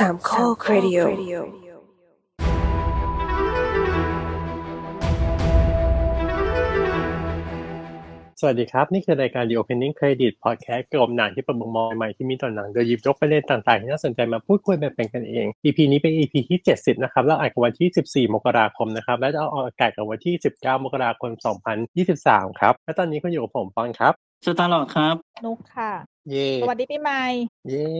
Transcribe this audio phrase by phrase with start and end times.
[0.00, 0.98] สามข้อครดิโอ
[8.40, 18.34] สวัสดีครับ นี่คือรายการ The Opening Credit Podcast เกี่ยวกับหนังที่เปิดมุมมองใหม่ที่มีต่อหนังโดยหยิบยกประเด็นต่างๆ ที่น่าสนใจมาพูดคุยแบบเป็นกันเอง EP นี้เป็น EP ที่ 70 นะครับ แล้วอัดกันวันที่ 14
[18.34, 21.30] มกราคมนะครับ และจะเอาออกอากาศกันวันที่ 19 มกราคม
[21.96, 24.12] 2023 ครับ และตอนนี้ก็อยู่กับผมปอนครับ
[24.44, 25.92] สตาร์ลอดครับ นุกค่ะ
[26.30, 27.22] เย่สวัสดีปีใหม่
[27.68, 27.90] เย่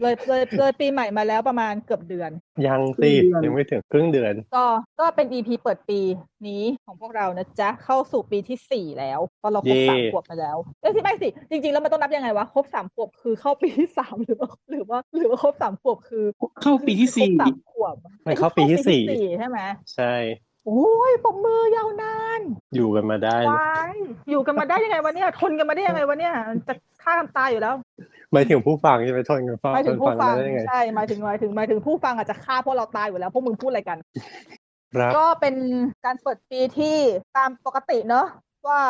[0.00, 2.30] เลยเลยเลยปีใหม่มาแล้วประมาณเกือบเดือน
[2.66, 4.64] ยังสิครึ่งเดือนยังไม่ถึงครึ่งเดือน ก็
[5.00, 6.00] ก็เป็น EP เปิดปี
[6.48, 16.24] นี้ของพวกเรานะจ๊ะ เข้าสู่ปีที่สี่แล้วเพราะเราครบเย่สามขวบมาแล้วเอ้ยที่ไม่สิจริง ๆ แล้วมันต้องนับยังไงวะครบสามขวบคือเข้าปีที่สามหรือว่าหรือว่าหรือว่าครบสามขวบคือ
[16.62, 17.94] เข้าปีที่สี่ครบสามขวบ
[18.26, 19.60] มันเข้าปีที่สี่ใช่ไหม
[19.94, 20.14] ใช่
[20.66, 22.40] โอ้ยปมมือยาวนาน
[22.74, 23.94] อยู่กันมาได้วาย
[24.30, 26.32] อยู่กันมาได้ยังไงวะเนี่ยทนกันมาได้ยังไงวะเนี่ย
[26.68, 27.74] จะฆ่ากันตายอยู่แล้ว
[28.32, 33.98] หมายถึงผู้ฟังใช่ไหมทนกันฟังหมายถึงผู้ฟังได้ยังไงใช่หมายถึงหมายถึงหมายถึงผู้ฟังอาจจะฆ่าพวกเราตายอยู่แล้วพวกมึงพูดอะไรกัน
[34.94, 35.54] ครับก็เป็น
[36.04, 36.96] การเปิดปีที่
[37.36, 38.26] ตามปกติเนอะ
[38.68, 38.80] ว่า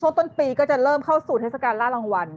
[0.00, 2.28] ช่วงต้นปีก็จะเริ่มเข้าสู่เทศกาลล่ารางวัล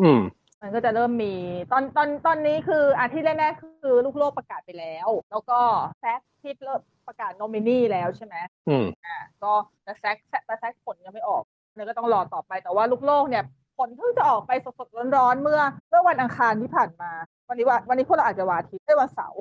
[0.00, 0.20] อืม
[0.62, 1.34] มันก็จะเริ่มมี
[1.72, 5.58] ตอนตอนตอนนี้คืออาที่แน่ๆคือลูกโลกประกาศไปแล้ว แล้วก็
[6.00, 8.36] แซกที่เริ่ม ประกาศโนมินีแล้วใช่ไหม
[8.68, 9.52] อืมอ่าก็
[9.84, 10.16] แต่แซก
[10.46, 11.42] แต่แซกผลยังไม่ออก
[11.74, 13.44] เนี่ยก็ต้องรอต่อไปแต่ว่าลูกโลกเนี่ย
[13.78, 17.10] ผลเพิ่งจะออกไปสดๆร้อนๆเมื่อเมื่อวันอังคารที่ผ่านมา
[17.48, 19.40] วันนี้ว่าวันนี้พวกเราอาจจะวันอาทิตย์ได้ยวันเสาร์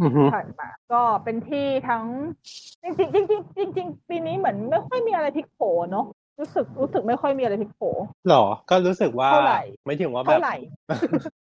[0.00, 2.04] อือฮึผ่านมา ก็เป็นที่ทั้ง
[2.82, 6.06] จริงๆจริงๆจริงๆปีนี้เหมือนไม่ค่อยมีอะไรพลิกโผเนาะ
[6.40, 7.82] รู้สึกรู้สึกไม่ค่อยมีอะไรพลิกโผ
[8.28, 10.56] หรอ ก็รู้สึกว่าเท่าไหร่ไม่ถึงว่าแบเท่าบไหร่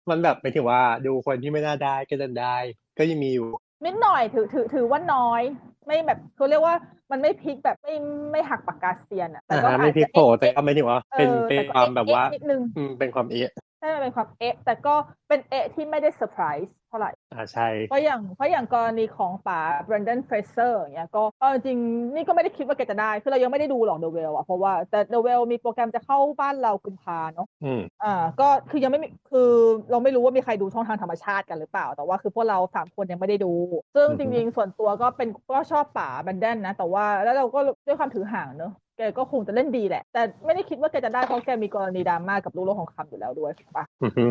[0.10, 2.56] มันแบบไม่ถึงว่าดูคนที่ไม่น่าได้ก็ดันได้
[2.98, 3.48] ก็ยังมีอยู่
[3.86, 5.42] นิดหน่อยถือถือถือว่าน้อย
[5.86, 6.76] ไม่แบบเขาเรียกว่า
[7.12, 7.96] มันไม่พลิกแบบไม่
[8.32, 14.96] ไม่หักปากกาเซียนอะแต่อ่าก็ฮะอาไม่จพลิจะกโผล่แต่เอ๊ะก็ไม่ถึงว่าเอเป็นอเป็นแต่ก็ความแบบว่าเอ๊ะนิดนึงอืมเป็นความเอ๊ะใช่มันเป็นความเอ๊ะ แต่ก็
[15.28, 29.52] เป็นเอ๊ะที่ไม่ได้เซอร์ไพรส์เท่าไหร่อ่าใช่เพราะอย่างเพราะอย่างกรณีของป๋า Brendan Fraser อย่างเงี้ยก็เอาจริงๆนี่ก็ไม่ได้คิดว่าแกจะได้ คือเรายังไม่ได้ดูหรอก The Whale อะเพราะว่าแต่ The Whale มีโปรแกรมจะเข้าบ้านเรากุมภาเนาะอืมอ่าก็คือยังไม่มีคือ
[29.92, 33.54] เราไม่รู้ว่ามีใครดูช่องทางธรรมชาติกันหรือเปล่า แต่ว่าคือพวกเราสามคนยังไม่ได้ดู
[33.96, 44.24] ซึ่งอือฮึจริงๆส่วนตัวก็เป็นก็ชอบป๋าแบนเดนนะ แต่ว่าแล้วเราก็ด้วยความถือห่างเนอะ แกก็คงจะเล่นดีแหละ แต่ไม่ได้คิดว่าแกจะได้เพราะแกมีกรณีดราม่ากับลูกโลกของคำอยู่แล้วด้วยถูกปะอือฮึ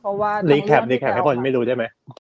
[0.00, 1.84] เพราะว่ารีแคปทั้งรีเองแคปที่ให้แกคนออกาไม่รู้ได้ไหม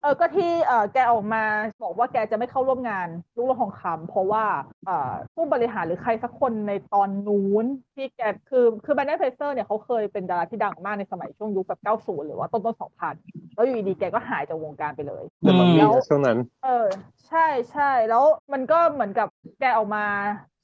[0.02, 1.44] เออก็ที่เออแกออกมา
[1.82, 4.44] บอกว่าแกจะไม่เข้าร่วมงานลูกโลกทองคำเพราะว่า
[4.86, 12.76] เอ่อผู้บริหารหรือใครสักคนในตอนนู้นที่แกคือคือ Brendan Fraser เนี่ยเขาเคยเป็นดาราที่ดังมากในสมัยช่วงยุคแบบ90 หรือว่าต้นต้น
[13.16, 16.86] 2000 แล้วอยู่ดีๆแกก็หายจากวงการไปเลยแต่มันมีแล้วช่วงนั้น เออ
[17.28, 19.28] ใช่ใช่แล้วมันก็เหมือนกับ
[19.60, 20.04] แกออกมา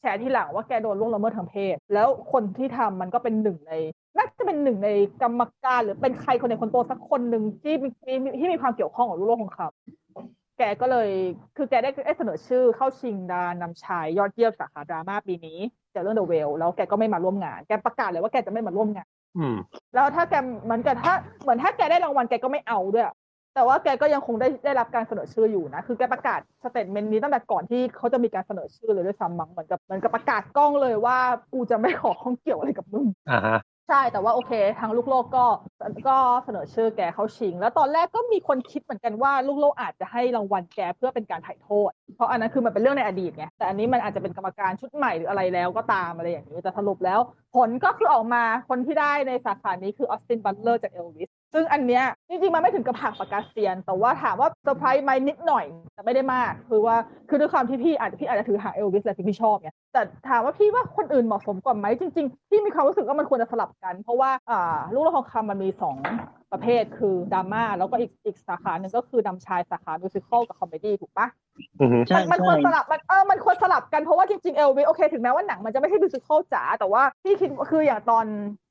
[0.07, 3.73] แฉทีหลังว่าแกโดนล่วงละเมิดทางเพศ แล้วคนที่ทำมันก็เป็นหนึ่งใน
[4.17, 4.91] น่าจะเป็นหนึ่งใน
[5.23, 9.69] กรรมการหรือเป็นใครคนในคนโตสักคนหนึ่งที่มีมีที่มีความเกี่ยวข้องกับลูกโลกของเขา
[10.59, 11.09] แกก็เลย
[11.57, 15.59] คือแกได้ได้เสนอชื่อเข้าชิงดารานำชายยอดเยี่ยมสาขาดราม่าปีนี้
[15.95, 19.57] จากเรื่อง The Whale แล้วแกก็ไม่มาร่วมงาน แกประกาศเลยว่าแกจะไม่มาร่วมงานอืม
[19.95, 20.35] แล้วถ้าแก
[20.65, 23.15] เหมือนกับถ้าเหมือนถ้าแกได้รางวัลแกก็ไม่เอาด้วยอะ
[23.57, 31.19] แต่ว่าแกก็ยังคงได้ได้รับการเสนอชื่ออยู่นะ คือแกประกาศ statement นี้ตั้งแต่ก่อนที่เขาจะมีการเสนอชื่อเลยด้วยซ้ำมั้งเหมือนกับเหมือนกับประกาศก้องเลยว่า
[31.53, 33.59] กูจะไม่ขอข้องเกี่ยวอะไรกับมึงอ่าฮะ
[33.89, 35.47] ใช่แต่ว่าโอเค ทางลูกโลกก็
[36.09, 47.21] ก็เสนอชื่อแกเข้าชิง แล้วตอนแรกก็มีคนคิดเหมือนกันว่าลูกโลกอาจจะให้รางวัลแกเพื่อเป็นการไถ่โทษ เพราะอันนั้นคือมันเป็นเรื่องในอดีตไงแต่อันนี้มันอาจจะเป็นกรรมการชุดใหม่หรืออะไรแล้วก็ตามอะไรอย่างนี้แต่สรุปแล้ว
[47.57, 55.65] ผลก็คือออกมาคนที่ได้ในสาขานี้คือ Austin Butler จากเอลวิสซึ่งอันเนี้ยจริงๆ มันไม่ถึงกับหักปากกาเซียน แต่ว่าถามว่าเซอร์ไพรส์ไหมนิดหน่อย
[55.95, 56.97] แต่ไม่ได้มาก คือว่า
[57.29, 65.97] คือด้วยความที่พี่อาจจะพี่อาจจะถือหางเอลวิสแหละที่พี่ชอบไงแต่ถามว่าพี่ว่าคนอื่นเหมาะสมกว่าไหมจริงๆ พี่มีความรู้สึกว่ามันควรจะสลับกัน เพราะว่าอ่าลูกโลกทองคำมันมีสอง
[66.53, 71.27] ประเภทคือดราม่าแล้วก็อีกอีกสาขาหนึ่งก็คือนำชายสาขา musical กับ comedy ถูกปะ
[71.81, 78.27] อือฮึใช่มันมันควรใช่สลับมันเออมันควรสลับกันเพราะว่าจริงๆเอลวิโอเคถึงแม้ว่าหนังมันจะไม่ใช่ musical จ๋าแต่ว่าพี่คิดว่าคืออย่างตอน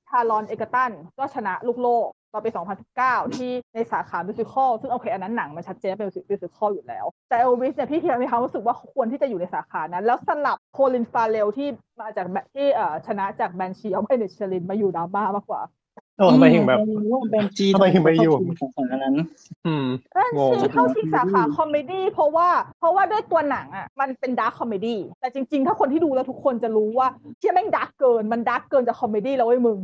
[0.10, 2.54] Taron Egerton ก็ชนะลูกโลก ตอนปี
[2.94, 11.68] 2019 ที่ในสาขา musical ซึ่งโอเคอันนั้นหนังมันชัดเจนเป็น musical อยู่แล้ว แต่เอลวิสเนี่ยพี่คิดมีความรู้สึกว่าควรที่จะอยู่ในสาขานั้น แล้วสลับ Colin Farrell ที่
[12.02, 15.62] มาจากแบบที่เอ่อชนะจาก Banshees of Inisherin มาอยู่ดราม่ามากกว่า
[16.18, 16.80] เออทำไมถึงแบบ
[17.12, 19.16] ว่าเป็นจีนทำไมถึงไม่อยู่สาขานั้น
[19.66, 22.48] อืมแบนงงชีเข้าชิงสาขาคอมเมดี้เพราะว่า
[22.80, 27.08] เพราะว่าด้วยตัวหนังอะ มันเป็นดาร์คคอมเมดี้แต่จริง ๆ ถ้าคนที่ดูแล้วทุกคนจะรู้ว่า
[27.40, 29.78] เชี่ยแม่งดาร์กเกิน มันดาร์กเกินจากคอมเมดี้แล้วไอ้ยมึง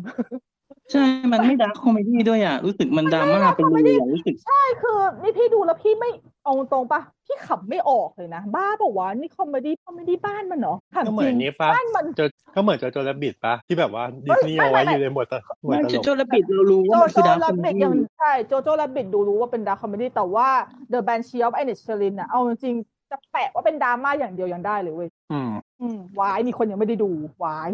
[0.92, 6.10] ใช่ มันไม่ดาร์คคอมเมดี้ด้วยอะ รู้สึกมันดราม่าไปเลยอะรู้สึก ใช่คือนี่พี่ดูแล้วพี่ไม่
[6.44, 12.22] เอาตรงๆปะพี่ขำไม่ออกเลยนะ บ้าเปล่าวะนี่คอมเมดี้คอมเมดี้บ้านมันเหรอถามก็เหจมือรินงนี้ปะบ้านมันโจ
[12.56, 20.48] ก็เหมือนโจโจและบิดปะที่แบบว่าดิสนีย์ไม่เอาไว้ไม่อยู่ในหมวดตลหมวดไม่ตโจลก โจและบิดเรารู้โจว่ามันโจคือดาร์คแลคอมบิดเมยังดี้ใช่โจโจแลบิดดูรู้ว่าเป็นดาร์คคอมเมดี้แต่ว่า
[20.94, 25.52] The Banshee of Inisherin อะเอาจริงๆจะแปะว่าเป็นดราม่าอย่างเดียวยังได้เลยเว้ยอืม
[25.82, 27.10] อืมวายมีคนยังไม่ได้ดู
[27.44, 27.70] วาย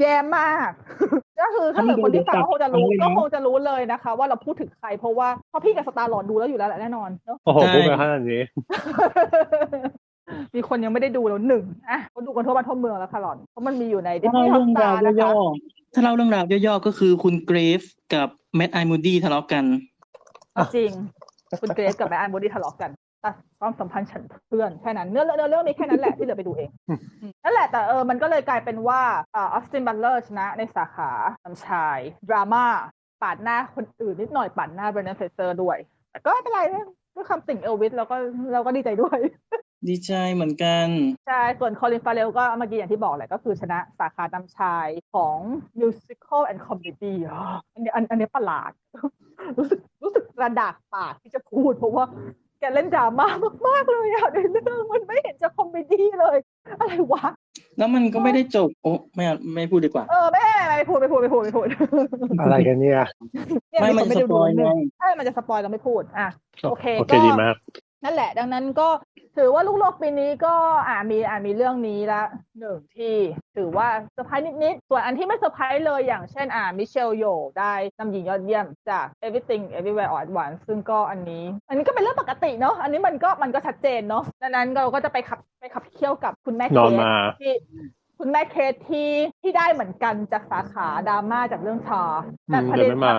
[0.00, 0.70] แย่มาก
[1.40, 8.42] ก็คือถ้าเกิดคนที่ฟังก็คงจะรู้ก็คงจะรู้เลยนะคะ ว่าเราพูดถึงใครเพราะว่าเพราะพี่กับสตาร์ลอดดูแล้วอยู่แล้วแหละแน่นอนเนอะโอ้โหพูดไปขนาดนี้
[10.54, 17.82] มีคนยังไม่ได้ดูแล้วหนึ่งอะเขาดูกันทั่วบ้านทั่วเมืองแล้วค่ะหลอนเพราะมันมีอยู่ในดิสถ้านีเล่าย์ฮอเรื่ตองสตาราวนะคะย่อๆถ้าเล่าเรื่องราวย่อๆก็คือคุณเกรฟ
[18.14, 19.64] กับ Mad-Eye Moody ทะเลาะกัน
[20.76, 20.90] จริง
[21.62, 22.90] คุณเกรฟกับ Mad-Eye Moody ทะเลาะกัน
[23.24, 29.02] ตัดความสัมพันธ์ฉันเพื่อนแค่นั้นเนื้อเรื่องเรื่องนี้แค่นั้นแหละที่เหลือไปดูเองอืมอืมนั่นแหละแต่เออมันก็เลยกลายเป็นว่า
[29.36, 31.10] Austin Butler ชนะในสาขา
[31.44, 32.64] นำชายดราม่า
[33.22, 35.78] ปาดหน้าคนอื่นนิดหน่อยปาดหน้า Brendan Fraser ด้วย
[36.10, 36.84] แต่ก็ไม่เป็นไรนะ
[37.14, 38.16] ด้วยความติ่งเอลวิสเราก็
[38.52, 39.18] เราก็ดีใจด้วย
[39.88, 40.86] ดีใจเหมือนกัน
[41.26, 45.36] ใช่ ส่วนคอลินฟาเรลก็เมื่อกี้อย่างที่บอกแหละก็คือชนะสาขานำชายของ
[45.78, 47.42] Musical and Comedy อ๋อ
[47.72, 48.70] อันนี้อันอันนี้ประหลาด
[49.58, 52.04] รู้สึกรู้สึกกระดากปากที่จะพูดเพราะว่า
[52.60, 53.26] แกเล่นดราม่า
[53.66, 56.38] มากๆเลยอะในเรื่องมันไม่เห็นจะ comedy เลย
[56.80, 57.24] อะไรวะ
[57.78, 60.46] แล้วมันก็ไม่ได้จบ โอ้ไม่เอาไม่พูดดีกว่า เออแม่
[60.76, 61.66] ไม่พูดไม่พูดไม่พูดไม่พูด
[62.40, 63.00] อะไรกันเนี่ย
[63.70, 66.28] เนี่ยไม่มีมัคนนไม่สได้ปดูอยหไงนึ่งใช่มันจะสปอยเราไม่พูดอะ
[66.70, 67.56] โอเคโอเคก็ดีมาก
[68.04, 68.88] นั่นแหละ ดังนั้นก็
[69.36, 70.54] ถือว่าลูกโลกปีนี้ก็
[70.88, 72.22] อ่ามีอ่ามีเรื่องนี้ละ
[72.58, 73.14] หนึ่งที่
[73.56, 77.24] ถือว่าเซอร์ไพรส์นิดๆส่วนอันที่ไม่เซอร์ไพรส์เลยอย่างเช่นอ่ามิเชลโย
[77.58, 87.52] ได้นำหญิงยอดเยี่ยมจาก Everything Everywhere All at Once ซึ่งก็อันนี้ อันนี้ก็เป็นเรื่องปกติเนาะอันนี้มันก็มันก็ชัดเจนเนาะดังนั้นเราก็จะไปขับไปขับเคี่ยวกับคุณแม่นเคอนสมาที่
[88.18, 89.10] คุณแม่เคสที่
[89.42, 92.02] ที่ได้เหมือนกันจากสาขาดราม่าจากเรื่องชา
[92.48, 93.16] อืมเดี๋ยวไม่มา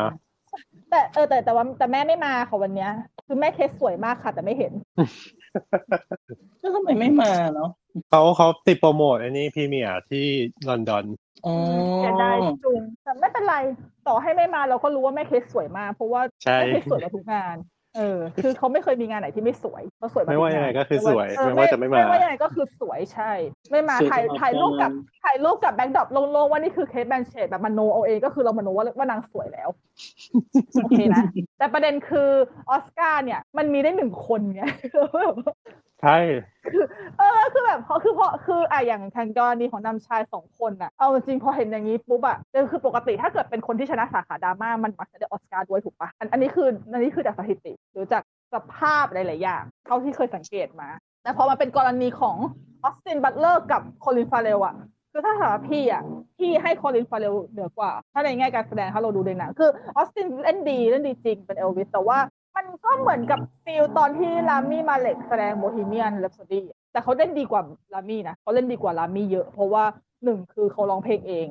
[0.91, 2.91] แต่เออแต่แต่ว่าแต่แม่ไม่มาค่ะวันเนี้ย
[3.25, 4.73] คือแม่เคสสวยมากค่ะ แต่ไม่เห็น
[6.59, 7.69] แล้วทำไมไม่มาเนาะ
[8.09, 10.25] เขาเขาติดโปรโมทอันนี้พรีเมียร์ที่
[10.69, 11.05] ลอนดอน
[11.45, 11.55] อ๋อ
[11.97, 13.55] เสียดายจุงแต่ไม่เป็นไร
[14.07, 17.55] ต่อให้ไม่มาเราก็รู้ว่าแม่เคสสวยมากเพราะว่าใช่แม่เคสสวยมาทุกงาน
[17.97, 23.31] เออ คือเขาไม่เคยมีงานไหนที่ไม่สวยเขาสวยมาไม่ทุกว่ายังไงนก็คือสวยเออไม่ว่าจะไม่มาไม่ว่ายังไงก็คือสวยใช่
[23.71, 24.91] ไม่มาถ่ายถ่ายรูปกับ
[25.23, 29.69] ถ่ายรูปกับ backdrop โล่งๆว่านี่คือเคสแบนเชดแบบมโนเอาเองก็คือเรามโนว่าว่านางสวยแล้ว
[30.83, 31.23] โอเคนะ
[31.57, 32.29] แต่ประเด็นคือ
[32.69, 34.63] ออสการ์เนี่ย มันมีได้หนึ่งคนไง
[36.01, 36.17] ใช่
[37.17, 42.37] เออคือแบบเพราะคือเพราะคืออะอย่างทางกรณีของนำชายสองคนอะเอาจริงพอเห็นอย่างนี้ปุ๊บอะ
[42.71, 50.89] คือปกติถ้าเกิดเป็นคนที่ชนะสาขาดราม่ามันมักจะได้ออสการ์ด้วยถูกปะอันอันนี้คืออันนี้คือจากสถิติหรือจากสภาพหลายๆอย่างเท่าที่เคยสังเกตมา
[51.23, 52.37] แต่พอมาเป็นกรณีของ
[52.83, 54.75] ออสตินบัตเลอร์กับโคลินฟาเรลอะ
[55.11, 56.03] คือถ้าถามพี่อะ
[56.37, 62.17] พี่ให้โคลินฟาเรลเหนือกว่า ถ้าในแง่การแสดงถ้าเราดูในหนังคือออสตินเล่นดีเล่นดีจริงเป็นเอลวิสแต่ว่า
[62.55, 66.61] มันก็เหมือนกับ feel ตอนที่รามีมาเล็กแสดงโบฮีเมียน r ร p โซดี
[66.91, 67.61] แต่เขาเล่นดีกว่า
[67.93, 69.83] รามีนะเขาเล่นดีกว่ารามีเยอะ เพราะว่า
[70.23, 71.47] หนึ่งคือเขาร้องเพลงเอง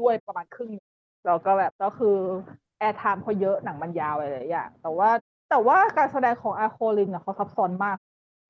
[0.00, 0.86] ด้วยประมาณครึ่งหนึ่ง
[1.26, 2.16] แล้วก็แบบก็คือ
[2.78, 5.10] airtime เขาเยอะหนังมันยาวอะไรหลายอย่างแต่ว่า
[5.50, 7.96] แต่ว่าการแสดงของอาโคลินอะเขาซับซ้อนมาก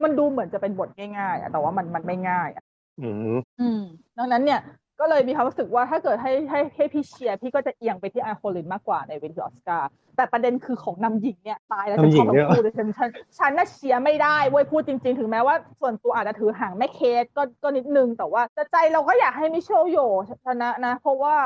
[0.02, 2.64] มันดูเหมือนจะเป็นบทง่ายๆอะแต่ว่ามันมันไม่ง่ายอะ
[3.00, 3.80] อืมอืม
[4.18, 4.60] ดังนั้นเนี่ย
[5.00, 19.98] ก็เลยมีความรู้สึกว่าถ้าเกิดให้ให้ให้พี่เชียร์พี่ก็จะเอียงไปที่อาร์โคลินมากกว่าในเวทีออสการ์แต่ประเด็นคือของนำหญิงเนี่ยตายแล้วฉันชอบทั้งคู่เลยฉันฉันฉันน่ะเชียร์ไม่ได้เว้ยพูดจริง ๆ ถึงแม้ว่าส่วนตัวอาจจะถือห่างแม่เคสก็ก็นิดนึง แต่ว่าแต่ใจเราก็อยากให้มิเชลโย
[20.46, 21.36] ชนะนะ เพราะว่า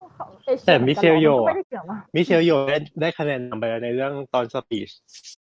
[0.00, 0.04] อ
[0.44, 4.90] ชีแต่หอนมิกันเชลโยมันก็อะไม่ได้เกี่ยวมากมิเชลโยได้ได้คะแนนนำไปแล้วในเรื่องตอนสปีช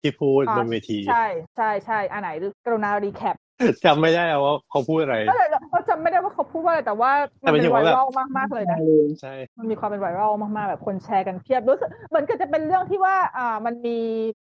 [0.01, 1.27] ที่พูดบนเวที ใช่
[1.57, 2.29] ใช่ใช่อันไหน
[2.65, 3.37] กรุณารีแคป
[3.85, 8.79] จำไม่ได้แล้วว่าเขาพูดอะไรก็เลยเราจำไม่ได้ว่าเขาพูดว่าอะไรแต่ว่าแต่มันหมายถึเป็นงไวว่าแบบรัลมากๆเลยนะ
[9.21, 13.99] ใช่มันมีความเป็นไวรัลมากๆแบบคนแชร์กันเพียบรู้สึกเหมือนกับจะเป็นเรื่องที่ว่าอ่ามันมี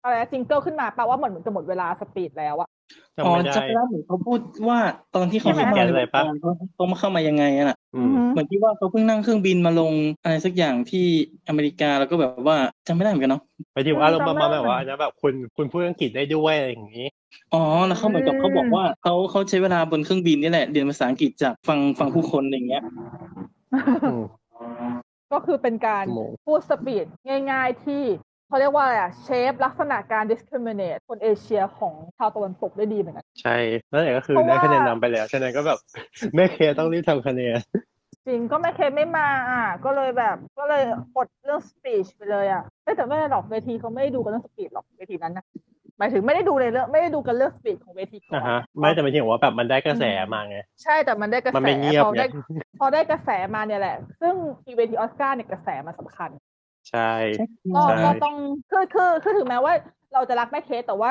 [0.02, 2.68] อะไรจิงเกิลขึ้นมาแปลว่าเหมือนเหมือนจะหมดเวลาสปีดแล้วอะ
[3.16, 4.38] จำอ๋อไม่ได้ จำได้เหมือนเขาพูด
[4.68, 4.78] ว่า
[5.14, 11.06] ตอนที่เขาใช่ไหมเข้ามาในอะไรวงปะการเขาเขามาเข้ามายังไงอะน่ะอืม เหมือนที่ว่าเขาเพิ่งนั่งเครื่องบินมาลงอะไรสักอย่างที่
[11.48, 17.06] อเมริกาแล้วก็แบบว่าจำไม่ได้เหมือนกันเนาะไปที่อารมณ์ประมาณแบบว่านะแบบคุณคุณพูดอังกฤษได้ด้วยอะไรอย่างนี้
[17.54, 22.82] อ๋อแล้วเขาเหมือนกับเขาบอกว่าเขาเขาใช้เวลาบนเครื่องบินนี่แหละเรียนภาษาอังกฤษจากฟังฟังผู้คนอะไรอย่างเงี้ย
[24.12, 24.24] อืม
[25.32, 27.06] ก็คือเป็นการชั่วโมง พูดสปีด
[27.50, 28.02] ง่าย ๆ ที่
[28.48, 33.56] เขาเรียกว่าอะไรอะเชฟลักษณะการ discriminate คนเอเชียของชาวตะวันตกได้ดีเหมือนกันใช่
[33.92, 35.78] นั่นแหละก็คือเพราะว่าได้คะแนนนำไปแล้วฉะนั้นก็แบบ
[36.34, 37.58] แม่เคต้องรีบทำคะแนน
[38.26, 40.82] จริงก็ไม่เคยไม่มาอะก็เลยแบบก็เลย
[41.16, 45.44] อดเรื่อง speech ไปเลยอะเอ้ยแต่ไม่ได้หรอกเวทีเขาไม่ได้ดูกันเรื่อง speech หรอกเวทีนั้นนะ
[45.98, 52.26] หมายถึงไม่ได้ดูในเรื่องไม่ได้ดูกันเรื่อง speech ของเวทีก่ออ่านฮะไม่แต่หมายถึงว่าแบบมันได้กระแสมาไง ใช่แต่มันได้กระมันแสไม่เงียบพอไงได้
[52.80, 54.34] พอได้กระแสมาเนี่ยแหละ ซึ่ง
[54.66, 56.30] อีเวนต์ออสการ์เนี่ยกระแสมันสำคัญ
[56.88, 57.00] ใช่
[57.74, 58.34] ก็ใช่ ก็ต้อง
[58.70, 59.74] คือคือคือถึงแม้ว่า
[60.14, 61.10] เราจะรักแม่เคสแต่ว่า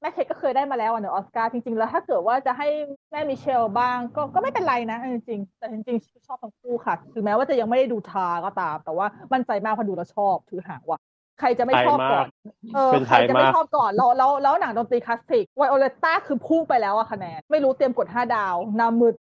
[0.00, 2.68] แม่เคสก็เคยได้มาแล้วอะเนอะออสการ์จริงๆ แล้วถ้าเกิดว่าจะให้
[3.10, 10.98] แม่มิเชลบ้าง ก็ก็ไม่เป็นไรนะจริงๆแต่จริงๆชอบทั้งคู่ค่ะ ถึงแม้ว่าจะยังไม่ได้ดูทาก็ตาม แต่ว่ามั่นใจมากพอดูแล้วชอบถือหางว่ะ
[11.40, 12.26] ใครจะไม่ชอบก่อน
[12.74, 19.14] เออเป็นใคไทรยจะไม่มากชอบก่อนแล้วแล้วแล้วหนังดนตรีคลาสสิกไวโอเลต้าคือพุ่งไปแล้วอะคะแนน ไม่รู้เตรียมกดห้าดาวหน้ามืด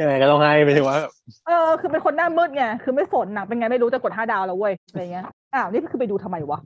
[0.00, 0.98] ยังไงก็ต้องให้ไปถึงว่า
[1.46, 6.58] เออ คือเป็นคนหน้ามืดไง คือไม่สนหนังเป็นไงไม่รู้จะกดห้าดาวแล้วเว้ยอะไรเงี้ยอ้าวนี่คือไปดูทำไมวะ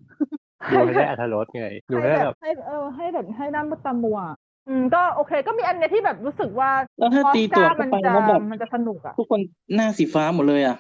[0.73, 4.19] ดูให้ได้อัธรสไงดูให้ให้ได้แบแบบบให้เออให้แบบให้หน้ามืดตามัว
[4.69, 9.41] อืมก็โอเค ก็มีอันเนี้ยที่แบบรู้สึกว่าแล้วถ้าตีตัวออสเข้าการ์ไปมันจะแล้วแบบมันจะสนุกอะทุกคน
[9.75, 10.77] หน้าสีฟ้าหมดเลยอะ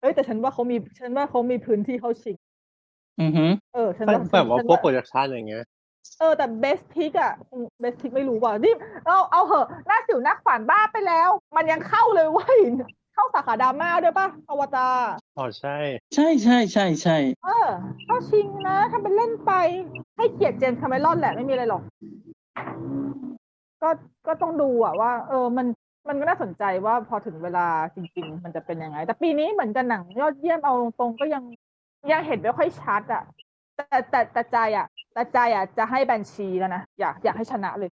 [0.00, 2.36] เฮ้ยแต่ฉันว่าเขามีฉันว่าเขามีพื้นที่เขาชิง
[3.20, 5.64] อือฮึเออฉันว่าแบบว่าฉันพวกโปรดักชันอย่างเงี้ย
[6.18, 7.32] เออแต่เบสพิกอะ
[7.80, 8.74] เบสพิกไม่รู้ว่ะนี่
[9.06, 12.58] เอาเอาเหอะหน้าสิวหน้าขวานบ้าไปแล้ว มันยังเข้าเลยเว้ย
[13.14, 14.96] เข้าสาขาดราม่าด้วยปะอวตาร
[15.38, 15.76] อ๋อใช่
[16.14, 17.66] ใช่ใช่ใช่ใช่เออ
[18.04, 19.52] เข้าชิงนะทำเป็นเล่นไป
[20.16, 21.82] ให้เกียรติเจมส์คาเมรอนแหละไม่มีอะไรหรอก
[23.82, 23.88] ก็
[24.26, 25.66] ก็ต้องดูอะว่า เออมัน
[26.08, 31.44] มันก็น่าสนใจว่าพอถึงเวลาจริง ๆ มันจะเป็นยังไง แต่ปีนี้เหมือนกันหนังยอดเยี่ยมเอาตรงๆก็ยัง
[32.12, 33.22] ยังเห็นไม่ค่อยชัดอะ
[33.76, 37.90] แต่แต่แต่ใจอะแต่ใจอะจะให้แบนชีแล้วนะอยากอยากให้ชนะเลย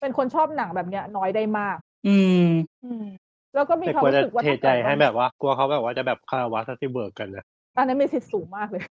[0.00, 1.76] เป็นคนชอบหนังแบบเนี้ย น้อยได้มาก
[2.06, 2.16] อื
[2.46, 2.48] ม
[2.84, 3.04] อืม
[3.54, 7.44] แล้วก็มีแต่ความกลัวจะรู้สึกว่าเทถ้าใจเกิดให้แบบว่ากลัวเขาแบบว่าจะแบบคาราวะสติเบิร์กกันนะ
[7.76, 8.82] อันนั้นมีสิทธิ์สูงมากเลย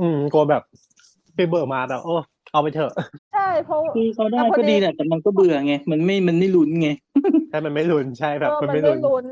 [0.00, 0.62] อืมกลัวแบบ
[1.28, 2.14] สติเบิร์กมาแบบโอ้
[2.52, 3.23] เอาไปเถอะใช่
[3.64, 6.88] เพราะคือเขาได้แต่พอก็ดีดีแหละแต่มันก็เบื่อไง มันไม่มันไม่ลุ้นไง
[7.48, 9.26] ใช่ มันไม่ลุ้นใช่แบบเออมันมันไม่ไม่ลุ้นลุ้น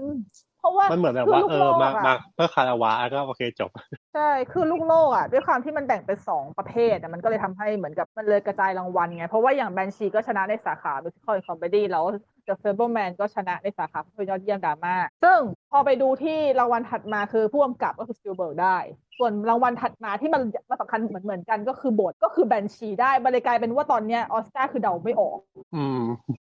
[0.62, 3.70] เพราะว่ามันเหมือนแบบคืว่าลูกเอโลอกมาอะมาเพื่อคาราวะก็โอเคจบ
[4.14, 12.04] ใช่คือลูกโลกอะด้วยความที่มันแบ่งเป็นสองประเภทอะมันก็เลยทำให้เหมือนกับมันเลยกระจายรางวัลไง เพราะว่าอย่างแบนชีก็ชนะในสาขา musical and comedy แล้ว
[12.46, 15.38] The Fableman ก็ชนะในสาขาภาพยนตร์ยอดเยี่ยมดราม่าซึ่ง
[15.70, 18.78] พอไปดูที่รางวัลถัดมาคือผู้กำกับก็คือ Spielberg ได้
[19.18, 25.38] ส่วนรางวัลถัดมาที่มันมาสำคัญเหมือนเหมือนกันก็คือบทก็คือแบนชีได้มันเลยกลายเป็นว่าตอนเนี้ยออสการ์คือเดาไม่ออก
[25.76, 26.00] อืม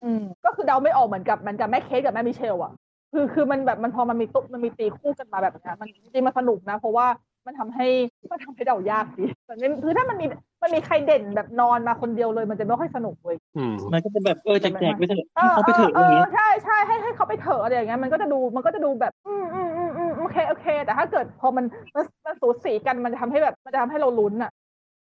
[0.03, 2.73] อืม ก็คือเดาไม่ออกเหมือนกับเหมันกับแม่เคสกับแม่มิเชลอะ
[3.13, 7.07] คือคือมันแบบมันพอมันมีตุ๊มันมีตีคู่กันมาแบบเนี้ยมันจริงๆมันสนุกนะ เพราะว่า
[7.47, 7.87] มันทำให้
[8.31, 10.25] มันทำให้เดายากดีแต่ไม่คือถ้ามันมี
[10.63, 21.65] มันมีใครเด่นแบบนอนมาคนเดียวเลย มันจะไม่ค่อยสนุกเว้ยอืมมันก็จะแบบเออแจกๆไปเถอะเอให้อเขาไปเถอะเอออย่างเงี้อยใช่ใช่ให้ให้เขาไปเถอะอะไรอย่างเงี้ยมันก็จะดูมันก็จะดูแบบอืมอืมอืมอืมโอเคโอเค แต่ถ้าเกิดพอมัน
[21.95, 24.51] มันมันสูสีกันมันจะทำให้แบบมันจะทำให้เราลุ้นอะ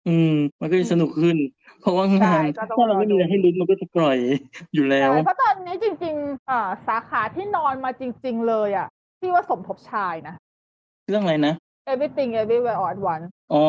[0.08, 1.38] อืม มันก็จะสนุกขึ้น
[1.82, 4.18] เพราะว่างานใช่ก็ต้องถ้าเราไม่มีอะไรรอดูให้ลุ้นมันก็จะกร่อย
[4.74, 8.88] อยู่แล้วใช่เพราะตอนนี้จริง ๆ อ่า สาขาที่นอนมาจริง ๆ เลยอะ
[9.20, 10.36] ที่ว่าสมทบชายนะ
[11.10, 11.54] เรื่องอะไรนะ
[11.94, 13.64] everything everywhere all at once อ๋อ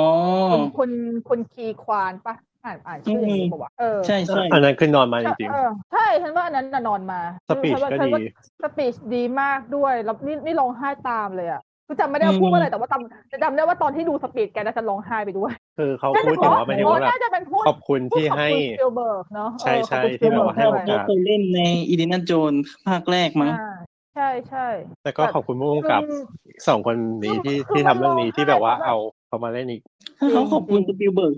[0.52, 0.90] คุณคุณ
[1.28, 2.34] คุณคีควานปะ
[2.64, 8.20] อ่านอ่านชื่ออย่างนี้ปะวะเออ ใช่ใช่อันนั้นคือนอนมาจริง เออใช่ฉันว่าอันนั้นน่ะนอนมาๆสปีชฉันว่าก็ฉันดี ว่า
[8.62, 22.52] สปีชดีมากด้วยแล้วนี่นี่ร้องไห้ตามเลยอะคือจำไม่ได้ว่าพูดว่าอะไรแต่ว่าจำแต่จำได้ว่าตอนที่ดูสปีดแกน่าจะร้องไห้ไปด้วย คือเขาพูดถึงว่าหมายถึงว่าแบบน่าจะเป็นพูดขอบคุณที่ให้พูดขอบคุณสปิลเบิร์กเนาะใช่ใช่เออขอบคุณที่แบบว่าให้สโอปิลเบิร์กกาสเขาเคยเล่นในอีดินาโจน
[22.88, 23.72] ภาคแรกมั้งอ่า
[24.14, 24.66] ใช่ใช่
[25.04, 26.20] แล้วก็ขอบคุณผู้กำกับคือ
[26.68, 29.82] สองคนนี้ที่คือที่ทำเรื่องนี้มันร้องไห้ที่แบบว่าแบบเอาเขามาเล่นอีก
[30.18, 31.34] ถ้าเขาขอบคุณจสริงปิลเบิร์ก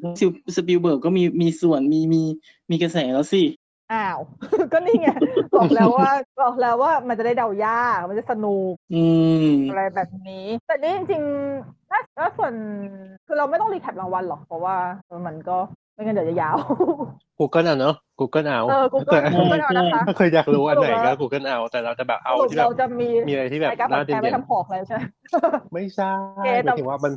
[0.56, 2.22] สปิลเบิร์กก็มีมีส่วนมีมี
[2.70, 3.42] มีกระแสแล้วสิ
[3.92, 4.18] อ้าว
[4.72, 5.08] ก็นี่ไง
[5.56, 6.10] บอกแล้วว่า
[6.40, 9.02] บอกแล้วว่ามันจะได้เดายากมันจะสนุกอื
[9.44, 12.54] มอะไรแบบนี้ แต่นี่จริงๆถ้าถ้าส่วน
[13.26, 14.76] คือเราไม่ต้องรีแคปรางวัลหรอกเพราะว่า
[15.26, 15.58] มันก็
[15.94, 16.56] ไม่งั้นเดี๋ยวจะยาว
[17.38, 27.12] Google อะเนอะ Google เอาเออ Google แต่ Google เอานะคะถ้าเคยอยากรู้อันไหนสรุปก็แล้ว Google เอา แต่เราจะแบบเอาสรุปที่แบเราบจะมีมีอะไรที่แบบรายการน่าแพ้เด่ไม่นทำหอกเลยใช่ไหมๆไม่ใช่โอเคหแต่มายถึงว่ามัน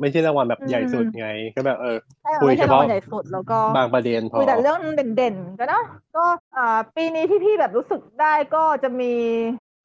[0.00, 4.80] ไม่ใช่รางวัลแบบอืมใหญ่สุดไง ก็แบบเออใช่คุยไม่ใช่เฉรางพาะวัลใหญ่สุดแล้วก็บางประเด็นพอคุยแต่เรื่อง
[5.16, 5.82] เด่นๆก็นะ
[6.16, 6.24] ก็
[6.56, 9.12] อ่าปีนี้ที่พี่แบบรู้สึกได้ก็จะมี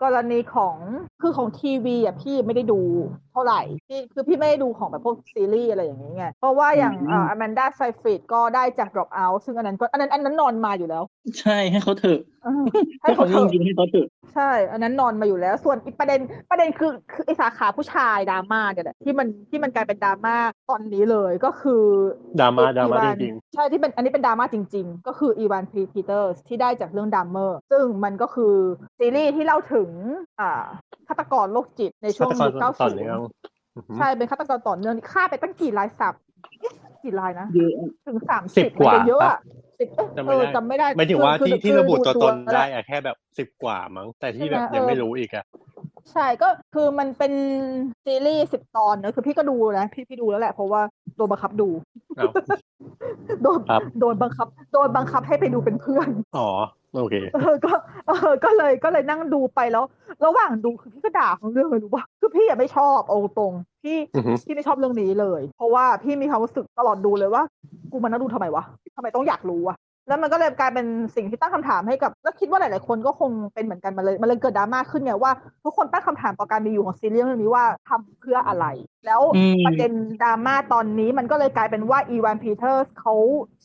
[0.03, 0.75] กรณีของ
[1.21, 2.81] คือของทีวีอะพี่ไม่ได้ดู
[3.26, 11.03] เท่าไหร่พี่คือพี่ไม่ได้ดูของแบบพวกซีรีส์อะไรอย่างนี้ไงเพราะว่าอย่างอืมอ่าอแมนดาไซฟริดก็ได้จาก drop out ซึ่งอันนั้นก็อันนั้นอันนั้นนอนมาอยู่แล้ว
[11.39, 12.63] ใช่ให้เขาเถอะอืม
[13.01, 20.35] ให้ให้เขาเขาเถจริอะงๆให้เขาเถอะใช่ อันนั้นนอนมาอยู่แล้ว ส่วนอีกประเด็นประเด็นคือคือไอสาขาผู้ชายดราม่าเนี่ยแหละที่มันที่มันกลายเป็นดราม่า
[20.69, 21.83] ตอนนี้เลยก็คือ
[22.39, 28.53] ดราม่าอีดราม่าอีวจริงใช่ที่เป็นอันนี้เป็นดราม่าจริง ๆ ก็คืออีวานพีพีเตอร์สที่ได้จากเรื่องดัมเมอร์ซึ่งมันก็คือ
[28.99, 29.89] ซีรีส์ที่เล่าถึง
[30.39, 30.63] อ่า
[31.07, 33.26] ฆาตกรโรคจิตในๆช่วงฆาตยุคกรเก้าต่อสิบเนื่องอือหือ
[33.97, 36.13] ใช่เป็นฆาตกรต่อเนื่องฆ่าไปตั้งกี่รายสับ
[37.03, 37.71] กี่รายนะเยอะ
[38.07, 39.39] ถึงสามสิสิบบกว่าเยอะอะ
[39.79, 45.45] สิบเอ้ยจำไม่เออได้จำไม่ได้หมายถึงว่าคือที่คือที่ระบุตัวตนแล้วได้อะแค่แบบสิบ10กว่ามั้งแต่ที่แบบใช่ไหมยังไม่เออรู้อีกอะ
[46.11, 47.33] ใช่ก็คือมันเป็น
[48.05, 50.81] ซีรีส์สิบตอนเนอะคือพี่ก็ดูนะพี่พี่ดูแล้วแหละเพราะว่า
[51.15, 51.69] โดนบังคับดู
[52.17, 52.29] เอา
[53.43, 56.49] โดนครับโดนบังคับ โดนบังคับให้ไปดูเป็นเพื่อน อ๋อ
[56.95, 57.73] โอเคเออก็
[58.07, 59.83] เออก็เลยก็เลยนั่งดูไปแล้ว
[60.25, 63.53] ระหว่างดูคือพี่ก็ด่าทั้งเรื่องเลยรู้ป่ะคือพี่อะไม่ชอบเอาตรง
[63.83, 67.43] พี่อือฮึพี่ไม่ชอบเรื่องนี้เลย เพราะว่าพี่มีความรู้สึกตลอดดูเลยว่า
[67.91, 68.63] กูมานั่งดูทำไมวะ
[68.95, 69.75] ทำไมต้องอยากรู้วะ
[70.07, 75.31] แล้วมันก็เลยกลายเป็นสิ่งที่ตั้งคำถามให้กับ แล้วคิดว่าหลาย ๆ คนก็คงเป็นเหมือนกันมาเลย มันเลยเกิดดราม่าขึ้นไงว่า
[75.63, 78.65] ทุกคนตั้งคำถามต่อการมีอยู่ของซีรีส์เรื่องนี้ว่าทำเพื่ออะไร
[79.07, 83.13] แล้วอืมประเด็นดราม่าตอนนี้มันก็เลยกลายเป็นว่าอีวานพีเตอร์สเขา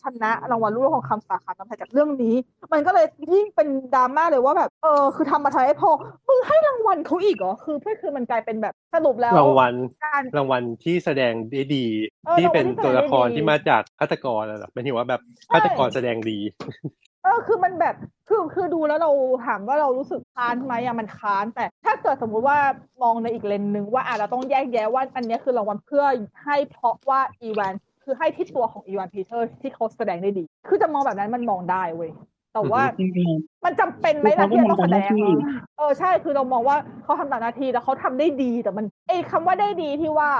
[0.02, 2.34] ชนะรางวัลลูกทองคำสาขาน้ำไทยจากเรื่องนี้
[2.72, 5.90] มันก็เลยยิ่งเป็นดราม่าเลยว่าแบบเออคือทำมาทำไมพอ
[6.28, 9.72] มึงให้รางวัลเขาอีกเหรอคือเพื่อคือมันกลายเป็นแบบสรุปแล้วรางวัล
[10.04, 11.86] การรางวัลที่แสดงได้ดี
[12.26, 16.38] เออที่เป็นรางวัลที่แสดงได้ดีตัวละครที่มาจากฆาตกรอะหมายถึงว่าแบบใช่ฆาตกรแสดงดี
[17.22, 17.94] เออคือมันแบบ
[18.28, 19.10] คือคือดูแล้วเรา
[19.46, 22.58] ถามว่าเรารู้สึกค้านไหมอะมันค้าน แต่ถ้าเกิดสมมุติว่า
[23.02, 26.04] มองในอีกเลนหนึ่งว่าอะเราต้องแยกแยะว่าอันนี้คือรางวัลเพื่อ
[26.44, 27.72] ให้เพราะว่าอีวาน
[28.04, 32.10] คือให้ที่ตัวของอีวานพีเตอร์ที่เขาแสดงได้ดี คือจะมองแบบนั้นมันมองได้เว้ย
[32.54, 32.82] แต่ว่า
[33.64, 35.10] มันจำเป็นไหมคือล่ะเขาก็ที่จะต้องแสดง
[35.76, 40.30] เออใช่คือเรามองว่าเขาทำตามหน้าที่แล้วเขาทำได้ดีแต่มันไอ้คำว่าได้ดีที่ว่า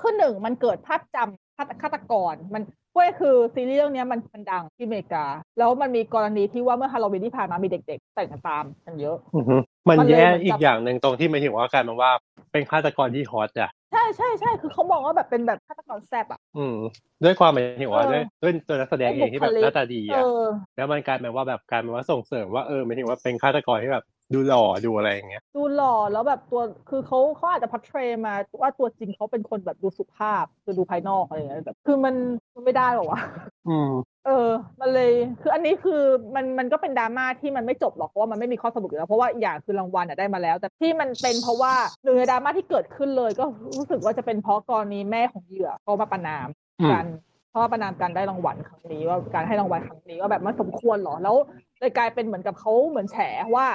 [0.00, 1.49] คือหนึ่งมันเกิดภาพจำฆา
[1.82, 2.62] ฆาตกร มัน
[2.94, 5.24] เว้ยคือซีรีส์เรื่องเนี้ยมันมันดังที่อเมริกา
[5.58, 9.56] แล้วมันมีกรณีที่ว่าเมื่อฮาโลวีนที่ผ่านมามีเด็ก ๆ แต่งกันตามกันเยอะอือฮึ
[9.88, 12.10] มันมันเลยแย่เหมือนกับอีกอย่างหนึ่งตรงที่หมายถึงว่ากลายเป็นว่า
[12.52, 16.76] เป็นฆาตกรที่ฮอตอะใช่ใช่ใช่คือเขามองว่าแบบเป็นแบบฆาตกรแซ่บอะอืม
[17.24, 20.44] ด้วยความหมายถึงว่าเออด้วยด้วยตัวนักแสดงเองที่แบบบุคลิกหน้าตาดีเออะอ
[20.76, 32.14] แล้วมันกลายเป็นว่าแบบกลายเป็นว่าส่งเสริมว่าเออหมายถึงว่าเป็นฆาตกรที่แบบ ดูหล่อดูอะไรอย่างเงี้ย ดูหล่อแล้วแบบตัวคือเขาเขาอาจจะพัฒเทรมาว่าตัวจริงเขาเป็นคนแบบดูสุภาพคือดูภายนอกอะไรอย่างเงี้ยแบบคือมัน
[32.54, 33.20] มันไม่ได้หรอวะ
[33.68, 33.90] อืม
[34.26, 34.48] เออ
[34.80, 36.02] มันเลย คืออันนี้คือ
[36.34, 43.44] มันมันก็เป็นดราม่าที่มันไม่จบหรอกเพราะว่ามันไม่มีข้อสรุปอยู่แล้วเพราะว่าอย่างคือรางวัลอะได้มาแล้ว แต่ที่มันเป็นเพราะว่าหนึ่งในดราม่าที่เกิดขึ้นเลย ก็
[43.76, 46.48] รู้สึกว่าจะเป็นเพราะกรณีแม่ของเหยื่อเขามาประนาม
[46.80, 47.06] อืมกัน
[47.50, 51.36] เพราะว่าประนามการได้รางวัลครั้งนี้ว่าการให้รางวัลครั้งนี้ว่าแบบมันสมควรเหรอแล้ว
[51.80, 53.16] เลยกลายเป็นเหมือนกับเขาเหมือนแฉ
[53.54, 53.66] ว่า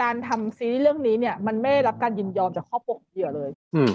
[0.00, 3.90] การทำซีรีส์เรื่องนี้เนี่ย มันไม่ได้รับการยินยอมจากครอบครัวของเหยื่อเลย อืม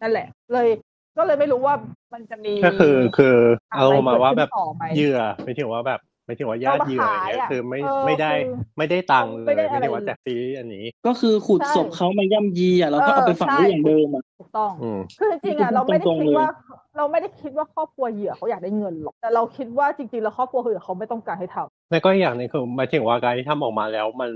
[0.00, 0.68] นั่นแหละ เลย
[1.16, 1.74] ก็เลยไม่รู้ว่า
[2.12, 3.36] มันจะมีก็คือคือ
[3.72, 16.50] อะเอาไรมาว่าแบบเกิดขึ้นต่อไหมเหยื่อหมายถึงว่าแบบหมายถึงว่าญาติเหยื่ออย่างเงี้ยเอามาขายอะคือไม่เออไม่ได้คือไม่ได้ตังค์เลไม่ยได้หอะไรมายถึงว่าจากซีรีส์อันนี้ ก็คือขุดใช่ศพเขามาย่ำยีอะแล้วก็เอาไปฝังไว้อย่างเดิมอะถูกต้องอืมคือจริงๆอะเราไม่ได้ตรงๆคิดเลยว่า
[16.96, 24.30] เราไม่ได้คิดว่าครอบครัวเหยื่อเขาอยากได้เงินหรอกแต่เราคิดว่าจริงๆแล้วครอบครัวเหยื่อเขาไม่ต้องการให้ทำแล้วก็อีกอย่างหนึงคือหมายถึงว่าการที่ทำออกมาแล้วมัน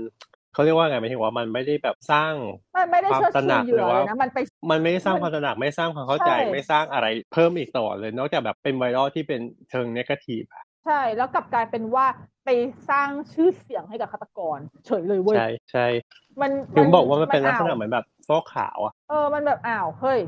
[0.53, 2.33] เขาเรียกว่าไงหมายถึงว่ามันไม่ได้แบบสร้าง
[2.77, 4.37] มันไม่ได้เชื่อความตระหนัชูกเหยื่อหรือว่าเลยนะมันไป
[4.71, 12.05] มันไม่ได้สร้างมันความตระหนักไม่สร้างความเข้าใจใช่ไม่สร้างอะไรเพิ่มอีกต่อเลย นอกจากแบบเป็นไวรัลที่เป็นเชิงเนกาทีฟอะใช่แล้วกลับกลายเป็นว่า
[12.45, 12.49] ไป
[12.89, 15.87] สร้างชื่อเสียงให้กับฆาตกร เฉยเลยเว้ยใช่ใช่
[16.41, 20.19] มันถึงบอกว่ามันเป็นลักษณะอ้าวเหมือนแบบฟอกขาวอะเออมันแบบอ้าวเฮ้ย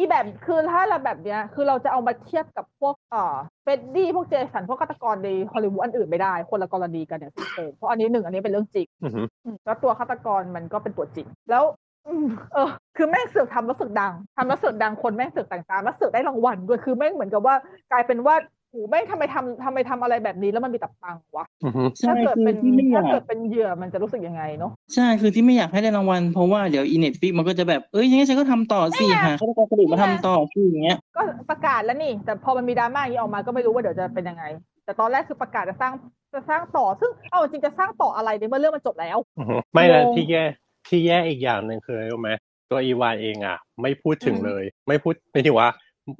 [0.00, 11.64] อีแบบคือถ้าเราแบบเนี้ย คือเราจะเอามาเทียบกับพวกเอ่อเฟดดี้พวกเจสันพวกฆาตกรในฮอลลีวูดอันอื่นไม่ได้ คนละกรณีกันเนี่ยสิ้นเชิงเพราะอันนี้หนึ่งอันนี้เป็นเรื่องจริงอือหืออืมแล้วตัวฆาตกรมันก็เป็นตัวจริง แล้ว
[12.06, 17.54] อืมเออ คือแม่งเสือกทำแล้วเสือกดังทำแล้วเสือกดังคนแม่งเสือกแต่งตามแล้วเสือกได้รางวัลด้วยคือแม่งเหมือนกับว่า
[17.92, 34.44] กลายเป็นว่าโหแม่งทำไมทำทำไมทำอะไรแบบนี้แล้วมันมีแต่ปังวะอือหือใช่ถ้าเกิดคือเป็นที่ไม่อยาถ้ากเกิดเป็นเหยื่อมันจะรู้สึกยังไงเนาะใช่คือที่ไม่อยากให้ได้รางวัลเพราะว่าเดี๋ยวอีเน็ตฟิกมันก็จะแบบเอ้ยยังไงฉันก็ทำต่อสินี่ไงหาฆาตกรกระดูกมาทำต่อสิอย่างเงี้ยก็ประกาศแล้วนี่ แต่พอมันมีดราม่าอย่างนี้ออกมาก็ไม่รู้ว่าเดี๋ยวจะเป็นยังไง
[34.84, 35.92] แต่ตอนแรกคือประกาศจะสร้าง
[36.34, 40.44] จะสร้างต่อซึ่งเอาจริงจะสร้างต่ออะไรในเมื่อเรื่องมันจบแล้วอือหือไม่แล้วงงที่แย่
[40.88, 42.30] ที่แย่อีกอย่างหนึ่งคืออะไรรู้ไหม
[42.70, 45.68] ตัวอีวานเองอะไม่พูดถึงอืมเลย ไม่พูดไม่ถึงว่า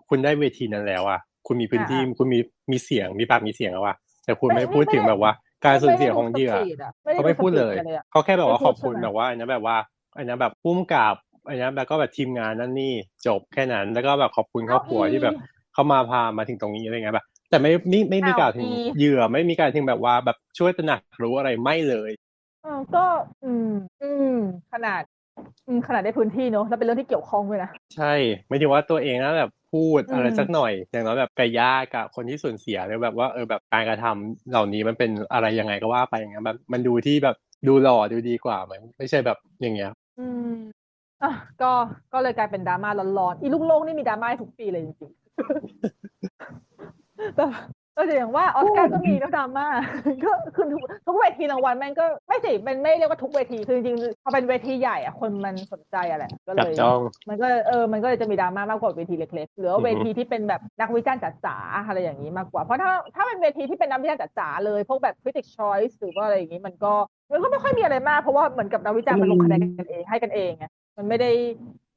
[0.08, 2.38] คุณได้เวทีนั้นแล้วอะ คุณมีพื้นที่อ่าคุณมี
[2.70, 5.32] มีเสียงมีปากมีเสียงแล้วอะแต่คุณไม่ไม่พูดไม่ถึงได้แบบว่า
[5.64, 9.76] การสูญเสียของเหยื่อไม่ได้ดูสปีดอะไม่ได้เขาไม่พูดเลยสปีกันอะเขาแค่แบบว่าไม่พูขดอบคุณใช่ไหมแบบว่าอันนั้นแบบว่า
[10.16, 11.14] อันนั้นแบบพุ่มกับ
[11.48, 12.92] อันนั้นแบบก็แบบทีมงานนั่นนี่
[13.26, 15.34] จบแค่นั้น แล้วก็แบบขอบคุณครอบครัวที่แบบ
[15.72, 22.10] เขามาพามาถึงตรงนี้อะไรเงี้ยแบบ แต่ไม่ไม่ไม่มีอ้าวกล่าวถึงอีเหยื่อไม่มีการถึงแบบว่าแบบช่วยตระหนักรู้อะไรไม่เลย
[22.62, 23.04] เออก็
[23.44, 23.70] อืม
[24.02, 24.36] อืม
[24.72, 25.02] ขนาด
[25.66, 28.12] อืมขนาดได้พื้นที่เนอะแล้วเป็นเรื่องที่เกี่ยวข้องด้วยนะ ใช่
[28.48, 37.36] ไม่ถึงว่าตัวเองนะแบบ พูดอืมอะไรสักหน่อย อย่างน้อยแบบกระยากับคนที่สูญเสียเลยแบบว่าเออแบบการกระทำเหล่านี้มันเป็นอะไรยังไงก็ว่าไปอย่างเงี้ยแบบมันดูที่แบบ
[37.68, 40.50] ดูหล่อดูดีกว่าไหมไม่ใช่แบบอย่างเงี้ย อืม
[41.22, 41.70] อะก็
[42.12, 47.44] ก็เลยกลายเป็นดราม่าร้อนๆอีลูกโลกนี่มีดราม่าทุกปีเลยจริงๆแต่
[48.06, 49.66] แต่อย่างว่าออสการ์ก็มีแล้วดราม่า
[50.24, 66.92] ก็คือทุกทุกเวทีรางวัลแม่งก็ไม่สิมันไม่เรียกว่าทุกเวทีคือจริงๆพอเป็นเวทีใหญ่อะคนมันสนใจอะแหละก็เลจับยจ้องมันก็เออมันก็เลยจะมีดราม่ามากกว่าเวทีเล็กๆหรือว่าอือฮึเวทีที่เป็นแบบนักวิจารณ์จ๋าๆอะไรอย่างนี้มากกว่า เพราะถ้าถ้าเป็นเวทีที่เป็นนักวิจารณ์จ๋าๆเลยพวกแบบ critic choice หรือว่าอะไรอย่างนี้มันก็
[67.32, 70.64] มันก็ไม่ค่อยมีอะไรมากเพราะว่าเหมือนกับนักวิจารณ์มันลงคะแนนกันเองให้กันเองไง
[70.96, 71.30] มันไม่ได้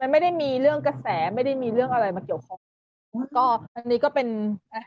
[0.01, 2.59] มันไม่ได้มีเรื่องกระแสไม่ได้มีเรื่องอะไรมาเกี่ยวข้อง
[3.37, 3.45] ก็
[3.75, 4.27] อันนี้ก็เป็น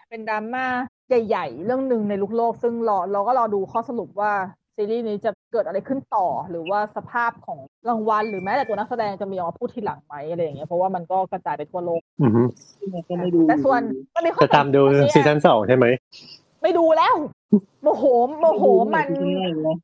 [0.09, 0.67] เป็นดราม่า
[1.09, 4.33] ใหญ่ ๆ เรื่องหนึ่งในลูกโลก ซึ่งรอเราก็รอดูข้อสรุปว่า
[4.77, 7.59] ซีรีส์นี้จะเกิดอะไรขึ้นต่อ หรือว่าสภาพของ
[7.89, 12.43] รางวัลหรือแม้แต่ตัวนักแสดงจะมีออกมาพูดทีหลังไหมอะไรอย่างเงี้ยเพราะว่ามันก็กระจายไปทั่วโลกอือฮึ
[13.09, 13.81] ก็ไม่ดูแต่ส่วน
[14.15, 14.81] มันมีข้อจะตามดู
[15.15, 15.87] ซีซั่นสองใช่ไหม
[16.63, 17.15] ไม่ดูแล้ว
[17.83, 18.05] โมโห
[18.41, 19.09] โมโหมัน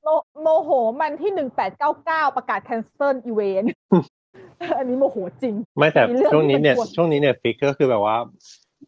[0.03, 0.09] โม
[0.43, 3.65] โมโหมันที่หนึ่งแปดเก้าเก้าประกาศแคนเซิลอีเวน
[4.79, 8.17] อันนี้โมโหจริง ไม่แต่มีเรื่องช่วงนี้เนี่ยที่มันควรช่วงนี้เนี่ยฟิกก็คือแบบว่า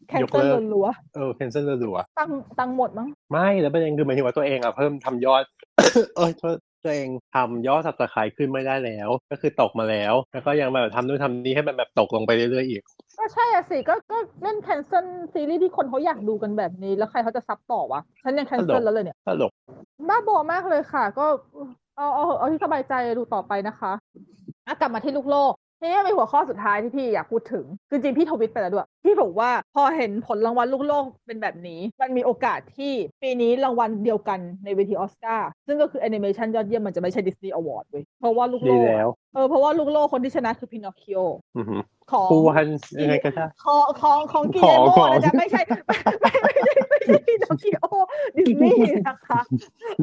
[0.07, 2.29] แคนยกเซิลเลิกรัวเออเพนเซิลรัวๆตั้ง
[2.59, 5.43] ตั้งหมดมั้งๆไม่แล้วประเด็นคือหมายถึงว่าตัวเองอะเพิ่มทำยอด
[6.15, 12.81] เออโทษตัวเองทำยอด subscribe ขึ้นไม่ได้แล้ว ก็คือตกมาแล้ว แล้วก็ยังแบบทำนู่นทำนี่ให้มันแบบตกลงไปเรื่อยๆอีก
[13.17, 19.51] ก็ใช่อะสิก็ก็เล่น cancel ซีรีส์ที่คนเขาอยากดูกันแบบนี้ แล้วใครเขาจะ sub ต่อวะฉันยัง cancel แล้วเลยเนี่ยตลก
[20.09, 21.25] บ้าบอมากเลยค่ะ ก็
[21.97, 23.91] เอาเอาเอาที่สบายใจดูต่อไปนะคะ
[24.67, 41.19] อะกลับมาที่ลูกโลกทีนี้มีหัวข้อสุดท้ายที่พี่อยากพูดถึงคือจริงๆ พี่ทวิตไปแล้วด้วย พี่บอกว่าพอเห็นผลรางวัลลูกโลกเป็นแบบนี้ มันมีโอกาสที่ปีนี้รางวัลเดียวกันในเวทีออสการ์ซึ่งก็คือแอนิเมชันยอดเยี่ยมมันจะไม่ใช่ดิสนีย์อวอร์ดเว้ยเพราะว่าลูกโลดีกแล้วเออเพราะว่าลูกโลกคนที่ชนะคือพินอคคิโอ
[41.57, 41.77] อือฮึ
[42.11, 42.65] ของปูวัน
[43.01, 45.97] ยังไงก็ได้ของของของกิขเลองโมของนะจ๊ะไม่ใช่ไม่
[46.43, 47.85] ไม่ใช่ไม่ใช่พินอคคิโอ
[48.37, 49.41] ดิสนีย์นะคะ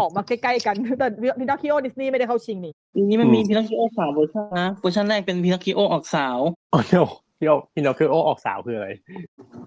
[0.01, 1.07] ออกมาใกล้ๆกันแต่
[1.39, 6.39] พินอคคิโอดิสนีย์ไม่ได้เข้าชิงนี่ทีนี้มันมีอืมพินอคคิโอสามเวอร์ชันนะเวอร์ชันแรกเป็นพินอคคิโอออกสาว
[6.73, 6.95] โอ้โห
[7.43, 8.89] พี่โอพี่โนคือโอออกสาวคืออะไร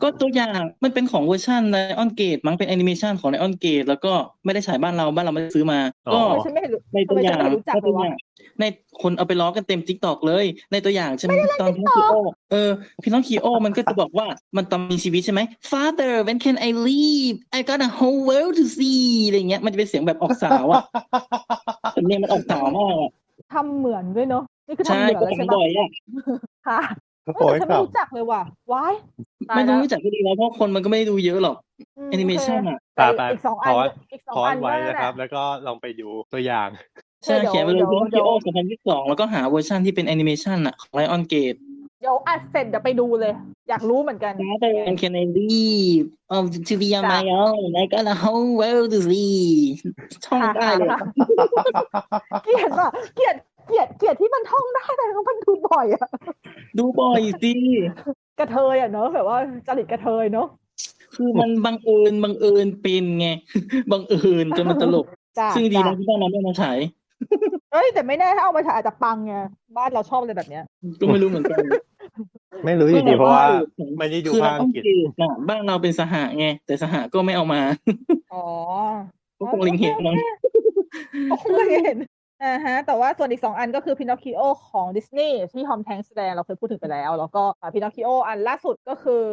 [0.01, 4.11] ก็ตัวอย่างมันเป็นของเวอร์ชันในออนเกตมั้งเป็นแอนิเมชันของ Lionsgate แล้วก็
[4.45, 8.17] ไม่ได้ฉายบ้านเราบ้านเราไม่ได้ซื้อมาอ๋อก็ทำไมฉันไม่เห็นรู้ในตัวอย่างทำไมฉันไม่รู้จักในตัวเลยวะอย่าง
[8.59, 8.63] ใน
[9.01, 12.13] คนเอาไปล้อกันเต็ม TikTok เลย ในตัวอย่างใช่ไหมตอนพินอคคิโอ
[12.51, 12.69] เออ
[13.03, 20.81] พินอคคิโอมันก็จะบอกว่ามันตอนมีชีวิตใช่ไหม Father when can I leave I got a whole world to see อะไรเงี้ยมันจะเป็นเสียงแบบออกสาวอะ
[21.95, 23.11] สำเนียงมันออกสาวมากอะ
[23.53, 25.87] ทำเหมือนด้วยเนาะนี่คือทำใช่เหมือนก็แล้วฟัใช่งปะบ่อยอะ
[26.67, 26.79] ค่ะ
[27.33, 28.93] โอ้ยแต่ฉันคไม่รับรู้จักเลยว่ะว้าย
[29.49, 31.57] ตายไม่ต้แล้องวรู้จักก็ดีแล้วเพราะคนมันก็ไม่ได้ดูเยอะหรอก
[31.97, 36.69] มแอนิเมชันโคอะตาไปอีกสองอัพนอสอีกสองพออัสนไว้นั่นนะแหครับละแล้วก็ลองไปดูตัวอย่าง
[37.23, 38.31] ใช่เดี๋ยวเขียนไปเลยเดี๋ยวพินอคเดี๋คิยวโอ
[38.69, 41.55] 2022แล้วก็หาเวอร์ชันที่เป็นแอนิเมชันอะของไลออนเกต
[42.01, 43.33] เดี๋ยวอัดเสร็จเดี๋ยวไปดูเลย
[43.69, 48.15] อยากรู้เหมือนกัน Father and can I leave oh to be on my own I got a
[48.23, 49.45] whole world to see
[50.25, 51.07] ท่องได้เลยค่ะ
[52.43, 56.07] เกลียดว่ะเกลียด เกลียดเกลียดที่มันท่องได้แต่มันดูบ่อยอะ
[56.77, 57.53] ดูบ่อยสิ
[58.39, 60.47] กระเทยอะเนอะแบบว่าจริตกระเทยเนอะ
[61.15, 63.27] คือมันบังเอิญบังเอิญเป็นไง
[63.91, 65.05] บังเอิญจนมันตลก
[65.39, 66.79] จ้าซึ่งดีจ้านะที่บ้านเราไม่มาฉาย
[67.71, 69.33] เอ้ยแต่ไม่แน่ถ้าเอามาฉายอาจจะปังไง
[69.77, 70.63] บ้านเราชอบอะไรแบบเนี้ย
[70.99, 71.63] ก็ไม่รู้เหมือนกัน
[72.65, 77.61] ไม่รู้อยู่ดีเพราะว่าคือไม่ได้ดูคือภาเราคต้อัองงกฤษเกตนะบ้านเราเป็นสหะไงแต่สหะก็ไม่เอามา
[78.33, 78.45] อ๋อ
[79.39, 80.17] ก็คงลิงเห็นมั้ง
[81.27, 81.97] เขาคงไม่เห็น
[82.43, 87.43] อ่าฮะ แต่ว่าส่วนอีกสองอันก็คือพินอคคิโอของดิสนีย์ที่ทอมแทงแสดงเราเคยพูดถึงไปแล้ว แล้วก็
[87.73, 89.23] พินอคคิโออันล่าสุดก็คือ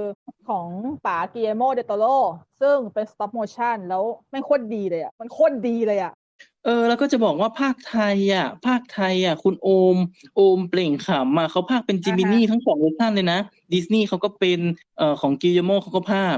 [0.48, 0.68] ของ
[1.06, 2.04] ป๋าเกียโมเดล โตโร
[2.60, 6.12] ซึ่งเป็น stop motion แล้วไม่งโคตรดีเลยอะ มันโคตรดีเลยอะ
[6.64, 9.96] เออแล้วก็จะบอกว่าพากย์ไทยอะ พากย์ไทยอะ คุณโอม
[10.36, 13.38] โอมเปล่งขำอะเขาพากย์เป็นจิมินี่ทั้งสองเวอร์ชันเลยนะ
[13.72, 14.60] ดิสนีย์เขาก็เป็น
[14.98, 16.37] เอ่อของกิลโมเขาก็พากย์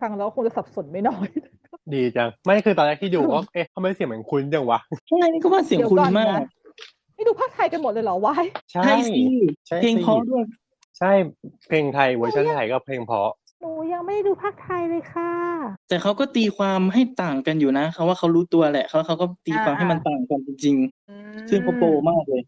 [0.00, 1.28] ฟังแล้วคงจะสับสนไม่น้อย
[1.94, 6.46] ดีจัง ไม่คือตอนแรกที่ดูก็เอ๊ะทำไมเสียงเหมือนคุ้นจังวะใช่นี่ก็ว่าเสียงเดี๋ยวคุณก่อนมากนะ
[7.16, 9.22] นี่ดูพากย์ไทยกันหมดเลยเหรอวายใช่ใช่สิ
[9.66, 10.44] ใช่เพลงสิเพราะด้วย
[10.98, 11.10] ใช่
[11.68, 15.32] เพลงไทยเวอร์ชันไทยก็เพลงเพราะหนูยังไม่ได้ดูพากย์ไทยเลยค่ะ
[15.88, 22.42] แต่เขาก็ตีความให้ต่างกันอยู่นะเขาว่าเขารู้ตัวแหละเขาเขาก็ตีความอ่าให้มันต่างกันจริงๆซึ่งเขาโปรมากเลย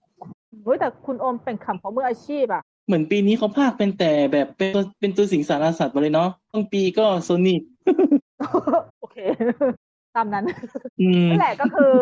[0.64, 7.62] เฮ้ยแต่คุณโอมเป็นขำของมืออาชีพอะเหมือนปีนี้เขาพากย์เป็นแต่แบบเป็นตัวเป็นตัวสิงสารสัตว์มาเลยเนาะต้นปีก็โซนิก
[9.00, 9.16] โอเค
[10.16, 10.44] ตามนั้น
[11.00, 11.92] อืมนั่นแหละก็คือ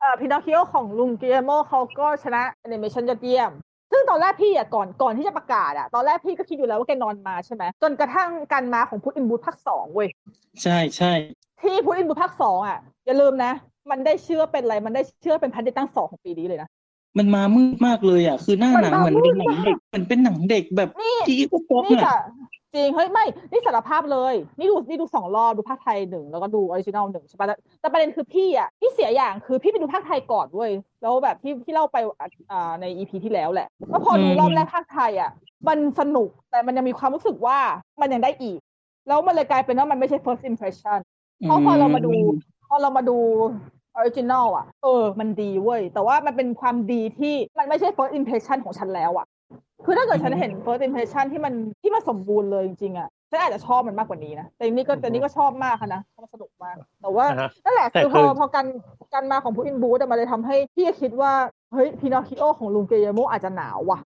[0.00, 3.50] เอ่อพินอคคิโอของลุงเกียโมเขาก็ชนะแอนิเมชันยอดเยี่ยม
[3.90, 10.08] ซึ่งตอนแรกพี่อะก่อนก่อนที่จะประกาศอะตอนแรกพี่ก็คิดอยู่แล้วว่าแกนอนมาใช่ไหมจนกระทั่งการมาของ Puss in Boots ภาคสองเว้ย
[10.62, 11.12] ใช่ใช่
[11.62, 13.52] ที่ Puss in Boots ภาคสองอะ อย่าลืมนะ
[13.90, 16.68] มันได้เชื่อเป็นอะไร มันได้เชื่อเป็นพันธุ์ตั้งสองของปีนี้เลยนะ
[17.18, 22.18] มันมามืดมากเลยอะ คือหน้าหนังมันเหมืมาอนเป็นหนังมืดเด็กเหมือนเป็นหนังเด็กแบบนี่ที่ก็ป๊อกนี่อะ
[22.72, 31.96] จะจริงเฮ้ยไม่ นี่สารภาพเลย นี่ดูนี่ดูสองรอบดูพากย์ไทยหนึ่งแล้วก็ดู original หนึ่งใช่ปะแต่แต่ประเด็นคือพี่อะพี่เสียอย่างคือพี่ไปดูพากย์ไทยก่อนเว้ยแล้วแบบที่ที่เล่าไป
[32.50, 35.30] อ่าใน EP ที่แล้วแหละแล้วพอดูรอบแรกพากย์ไทยอะ
[35.68, 37.58] มันสนุกแต่มันยังมีความรู้สึกว่า
[38.00, 38.58] มันยังได้อีก
[39.08, 40.98] แล้วมันเลยกลายเป็นว่ามันไม่ใช่ first impression
[41.40, 42.12] เพราะพอเรามาดู
[42.68, 43.18] พอเรามาดู
[43.96, 49.26] original อะ เออ มันดีเว้ย แต่ว่ามันเป็นความดีที่มันไม่ใช่ first impression ของฉันแล้วอะ
[49.84, 58.66] คือถ้าเกิดฉันเห็น first impression ที่มันที่มันสมบูรณ์เลยจริงๆอะฉันอาจจะชอบมันมากกว่านี้นะ แต่นี่ก็แต่นี่ก็ชอบมากค่ะนะเพราะมันสนุกมาก แต่ว่าอ่าฮะนั่นแหละแต่คือพคืออพอการ
[59.14, 61.32] การมาของ Puss in Boots มันเลยทำให้พี่คิดว่า
[61.72, 63.98] เฮ้ยพินอคคิโอของลุงเกียโมอาจจะหนาวว่ะ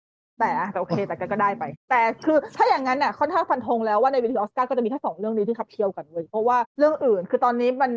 [0.42, 7.92] แต่อะแต่โอเค แต่ก็ได้ไป แต่คือถ้าอย่างนั้นน่ะค่อนข้างฟันธงแล้วว่าในเวทีออสการ์ก็จะมีแค่สองเรื่องนี้ที่ขับเคี่ยวกันเว้ยเพราะว่าเรื่องอื่นคือตอนนี้มัน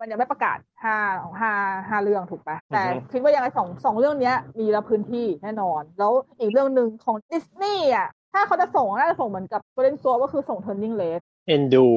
[0.00, 0.96] มันยังไม่ประกาศห้า
[1.40, 1.52] ห้า
[1.88, 11.88] ห้าเรื่องถูกปะแต่คิดว่ายังไงสองสองเรื่องเนี้ยมีรับพื้นที่แน่นอน แล้วอีกเรื่องหนึ่งของดิสนีย์อะถ้าเขาจะส่งน่าจะส่งเหมือนกับโกลเด้นตัวก็คือส่ง Turning Red เอ็นดู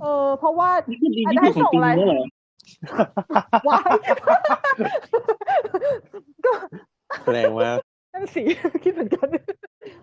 [0.00, 2.24] เออเพราะว่านี่คือดีที่สุดของปีนี้เหรอ
[3.68, 3.90] วาย
[6.46, 6.52] ก็
[7.24, 7.70] แสดงว่า
[8.16, 8.44] นั่นสิ
[8.84, 9.28] คิดเหมือนกัน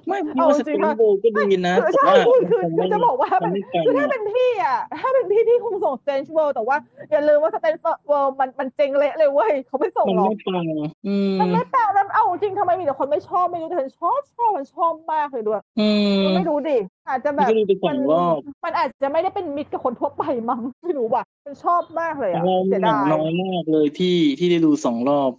[0.08, 6.78] ไม่พี่ว่าเอาสจริเปงนๆโบก็ดีนะคือแต่ใช่ว่าคือคือมันคือจะบอกว่ามันมันไม่ไกลคือถ้าอะเป็นพี่อะ ถ้าเป็นพี่พี่คงส่ง Strange World แต่ว่า
[7.12, 10.66] อย่าลืมว่า Strange World มันมันเจ๊งเละเลยเว้ยเขาไม่ส่งมันหรอกไม่ปัง
[11.08, 15.88] อืมมันไม่แปลกแล้วเอาจริงทำไมมีแต่คนไม่ชอบไม่รู้แต่ฉันชอบชอบมันชอบมากเลยด้วยอื
[16.22, 25.32] มไม่รู้ดิอาจจะแบพี่บก็ดูไปสองรอบมันอาจจะไม่ได้เป็นมิตรกับคนทั่วไปมั้งไม่รู้ว่ะมันชอบมากเลยแต่อะเราเสียหนัดางยน้อยมากเลยที่ที่ได้ดูสองรอบ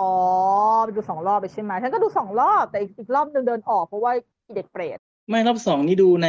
[0.00, 0.12] อ๋อ
[0.84, 4.12] ไปดูสองรอบไปใช่ไหมฉันก็ดูสองรอบแต่อีกอีกรอบนึงเดินออกเพราะว่า
[4.46, 4.98] อีเด็กเปรต
[5.30, 6.28] ไม่รอบสองนี่ดูใน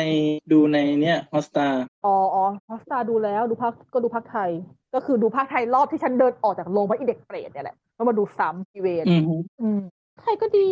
[0.51, 1.67] ดูในเนี้ย Hotstar
[2.05, 4.51] อ๋ออ๋อ Hotstar ดูแล้วดูพากย์ก็ดูพากย์ไทย
[4.93, 9.79] ก็คือดูพากย์ไทยรอบที่ฉันเดินออกจากโรงเพราะอีเด็กเปรตเนี่ยแหละแล้วมาดูซ้ำอีเวนอืมฮึอืม
[10.21, 10.69] ไทยก็ดี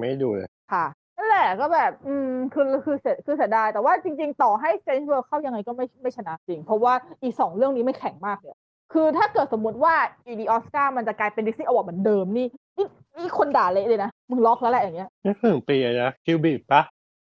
[0.00, 8.56] ไม่ได้ดูเลยค่ะนั่นแหละก็แบบ อืมคือคือเสียคือเสียดายแต่ว่าจริง ๆ ต่อให้ Strange World เข้ายังไงก็ไม่ไม่ชนะจริง เพราะว่าอีสองเรื่องนี้ไม่แข็งมากเลย
[8.92, 9.94] คือถ้าเกิดสมมติว่า
[10.26, 12.46] อีดีออสการ์มันจะกลายเป็นดิสนีย์อวอร์ดเหมือนเดิมนี่
[12.78, 12.86] นี่
[13.18, 16.80] นี่คนด่าเละเลยนะ มึงล็อกแล้วแหละอย่างเงี้ยนี่ถึงปีอะไรนะคิวบิปะ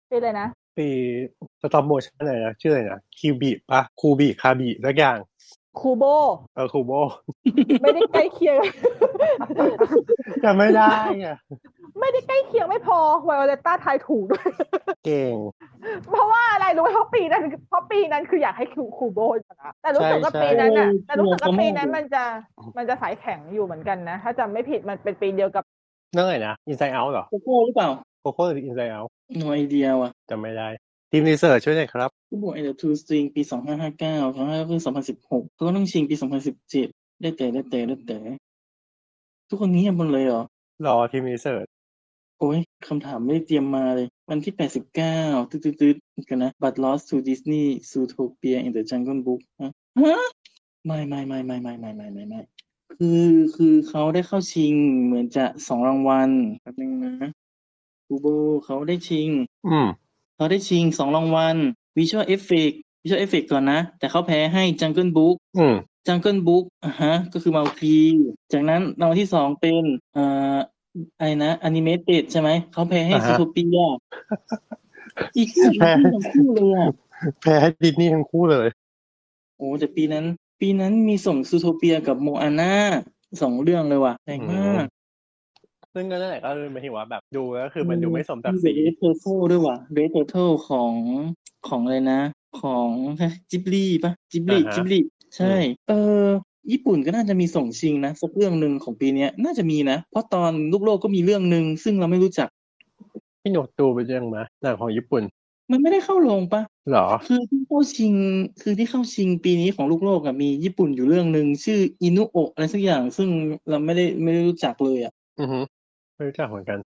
[0.10, 0.88] เป็นเลยนะปี
[1.62, 5.18] สตอมโมชั่นอะไรนะชื่ออะไรนะคิวบิปะคูบิคาบิสักอย่าง
[5.80, 6.04] คูโบ
[6.56, 6.92] เออคูโบ
[7.82, 8.58] ไม่ได้ใกล้เคียง
[10.44, 10.94] จำไม่ได้
[11.26, 11.38] อะ
[12.00, 14.48] ไม่ได้ใกล้เคียงไม่พอไวโอเลต้าทายถูกด้วย
[15.06, 15.36] เก่ง
[16.06, 22.24] เพราะว่าอะไรรู้ไหมเพราะปีนั้นเพราะปีนั้นคืออยากให้คิวคูโบชนะแต่รู้สึกว่าใช่ปีนั้นอะใช่แต่รู้สึกว่าปีนั้นมันจะ
[22.78, 25.64] มันจะสายแข็งอยู่เหมือนกันนะ ถ้าจำไม่ผิดมันเป็นปีเดียวกับ
[26.16, 27.90] นั่นไงนะอินไซ e ์เอาเหรอโกโก้หรือเปล่า
[28.22, 29.04] โคโค่หรืออินไซ e ์เอา
[29.38, 30.68] โนไอเดียว่ะจำไม่ได้
[31.14, 36.88] ทีมรีเสิร์ชช่วยหน่อยครับผู้บวกไอเดอร์ทูสตริงปีสองห้าห้าเก้าสองห้าคือสองพันสิบหกเขาก็ต้องชิงปีสองพันสิบเจ็ด
[37.22, 38.20] ได้แต่ได้แต่ได้แต่
[39.50, 40.42] ทุกคนนี้ยังบนเลยเหรอ
[40.86, 41.66] รอทีมรีเสิร์ช
[42.40, 45.18] โอ้ยคำถามไม่ได้เตรียมมาเลย วันที่แปดสิบเก้า
[45.50, 49.72] ตืดตืดๆๆกันนะ but lost to Disney Zootopia in the Jungle Book ฮะ
[50.02, 50.16] ฮะ
[50.86, 52.40] ไม่ไม่ไม่ไม่ไม่ไม่ไม่ไม่ไม่
[52.98, 56.30] คือคือเขาได้เข้าชิงเหมือนจะสองรางวัล
[56.62, 57.30] แป๊บนึงนะ
[58.06, 58.26] คูโบ
[58.66, 59.30] เขาได้ชิง
[59.68, 59.88] อืม
[60.42, 61.58] เขาได้ชิงสองรางวัล
[61.98, 65.76] Visual Effect Visual Effect ก่อนนะ แต่เขาแพ้ให้ Jungle Book อืม
[66.08, 67.98] Jungle Book อะฮะ ก็คือมาคี
[68.54, 70.24] จากนั้นรางวัลที่สองเป็นเอ่
[70.56, 70.58] อ
[71.18, 73.78] อะไรนะ Animated ใช่ไหม เขาแพ้ให้อ่าฮะซูโทเปีย
[75.38, 76.88] อีกคู่แพ้ทั้งคู่เลยอะ
[77.42, 78.68] แพ้ให้ดิสนีย์ทั้งคู่เลย
[79.58, 80.26] โอ้แต่ปีนั้น
[80.62, 82.74] ปีนั้นมีส่งซูโทเปียกับโมอาน่า
[83.42, 84.86] สองเรื่องเลยว่ะแรงมาก
[85.94, 90.94] ซึ่งก็นั่นแหละก็คือหมายถึงว่าแบบดูแล้วคือมันดูไม่สมศักดิ์ศรี Red Turtle ด้วยว่ะ Red Turtle ของ
[91.68, 92.22] ของอะไรนะ
[92.62, 92.90] ของ
[93.52, 95.00] จิบลีปะจิบลีจิบลี
[95.36, 95.54] ใช่
[95.90, 96.26] เออ
[96.72, 102.48] ญี่ปุ่นก็น่าจะมีส่งชิงนะสักเรื่องหนึ่งของปีเนี้ยน่าจะมีนะ เพราะตอนลูกโลกก็มีเรื่องหนึ่งซึ่งเราไม่รู้จัก
[103.42, 105.24] พี่หนวดดูไปยังมาหนังของญี่ปุ่น
[105.72, 108.14] มันไม่ได้เข้าโรงปะเหรอ คือที่เข้าชิง
[108.62, 113.30] คือที่เข้าชิงปีนี้ของลูกโลกอะมีญี่ปุ่นอยู่เรื่องหนึ่งชื่ออินุโอะอะไรสักอย่าง ซึ่ง
[113.70, 115.60] เราไม่ได้ไม่ได้รู้จักเลยอะอือฮึ
[116.22, 116.80] ไม่รู้จักเหมือนกัน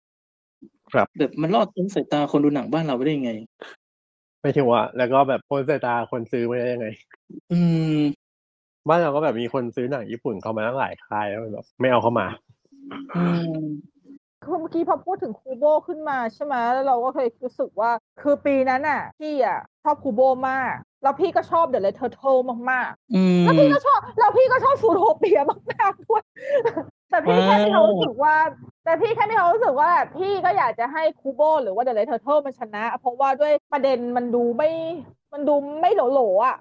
[0.94, 1.08] แบบ
[1.42, 3.32] มันรอดพ้นสายตาคนดูหนังบ้านเราไปได้ยังไง
[4.40, 6.88] ไม่ถึงว่า แล้วก็แบบพ้นสายตาคนซื้อไม่ได้ยังไง
[7.52, 7.58] อื
[7.96, 7.98] ม
[8.88, 12.26] บ้านเราก็แบบมีคนซื้อหนังญี่ปุ่นเข้ามาตั้งหลายค่ายแล้วแบบไม่เอาเข้ามา
[13.16, 13.24] อื
[13.58, 13.62] ม
[14.42, 17.90] คือเมื่อกี้พอพูดถึงคูโบขึ้นมาใช่ไหมแล้วเราก็เคยรู้สึกว่า
[18.22, 20.20] คือปีนั้นอะ พี่อะชอบคูโบ
[20.50, 22.36] มาก แล้วพี่ก็ชอบ The Red Turtle
[22.70, 25.40] มากอืๆมแล้วพี่ก็ชอบแล้วพี่ก็ชอบซูโทเปีย
[25.72, 26.22] มากๆด้วย
[27.14, 28.34] แต่พี่แค่มีความรู้สึกว่า
[28.84, 34.70] แต่พี่แค่มีความรู้สึกว่าแบบพี่ก็อยากจะให้คูโบหรือว่า The Red Turtle มันชนะ เพราะว่าด้วยประเด็นมันดูไม่
[35.32, 36.56] มันดูไม่โหลๆอะ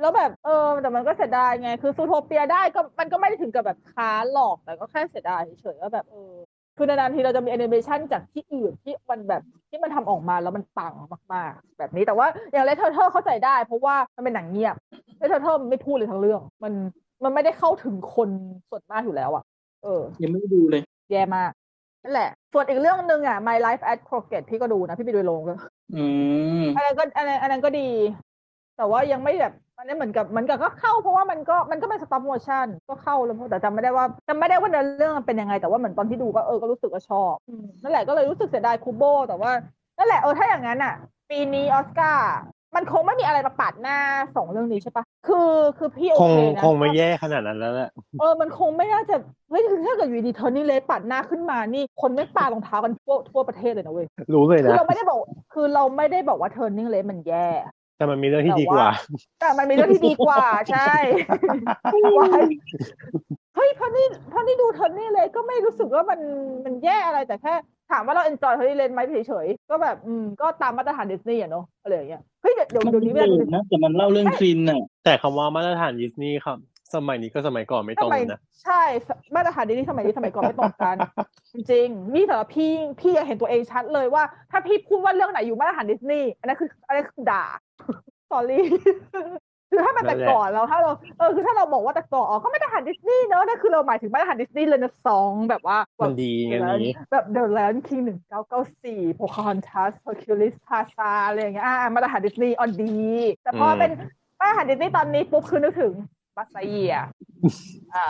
[0.00, 6.32] แล้วแบบเออแต่มันก็เสียดายไง คือซูโทเปียได้ก็มันก็ไม่ได้ถึงกับแบบค้านหรอกแต่ก็แค่เสียดายเฉยๆว่าแบบเออ
[6.76, 10.94] คือนานๆทีเราจะมีแอนิเมชันจากที่อื่นที่มันแบบที่มันทำออกมาแล้วมันปัง
[11.34, 14.76] มากๆ แบบนี้แต่ว่าอย่าง Red Turtle เข้าใจได้ เพราะว่ามันเป็นหนังเงียบ
[15.18, 16.72] Red Turtle มันไม่พูดเลยทั้งเรื่อง มัน
[17.22, 18.28] มันไม่ได้เข้าถึงคน
[18.68, 19.44] ส่วนมากอยู่แล้วอะ
[19.84, 21.50] เออ ยังไม่ได้ดูเลย แย่มาก
[22.02, 25.58] นั่นแหละ ส่วนอีกเรื่องหนึ่งอะ My Life as a Courgette พี่ก็ดูนะ พี่ไปดูโรงเลย
[25.94, 26.04] อื
[26.62, 27.88] มอันนั้นก็อันนั้นอันนั้นก็ดี
[28.76, 39.52] แต่ว่ายังไม่แบบอันนั้นเหมือนกับเหมือนกับก็เข้าเพราะว่ามันก็มันก็เป็น stop motion ก็เข้าแล้วแต่จำไม่ได้ว่าจำไม่ได้ว่าเนื้อเรื่องมันเป็นยังไง แต่ว่าเหมือนตอนที่ดูก็เออก็รู้สึกว่าชอบอืมนั่นแหละก็เลยรู้สึกเสียดาย Kubo แต่ว่า
[39.98, 40.94] นั่นแหละเออถ้าอย่างนั้นอะ
[41.30, 42.34] ปีนี้ออสการ์
[42.74, 43.96] มันคงไม่มีอะไรมาปาดหน้า
[44.36, 49.16] สองเรื่องนี้ใช่ปะคือคือพี่โอคงเคนะคงไม่แย่ขนาดนั้นแล้วแหละเออมันคงไม่น่าจะ
[49.50, 55.18] เฮ้ยคือถ้าเกิดอยู่ดี Turning Red ปาดหน้าขึ้นมานี่คนไม่ปารองเท้ากันทั่วทั่วประเทศเลยนะเว้ยรู้เลยคือนะ เราไม่ได้บอก
[55.54, 57.48] คือเราไม่ได้บอกว่า Turning Red มันแย่
[57.98, 58.88] แต่มันมีเรื่องที่ดีกว่า
[59.40, 60.94] แต่มันมีเรื่องที่ดีกว่า ใช่
[62.18, 62.42] ว้าย
[63.56, 66.20] เฮ้ยพอนี่พอนี่ดู Turning Red ก็ไม่รู้สึกว่ามัน
[66.64, 67.54] มันแย่อะไรแต่แค่
[67.90, 76.58] ถามว่าเรา enjoy Turning Red ไหมเฉยๆ ก็แบบอืมก็ตามมาตรฐานดิสนีย์อะเนาะอะไรอย่างเงี้ยเฮ้ยเดี๋ยวเดี๋ยวมันเดี๋ยวนี้เวลาเดิดูมนะแต่มันเล่าเรื่องคลินน่ะแต่คำว่ามาตรฐานดิสนีย์ครับ
[76.94, 78.82] สมัยนี้ก็สมัยก่อนไม่ตสรงมัยนะใช่
[79.34, 80.96] มาตรฐานดิสนีย์สมัยนี้สมัยก่อนไม่ตรงกัน
[81.52, 87.44] จริงๆนี่สำหรับพี่พี่ยังเห็นตัวเองชัดเลยว่า ถ้าพี่พูดว่าเรื่องไหนอยู่มาตรฐานดิสนีย์อันนั้นคืออันนั้นคือด่า
[88.30, 88.64] sorry
[89.76, 102.94] คือถ้ามันแต่ก่อนเราถ้าเราเออคือถ้าเราบอกว่าแต่ก่อนอ๋อก็มาตรฐานดิสนีย์เนอะนั่นคือเราหมายถึงมาตรฐานดิสนีย์เลยนะสองแบบว่าแบมับนดีงั้นนี้แบบ The Lion King หนึ่งเก้าเก้าสี่ Pocahontas Hercules Tarzan อะไรอย่างเงี้ยอ่ามาตรฐานดิสนีย์ออนดี
[103.42, 103.90] แต่พอเป็น
[104.40, 105.92] มาตรฐานดิสนีย์ตอนนี้ปุ๊บคือนึกถึง
[106.36, 106.96] Buzz Lightyear
[107.94, 108.06] อ่า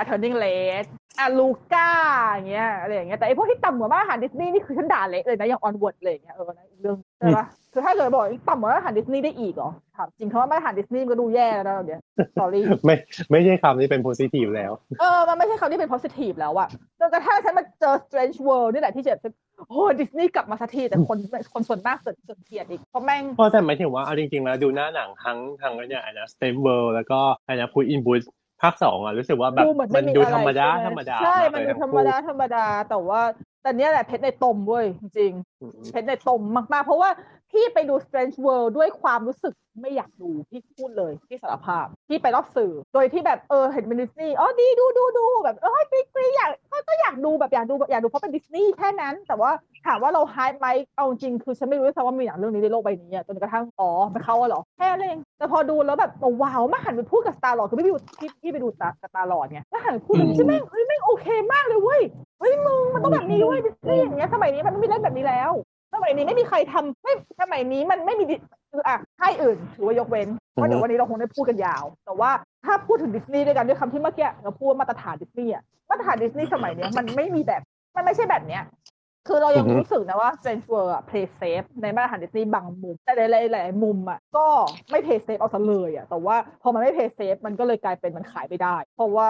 [0.00, 0.84] A Turning Red
[1.18, 1.90] อะ Luca
[2.30, 12.00] อย่างเงี้ยอะไรอย่างเงี้ยแต่ไอพวกที่ต่ำกว่ามาตรฐานดิสนีย์นี่คือฉันด่าเละเลยนะอย่าง Onward เลยอย่างเงี้ยเออนะอีกเรื่องใช่ปะคือถ้าเกิดบอกต่ำกว่ามาตรฐานดิสนีย์ได้อีกเหรอถามจริงคำว่ามาตรฐานดิสนีย์มันก็ดูแย่แล้วนะเดี๋ยว
[12.38, 12.96] sorry ไม่
[13.30, 16.68] ไม่ใช่คำนี้เป็น positive แล้ว เออ มันไม่ใช่คำที่เป็น positive แล้วอะ
[17.00, 19.18] จนกระทั่งฉันมาเจอ Strange World นี่แหละที่เจ็บ
[19.68, 21.18] โอ้ดิสนีย์กลับมาสักทีแต่คน
[21.54, 28.12] คนส่วนมากเกิดเกิดเกลียดอีกเพราะแม่งเพราะแต่หมายถึงว่าเอาจริงๆแล้วดูหน้าหนังทั้งทั้งเนี่ยไอ้นะ Strange World แล้วก็ไอ้นะ Puss in Boots
[28.62, 33.20] ภาคสองอะรู้สึกว่าแบบดูเหมือนมัไม่นมีดูอะไรธรรมดา ใช่ธรรมดาใช่ากมันเลยดูธรรมดาธรรมดาแต่ว่า
[33.62, 37.10] แต่เนี้ยแหละเพชรในตมเว้ยจริงอืมๆเพชรในตมมากๆ เพราะว่า
[37.54, 49.50] พี่ไปดู Strange World ด้วยความรู้สึกไม่อยากดูพี่พูดเลยพี่สารภาพพี่ไปรอบสื่อ โดยที่แบบเออเห็นเป็นดิสนีย์อ๋อดีดูดูดูแบบเออไปไปอยากก็ก็อยากดูแบบอยากดูแบบอยากดูเพราะเป็นดิสนีย์แค่นั้น แต่ว่า
[49.86, 62.00] ถามว่าเราไฮไหมเอาจริงคือฉันไม่รู้ด้วยซ้ำว่ามีหนังเรื่องนี้ในโลกใบนี้อะจนกระทั่งอ๋อไม่เข้าอะเหรอแค่นั้นเองแต่พอดูแล้วแบบโอ้ว้าวมาหันไปพูดกับสตาร์ลอร์คือพี่ไปดูพี่พี่ไปดูสตาร์สตาร์ลอร์ไงแล้วหันไปพูดแบบนี้แม่งเฮ้ยแม่งโอเคมากเลยเว้ย
[62.40, 65.52] เฮ้ยมึงมันต้องแบบนี้เว้ยดิสนีย์อย่างเงี้ยสมัยนี้มันไม่มีเล่นแบบนี้แล้ว
[65.94, 68.36] สมัยนี้ไม่มีใครทำไม่สมัยนี้มันไม่มีดิ
[68.72, 72.30] คืออะค่ายอื่นถือว่ายกเว้นเพราะเดี๋ยววันนี้เราคงได้พูดกันยาว แต่ว่า
[72.64, 77.62] ถ้าพูดถึงดิสนีย์ด้วยกันด้วยคำที่เมื่อกี้เราพูดว่ามาตรฐานดิสนีย์อะมาตรฐานดิสนีย์สมัยเนี้ยมันไม่มีแบบ
[77.96, 78.62] มันไม่ใช่แบบเนี้ย
[79.28, 84.46] คือเรายังอือฮึรู้สึกนะว่า Strange World อะ play safe ในมาตรฐานดิสนีย์บางมุม แต่ในหลายๆมุมอะก็
[84.90, 89.28] ไม่ play safe เอาซะเลยอะแต่ว่าพอมันไม่ play safe มันก็เลยกลายเป็นมันขายไม่ได้ เพราะว่า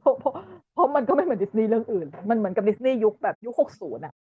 [0.00, 0.32] เพราะเพราะ
[0.74, 4.14] เพราะมันก็ไม่เหมือนดิสนีย์เรื่องอื่น มันเหมือนกับดิสนีย์ยุคแบบยุค60อะ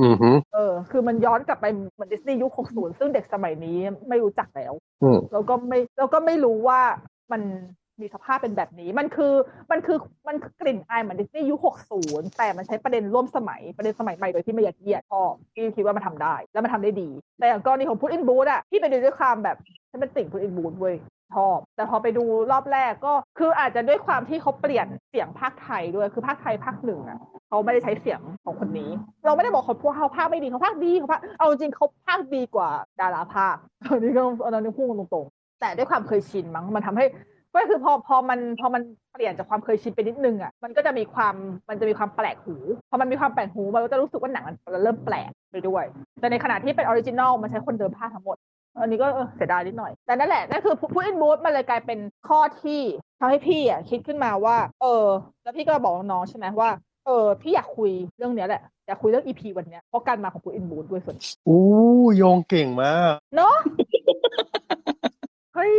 [0.00, 3.78] อือฮึเออ คือมันย้อนกลับไปเหมือนดิสนีย์ยุค60ซึ่งเด็กสมัยนี้
[4.08, 6.80] ไม่รู้จักแล้วอืมแล้วก็ไม่แล้วก็ไม่รู้ว่า
[7.32, 7.42] มัน
[8.00, 9.34] มีสภาพเป็นแบบนี้ มันคือ
[9.70, 11.66] มันคือ มันคือกลิ่นอายเหมือนดิสนีย์ยุค
[11.98, 19.56] 60แต่มันใช้ประเด็นร่วมสมัย ประเด็นสมัยใหม่โดยที่ไม่ยัดเยียดชอบพี่คิดว่ามันทำได้ แล้วมันทำได้ดี แต่อย่างกรณีของพุทอินบูธอะพี่ไปดูด้วยความแบบ
[19.90, 20.94] ฉันเป็นติ่งพุทอินบูธเว้ย
[21.32, 28.90] ชอบ แต่พอไปดูรอบแรกก็คืออาจจะด้วยความที่เขาเปลี่ยนเสียงภาคไทยด้วยคือภาคไทยภาคหนึ่งอะเขาไม่ได้ใช้เสียงของคนนี้
[29.26, 32.68] เราไม่ได้บอกเขาพวกเขาพากย์ไม่ดีเขาพากย์ดีเขาพากย์เอาจริงเขาพากย์ดีกว่า
[33.00, 37.04] ดาราพากย์อันนี้ก็อันนั้นพูดตรงๆ แต่ด้วยความเคยชินมั้งมันทำให้
[37.54, 38.82] ก็คือพอพอมันพอมัน
[39.12, 41.34] เปลี่ยนจากความเคยชินไปนิดนึงอะมันก็จะมีความ
[41.68, 42.56] มันจะมีความแปลกหู
[42.90, 45.84] พอมันมีความแปลกหูมันก็จะรู้สึกว่าหนังมันเริ่มแปลกไปด้วย
[46.20, 48.36] แต่ในขณะที่เป็น original มันใช้คนเดิมพากย์ทั้งหมด
[48.80, 52.80] อันนี้ก็เออเสียดายนิดหน่อย แต่นั่นแหละนั่นคือ Puss in Boots มันเลยกลายเป็นข้อที่
[53.18, 55.06] ทำให้พี่อะคิดขึ้นมาว่า เออ
[55.42, 56.70] แล้วพี่ก็บอกน้องๆใช่ไหมว่า
[57.06, 61.16] เออพี่อยากคุยเรื่องเนี้ยแหละอยากคุยเรื่อง EP วันเนี้ยเพราะการมาของ Puss in Boots ด้วยส่วน
[61.48, 61.62] อู้
[62.16, 63.56] โยงเก่งมากเนาะ
[65.54, 65.76] เฮ้ย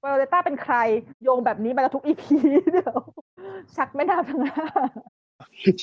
[0.00, 0.74] เวลเลต้าเป็นใคร
[1.22, 2.36] โยงแบบนี้มาแล้วทุก EP
[2.72, 2.98] เดี๋ยว
[3.76, 4.66] ชักไม่น่าทั้งหน้า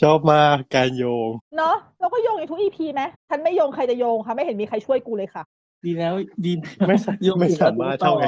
[0.02, 5.44] ชอบมากการโยง เนาะเราก็โยงอย่างทุก EP ไหมฉันไม่โยงใครจะโยงค่ะ ไม่เห็นมีใครช่วยกูเลยค่ะ
[5.86, 6.14] ดีแล้ว
[6.46, 8.26] ดีแล้วไม่สาโยงไม่สามารถเท่าไง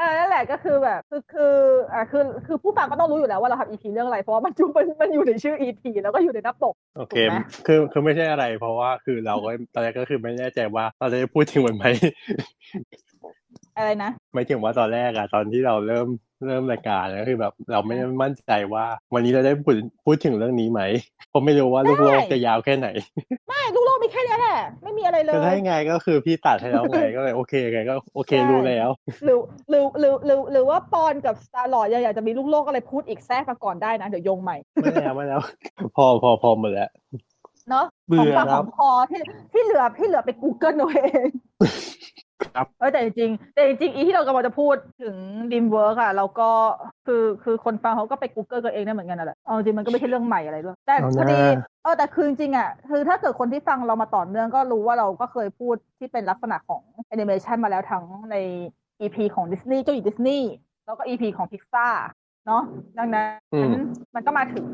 [0.00, 1.54] อ่านั่นแหละก็คือแบบคือคือ
[1.92, 11.84] อ่าคือคือผู้ฟังก็ต้องรู้อยู่แล้วว่าเราทำอีพีเรื่องอะไรเพราะว่ามันอยู่มันมันอยู่ในชื่ออีพีแล้วก็อยู่ในหน้าปกโอเคถูกไหมคือคือไม่ใช่อะไร เพราะว่าคือเราก็ตอนแรกก็คือไม่แน่ใจว่าเราจะได้พูดถึงมันไหม
[13.76, 16.08] อะไรนะหมายถึงว่าตอนแรกอะตอนที่เราเริ่ม
[16.46, 19.74] เริ่มรายการก็คือแบบ เราไม่ได้มั่นใจว่า วันนี้เราได้พูด
[20.04, 20.80] พูดถึงเรื่องนี้ไหม
[21.30, 22.88] เพราะไม่รู้ว่าลูกโลกจะยาวแค่ไหน
[23.48, 28.88] ไม่ลูกโลกมีแค่เนี้ยแหละ ไม่มีอะไรเลก็ยได้ไงก็คือพี่ตัดให้แล้วไงก็เลยโอเคไงก็โอเคใช่รู้แล้ว
[29.24, 29.38] หรือ
[29.70, 35.40] หรือหรือหรือหรือว่าปอนกับสตาร์ลอร์อยากจะมีลูกโลกอะไรพูดอีกแทรกมาก่อนได้นะ เดี๋ยวโยงใหม่ไม่แล้วไม่แล้ว
[35.96, 36.90] พอพอพอหมดแล้ว
[37.70, 39.20] เนาะเบื่อของปากครัขบองคอที่
[39.52, 41.28] ที่เหลือที่เหลือไป Google เอาเอง
[42.54, 45.16] ครับเออแต่จริงๆแต่จริงๆอีที่เรากำลังจะพูดถึง
[45.52, 46.50] ดิมเวิร์กอะเราก็
[47.06, 58.36] คือคือคือคนฟังเขาก็ไป Google กันเองได้เหมือนกันนั่นแหละเอาจริงมันก็ไม่ใช่เรื่องใหม่อะไรด้วยแต่เอาพอดีนะเออแต่คือจริงๆอะคือถ้าเกิดคนที่ฟังเรามาต่อเนื่องก็รู้ว่าเราก็เคยพูดที่เป็นลักษณะของแอนิเมชันมาแล้วทั้งใน
[59.00, 60.50] EP ของดิสนีย์เจ้าหญิงดิสนีย์
[60.86, 61.86] แล้วก็ EP ของพิกซ่า
[62.46, 62.62] เนาะ
[62.98, 63.74] ดังนั้นอืม
[64.14, 64.64] มันก็มาถึง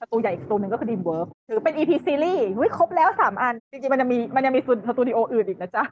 [0.00, 5.84] สตูใหญ่อีกสตูหนึ่งก็คือ DreamWorks ถือเป็น EP ซีรีส์วิครบแล้วสามอัน จริงๆ มันจะมีมันยังมีสตูดิโออื่นอีกนะจ๊ะ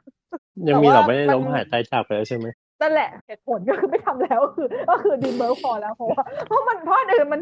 [0.67, 2.47] ยังมีแต่เราว่าไม่ได้มันล้มหายตายจากไปแล้วใช่ไหม
[2.81, 7.41] นั่นแหละเหตุผลก็คือไม่ทำแล้วก็คือ ก็คือดีเบิร์พอแล้วเพราะว่าเพราะมันเพราะอันอื่นมัน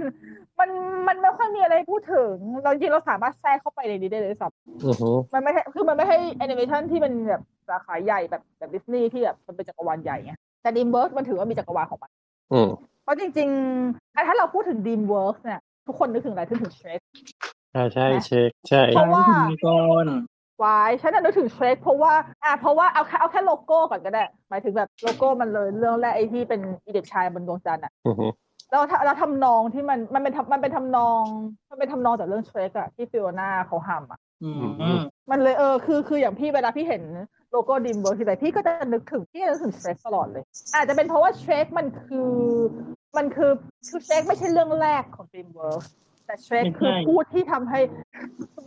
[0.59, 0.69] มัน
[1.07, 4.51] มันไม่ค่อยมีอะไรให้พูดถึง เราจริงๆเราสามารถแทรกเข้าไปในนี้ได้เลยสับ
[4.85, 12.11] อือฮึมันไม่ใช่คือมันไม่ใช่แอนิเมชันที่เป็นแบบสาขาใหญ่แบบแบบดิสนีย์ที่แบบมันเป็นจักรวาลใหญ่ไงแต่ดีเบิร์มันถือว่ามีจักรวาลของมัน
[12.53, 12.69] อืม
[13.03, 17.01] เพราะจริงๆอะถ้าเราพูดถึง DreamWorks เนี่ย ทุกคนนึกถึงอะไรนึกถึง Shrek
[17.71, 20.07] ใช่ใช่ Shrek ใช่เพราะว่ามีก่อน
[20.63, 28.27] วายฉันน่ะนึกถึง Shrek เพราะว่าอะเพราะว่าเอาแค่เอาแค่โลโก้ก่อนก็ได้ หมายถึงแบบโลโก้มันเลยเรื่องแรกไอ้ที่เป็นอีเด็กชายบนดวงจันทร์อะอือฮึ
[28.71, 31.23] แล้วถ้าแล้วทำนองที่มันมันเป็นทำมันเป็นทำนอง
[31.69, 34.51] มันเป็นทำนองจากเรื่อง Shrek อะที่ฟิโอนาเขาทำอะอื
[34.95, 34.97] ม
[35.31, 37.03] มันเลยเออคือคืออย่างพี่เวลาพี่เห็น
[37.53, 40.43] โลโก้ DreamWorks ทีไรพี่ก็จะนึกถึงพี่จะนึกถึง Shrek ตลอดเลย
[40.75, 42.33] อาจจะเป็นเพราะว่า Shrek มันคือ
[43.17, 43.51] มันคือ
[43.89, 45.87] คือ Shrek ไม่ใช่เรื่องแรกของ DreamWorks
[46.25, 47.79] แต่ Shrek ไม่ใช่คือผู้ที่ทำให้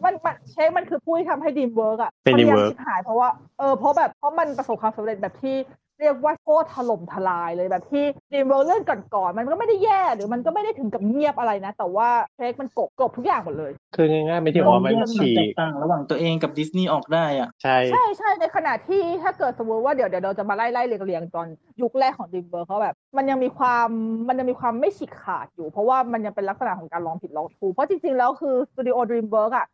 [0.04, 3.28] มันมัน Shrek มันคือผู้ที่ทำให้ DreamWorks อะเป็นพยายาม DreamWorks ชิบหายเพราะว่า
[3.58, 5.56] เออเพราะแบบเพราะมันประสบความสำเร็จแบบที่
[6.00, 21.46] เรียกว่าโคตรถล่มทลายเลยแบบที่ DreamWorks เรื่องก่อนๆมันก็ไม่ได้แย่หรือมันก็ไม่ได้ถึงกับเงียบอะไรนะ แต่ว่า Shrek มันกบกบทุกอย่างหมดเลย คือง่ายๆไม่ที่ว่ามันแยกฉีแตกกต่างระหว่างตัวเองกับดิสนีย์ออกได้อะใช่ใช่ใช่ในขณะที่ถ้าเกิดสมมติว่าเดี๋ยวเดี๋ยวเราจะมาไล่ไล่เรียงเรียงตอน
[21.82, 23.88] ยุคแรกของดิมเบอร์เขาแบบ มันยังมีความ
[24.28, 29.66] มันยังมีความไม่ฉีกขาดอยู่ เพราะว่ามันยังเป็นลักษณะของการลองผิดลองถูกเพราะจริงๆแล้วคือสตูดิโอด e มเบิร์กอะ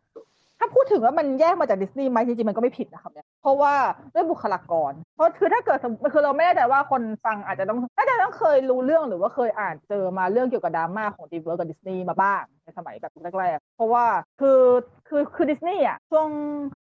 [0.62, 3.74] ถ้าพูดถึงว่ามันแยกมาจากดิสนีย์ไหมจริงๆมันก็ไม่ผิดนะครับเนี่ยเพราะว่า
[4.14, 5.78] ด้วยบุคลากร เพราะคือถ้าเกิด
[6.12, 14.04] คือเราไม่แน่ใจว่าคนฟังอาจจะต้องน่าจะต้องเคยรู้เรื่องหรือว่าเคยอ่านเจอมาเรื่องเกี่ยวกับดราม่าของ DreamWorks กับดิสนีย์มาบ้างในสมัยแบบแรกๆเพราะว่า
[14.40, 14.60] คือ
[15.08, 16.28] คือคือดิสนีย์อะช่วง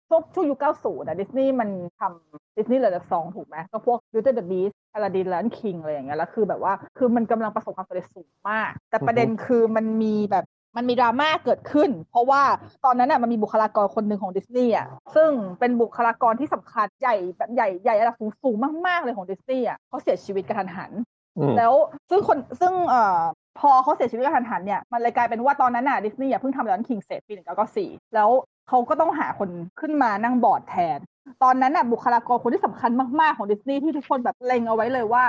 [0.08, 1.68] ช่วงช่วงยุค90นะดิสนีย์มัน
[2.00, 10.44] ทำดิสนีย์เหลือจากสองถูกไหมก็พวก Beauty and the Beast Aladdin Lion King อะไรอย่างเงี้ยแล้วคือแบบว่าคือมันกำลังประสบความสำเร็จสูงมาก แต่ประเด็นคือมันมีแบบ
[10.76, 12.42] มันมีดราม่าเกิดขึ้น เพราะว่า
[12.84, 18.56] ตอนนั้นน่ะมันมีบุคลากรคนหนึ่งของดิสนีย์อะซึ่งเป็นบุคลากรที่สำคัญใหญ่แบบใหญ่ใหญ่ระดับสูงสูง
[18.86, 20.90] มากๆเลยของดิสนีย์อะเขาเสียชีวิตกระทันหัน
[21.36, 21.74] อืมแล้ว
[22.10, 23.20] ซึ่งคนซึ่งเอ่อ
[23.60, 28.30] พอเขาเสียชีวิตกระทันหันเนี่ยมันเลยกลายเป็นว่าตอนนั้นน่ะดิสนีย์เพิ่งทำร้านคิงเสร็จปีหนึ่งเก้าเก้าสี่แล้ว
[28.68, 29.50] เขาก็ต้องหาคน
[29.80, 30.98] ขึ้นมานั่งบอร์ดแทน
[31.42, 35.24] ตอนนั้นน่ะบุคลากรคนที่สำคัญมากๆของดิสนีย์ที่ทุกคนแบบเล็งเอาไว้เลยว่า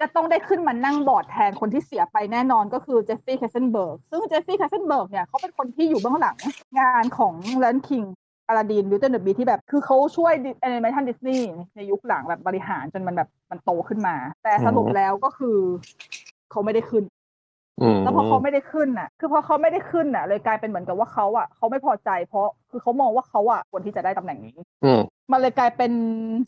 [0.00, 6.36] จะต้องได้ขึ้นมานั่งบอร์ดแทนคนที่เสียไปแน่นอนก็คือ Jeffrey Katzenberg ซึ่ง Jeffrey Katzenberg เนี่ยเขาเป็นคนที่อยู่เบื้องหลัง
[6.80, 8.02] งานของ Lion King
[8.48, 15.56] Aladdin Beauty the Beast ที่แบบคือเขาช่วยแอนิเมชันดิสนีย์ในยุคหลังแบบบริหารจนมันแบบมันโตขึ้นมา แต่สรุปแล้วก็คือ
[16.50, 17.02] เขาไม่ได้ขึ้น
[18.04, 25.00] แล้วพอเขาไม่ได้ขึ้นน่ะ คือพอเขาไม่ได้ขึ้นน่ะ เลยกลายเป็นเหมือนกับว่าเขาอะเขาไม่พอใจ เพราะคือเขามองว่าเขาอะควรที่จะได้ตำแหน่งนี้อืม
[25.32, 25.92] มันเลยกลายเป็น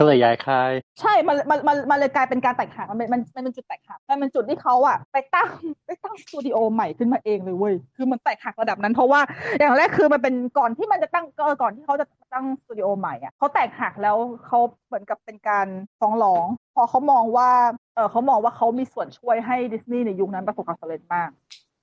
[0.00, 5.50] ก็เลยย้ายค่าย ใช่ มันมันมันมันเลยกลายเป็นการแตกหักมันเป็นมันมันเป็นจุดแตกหักมันเป็นจุดที่เขาอะไปตั้ง
[5.86, 9.20] ไปตั้งสตูดิโอใหม่ขึ้นมาเองเลยเว้ยคือมันแตกหักระดับนั้นเพราะว่า
[9.58, 14.16] อย่างแรกคือมันเป็นก่อนที่มันจะตั้งเออก่อนที่เขาจะตั้งสตูดิโอใหม่อะเขาแตกหักแล้ว
[14.46, 15.66] เขาเหมือนกับเป็นการ
[16.00, 17.50] ฟ้องร้องพ อเขามองว่า
[17.94, 21.30] เออเขามองว่าเขามีส่วนช่วยให้ดิสนีย์ในยุคนั้นประสบความสำเร็จมาก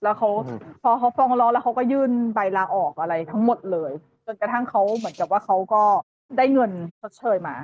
[0.04, 3.92] แล้วเขาอืมพอเขาฟ้องร้องแล้วเขาก็ยื่นใบลาออกอะไรทั้งหมดเลย
[4.26, 5.84] จนกระทั่งเขาเหมือนกับว่าเขาก็
[6.38, 6.72] ได้เงิน
[7.02, 7.56] ชดเชยมา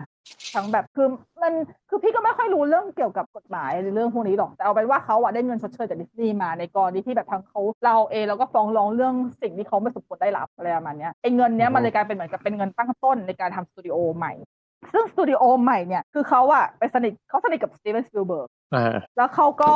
[0.54, 1.08] ทั้งแบบคือ
[1.44, 1.54] มัน
[1.90, 14.34] คือพี่ก็ไม่ค่อยรู้เรื่องเกี่ยวกับกฎหมายหรือเรื่องพวกนี้หรอกแต่เอาเป็นว่าเขาอะได้เงินชดเชยจากดิสนีย์มาในกรณีที่แบบทั้งเขาลาเองแล้วก็ฟ้องร้องเรื่องสิ่งที่เขาไม่สมควรได้รับอะไรประมาณเนี้ยไอ้เงินเนี้ยมันเลยกลายเป็นเหมือนกับเป็นเงินตั้งต้นในการทำสตูดิโอใหม่
[14.94, 19.74] ซึ่งสตูดิโอใหม่เนี่ย คือเขาอะไปสนิทเขาสนิทกับ Steven Spielberg อ่าแล้วเขาก็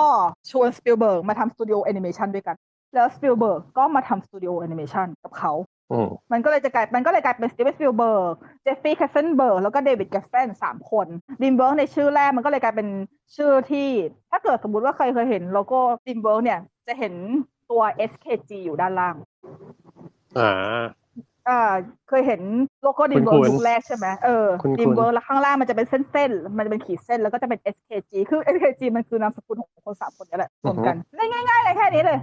[0.51, 2.55] ชวนสปิลเบิร์กมาทำสตูดิโอแอนิเมชันด้วยกัน
[2.95, 5.53] แล้วสปิลเบิร์กก็มาทำสตูดิโอแอนิเมชันกับเขา
[5.91, 11.07] อืมมันก็เลยจะกลายมันก็เลยกลายเป็น Steven Spielberg Jeffrey Katzenberg แล้วก็ David Geffen สามคน
[11.41, 12.87] DreamWorks ในชื่อแรกมันก็เลยกลายเป็น
[13.35, 13.87] ชื่อที่
[14.31, 17.13] ถ้าเกิดสมมุติว่าเคยเคยเห็นโลโก้ DreamWorks เนี่ยจะเห็น
[17.71, 17.81] ตัว
[18.11, 19.15] SKG อยู่ด้านล่าง
[20.37, 20.83] อ่า
[21.49, 21.59] อ่า
[22.09, 22.41] เคยเห็น
[22.83, 32.19] โลโก้ DreamWorks คุ้นๆยุคแรกใช่ไหมเออคุ้นๆ DreamWorks แล้วข้างล่างมันจะเป็นเส้นๆ มันจะเป็นขีดเส้นแล้วก็จะเป็น SKG คือ SKG มันคือนามสกุลของคนสามคนนี้แหละรวมกันง่ายๆเลยแค่นี้เลย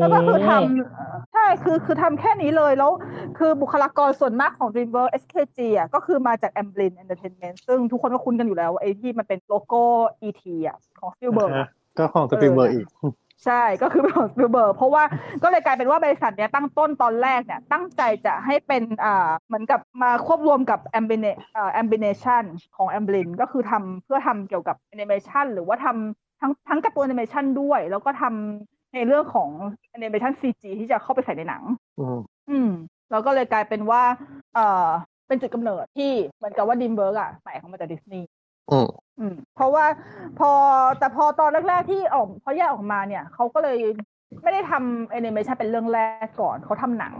[0.00, 2.92] แล้วก็คือทำเอ่อใช่คือคือทำแค่นี้เลยแล้ว
[3.38, 9.82] คือบุคลากรส่วนมากของ DreamWorks SKG อะก็คือมาจาก Amblin Entertainment ซึ่งทุกคนก็คุ้นกันอยู่แล้วไอ้ที่มันเป็นโลโก้
[10.26, 11.68] ET อะของ Spielberg อะ
[11.98, 12.86] ก็ของสปิลเบอร์อีก
[13.46, 15.02] ใช่ก็คือเป็นของ Spielberg เพราะว่า
[15.42, 22.44] ก็เลยกลายเป็นว่าบริษัทเนี้ยตั้งต้นตอนแรกเนี่ยตั้งใจจะให้เป็นอ่าเหมือนกับมาควบรวมกับ Amblin อ่า Amblimation
[22.76, 29.50] ของ Amblin ก็คือทำเพื่อทำเกี่ยวกับ Animation หรือว่าทำทั้งทั้งการ์ตูน Animation ด้วย แล้วก็ทำในเรื่องของ
[29.90, 31.62] แอนิเมชัน CG ที่จะเข้าไปใส่ในหนัง
[31.98, 32.18] อืม
[32.50, 32.70] อืม
[33.10, 34.02] แล้วก็เลยกลายเป็นว่า
[34.54, 34.86] เอ่อ
[35.28, 38.26] เป็นจุดกำเนิดที่เหมือนกับว่า DreamWorks อะแตกออกมาจากดิสนีย์
[39.20, 39.84] อืมอืม เพราะว่า
[40.38, 40.50] พอ
[40.98, 43.78] แต่พอตอนแรกๆที่ออกพอแยกออกมาเนี่ยเขาก็เลย
[44.42, 47.14] ไม่ได้ทำแอนิเมชันเป็นเรื่องแรกก่อนเขาทำหนัง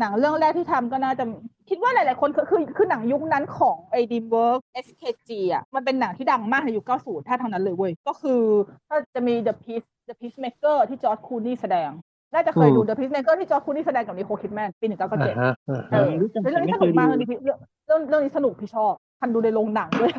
[0.00, 1.24] หนังเรื่องแรกที่ทำก็น่าจะ
[1.68, 8.42] คิดว่าหลายๆคนคือคือคือหนังยุคนั้นของไอ้ DreamWorks SKG อะมันเป็นหนังที่ดังมากในยุค 90 ถ้าทางนั้นเลยเว้ย ก็คือ
[8.88, 11.90] ถ้าจะมี The Peace The Peacemaker ที่จอร์จคูนี่แสดง
[12.34, 20.12] น่าจะเคยดู The Peacemaker ที่จอร์จคูนี่แสดงกับนิโคลคิดแมนปีอ่า1997ฮะอ่าเอฮะอรู้จักเรื่องนี้ไม่สเคนุยกมากดูเรื่องนี้เรื่องเรื่องเรื่องนี้สนุกพี่ชอบทันดูในโรงหนังด้วย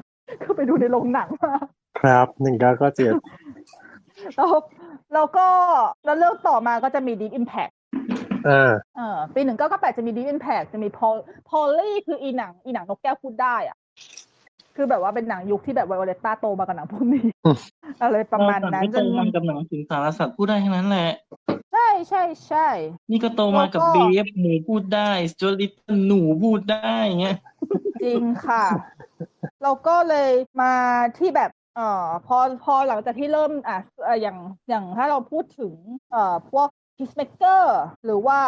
[0.43, 1.53] คือไปดูในโรงหนังมา
[2.01, 3.13] ครับหนึ่งเก้าก็เจ็ด
[4.35, 4.51] แล้ว
[5.13, 5.47] แล้วก็
[6.05, 7.73] แล้วเรื่องต่อมาก็จะมี Deep Impact
[8.47, 11.15] อ่าเออปีหนึ่งเก้าก็แปดจะมี Deep Impact จะมี Paul
[11.49, 13.77] Polly คืออีหนังอีหนังนกแก้วพูดได้อะ
[14.75, 17.57] คือแบบว่าเป็นหนังยุคที่แบบไวโอเลต้าโตมากับหนังพวกนี้อืม
[18.03, 21.11] อะไรประมาณนั้นไม่จโตนมากับหนังถึงสารสัตว์พูดได้ทั้งนั้นแหละ
[21.73, 22.67] ใช่ใช่ใช่
[23.11, 25.71] นี่ก็โตมากับแล้วก็เบฟหมูพูดได้สจวลิต
[26.07, 27.37] หนูพูดได้เงี้ย
[28.01, 28.65] จริงค่ะ
[29.63, 30.31] เราก็เลย
[30.61, 30.73] มา
[31.17, 33.77] ที่แบบเอ่อพอพอหลังจากที่เริ่มอะ
[34.21, 34.37] อย่าง
[34.69, 35.73] อย่างถ้าเราพูดถึง
[36.11, 37.63] เอ่อพวก Peacemaker
[38.05, 38.39] หรือว่า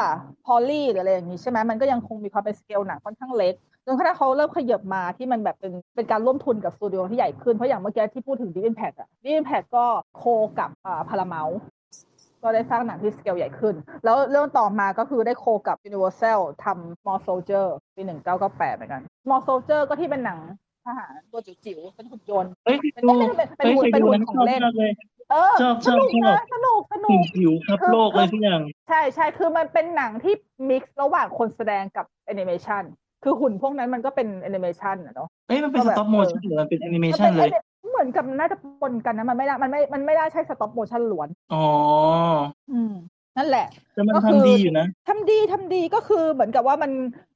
[0.46, 3.54] Polly หรืออะไรอย่างนี้ใช่ไหมมันก็ยังคงมีความเป็นสเกลหนังค่อนข้างเล็ก
[3.86, 9.86] จนกระทั่งเขาเริ่มขยับมาที่มันแบบเป็นเป็นการร่วมทุนกับสตูดิโอที่ใหญ่ขึ้น เพราะอย่างเมื่อกี้ที่พูดถึง Deep Impact อะ Deep Impact ก็
[10.18, 10.24] โค
[10.60, 11.56] กับอ่า Paramount
[12.42, 18.02] ก็ได้สร้างหนังที่สเกลใหญ่ขึ้น แล้วเรื่องต่อมาก็คือได้โคกับ Universal ทำ Small Soldier ปี
[18.40, 20.40] 1998 เหมือนกัน Small Soldier ก็ที่เป็นหนัง
[20.86, 24.92] ทหารตัวจิ๋วๆเป็นหุ่นยนต์เฮ้ยเป็นดูเป็นเป็นเป็นเฮ้ยหุ่นเคยเป็นดูหุ่นนะขชองอบเล่นมากเลย
[25.32, 30.34] เออชอบสนุกชอบนะสนุกสนุผิกวผิวครับโลกเลยทุกอย่าง ใช่ใช่คือมันเป็นหนังที่
[30.70, 32.84] มิกซ์ระหว่างคนแสดงกับแอนิเมชัน
[33.24, 41.66] คือหุ่นพวกนั้นมันก็เป็นแอนิเมชันอะเนาะเอ้ยมันเป็นก็สแบบต็อปโมชั่นเออหรือมันเป็นแอนิเมมันชันเป็นเลย เหมือนกับน่าจะปนกันนะมันไม่ได้มันไม่มันไม่ได้ใช่สต็อปโมชั่นล้วน อ๋อ
[42.72, 42.94] อืม
[43.38, 46.92] นั่นแหละแต่มันก็คือทำดีอยู่นะทำดีทำดีก็คือเหมือนกับว่ามัน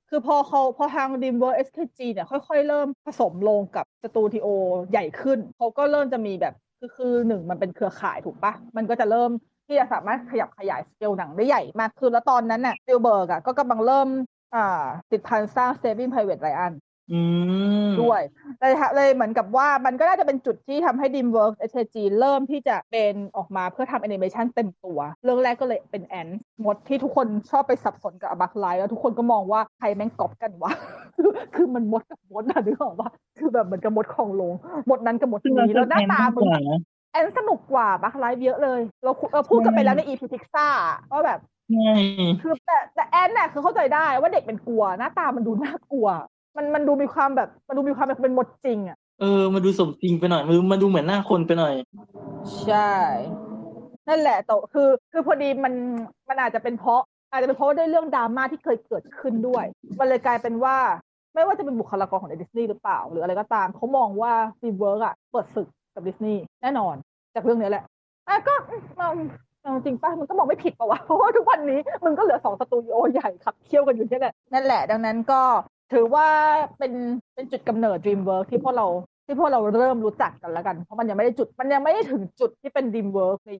[0.09, 4.47] คือพอเขาพอทางดิมเวอร์ SKG เนี่ยค่อยๆ เริ่มผสมลงกับสตูดิโอ
[4.91, 9.29] ใหญ่ขึ้น เขาก็เริ่มจะมีแบบคือคือหนึ่งมันเป็นเครือข่ายถูกปะมันก็จะเริ่ม
[9.67, 14.07] ที่จะสามารถขยับขยายสเกลหนังได้ใหญ่มากขึ้นแล้วตอนนั้นน่ะฟิลเบิร์กอะก็กำลังเริ่ม
[14.53, 14.59] อ่า
[15.11, 16.86] ติดพันสร้าง Saving Private Ryan อืม
[18.01, 18.21] ด้วย
[18.59, 26.27] เลยฮะเลยเหมือนกับว่ามันก็น่าจะเป็นจุดที่ทำให้ DreamWorks SKG เริ่มที่จะเป็นออกมาเพื่อทำแอนิเมชันเต็มตัว เรื่องแรกก็เลยเป็นแอน
[26.65, 30.71] มดที่ทุกคนชอบไปสับสนกับ Bug's Life แล้วทุกคนก็มองว่าใครแม่งก๊อปกันวะ
[31.15, 34.53] คือคือมันมดกับมดนะนึกออกว่าคือแบบเหมือนกับมดของลง
[34.89, 36.79] มดนั้นกับมดซึ่งมันนี้ก็แล้วหน้าแพงตามากมึกงว่านะ
[37.11, 40.67] แอนสนุกกว่าบักไลฟ์เยอะเลย เราคุเราพูดกันไปแล้วใน EP พิกซ่า
[41.11, 41.39] ว่าแบบ
[41.73, 41.91] ใช่
[42.41, 46.07] คือแต่แต่แอนเนี่ยคือเข้าใจได้ว่าเด็กเป็นกลัว หน้าตามันดูน่ากลัว
[46.57, 51.73] มันมันดูมีความแบบมันดูมีความแบบเป็นมดจริงอะเออมาดูสมจริงไปหน่อยมันมันดูเหมือนหน้าคนไปหน่อย
[52.65, 52.91] ใช่
[54.07, 55.73] นั่นแหละแต่คือ คือพอดีมัน
[56.29, 57.01] มันอาจจะเป็นเพราะ
[57.31, 59.65] อาจจะเป็นเพราะว่าด้วยเรื่องดราม่าที่เคยเกิดขึ้นด้วย
[59.99, 60.77] มันเลยกลายเป็นว่า
[61.33, 66.95] ไม่ว่าจะเป็นบุคลากรของดิสนีย์หรือเปล่า หรืออะไรก็ตามเขามองว่าซีเวิร์กอะเปิดศึกกับดิสนีย์แน่นอน
[67.35, 67.83] จากเรื่องนี้แหละ
[68.27, 68.53] อะก็
[68.97, 69.09] เอา
[69.61, 75.41] เอาจริงป่ะมันก็มองไม่ผิดปะวะเพราะว่าทุกวันนี้มันก็เหลือสองสตูดิโอใหญ่ขับเคี่ยวกันอยู่นี่แหละนั่นแหละ ดังนั้นก็
[75.93, 76.27] ถือว่า
[76.77, 76.93] เป็น
[77.33, 78.87] เป็นจุดกำเนิด DreamWorks ที่พวกเรา
[79.25, 83.51] ที่พวกเราเริ่มรู้จักกันแล้วกัน เพราะมันยังไม่ได้จุดมันยังไม่ได้ถึงจุดที่เป็น DreamWorks ใน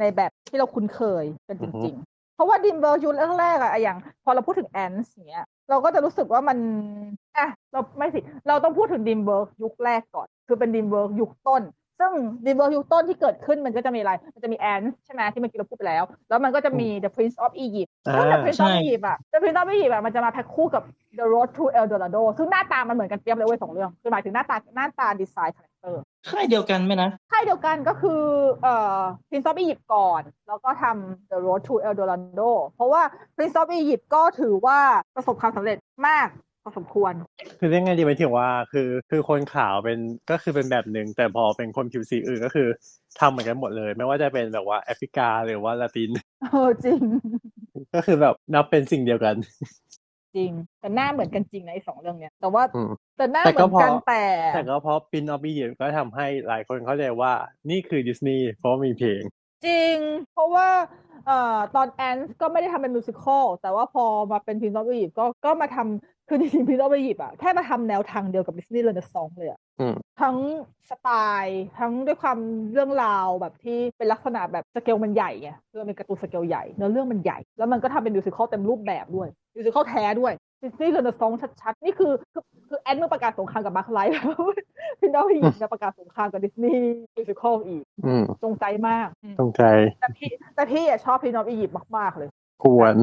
[0.00, 6.58] ในแบบที่เราคุ้นเคยกันจริง ๆ เพราะว่า DreamWorks ยุคแรกๆอะอย่าง พอเราพูดถึง Ants อย่างเงี้ยเราก็จะรู้สึกว่ามัน
[7.36, 11.62] อะเราไม่สิ เราต้องพูดถึง DreamWorks ยุคแรกก่อน คือเป็น DreamWorks ยุคต้น
[11.98, 12.12] ซึ่ง
[12.44, 18.66] DreamWorks ยุคต้นที่เกิดขึ้นมันก็จะมีอะไร มันจะมี Antz ใช่ไหมที่เมื่อกี้เราพูดไปแล้ว แล้วมันก็จะมี The Prince of Egypt ซึ่ง The อ่า Prince ใช่
[18.72, 20.82] of Egypt อะ The Prince of Egypt อะมันจะมาแพ็คคู่กับ
[21.18, 28.22] The Road to El Dorado ซึ่งหน้าตามันเหมือนกันเปี๊ยบเลยเว้ยสองเรื่องคือหมายถึงหน้าตาหน้าตาดีไซน์ characterค่ายเดียวกันไหมนะค่ายเดียวกันก็คือ
[28.62, 33.02] เอ่อ Prince of Egypt ก่อน แล้วก็ทำ The Road to El Dorado เพราะว่า
[33.36, 34.78] Prince of Egypt ก็ถือว่า
[35.14, 35.76] ประสบความสำเร็จ
[36.06, 37.12] มากพ อสมควร
[37.58, 39.98] คือเรื่องไงดีหมายถึงว่า คือคือคนขาวเป็น
[40.30, 42.68] ก็คือเป็นแบบหนึ่งแต่พอเป็นคนผิวสีอื่นก็คือ
[43.20, 46.10] ทำเหมือนกันหมดเลย ไม่ว่าจะเป็นแบบว่าแอฟริกาหรือว่าละติน
[46.50, 47.00] เออจริง
[47.94, 49.34] ก็คือแบบนับเป็นสิ่งเดียวกัน
[50.36, 50.50] จริง
[50.80, 57.32] แต่หน้าเหมือนกันจริงในะไอ้สองเรื่องเนี้ย แต่ว่าอืมแต่หน้าแต่ก็เหมือนพอกันแต่ แต่ก็เพราะ Prince of Egypt ก็ทำให้หลายคนเข้าใจว่า
[57.70, 59.22] นี่คือดิสนีย์เพราะว่ามีเพลง
[59.66, 59.96] จริง
[60.32, 60.68] เพราะว่า
[61.26, 70.36] เอ่อตอน Antz ก็ไม่ได้ทำเป็น musical แต่ว่าพอมาเป็น Prince of Egypt ก็ก็มาทำ คือจริงๆ Prince of Egypt อะแค่มาทำแนวทางเดียวกับดิสนีย์เรนซองเลยอะอืมทั้ง
[70.90, 71.08] สไต
[71.42, 72.38] ล์ทั้งด้วยความ
[72.72, 84.32] เรื่องราวแบบที่เป็นลักษณะแบบสเกลมันใหญ่ไงคือมันเป็นการ์ตูนสเกลใหญ่เนื้อเรื่องมันใหญ่ แล้วมันก็ทำเป็น musical เต็มรูปแบบด้วยมิวสิควลแท้ด้วยดิสนีย์คือเดอะซองชัดๆ นี่คือคือคือแอนเมื่อประกาศสงครามกับมาร์คไลท์แล้ว
[85.00, 86.84] พี่น้องพี่หญิงจะประกาศสงครามกับดิสนีย์
[87.16, 89.62] มิวสิคอลอีกอืมจงใจมากอืมตรงใจ
[90.00, 92.28] แต่พี่แต่พี่อะชอบพี่น้องอียิปต์มากๆเลย
[92.64, 92.94] ควร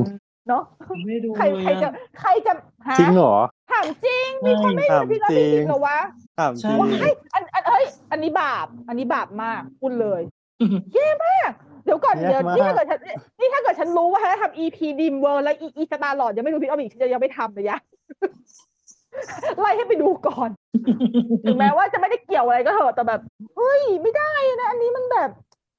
[0.47, 0.63] เนาะ
[1.05, 2.53] ไม่ดูใครเลยใครจะอะใครจะ
[2.87, 3.35] หาจริงเหรอ
[3.71, 5.97] ถามจริงมีคนไม่ถาดูมพี่น้องอียิปต์เหรอวะ
[6.39, 10.21] ถามจริงใช่ว้ายอันอันเอ้ยอันนี้บาป อันนี้บาปมากพูดเลย
[10.93, 11.51] เย่มาก
[11.85, 12.99] เดี๋ยวก่อนแย่เดี๋ยวมากนี่ถ้าเกิดฉัน
[13.39, 17.77] นี่ถ้าเกิดฉันรู้ว่าฉันทำ EP ดีมเวอร์แล้วอีอีสตาร์ลอดยังไม่ดูพี่อ้อมอีกฉันจะยังไม่ทำเลยยะ
[19.59, 20.49] ไล่ให้ไปดูก่อน
[21.45, 23.21] ถึงแม้ว่าจะไม่ได้เกี่ยวอะไรก็เถอะแต่แบบ
[23.55, 25.29] เฮ้ยไม่ได้นะ อันนี้มันแบบ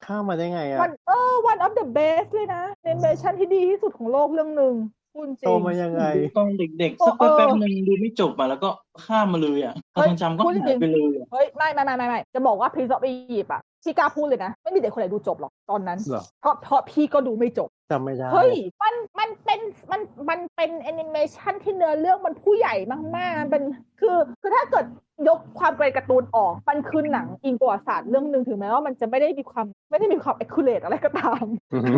[0.07, 4.75] ข้ามมาได้ไงอะวันเออ one of the best เลยนะแอนิเมชั่นที่ดีที่สุดของโลกเรื่องหนึ่ง
[5.17, 8.71] พูดจริโตงมายังไงดูตอนเด็กๆโอ้สักแป๊บเออๆหนึ่งดูไม่จบมาแล้วก็
[9.05, 18.53] ข้ามมาเลยอะเฮ้ยความจำก็พูดจริหายงไปเลยอะเฮ้ยไม่ไม่ไม่ไม่ไม่จะบอกว่า Prince of Egypt อะพี่กล้าพูดเลยนะ ไม่มีเด็กคนไหนดูจบหรอกตอนนั้นเหรอเพราะเพราะพี่ก็ดูไม่จบจำไม่ได้เฮ้ย
[18.83, 19.61] มันมันเป็น
[19.91, 22.75] มันมันเป็นแอนิเมชันที่เนื้อเรื่องมันผู้ใหญ่
[23.17, 23.63] มากๆมันเป็น
[24.01, 24.85] คือคือถ้าเกิด
[25.29, 31.45] ยกความเกรการ์ตูนออกมันคือหนังอิงประวัติศาสตร์เรื่องหนึ่งถึงแม้ว่ามันจะไม่ได้มีความไม่ได้มีความ accurate อะไรก็ตาม
[31.75, 31.93] อือฮึ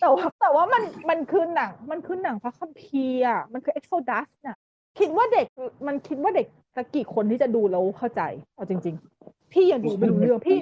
[0.00, 4.56] แต่ว่าแต่ว่ามันมันคือหนัง มันคือหนังพระคัมภีร์อะมันคือ Exodus น่ะ
[4.98, 5.46] คิดว่าเด็ก
[5.86, 6.46] มันคิดว่าเด็ก
[6.76, 8.22] สักกี่คนที่จะดูแล้วเข้าใจ
[8.54, 10.58] เอาจริง ๆ พี่ยังดูไม่รู้เรื่องพี่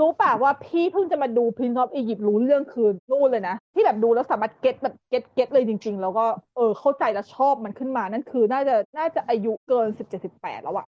[0.00, 6.26] รู้ป่ะว่าพี่เพิ่งจะมาดู Prince of Egypt รู้เรื่องคือนู่นเลยนะที่แบบดูแล้วสามารถ get แบบ get get เลยจริง ๆ แล้วก็
[6.56, 10.86] เออเข้าใจแล้วชอบมันขึ้นมานั่นคือน่าจะน่าจะอายุเกินสิบเจ็ดสิบแปดแล้วอะ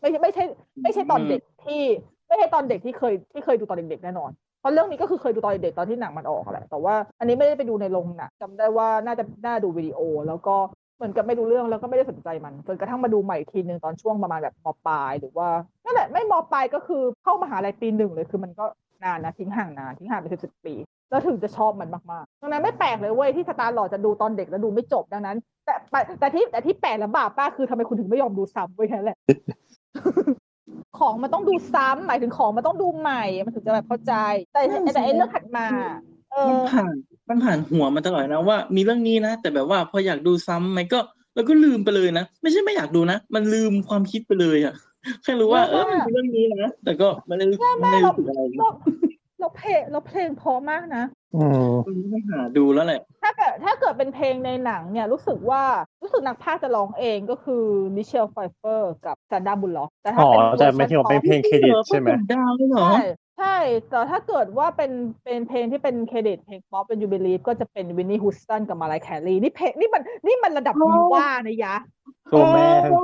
[0.00, 0.44] ไม่ใช่ไม่ใช่
[0.82, 1.82] ไม่ใช่ตอนเด็กที่
[2.28, 4.30] ไม่ใช่ตอนเด็กที่เคยที่เคยดูตอนเด็กๆแน่นอน
[4.60, 10.56] เพราะเรื่องนี้ก็คือเคยดูตอนเด็กตอนที่หนังมันออกแหละแต่ว่าอันนี้ไม่ได้ไปดูในโรงหนังจำได้ว่าน่าจะน่าดูวิดีโอ แล้วก็
[10.96, 15.48] เหมือนกับไม่ดูเรื่องแล้วก็ไม่ได้สนใจมันจนกระทั่งมาดูใหม่อีกทีนึงตอนช่วงประมาณแบบมปลายหรือว่า
[15.84, 18.64] นั่นแหละไม่มปลายก็คือเข้ามหาลัยปีหนึ่งเลยคือมันก็
[19.04, 20.74] นานนะทิ้งห่างนานทิ้งห่างไปสิบสิบปี
[21.10, 25.74] แล้วถึงจะชอบมันมากๆดังนั้นไม่แปลกเลยเว้ยที่สตาร์หลอดจะดูตอนเด็กแล้วดูไม่จบดังนั้น แต่
[26.20, 29.18] แต่ที่แต่ที่แปลกและบาปป้าคือทำไมคุณถึงไม่ยอมดูซ้ำเว้ยแค่แหละ
[30.98, 34.14] ของมันต้องดูซ้ำหมายถึงของมันต้องดูใหม่ มันถึงจะแบบเข้าใจ
[34.52, 34.60] แต่
[34.94, 35.66] แต่ไอ้เรื่องถัดมา
[36.30, 36.94] เอมันอผ่าน
[37.28, 40.98] มันผ่านหัวมาตลอดนะว่า มีเรื่องนี้นะแต่แบบว่าพออยากดูซ้ำมันก็
[41.34, 44.74] แล้วก็ลืมไปเลยนะไม่ใช่ไม่อยากดูนะ มันลืมความคิดไปเลยอะ
[45.22, 47.44] แค่รู้ว่าเออมันเป็นเรื่องนี้นะแต่ก็ไม่ได้
[47.80, 48.40] ไม่ได้รู้สึกอะไร
[49.40, 51.04] เราเราเพลงเราเพลงเพราะมากนะ
[51.36, 55.62] อืมมันไม่หาดูแล้วแหละ ถ้าเกิดถ้าเกิดเป็นเพลงในหนังเนี่ยรู้สึกว่า
[56.02, 57.64] รู้สึกนักพากย์จะร้องเองก็คือ
[57.96, 63.02] มิเชลไฟเฟอร์กับซานดาบุลล็อกแต่ถ้าอ๋อเป็นแต่ไม่ที่ว่าเป็นเพลงเครดิตใช่ไหมดาวเลยเหรอใช่
[63.38, 63.56] ใช่
[63.88, 64.92] แต่ถ้าเกิดว่าเป็น
[65.24, 71.74] เป็นเพลงที่เป็นเครดิตเพลงป๊อป When You Believe ก็จะเป็น Whitney Houston กับ Mariah Carey นี่เพลงนี่มันนี่มันระดับอ๋อดีว่านะยะ
[72.32, 73.02] ตัวแม่อ๋อ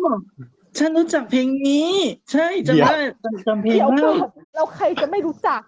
[0.78, 1.90] ฉันรู้จักเพลงนี้
[2.32, 5.60] ใช่จำได้จำจำเพลงเดี๋ยวได้ก่อนเราใครจะไม่รู้จัก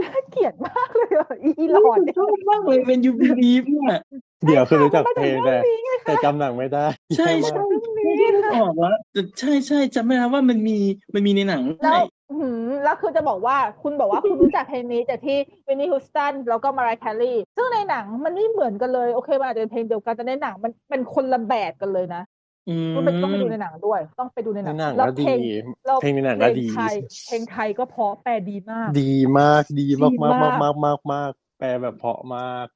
[0.00, 4.00] น่าเกลียดมากเลยอะอีหลอดเนี่ยชอบมากเลย When You Believe เนี่ย
[4.46, 6.84] เดี๋ยวคือรู้จักเพลงแต่มันมาจากเรื่องนี้ไงแต่จำหนังไม่ได้
[7.16, 10.78] ใช่แย่ใช่มากไม่ได้ออกแล้วแต่ใช่ใช่จำไม่ได้ว่ามันมี
[11.14, 11.98] มันมีในหนังแล้วใช่
[12.38, 22.22] หืมแล้วคือจะบอกว่าคุณบอกว่าคุณรู้จักเพลงนี้จากที่วินนี่ฮูสตันแล้วก็มารายแคลรีซึ่งในหนังมันไม่เหมือนกันเลย โอเคมันอาจจะเป็นเพลงเดียวกันแต่ในหนังมันเป็นคนละแบบกันเลยนะ
[22.68, 26.94] อืมคุณไปต้องไปดูในหนังด้วย ต้องไปดูในหในนังหนังแล้วก็เพดีลงแล้วเพลงในหนังก็ดีเพลงไทย
[27.26, 32.66] เพลงไทยก็เพราะแปลดีมากดีมาก ดีมากดีมากมากมากมากมากมากแปลแบบเพราะมาก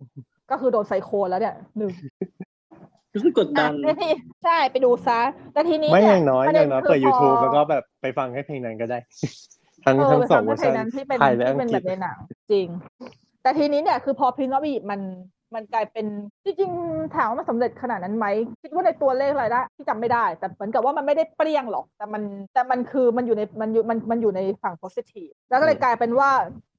[0.50, 1.92] ก็คือโดนไซโคนแล้วเนี่ยหนึ่ง
[3.14, 4.08] รู้สึกกดดัอะนแล้วที
[4.44, 5.20] ใช่ไปดูซะ
[5.52, 8.98] แต่ทีนี้ไม่อเนี่ย่างน้อยประอด็ย่างน้อยคืเปิดพ YouTube แล้วก็แบบไปฟังให้เพลงนั้นก็ได้
[9.84, 12.16] ทั้งเออทั้งสองไปเวอร์ฟัชังนนั้นที่เป็นไทยและอัที่งเป็นกแบฤษบในหนัง
[12.52, 12.66] จริง
[13.42, 15.00] แต่ทีนี้เนี่ยคือพอพินอบีมัน
[15.54, 16.06] มันกลายเป็น
[16.44, 18.26] จริงๆถามว่ามันสำเร็จขนาดนั้นไหม
[18.62, 22.22] คิดว่าในตัวเลขรายได้ที่จำไม่ได้ แต่เหมือนกับว่ามันไม่ได้เปรี้ยงหรอก แต่มัน
[22.52, 26.30] แต่มันคือมันอยู่ในมันอยู่มันมันอยู่ในฝั่ง positive แล้วก็เลยกลายเป็นว่า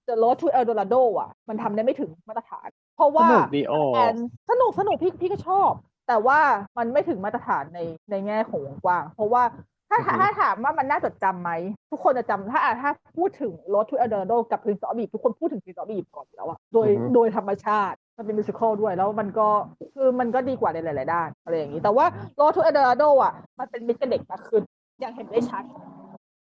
[0.07, 4.15] The Road to El Dorado อะ มันทำได้ไม่ถึงมาตรฐาน เพราะสว่านุกดีโอแอน
[4.49, 5.71] สนุกสนุกพี่พี่ก็ชอบ
[6.07, 6.39] แต่ว่า
[6.78, 7.80] มันไม่ถึงมาตรฐานใน
[8.11, 9.43] ในแง่ของวงกว้าง เพราะว่า
[9.89, 11.51] ถ้าอือฮึถ้าถามว่ามันน่าจดจำไหม
[11.91, 19.47] ทุกคนจะจำถ้าอะถ้าพูดถึง Road to El Dorado กับ Prince of Egypt ทุกคนพูดถึง Prince of Egypt ก่อนอยู่แล้วอะโดยโดยธรรมชาติ มันเป็นมิวสิควลด้วยแล้วมันก็
[19.95, 22.05] คือมันก็ดีกว่าในหลาย ๆ ด้านอะไรอย่างนี้ แต่ว่า
[22.39, 24.64] Road to El Dorado อะ มันเป็นมิตรกับเด็กมากขึ้น
[24.99, 25.64] อย่างเห็นได้ชัด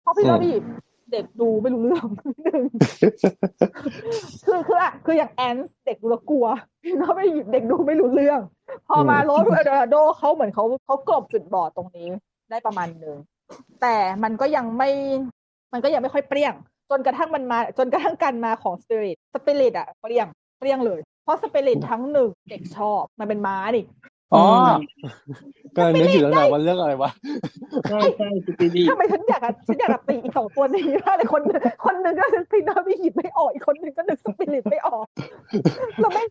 [0.01, 0.65] เพราะ Prince of Egypt
[1.11, 2.07] เด็กดูไม่รู้เรื่อง
[2.43, 2.63] หนึ่ง
[4.45, 5.55] คือคืออะคืออย่างแอน
[5.85, 6.47] เด็กดูแล้วกลัว
[6.83, 8.39] Prince of Egypt เด็กดูไม่รู้เรื่อง
[8.87, 12.07] พอมาอืม Road to El Dorado เขาเหมือนเขาเขากลบจุดบอดตรงนี้
[12.49, 13.17] ได้ประมาณหนึ่ง
[13.81, 14.89] แต่มันก็ยังไม่
[15.73, 16.53] มันก็ยังไม่ค่อยเปรี้ยง
[16.89, 20.27] จนกระทั่งมันมา จนกระทั่งการมาของ Spirit Spirit อะเปรี้ยง
[20.59, 23.85] เปรี้ยงเลยเพ ราะสปิริตทั้งหนึ่งเด็กชอบมันเป็นม้านี่
[24.33, 24.45] อ๋อ
[25.77, 27.11] ก็นึกถึงแล้วนะว่าเรื่องอะไรวะ
[27.89, 31.41] ใช่ใช่สปีดีทำไมฉันอยากอะฉันอยากจะตีอีกสองตัวนี้มากเลยคน
[31.85, 35.05] คนหนึ่งก็นึกพินาวิหยิบไม่ออกอีกคนหนึ่งก็นึกสปิริตไม่ออก
[36.01, 36.23] เราไม่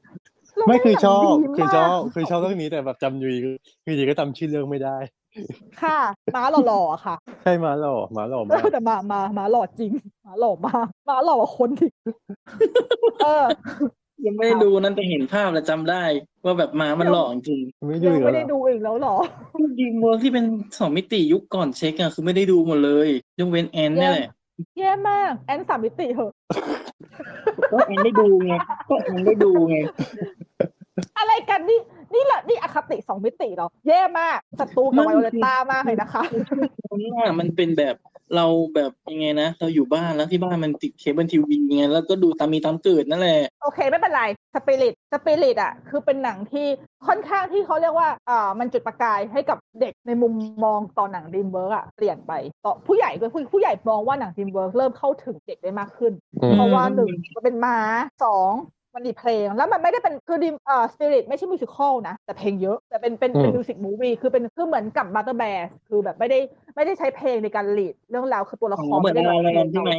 [0.57, 3.39] คไม่คือชอบดีคือชอบมากคือชอบเรื่องนี้แต่แบบจำอยู่ดี
[3.85, 4.97] คือดีก็จำชื่อเรื่องไม่ได้
[5.83, 5.99] ค่ะ
[6.35, 9.91] ม้าหล่อๆอะค่ะ ใช่มาหล่อมาหล่อเอมากอแต่มามามาหล่อจริง
[10.27, 11.93] มาหล่อมากมาหล่อกว่าคนอีก
[13.23, 13.45] เออ
[14.27, 16.05] ยังไม่ได้ดูนั่นแต่เห็นภาพแล้วจำได้
[16.45, 19.17] ว่าแบบม้ามันหล่อจริงไม่ดูยังอีกไม่แล้วได้เหรอดูอีกแล้วเหรอ
[19.79, 20.45] DreamWorks ที่เป็น
[20.79, 23.09] สองมิติยุคก่อน Shrek อะคือไม่ได้ดูหมดเลย
[23.39, 24.29] ยกเว้นแอนนี่แหละ
[24.79, 26.33] แย่มากแอนสามมิติเหอะ
[27.73, 28.55] ก็แอนได้ดูไง
[28.89, 29.77] ก็แอนได้ดูไง
[31.19, 31.79] อะไรกันนี่
[32.15, 36.23] นี่แหละนี่อคติสองมิติเหรอแย่มากศัตรูกับไวโอเลต้ามากเลยนะคะ
[37.17, 37.95] ว่ามันเป็นแบบ
[38.37, 44.23] เราแบบยังไงนะเราอยู่บ้านแล้วที่บ้านมันติดเคเบิลทีวีไงแล้วก็ดูตามมีตามเกิดนั่นแหละโอเคไม่เป็นไร
[44.55, 46.67] Spirit Spirit อะคือเป็นหนังที่
[47.07, 50.33] ค่อนข้างที่เขาเรียกว่าอ่ามันจุดประกายให้กับเด็กในมุม
[50.65, 52.33] มองตอนหนัง DreamWorks อะเปลี่ยนไป
[52.65, 56.13] ต่อผู้ใหญ่ด้วยผู้ผู้ใหญ่มองว่าหนัง DreamWorks เริ่มเข้าถึงเด็กได้มากขึ้น
[56.43, 57.79] อืมเพราะว่าหนึ่งมันเป็นม้า
[58.25, 58.53] สอง
[58.95, 66.39] มันมีเพลง แล้วมันไม่ได้เป็นคือดิมเอ่อสปิริตไม่ใช่ musical นะ แต่เพลงเยอะ แต่เป็นเป็นเป็น music movie คือเป็นคือเหมือนกับ Brother Bear คือแบบไม่ได้
[66.77, 69.93] ไม่ได้ใช้เพลงในการ lead เรื่องราวคือตัวละคอ๋อรเหมือนไม่ได้อะไรร้องอะไรเพลงใช่ไหม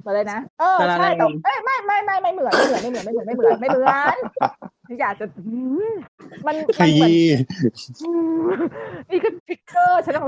[0.00, 5.56] เหมือนเลยนะ เออดาราใช่แต่แรงเอ้ยไม่ไม่ไม่ไม่ไม่เหมือนไม่เหมือนไม่เหมือนไม่เหมือนไม่เหมือนไม่เหมือนไม่เหมือนอยากจะอื
[5.88, 5.92] ม
[6.46, 7.26] มันขมันเหมือนยี้
[8.02, 8.10] อื
[8.46, 8.50] ม
[9.10, 10.26] นี่ก็ทริกเกอร์ฉันต้อง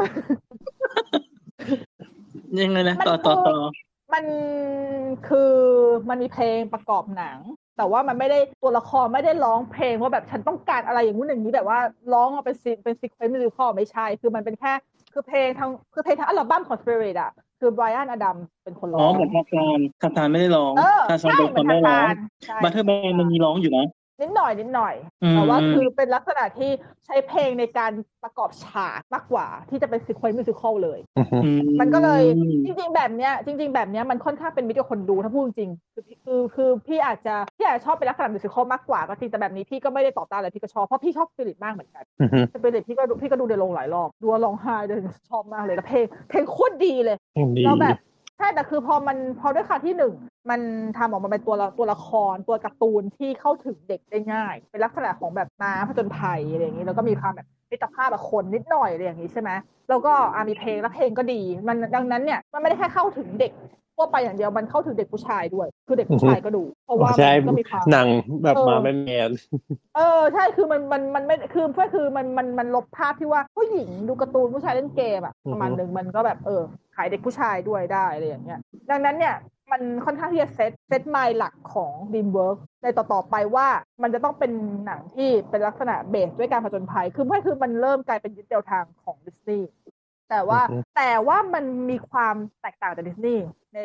[2.60, 3.56] ยังไงนะมันต่อต่อคือต่อ
[4.14, 4.24] มัน
[5.28, 5.52] คือ
[6.08, 7.38] มันมีเพลงประกอบหนัง
[7.76, 11.78] แต่ว่ามันไม่ได้ตัวละครไม่ได้ร้องเพลงว่าแบบฉันต้องการอะไรอย่างนู้นอย่างนี้แบบว่า
[12.12, 14.72] ร้องมาเป็นซีเป็นซีเควนต์มิวสิคอลไม่ใช่ คือมันเป็นแค่
[15.12, 22.14] คือเพลงทั้งคือเพลงทั้งอัลบั้มของ Spirit อะคือ Bryan Adams เป็นคนร้อ๋อองเหมือน Tarzan Tarzan ไม่ได้ร้องเออทาซานใช่เป็นเหคมือนนได้ทาร้องซาน
[22.46, 23.84] ใช่ Brother Bear มันมีร้องอยู่นะ
[24.20, 26.70] นิดหน่อยนิดหน่อยอืมแต่ว่าคือเป็นลักษณะที่
[27.06, 27.92] ใช้เพลงในการ
[28.22, 31.48] ประกอบฉากมากกว่า ที่จะเป็น sequence musical เลยอือฮึอื
[31.80, 32.22] มันก็เลย
[32.64, 45.00] จริง ๆ แบบเนี้ยจริง ๆ แบบเนี้ยมันค่อนข้างเป็นมิตรกับคนดูถ้าพูดจริงๆคือคือคือพี่อาจจะพี่อาจจะชอบเป็นลักษณะ musical มากกว่าก็จริงแต่แบบนี้พี่ก็ไม่ได้ต่อต้านอะไรพี่ก็ชอบเพราะพี่ชอบสปิริตมากเหมือนกันอือฮึสปิริตพี่ก็ดูพี่ก็ดูในโรงหลายรอบดูแล้วร้องไห้เลย
[45.30, 47.16] ชอบมากเลยแล้วเพลงเพลงโคตรดีเลย
[47.56, 47.96] ดีเราแบบ
[48.38, 50.12] ใช่แต่คือพอมันพอด้วยค่ะที่หนึ่ง
[50.50, 50.60] มัน
[50.98, 59.50] ทำออกมาเป็นตัวละตัวละครตัวการ์ตูนที่เข้าถึงเด็กได้ง่าย เป็นลักษณะของแบบม้าผจญภัยอะไรอย่างนี้แล้วก็มีความแบบมิตรภาพกับคนนิดหน่อยอะไรอย่างนี้ใช่ไหม
[59.88, 63.52] แล้วก็อะมีเพลงแล้วเพลงก็ดี มันดังนั้นเนี่ยมันไม่ได้แค่เข้าถึงเด็ก
[63.96, 68.08] ทั่วไปอย่างเดียวมันเข้าถึงเด็กผู้ชายด้วย คือเด็กผู้ชายก็ดู เพราะว่าใช่มันก็มีความหนัง
[68.42, 69.30] แบบเออมาแมนแมน
[69.96, 76.62] เออใช่คือมันมันมันไม่คือเพื่อคือมันมันมันลบภาพที่ว่าผู้หญิงดูการ์ตูนผู้ชายเล่นเกมอะประมาณหนึ่งมันก็แบบเออ
[76.96, 79.34] ขายเด็กผู้ชายด้วยได้อะไรอย่างเงี้ยดังนั้นเนี่ย
[79.72, 83.66] มันค่อนข้างที่จะเซตเซตไมล์หลักของ Dreamworks ในต่อๆไปว่า
[84.02, 84.52] มันจะต้องเป็น
[84.86, 89.68] หนังที่เป็นลักษณะเบสด้วยการผจญภัย คือไม่คือมันเริ่มกลายเป็นยึดแนวทางของดิสนีย์
[90.30, 90.60] แต่ว่า
[90.96, 93.44] แต่ว่ามันมีความแตกต่างจากดิสนีย์
[93.74, 93.80] ใน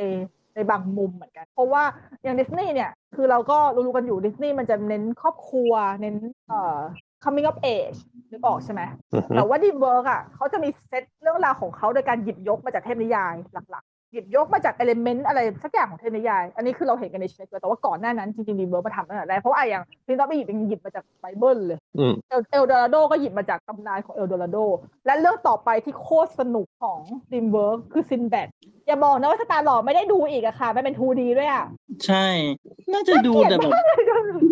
[0.56, 1.84] ในบางมุมเหมือนกัน เพราะว่า
[2.24, 5.72] อย่างดิสนีย์เนี่ย คือเราก็รู้ๆกันอยู่ดิสนีย์มันจะเน้นครอบครัว
[6.02, 6.16] เน้น
[6.48, 6.80] เอ่อ
[7.24, 8.00] coming of age
[8.32, 8.82] นึกออกใช่ไหม
[9.14, 24.57] อือฮึแต่ว่า DreamWorks อะเขาจะมีเซตเรื่องราวของเขาโดยการหยิบยกมาจากเทพนิยายหลักๆ หยิบยกมาจาก element อะไรสักอย่างของเทพนิยาย อันนี้คือเราเห็นกันใน Shrek แต่ว่าก่อนหน้านั้นจริงๆ DreamWorks มาทำตั้งแต่แรกเพราะว่าอะอย่าง Prince of ไปหยิบยังหยิบมาจากไบเบิลเลยอืมเอลเอลดอราโดก็หยิบมาจากตำนานของเอลดอราโด
[25.05, 26.99] และเรื่องต่อไปที่โคตรสนุกของ
[27.32, 28.48] DreamWorks คือ Sinbad
[28.88, 31.66] อย่าบอกนะว่าสตาร์หล่อไม่ได้ดูอีกอะค่ะไม่เป็น 2D ด้วยอะ
[32.05, 32.26] ใช่
[32.93, 33.72] น่าจะดูแต่แบบ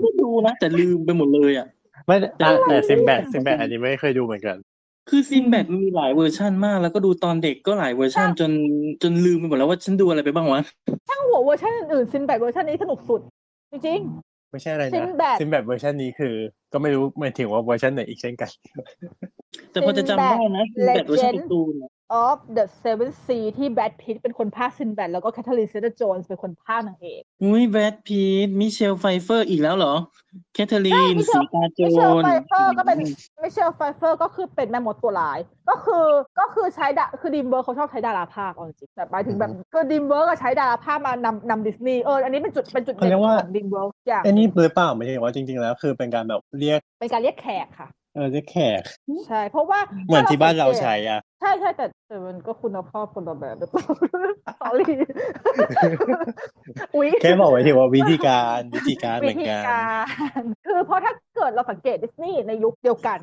[0.01, 1.67] ไม่ดูนะแต่ลืมไปหมดเลยอะ
[2.05, 4.57] ไม่อะแต่ Sinbad Sinbad อันนี้ไม่เคยดูเหมือนกัน
[5.09, 8.51] คือ Sinbad มันมีหลายเวอร์ชันมาก แล้วก็ดูตอนเด็กก็หลายเวอร์ชันจน
[9.03, 10.61] จนลืมไปหมดแล้วว่าฉันดูอะไรไปบ้างวะ
[11.09, 13.21] ช่างหัวเวอร์ชันอื่นๆ Sinbad เวอร์ชันนี้สนุกสุด
[13.71, 13.99] จริง
[14.51, 16.33] ไม่ใช่อะไรนะ Sinbad ซิมแบดเวอร์ชันนี้คือ
[16.73, 18.51] ก็ไม่รู้หมายถึงว่าเวอร์ชันไหนอีกเช่นกัน
[19.71, 29.93] แต่พอจะจำได้นะ Sinbad เวอร์ชัน Legend การ์ตูนอะๆ of the Seven Sea ที่แบรดพิตเป็นคนพากย์ซินแบดแล้วก็แคทเธอรีนเซนโจนส์เป็นคนพากย์นางเอกอุ้ยแบรดพีทมิเชลไฟเฟอร์อีกแล้วเหรอ
[30.53, 31.03] แคทเธอรีนใช่
[31.33, 32.97] สีตาโจมิเชลนไฟเฟอร์ก็เป็น
[33.41, 35.39] มิเชลไฟเฟอร์ก็คือเป็นแม่มดตัวร้าย
[35.69, 36.05] ก็คือ
[36.39, 48.83] ก็คือใช้ดาคือดิมเบิร์กเขาชอบใช้ดาราภาคเอาจริงๆแต่หมายถึงแบบคือดิมเบิร์กก็ใช้ดาราภาคมานำนำดิสนีย์เอออันนี้เป็นจุดเป็นจุดเขาเด่เรีนยกว่าของดิมเบิร์กอย่างไอ้นี่หรือเปล่าไม่ใช่ว่าจริง ๆ แล้ว คือเป็นการแบบเรียกเป็นการเรียกแขกค่ะ เออเรียกแขก
[49.27, 53.85] ใช่ เพราะว่าเหมือนที่บ้านเราใช้อะ ใช่ใช่แต่แต่มันก็คุณภาพคนละแบบหรือเปล่า
[54.61, 54.85] sorry
[56.95, 59.87] อุ๊ยแค่บอกไว้ถึงว่าวิธีการวิธีการเหมืวิอนธีกันกา
[60.41, 63.19] รคือเพราะถ้าเกิดเราสังเกตดิสนีย์ในยุคเดียวกัน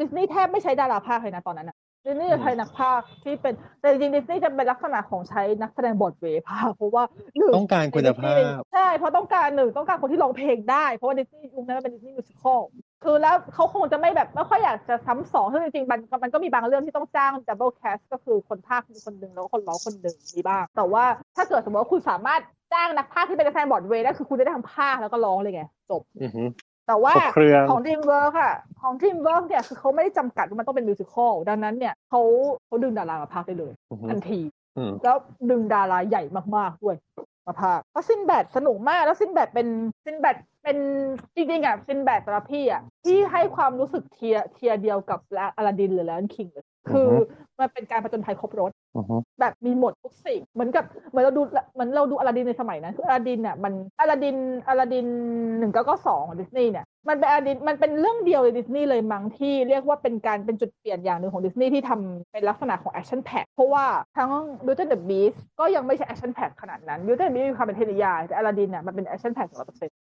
[0.00, 1.76] ดิสนีย์แทบไม่ใช้ดาราพากย์เลยนะตอนนั้นอะ
[2.06, 7.04] ดิสนีย์จะใช้นักพากย์ที่เป็นแต่จริงๆดิสนีย์จะเป็นลักษณะของใช้นักแสดงบทเวย์เพราะว่า
[7.38, 12.60] หนึ่งต้องการคุณภาพ ใช่เพราะต้องการหนึ่งต้องการคนที่ร้องเพลงได้ เพราะว่าดิสนีย์ยุคนั้นมันเป็นดิสนีย์ musical
[13.04, 21.04] คือแล้วเขาคงจะไม่แบบไม่ค่อยอยากจะซ้ำสองซึ่งจริงๆมันมันก็มีบางเรื่องที่ต้องจ้าง double cast ก็คือคนพากย์คนหนึ่งแล้วก็คนร้องคนหนึ่งมีบ้าง แต่ว่า
[21.36, 22.40] ถ้าเกิดสมมติว่าคุณสามารถ
[22.72, 26.42] จ้างนักพากย์ที่เป็นนักแสดงบอร์ดเวย์ได้คือคุณจะได้ทั้งพากย์แล้วก็ร้องเลยไงจบอือฮึ
[26.88, 32.20] แต่ว่าครบเครื่องของ DreamWorks อะของ DreamWorks เนี่ยคือเขาไม่ได้จำกัดว่ามันต้องเป็น musical ดังนั้นเนี่ยเขา
[32.66, 34.40] เขาดึงดารามาพากย์ได้เลยอือฮึทันที
[34.76, 35.16] อืมแล้ว
[35.50, 36.22] ดึงดาราใหญ่
[36.56, 36.96] มากๆด้วย
[37.46, 39.66] มาพากย์เพราะซินแบดสนุกมากแล้วซินแบดเป็น
[40.04, 40.76] ซินแบด เป็น
[41.34, 45.20] จริงๆอะซินแบดสำหรับพี่อะที่ให้ความรู้สึกเทียเทียเดียวกับ
[45.56, 47.10] อลาดินหรือ Lion King เลยคือ
[47.60, 48.81] มันเป็นการผจญภัยครบรถอือฮึ
[49.40, 51.42] แบบมีหมดทุกสิ่งเหมือนกับเหมือนเราดู
[51.74, 54.36] เหมือนเราดูอลาดินในสมัยนั้นคืออลาดินเนี่ยมันอลาดิน
[54.68, 55.06] อลาดิน
[55.58, 63.84] หนึ่งเก้าเก้าสองของดิสนีย์เนี่ยมันเป็นอลาดินมันเป็นเรื่องเดียวในดิสนีย์เลยมั้งที่เรียกว่าเป็นการเป็นจุดเปลี่ยนอย่างหนึ่งของดิสนีย์ที่ทำเป็นลักษณะของ action pack เพราะว่า
[64.16, 64.30] ทั้ง
[64.64, 69.42] Beauty and the Beast ก็ยังไม่ใช่ action pack ขนาดนั้น Beauty and the Beast มีความเป็นเทพนิยายแต่อลาดินเนี่ยมันเป็น action pack
[69.58, 69.94] ร้อยเปอร์เซ็นต์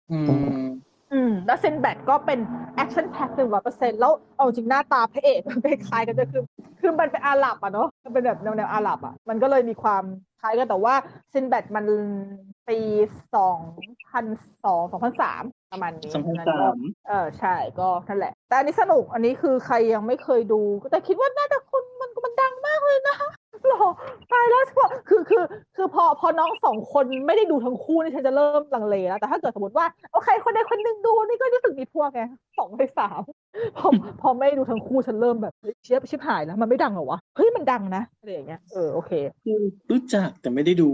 [1.13, 2.39] อืมอืมแล้วซินแบดก็เป็น
[2.75, 6.43] action pack หนึ่งร้อยเปอร์เซ็นต์แล้วเอาจริงหน้าตาพระเอกมันคล้ายๆกันจะคือ
[6.79, 10.03] คือมันเป็นอาหรับอะเนาะมันเป็นแบบแนวแนวอาหรับอะมันก็เลยมีความ
[10.41, 10.95] คล้ายกันแต่ว่า
[11.31, 11.85] ซินแบดมัน
[12.67, 12.77] ปี
[13.35, 13.59] สอง
[14.09, 14.25] พัน
[14.65, 15.43] สองสองพันสาม
[15.73, 23.15] ประมาณนี้สองพันสามนั้นก็เออใช่ก็นั่นแหละ แต่อันนี้สนุกอันนี้คือใครยังไม่เคยดูแต่คิดว่าน่าจะคนมันมันดังมากเลยนะ
[23.67, 23.89] หรอ
[24.31, 25.43] ตายแล้วพอคือคือ
[25.75, 32.21] คือพอพอน้องสองคนไม่ได้ดูทั้งคู่นี่ฉันจะเริ่มลังเลแล้วแต่ถ้าเกิดสมมติว่าโอเคคนใดคนหนึ่งดูนี่ก็รู้สึกมีพวกไง
[32.57, 33.21] สองในสาม
[33.77, 33.87] พอ
[34.21, 39.11] พอไม่ดูทั้งคู่ฉันเริ่มแบบเฮ้ยเชี่ยชิบหายแล้วมันไม่ดังเหรอวะเฮ้ยมันดังนะอะไรอย่างเงี้ยเออโอเค
[39.43, 39.59] คือ
[39.91, 40.89] รู้จักแต่ไม่ได้ดู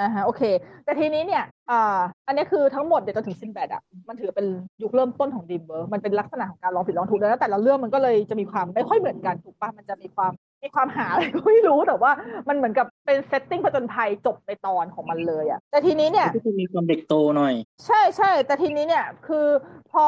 [0.00, 0.42] อ่าฮะโอเค
[0.84, 4.46] แต่ทีนี้เนี่ยอ่าอันนี้คือทั้งหมดเดี๋ยวจนถึงซินแบดอะมันถือเป็น
[4.82, 10.32] ยุคเริ่มต้นของดีมเบอร์มันเป็นลักษณะของการลองผิดลองถูกแล้วแต่ละเรื่องมันก็เลยจะมีความไม่ค่อยเหมือนกันถูกปะมันจะมีความ
[10.62, 12.12] มีความหาอะไรก็ไม่รู้แต่ว่า
[12.48, 17.54] มันเหมือนกับเป็น setting ผจญภัยจบในตอนของมันเลยอะแต่ทีนี้เนี่ยก็คือมีความเด็กโตหน่อย
[17.86, 19.46] ใช่ใช่แต่ทีนี้เนี่ยคือ
[19.92, 20.06] พอ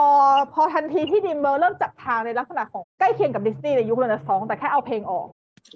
[0.53, 5.26] พอทันทีที่ดิมเบอร์เริ่มจับทางในลักษณะของใกล้เคียงกับดิสนีย์ในยุคเรเนซองส์แต่แค่เอาเพลงออก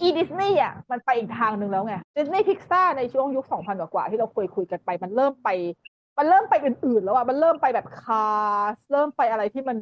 [0.02, 5.48] อีดิสนีย์อะมันไปอีกทางหนึ่งแล้วไงดิสนีย์พิกซาในช่วงยุค 2000 กว่าๆที่เราคุยคุยกันไป มันเริ่มไป
[6.18, 9.76] มันเริ่มไปอื่น ๆ แล้วอะมันเริ่มไปแบบ Cars เริ่มไปอะไรที่มัน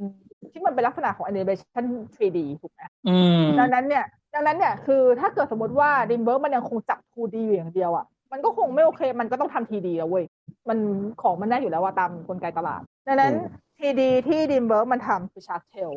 [0.52, 1.84] ที่มันเป็นลักษณะของแอนิเมชัน
[2.16, 4.04] 3D ถูกไหมอืมดังนั้นเนี่ย
[4.34, 10.24] ดังนั้นเนี่ยคือถ้าเกิดสมมติว่าดิมเบิร์มันยังคงจับ 2D อยู่อย่างเดียวอะ่ะมันก็คงไม่โอเค มันก็ต้องทำ TD แล้วเว้ย
[10.68, 10.78] มัน
[11.22, 13.34] ของมันแน่อยู่แล้วว่าตามกลไกตลาด ดังนั้น
[13.78, 15.90] TD ที่ดิมเบิร์มันทำคือชาร์ k เทล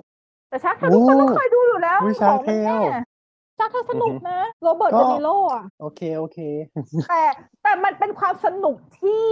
[0.50, 3.04] แต่ชาร์ k เทลทุกคนต้องเคยดูอยู่แล้วอุ๊ยของมันแน่ Shark Tale
[3.58, 6.38] Shark Tale สนุกนะโรเบิร์ตก็เดนิโรอะโอเคโอเค
[7.10, 7.22] แต่
[7.64, 9.28] แต่มันเป็นความสนุกที่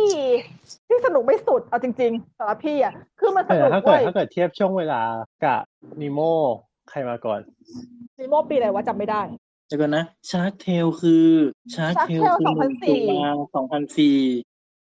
[0.88, 5.02] ที่สนุกไม่สุดเอาจริงๆสำหรับพี่อะคือมันสแต่ถ้าเกิดถ้าเกิดเทียบช่วงเวลา
[5.46, 5.62] กับ
[6.02, 6.20] นิโม
[6.90, 7.40] ใครมาก่อน
[8.20, 9.22] นิโมปีอะไรวะจำไม่ได้
[9.68, 11.26] เดี๋ยวก่อนนะชาร์ k เทลคือ
[11.76, 14.18] ชาร์ k Shark เทล Tale คือหนึ่ง2004ตุลาสองพันสี่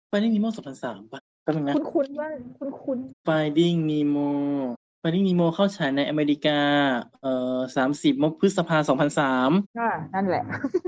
[0.09, 2.28] ไฟดิ้งนีโมสองพันสามป่ะก็เป็นงนะคุณคุณว่า
[2.59, 3.28] คุณคุณไฟ
[3.59, 4.16] ดิ้งนีโม
[5.00, 6.59] ไฟดิ้งนีโมเข้าฉายในอเมริกา
[7.22, 9.50] เอ่อสามสิบมกพฤษภาสองพันสาม
[9.80, 10.42] อ่านั่นแหละ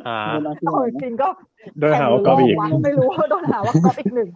[0.06, 1.28] อ่าเวลาที่โอ้ยจริงก็
[1.80, 4.28] โดยหาว่าก็อีกแข่งหรือโลวะไม่รู้ว่าโดนหาว่าก๊อปอีกหนึ่ง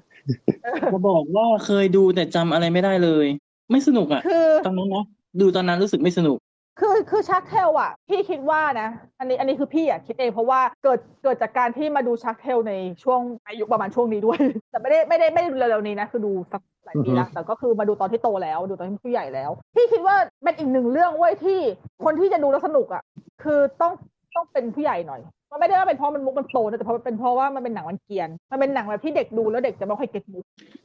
[0.62, 3.26] เออจะบอกว่าเคยดูแต่จำอะไรไม่ได้เลย
[3.70, 5.04] ไม่สนุกอะคือตอนนั้นนะ
[5.40, 6.38] ดูตอนนั้นรู้สึกไม่สนุก
[6.80, 14.38] คือคือชักเทลอะพี่คิดว่านะ อันนี้อันนี้คือพี่อะคิดเองเพราะว่าเกิดเกิดจากการที่มาดูชักเทลในช่วงอายุประมาณช่วงนี้ด้วย
[14.70, 21.60] แต่ไม่ได้ไม่ได้ไม่ได้ดูเร็วๆนี้นะ คือดูสักหลายปีละแต่ก็คือมาดูตอนที่โตแล้ว ดูตอนที่ผู้ใหญ่แล้ว พี่คิดว่าเป็นอีกหนึ่งเรื่องเว้ยที่
[22.04, 23.02] คนที่จะดูแล้วสนุกอะ
[23.42, 23.92] คือต้อง
[24.36, 25.20] ต้องเป็นผู้ใหญ่หน่อย
[25.50, 30.44] มันไม่ได้ว่าเป็นเพราะมันมุกมันโตนะแต่เพราะมันเป็นเพราะว่ามันเป็นหนังวันเกรียน มันเป็นหนังแบบที่เด็กดูแล้วเด็กจะไม่ค่อยเก็ตมุก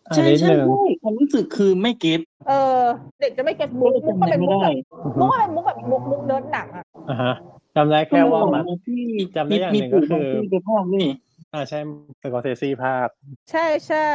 [0.09, 2.82] อันใช่นี้ใช่หนึ่งใช่ความรู้สึกคือไม่เก็ตเออ
[3.22, 4.76] เด็กจะไม่เก็ตมุก็กเลยมุกจำก็อะไรเป็นไม่มุกได้แบบ
[5.20, 7.34] มุกก็เป็นมุกแบบมุกมุกเนิร์ดหนังอะอ่าฮะ
[7.76, 9.01] จำได้แค่ว่ามันที่
[9.36, 11.07] จำได้อย่างหนึ่งมีก็คือปู่บางที่ไปภาคนี่
[11.53, 11.80] อ่าใช่
[12.22, 13.07] สกอร์เซซี่ภาค
[13.51, 14.09] ใช่ใช่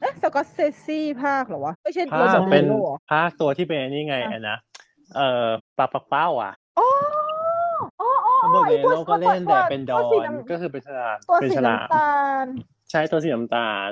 [0.00, 4.58] เอ๊ะสกอตเซซี่ภาคเหรอวะไม่ใช่ภาคโรเป็นโหรอภาคตัวที่เป็นอันนี้ไงอะอันนะ
[5.16, 5.46] เอ่อ
[5.78, 6.88] ปลาปักเป้าอะอ๋อ
[8.00, 8.07] อ๋ออ๋อโร
[8.50, 12.46] เบิร์ตเดไอ้นิตัวโลก็เล่นแต่เป็นดอตัวนสีน้ำก็คือเป็นฉลามตัวเป็นสีฉลามน้ำตาล
[12.90, 13.90] ใช่ตัวสีน้ำตาล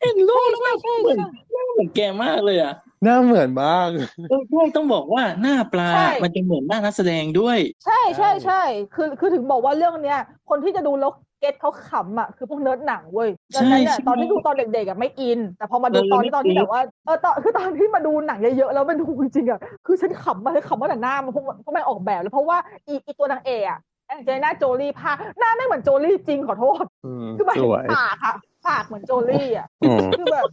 [0.00, 1.18] เห็นรูปแล้วใช่แบบใช่เหมือน
[1.50, 3.88] ใช่เหมือนแกมากเลยอะหน้าเหมือนมาก
[4.30, 8.62] เออใช่ต้องบอกว่าหน้าปลาใช่มันจะเหมือนหน้านักแสดงด้วยใช่ใช่ใช่ใช่
[8.94, 28.34] คือคือถึงบอกว่าเรื่องเนี้ย คนที่จะดูแล้ว get เขาขำอะคือพวกเนิร์ดหนังเว้ยดังนั้นเนี่ยใช่ตอนที่ดูตอนเด็กๆอะไม่ in แต่พอมาดูเออตอนที่ไม่ตอนที่ in แบบว่าเออตอนคือตอนที่มาดูหนังเยอะๆแล้วมันดูจริงๆอะคือฉันขำมาเลยขำว่าแต่หน้ามันพวกพวกมันออกแบบแล้วเพราะว่าอีอีตัวนางเอกอะแองเจลิน่าโจลี่ภาคหน้าไม่เหมือนโจลี่จริงขอโทษอืมคือหมายสถึงวยปากอะ
[28.68, 30.46] ปากเหมือนโจลี่อะอืมคือแบบ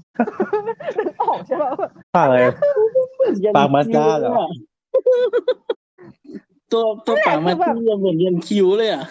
[0.97, 2.39] นึกออกใช่ไหมแบบปากอะไร
[3.55, 4.47] ปากมัสด้าเหรอ
[6.71, 9.03] ตัวตัวปากมันที่เหมือนยันคิ้วเลยอะ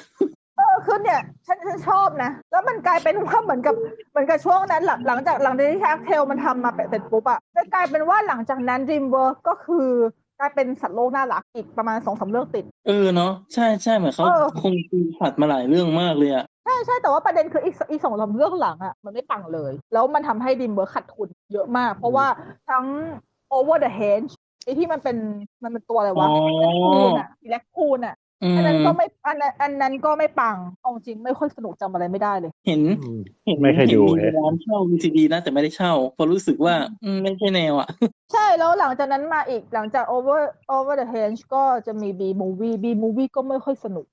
[0.56, 3.74] เออคือเนี่ยฉันฉันชอบนะ แล้วมันกลายเป็นว่าเหมือนกับ
[4.10, 9.88] เหมือนกับช่วงนั้นหลังหลังจากหลังจากที่ชาร์กเทลมันทำมาเสร็จปุ๊บอะจะกลายเป็นว่าหลังจากนั้น DreamWorks ก็คือ
[10.40, 22.26] กลายเป็นสัตว์โลกน่ารักอีกประมาณสองสามเรื่องติด เออเนาะใช่ใช่เหมือนเขาเออคงตีผัดมาหลายเรื่องมากเลยอะใช่ใช่แต่ว่าประเด็นคืออีกอีกสองสามเรื่องหลังอะมันไม่ปังเลย แล้วมันทำให้ DreamWorks ขาดทุนเยอะมาก เพราะว่า
[22.70, 22.86] ทั้ง
[23.56, 24.30] over the hedge
[24.64, 25.16] ไอที่มันเป็น
[25.62, 26.30] มันเป็นตัวอะไรอ๋วะอ
[26.84, 36.74] คูนอะแล็กคูนอะ อือันนั้นมก็ไม่อันนั้นอันนั้นก็ไม่ปังเอาจริงไม่ค่อยสนุกจำอะไรไม่ได้เลย เห็นอืมเห็นไม่เคยดูห็นเลยมีร้านเช่า VCD นะแต่ไม่ได้เช่าเพราะรู้สึกว่า
[37.04, 37.88] อืมไม่ใช่แนวอะ
[38.32, 40.40] ใช่แล้วหลังจากนั้นมาอีกหลังจาก over
[40.76, 44.06] over the hedge ก็จะมี Bee Movie Bee Movie ก็ไม่ค่อยสนุก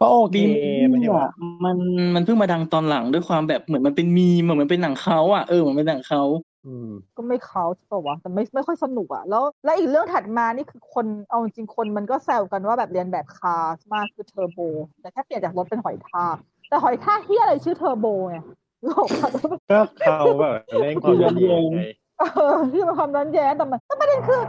[0.00, 0.42] ก็โอเคบี
[0.82, 1.32] มไม่ใช่ว่าอะ
[1.64, 1.76] มัน
[2.14, 6.22] มันเพิ่งมาดังตอนหลังด้วยความแบบเหมือนมันเป็นมีมเหมือนมันเป็นหนังเขาอะเออเหมือนเป็นหนังเขา
[6.66, 14.58] อืมก็ไม่เขาใช่ปะวะแต่ไม่ไม่ค่อยสนุกอะแล้ว และอีกเรื่องถัดมานี่คือคนเอาจริงๆคนมันก็แซวกันว่าแบบเลียนแบบ Cars มากคือเทอร์โบ
[15.00, 16.36] แต่แค่เปลี่ยนจากรถเป็นหอยทาก
[16.68, 18.38] แต่หอยทากที่อะไรชื่อเทอร์โบไง
[18.84, 19.30] โลกอะ
[19.70, 19.80] ก็
[20.18, 21.80] เขาแบบเล่นความเป็นเองไง
[22.18, 24.40] เออที่มันความร้อนแย้งแต่มันแต่ประเด็นคือ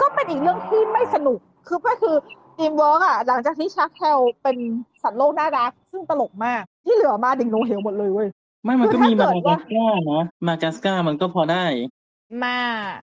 [0.00, 2.14] ก็เป็นอีกเรื่องที่ไม่สนุกคือก็คือ
[2.56, 4.56] ทีมเวิร์กอะหลังจากที่ชักแฮลเป็น
[5.02, 8.28] สัตว์โลกน่ารักซึ่งตลกมากที่เหลือมาดิ่งโนเหวหมดเลยเว้ย
[8.64, 11.64] ไม่มันก็คือมีถ้ามาเกิดาดกัว่าสการ์นะมาดากัสการ์มันก็พอได้
[12.42, 12.58] มา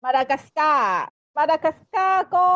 [0.03, 0.95] มาดากัสการ์
[1.37, 2.47] มาดากัสการ์ก็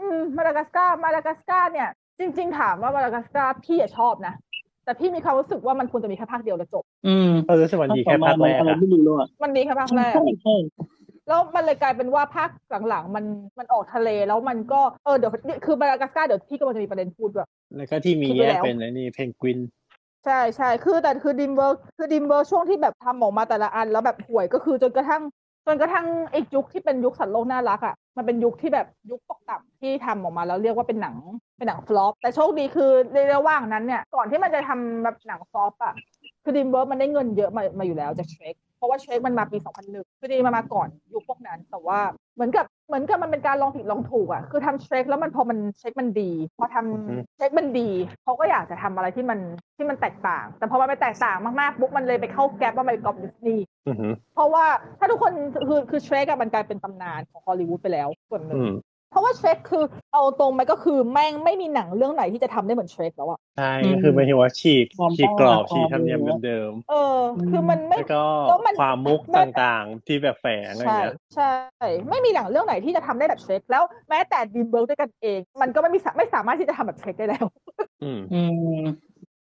[0.00, 1.88] อืมมาดากัสการ์มาดากัสการ์เนี่ย
[2.18, 4.34] จริง ๆ ถามว่ามาดากัสการ์พี่อะชอบนะ
[4.84, 10.56] แต่พี่มีความรู้สึกว่ามันควรจะมีแค่ภาคเดียวแล้วจบ อืมเรารู้สึกมันดีแค่ภาคแรกอะไรอะไม่รู้เลยอะมันดีแค่ภาคแรกใช่ใช่
[11.28, 12.50] แล้วมันเลยกลายเป็นว่าภาค
[12.88, 13.24] หลังๆมัน
[13.58, 19.58] มันออกทะเลแล้วมันก็เออเดี๋ยวนี่คือมาดากัสการ์เดี๋ยวพี่ก็มันจะมีประเด็นพูดด้วยแล้วก็ที่มีคิดไว้แยกแล้วเป็นไอ้นี่เพนกวิน
[20.24, 25.22] ใช่ใช่คือแต่คือ DreamWorks คือ DreamWorks ช่วงที่แบบทำออกมาแต่ละอัน แล้วแบบห่วยก็คือจนกระทั่ง
[25.66, 31.16] จนกระทั่งไอ้ยุคที่เป็นยุคสัตว์โลกน่ารักอะมันเป็นยุคที่แบบยุคตกต่ำที่ทำออกมาแล้วเรียกว่าเป็นหนัง
[31.56, 35.94] เป็นหนัง flop แต่โชคดีคือในระหว่างนั้นเนี่ยก่อนที่มันจะทำแบบหนัง flop อะ
[36.42, 39.58] คือ DreamWorks มันได้เงินเยอะมามาอยู่แล้วจาก Shrek เพราะว่า Shrek มันมาปี
[39.88, 41.98] 2001 คือดีมามาก่อนยุคพวกนั้น แต่ว่า
[42.34, 47.88] เหมือนกับเหมือนกับมันเป็นการลองผิดลองถูกอะคือทำ Shrek แล้วมันพอมัน Shrek มันดี พอทำอืม Shrek มันดี
[48.22, 49.38] เขาก็อยากจะทำอะไรที่มัน
[49.76, 54.64] ที่มันแตกต่าง แต่พอมันไปแตกต่างมากๆปุ๊บมันเลยไปเข้า gap ว่ามันเป็นก๊อปดิสนีย์อือหือเพราะว่า
[54.98, 55.32] ถ้าทุกคน
[55.68, 58.74] คือคือ Shrek อะมันกลายเป็นตำนานของฮอลลีวูดไปแล้วส่วนหนึ่งอืม
[59.10, 67.18] เพราะว่าเชคคือเอาตรงมันก็คือแม่งไม่มีหนังเรื่องไหนที่จะทำได้เหมือนเชคแล้วอะใช่ก็คือหมายถึงว่าฉีกความฉีกกรอบความฉีกธรรมเนียมความเดิมเออ
[67.50, 71.52] คือมันๆไม่แล้วก็แล้วมันความมุกมันต่างๆที่แบบแฝงอะไรใช่เงี้ยใช่
[72.08, 77.46] ไม่มีหนังเรื่องไหนที่จะทำได้แบบเชคแล้วแม้แต่ดีมเบิร์กด้วยกันเอง มันก็ไม่มีสาไม่สามารถที่จะทำแบบเชคได้แล้ว
[78.02, 78.42] อืมอื
[78.80, 78.82] ม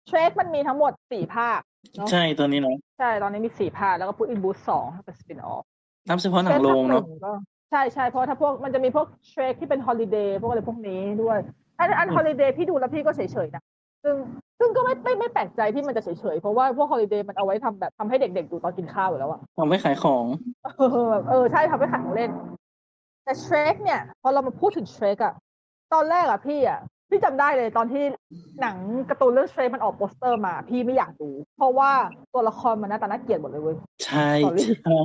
[0.09, 1.61] เชคมันมีทั้งหมดสี่ภาค
[1.97, 5.65] เนอะใช่ตอนนี้เนาะใช่ตอนนี้มีสี่ภาคแล้วก็พูดอินบูสสองเป็นสปินออฟ
[6.09, 7.39] นับเฉพาะหนังโรงเนาะ
[7.71, 11.39] ใช่ใช่เพราะถ้าพวกมันจะมีพวก Shrek ที่เป็น Holiday พวกอะไรพวกนี้ด้วย
[11.79, 13.63] อันอัน Holiday พี่ดูแล้วพี่ก็เฉยๆนะ
[14.05, 14.15] ซึ่ง
[14.59, 20.25] ซึ่งก็ไม่ไม่ไม่แปลกใจที่มันจะเฉยๆ เพราะว่าพวก Holiday มันเอาไว้ทำแบบทำให้เด็กๆดูตอนกินข้าวอยู่แล้วอะทำไว้ขายของ
[20.79, 22.31] เออแบบเออใช่ทำให้ขายของเล่น
[23.25, 25.35] แต่ Shrek เนี่ย พอเรามาพูดถึง Shrek อะ
[25.93, 26.81] ตอนแรกอะพี่อะ
[27.11, 28.05] พี่จำได้เลยตอนที่
[28.61, 28.77] หนัง
[29.09, 31.91] การ์ตูนเรื่อง Shrek มันออกโปสเตอร์มา พี่ไม่อยากดู เพราะว่า
[32.35, 34.99] ตัวละครมันหน้าตาน่าเกลียดหมดเลยเว้ยใช่ Sorry ใช่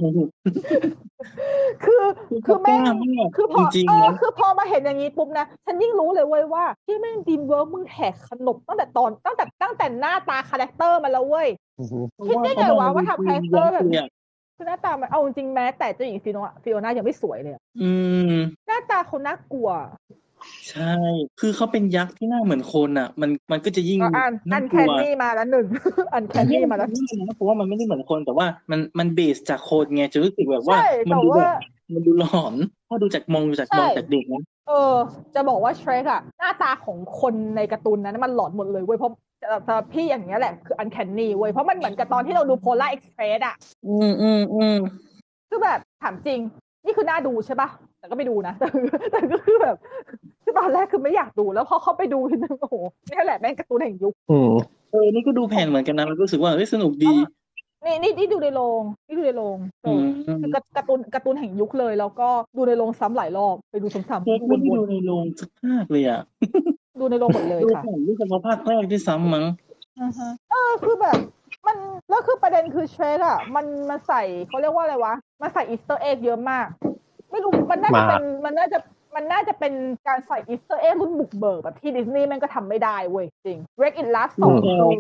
[1.84, 2.04] คือ
[2.46, 11.48] คือแม่งกล้ามากคือพอจริงเอๆอนะคือพอมาเห็นอย่างนี้ปุ๊บนะ ฉันยิ่งรู้เลยเว้ยว่าที่แม่งดีมเวิร์กมึงแหกขนบตั้งแต่ตอนตั้งแต่ตั้งแต่หน้าตาคาแรคเตอร์มาแล้วเว้ย
[11.80, 14.08] อือหือคิดได้ไงวะว่าทำคาแรคเตอร์แบบเนี่ย
[14.58, 17.92] คือหน้าตามันเอาจริงๆแม้แต่เจ้าหญิงฟิโนฟิโอน่ายังไม่สวยเลยอะอื
[18.32, 18.34] ม
[18.68, 19.70] หน้าตาเขาน่ากลัว
[20.72, 20.94] ใช่
[21.40, 25.66] คือเขาเป็นยักษ์ที่หน้าเหมือนคนอะ มันมันก็จะยิ่งก็อันอัน่านกแคลันวนี่มาแล้วหนึ่ง
[26.14, 26.88] อันแคนนี่มาแล้ว
[27.36, 31.60] เพราะว่ามันไม่ได้เหมือนคนแต่ว่ามันมันเบสจากคนไงจะรู้สึกแบบว่าใช่มัแต่ดูแบว่าบ
[31.94, 32.56] มันดูหลอน
[32.90, 34.94] ถ้าดูจากมองดูจากมองใช่จากเด็กนะเออ
[35.36, 43.56] จะบอกว่าเทรคอะหน้าตาของคนในการ์ตูนนั้นมันหลอนหมดเลยเว้ยเพราะแต่แต่พี่อย่างเงี้ยแหละคืออันแคนนี่เว้ยเพราะมันเหมือนกับตอนที่เราดูโพล่าเอ็กซ์เพรสอะ
[43.88, 44.78] อืมอืมอืม
[45.50, 46.40] คือแบบถามจริง
[46.86, 47.70] นี่คือน่าดูใช่ปะ
[48.00, 49.76] แต่ก็ไปดูนะแต่คือแต่ก็คือแบบ
[50.10, 52.76] คือ ตอนแรกคือไม่อยากดูแล้วพอเขาไปดูทีนึงโอ้โห
[53.12, 54.52] นี่แหละแม่งการ์ตูนแห่งยุคอืม
[54.92, 57.14] เออนี่ก็ดูแผ่นเหมือนกันนะแล้วก็รู้สึกว่าเฮ้ยสนุกดี
[57.86, 60.04] นี่นี่นี่ดูในโรงนี่ดูในโรงเออือม
[60.42, 69.46] คือการ์ตูนการ์ตูนแห่งยุคเลย แล้วก็ดูในโรงซ้ำหลายรอบไปดูซ้ำเค้กๆไม่ได้วดูนในโรงสักภาคเลยอะๆดูในโรงหมดเลยดูค่ะแผ่นด้วยเฉพาะภาคแรกที่ซ้ำมั้ง
[70.00, 71.18] อือฮะเออคือแบบ
[71.68, 71.78] มัน
[72.10, 76.68] แล้วคือประเด็นคือเชคอะมันมันใส่เขาเรียกว่าอะไรวะมันใส่อีสเตอร์เอ็กเยอะมาก
[77.32, 78.80] ไม่รู้มันน่าจะมากเป็นมันน่าจะ
[79.16, 79.74] มันน่าจะเป็น
[80.08, 84.92] การใส่ Easter egg รุ่นบุกเบิกแบบที่ดิสนีย์แม่งก็ทำไม่ได้เว้ยจริง Wreck-It Ralph สองอืมคือ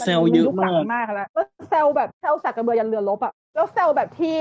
[0.00, 4.34] เซลล์เยอะมากนมากแล้วแล้วแซวแบบแซวสากกะเบือยันเรือรบอะแล้วแซวแบบที่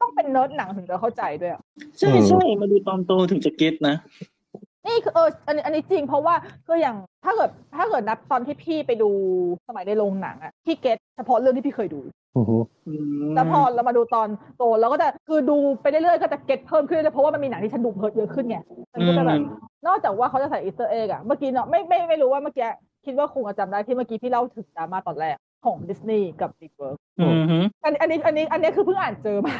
[0.00, 1.62] ต้องเป็นเนิร์ดหนังถึงจะเข้าใจด้วยอะ
[1.98, 3.96] ใช่ใช่มาดูตอนโตถึงจะ get นะ
[4.86, 6.34] นี่คือเอออันนี้อันนี้จริงเพราะว่า
[6.66, 9.10] คืออย่างถ้าเกิดถ้าเกิดนับตอนที่พี่ไปดู
[9.68, 12.19] สมัยในโรงหนังอะพี่ get เฉพาะเรื่องที่พี่เคยดูอือหืออืม
[13.34, 14.28] แล้วพอเรามาดูตอน
[14.58, 18.58] โตเราก็จะคือดูไปเรื่อยๆก็จะ get เพิ่มขึ้นเรื่อยๆเพราะว่ามันมีหนังที่ฉันดูเพิ่มเยอะขึ้นไง
[18.92, 19.40] มันก็จะแบบ
[19.86, 22.66] นอกจากว่าเขาจะใส่ Easter egg อะเมื่อกี้เนาะไม่ไม่ไม่รู้ว่าเมื่อกี้
[23.04, 29.54] คิดว่าคงจะจำได้ที่เมื่อกี้พี่เล่าถึงดราม่าตอนแรกของดิสนีย์กับ DreamWorks อืมฮึอันอันนี้อันนี้อันนี้คือเพิ่งอ่านเจอมา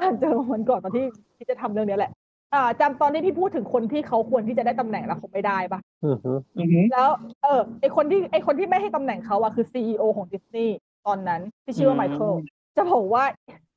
[0.00, 1.06] อ่านเจอวันก่อนตอนที่
[1.36, 2.12] ที่จะทำเรื่องเนี้ยแหละ
[2.54, 7.10] อ่าจำตอนที่พี่พูดถึงคนที่เขาควรที่จะได้ตำแหน่งแล้วเขาไม่ได้ปะอือฮึอือหือแล้ว
[7.42, 10.76] เออไอคนที่ไอคนที่ไม่ให้ตำแหน่งเขาอะคือ CEO ของดิสนีย์
[11.06, 12.32] ตอนนั้นที่ชื่อว่าไมเคิล
[12.76, 13.24] จะบอกว่า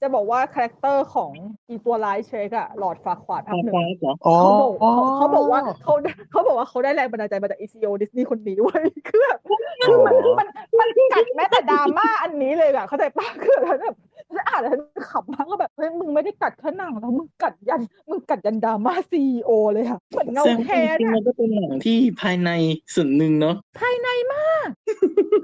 [0.01, 1.31] จะบอกว่า character ของ
[1.69, 5.93] อีตัวร้าย Shrek อะ Lord Farquaad ภาคหนึ่งฟ้าเหรออ๋อเขาบอกเขาเขาบอกว่าเขา
[6.31, 9.55] เขาบอกว่าเขาได้แรงบันดาลใจมาจากอี CEO ดิสนีย์คนนี้เว้ยคือแบบอ๋
[9.93, 10.47] อมัน
[10.79, 13.95] มันกัดแม้แต่ดราม่าอันนี้เลยอะเข้าใจปะคือแบบ
[14.35, 14.81] ฉันอ่านแล้วฉัน
[15.11, 22.49] ขำมากก็แบบเฮ้ยมึงไม่ได้กัดแค่หนังแล้วมึงกัดยันมึงกัดยันดราม่า CEO เลยอะเหมือนเงาแสดงแค้ว่านจริงๆอะมันก็เป็นหนังที่ภายใน
[22.93, 24.67] ส่วนหนึ่งเนาะภายในมาก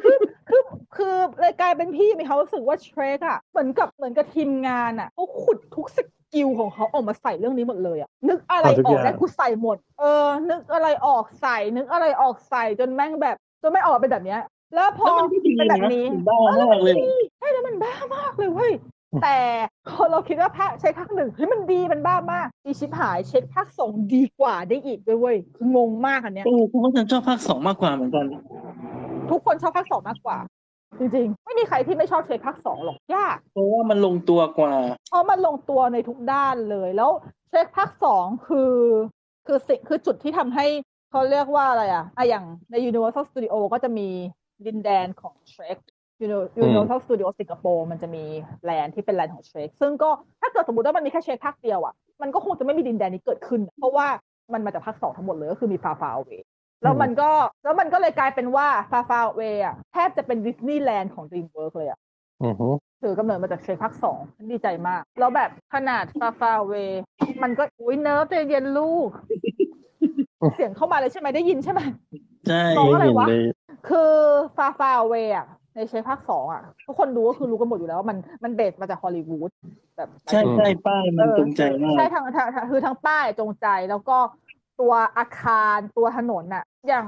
[0.03, 0.17] คือ
[0.49, 0.61] คือ
[0.95, 14.41] คือเลยกลายเป็นพี่มีความรู้สึกว่า Shrek อะเหมือนกับเหมือนกับทีมงานอะเขาขุดทุก skill ของเขาออกมาใส่เรื่องนี้หมดเลยอะนึกอะไรเอาทุกออกอย่างได้กูใส่หมด เออ นึกอะไรออกใส่ นึกอะไรออกใส่จนแม่งแบบจนไม่ออกเป็นแบบเนี้ย
[14.75, 16.93] แล้วพอแล้วมันก็ดีเป็นแบนะบนี้มันบ้ามากเลย
[17.39, 18.73] ใช่แล้วมันบ้ามากเลยเว้ย
[19.23, 19.37] แต่
[19.89, 28.25] พอเราคิดว่าภาค Shrek ภาคหนึ่งเฮ้ยมันดีมันบ้ามากอีชิบหาย Shrek ภาคสองดีกว่าได้อีกด้วยเว้ยคืองงมากอันเนี้ยเออเพราะว่าฉันชอบภาคสองมากกว่าเหมือนกัน
[29.29, 30.37] ทุกคนชอบภาคสองมากกว่า
[30.99, 34.73] จริงๆ ไม่มีใครที่ไม่ชอบเช็คภาคสองหรอกยากเพราะว่ามันลงตัวกว่า
[35.09, 37.11] เพราะมันลงตัวในทุกด้านเลยแล้ว
[37.49, 38.73] เช็คภาคสองคือ
[39.47, 40.65] คือสิ่งคือจุดที่ทำให้
[41.11, 44.09] เขาเรียกว่าอะไรอะอะอย่างใน Universal Studio ก็จะมี
[44.65, 45.79] ดินแดนของ Shrek
[46.23, 48.23] Uni- Universal Studio สิงคโปร์มันจะมี
[48.65, 50.09] แลนด์ที่เป็นแลนด์ของ Shrek ซึ่งก็
[50.41, 54.07] ถ้าเกิดสมมติว่ามันมีแค่ Shrek ภาคเดียวอะมันก็คงจะไม่มีดินแดนนี้เกิดขึ้น เพราะว่า
[54.53, 56.41] มันมาจากภาคสองทั้งหมดเลยก็คือมี Far Far Away
[56.83, 57.29] แล้วมันก็
[57.63, 61.99] แล้วมันก็เลยกลายเป็นว่า Far Far Away อะแทบจะเป็นดิสนีย์แลนด์ของ DreamWorks เลยอะ
[62.43, 62.67] อือฮึ
[63.01, 66.73] ถือกำเนิดมาจากเชฟภาคสองฉันดีใจมาก แล้วแบบขนาดฟาฟาเว
[67.43, 69.09] มันก็อุ้ยเนิร์ฟใจเย็นลูก
[70.55, 71.81] เสียงเข้ามาเลยใช่ไหมได้ยินใช่ไหม
[72.47, 73.39] ใช่บอกอะไรได้ยินวะได้
[73.89, 74.11] คือ
[74.57, 79.51] ฟาฟาเวอะในเชฟภาคสองอะทุกคนดูก็คือรู้กันหมดอยู่แล้วว่ามันมัน base มาจากฮอลลีวูด
[79.97, 84.17] แบบใช่ใช่ป้ายมันจงใจมากใช่ทางทางทางคือทางป้ายจงใจแล้วก็
[84.79, 87.07] ตัวอาคารตัวถนนน่ะ อย่าง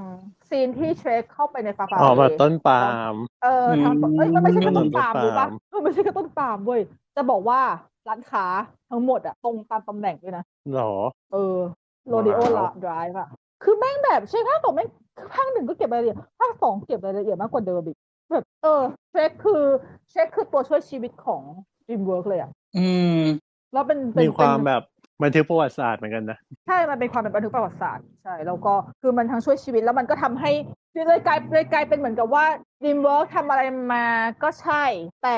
[0.49, 6.81] scene ที่ Shrek เข้าไปใน Far Far อ๋อเวแบบต้นปาล์มเออทางเอ้ยมันไม่ใช่แค่ต้นปาล์มต้นรู้ปะปาล์มเออไม่ใช่แค่ต้นปาล์มเว้ย
[7.15, 7.59] จะบอกว่า
[8.07, 8.45] ร้านค้า
[8.89, 10.93] ทั้งหมดอะตรงตามตำแหน่งด้วยนะหรอ
[11.33, 11.57] เออ
[12.09, 13.27] โรดิโอว้าว Drive อะ
[13.63, 14.87] คือแม่งแบบใช่ภาคสองแม่ง
[15.33, 17.97] ภาคหนึ่งก็เก็บรายละเอียดภาคสองเก็บรายละเอียดมากกว่าเดิมอีก
[18.31, 18.81] แบบเออ
[19.11, 19.63] เช็คคือ
[20.11, 21.41] เช็คคือตัวช่วยชีวิตของ
[21.87, 22.87] DreamWorks เลยอะอื
[23.17, 23.19] ม
[23.73, 24.83] แล้วเป็นเป็นมีความเป็นแบบ
[25.23, 26.37] บันทึกประวัติศาสตร์เหมือนกันนะ
[26.67, 30.51] ใช่ มันเป็นความเป็นบันทึกประวัติศาสตร์ใช่แล้วก็คือมันทั้งช่วยชีวิตแล้วมันก็ทำให้
[31.07, 32.45] เลยกลายเลยกลายเป็นเหมือนกับว่า
[32.83, 33.61] DreamWorks ทำอะไร
[33.93, 34.05] มา
[34.43, 34.83] ก็ใช่
[35.23, 35.37] แต่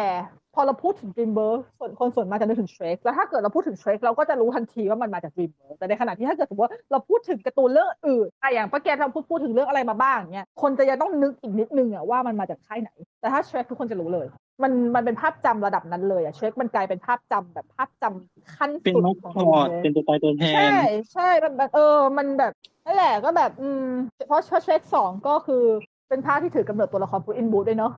[0.55, 12.91] พอเราพูดถึง DreamWorks ส่วนคนส่วนมากจะนึกถึง Shrek แล้วถ้าเกิดเราพูดถึง Shrek เราก็จะรู้ทันทีว่ามันมาจาก DreamWorks แต่ในขณะที่ถ้าเกิดสมมติว่าเราพูดถึงการ์ตูนเรื่องอื่นอะอย่างป้าแกเราพูดพูดถึงเรื่องอะไรมาบ้างเนี้ยคนจะยังต้องนึกอีกนิดนึงอะว่ามันมาจากค่ายไหน
[13.21, 14.27] แต่ถ้า Shrek ทุกคนจะรู้เลย
[14.63, 20.73] มันมันเป็นภาพจำระดับนั้นเลยอะ Shrek มันกลายเป็นภาพจำแบบภาพจำขั้นเป็นสุดมัสของคอต DreamWorks เป็นตัวตายตัวแทนใช่
[21.13, 22.51] ใช่มันแบบเออมันแบบ
[22.85, 23.85] นั่นแหละก็แบบอืม
[24.27, 25.63] เพราะเชคสองก็คือ
[26.09, 27.91] เป็นภาพที่ถือกำเนิดตัวละครพูอินบูดด้วยเนาะ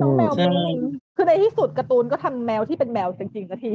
[0.00, 0.44] น้องแมวใช่
[0.82, 3.72] มึง คือในที่สุดการ์ตูนก็ทำแมวที่เป็นแมวจริงๆสักที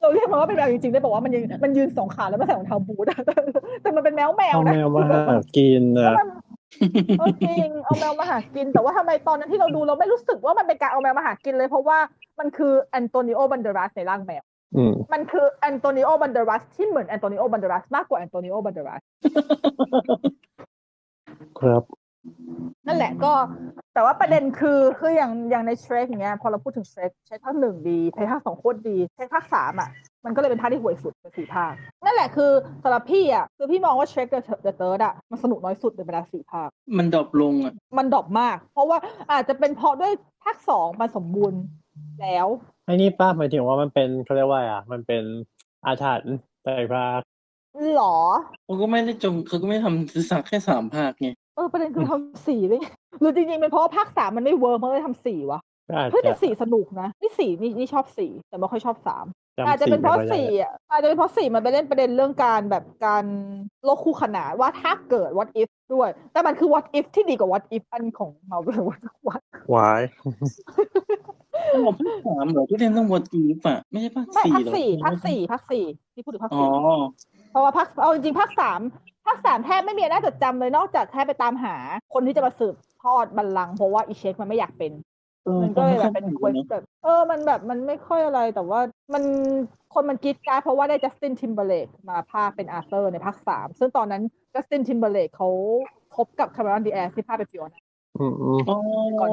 [0.00, 3.20] เราเรียกมันว่าเป็นแมวจริงๆได้บอกว่ามันยืนมันยืนสองขาแล้วมันใส่รองเท้าบูทอะ
[3.82, 6.28] แต่มันเป็นแมวแมวเอานะแมวมาหากินแล้วนะมัน
[7.18, 11.98] เออจริงเอาแมวมาหากิน แต่ว่าทำไมตอนนั้นที่เราดูเราไม่รู้สึกว่ามันเป็นการเอาแมวมาหากินเลย เพราะว่า
[12.40, 14.42] มันคือแอนโตนิโอบันเดรัสในร่างแมว
[14.76, 19.00] อืมมันคือแอนโตนิโอบันเดรัสที่เหมือนแอนโตนิโอบันเดรัสมากกว่าแอนโตนิโอบันเดรัส
[21.60, 21.82] ครับ
[22.86, 23.32] นั่นแหละก็
[23.94, 29.88] แต่ว่าประเด็นคือคืออย่างอย่างในเชร k อย่างเงี้ยพอเราพูดถึงเชร k เชร k ภาคหนึ่งดีเชร k ภาคสองโคตรดีเชร k ภาคสามอะ
[30.24, 31.72] มันก็เลยเป็นภาคที่ห่วยสุดในสี่ภาค
[32.04, 32.50] นั่นแหละคือ
[32.82, 36.68] สำหรับพี่อะคือพี่มองว่าเชร k กับเดอะเติร์ดอะมันสนุกน้อยสุดในบรรดาสี่ภาค
[36.98, 38.98] มัน drop ลงอะมัน drop มาก เพราะว่า
[39.32, 40.12] อาจจะเป็นเพราะด้วย
[40.44, 41.60] ภาคสองมันสมบูรณ์
[42.22, 42.46] แล้ว
[42.86, 45.22] ไอ้นี่ป้าหมายถึงว่ามันเป็นเขาเรียกว่าอะมันเป็น
[45.86, 47.20] อาถรรพ์ไตรภาค
[47.96, 48.16] หรอ
[48.64, 52.80] เขาก็ไม่ได้จงเขาก็ไม่ทำซื้อสักแค่สามภาคไง เออประเด็นคือทำสี่เลย
[53.20, 59.26] หรือจริงๆเป็นเพราะว่าภาคสามมันไม่ work มันเลยทำสี่วะก็อาจเฮ้ยจะแต่สี่สนุกนะนี่สี่นี่นี่ชอบสี่แต่ไม่ค่อยชอบสาม
[59.56, 63.24] จำอาจจะเป็นเพราะไม่ค่อยได้สี่อะอาจจะเป็นเพราะสี่มันไปเล่นประเด็นเรื่องการแบบการ
[63.84, 69.00] โลกคู่ขนานว่าถ้าเกิด what if ด้วย แต่มันคือ what if ที่ดีกว่า what if อันของมาเวลวัด
[69.74, 70.02] วาย
[71.74, 74.44] อ๋อภาคสามเหรอที่เล่นต้องวอดอีฟอะไม่ใช่ภาคไม่
[74.76, 76.68] สี่ภาคเหรอสี่ภาคสี่ภาคสี่ที่พูดถึงภาคอ๋อสี่
[77.50, 78.80] เพราะว่าภาคเอาจริงๆภาคสาม
[79.11, 81.76] ภาคสามแทบไม่มีอะไรน่าจดจำเลยนอกจากแค่ไปตามหา
[82.14, 84.92] คนที่จะมาสืบทอดบัลลังก์เพราะว่าอีเช็คมันไม่อยากเป็น
[85.44, 88.80] เออมันก็เลยแบบเป็นไม่เวค่อยสเนอะแบบเออมันแบบมันไม่ค่อยอะไรแต่ว่า
[89.14, 89.22] มัน
[89.94, 94.22] คนมันกรีดกรารดเพราะว่าได้จัสตินทิมเบเลกมาภาคเป็นอาร์เธอร์ในภาคสามซึ่งตอนนั้น
[94.54, 95.48] จัสตินทิมเบเลกเขา
[96.16, 98.78] คบกับคาร์ o อนดีแอสที่ภาคเป็นฟิโอนา อือืมอืมอ๋อ
[99.20, 99.30] ก่อน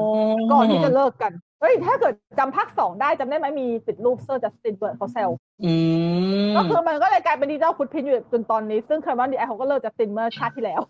[0.52, 5.30] ก่อนที่จะเลิกกัน เฮ้ย ถ้าเกิดจำภาคสองได้จำได้ไหมมีติดรูปเซอร์จัสตินเบิร์ดเขาแซว
[5.64, 5.72] อื
[6.50, 10.82] มก็คือมันก็เลยกลายเป็นดิจิทัลฟุตพิ้นอยู่จนตอนนี้ ซึ่งคาร์บอนดีไอเขาก็เลิกจัสตินเมื่อชาติที่แล้ว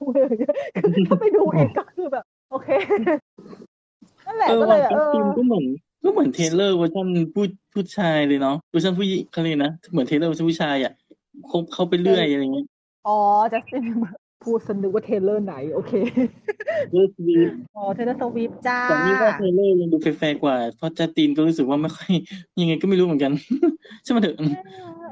[0.82, 2.68] คือถ้าไปดูเองก็คือแบบ โอเค
[4.26, 5.64] นั่นแหละเออก็เลว่ายเอฟิอล์มก็เหมือน
[6.04, 10.92] ก็เหมือนเทเลอร์เวอร์ชันผู้ผู้ชายเลยเนาะเวอร์ชันผู้หญิงเขาเลยกนะเหมือนเทเลอร์เวอร์ชันผู้ชายอะ
[11.48, 12.66] เขาเขาไปเรื่อยอะไรเงี้ย
[13.06, 13.16] อ๋อ
[13.52, 13.84] จัสติน
[14.44, 15.92] พูดสนึกว่าเทเลอร์ไหน โอเค
[16.92, 17.36] เลิกวี
[17.76, 22.12] อ๋อเทเลอร์สวีปจ้าแต่นี่ว่าเทเลอร์ยังดูแฟร์ๆกว่า เพราะจัสตินก็รู้สึกว่าไม่ค่อย
[22.60, 23.32] ยังไงก็ไม่รู้เหมือนกัน
[24.04, 24.36] ใช่ไหมนเถอะ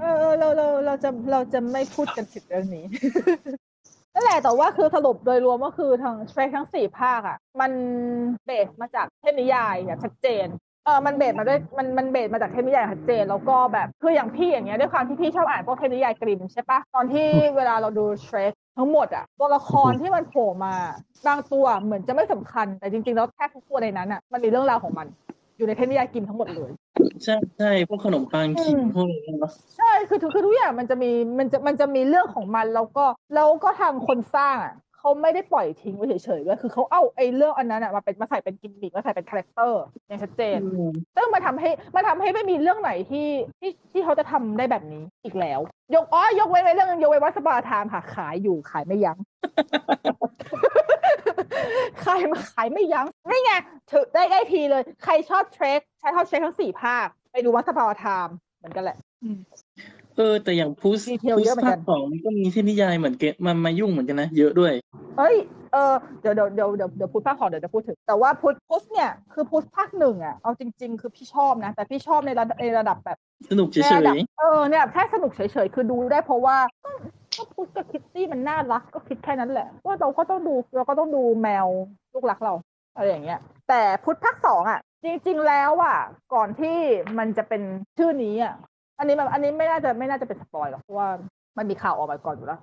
[0.00, 2.84] เออเราเราเราจะเราจะไม่พูดกันถึงเรื่องนี้
[4.14, 7.72] นั่นแหละแต่ว่าคือสรุปโดยรวมก็คือทั้งเทรคทั้งสี่ภาคอะ มัน
[8.44, 10.46] เบสมาจากเทพนิยายอย่างชัดเจน
[10.89, 20.74] เออมันเบสมาด้วยมันมันเบสมาจากเทพนิยายอย่างชัดเจนแล้วก็แบบคืออย่างพี่อย่างเงี้ยด้วยความที่พี่ชอบอ่านพวกเทพนิยายกริมใช่ปะตอนที่เวลาเราดูเทรคทั้งหมดอะตัวละครที่มันโผล่มา
[21.27, 25.06] บางตัวเหมือนจะไม่สำคัญ แต่จริงๆแล้วแทบทุกตัวในนั้นอะมันมีเรื่องราวของมัน
[25.56, 26.70] อยู่ในเทพนิยายกริมทั้งหมดเลย
[27.24, 33.05] ใช่ใช่พวกขนมปังขิงอืมพวกนี้เนาะใช่คือทุกคือทุกอย่างมันจะมีมันจะมันจะมีเรื่องของมันแล้วก็
[33.35, 43.29] แล้วก็ทางคนสร้างอะ เขาไม่ได้ปล่อยทิ้งไว้เฉยๆด้วยคือเขาเอาไอ้เรื่องอันนั้นอะมาเป็นมาใส่เป็นกิมมิคมาใส่เป็น character อย่างชัดเจนอืมซึ่งมาทำให้มาทำให้ไม่มีเรื่องไหนที่
[43.61, 45.61] ที่ที่เขาจะทำได้แบบนี้อีกแล้ว
[45.95, 49.19] ยกอ๋อยกเว้นไว้เรื่องนึงยกเว้นวัดสปาร์ทามค่ะ ขายอยู่ขายไม่ยั้ง
[52.05, 53.53] ขายมาขายไม่ยั้งนี่ไง
[53.91, 58.97] ถือได้ได้ทีเลย ใครชอบ Shrek ใช้ชอบ Shrek ทั้งสี่ภาคไปดูวัดสปาร์ทามเหมือนกันแหละ
[60.19, 64.73] เออ แต่อย่างพุสดีเทลพุเยสอะเหมือนกัภานคสองมันก็มีเส้นนิยายเหมือนเกะมันมายุ่งเหมือนกันนะเยอะด้วย
[65.19, 65.36] เอ้ย
[65.73, 73.19] เออเดี๋ยวเดี๋ยวเดี๋ยวเดี๋ยวเดี๋ยวพูดภาคขอเดี๋ยวจะพูดถึง แต่ว่าพุทพุทเนี่ยคือพุทภาคหนึ่งอะ เอาจริง ๆ คือพี่ชอบนะ แต่พี่ชอบในระดับในระดับแบบ
[73.51, 76.90] สนุกเฉในระดับยเออเนี่ยแค่สนุกเฉยๆ คือดูได้เพราะว่าก็
[77.36, 81.66] ก็พุทกับคิตตี้มันน่ารักก็คิดแค่นั้นแหละ ว่าเราก็ต้องดูเราก็ต้องดูแมว
[82.12, 82.55] ลูกรักเรา
[82.97, 85.99] อะไรอย่างเงี้ย แต่พุทภาคสองอะ จริง ๆ แล้วอะ
[86.35, 86.77] ก่อนที่
[87.19, 87.62] มันจะเป็น
[87.99, 88.55] ชื่อนี้อะ
[88.99, 91.09] อันนี้มันอันนี้ไม่น่าจะไม่น่าจะเป็นสปอยหรอกเพราะว่า
[91.59, 92.61] มันมีข่าวออกมาก่อนอยู่แล้ว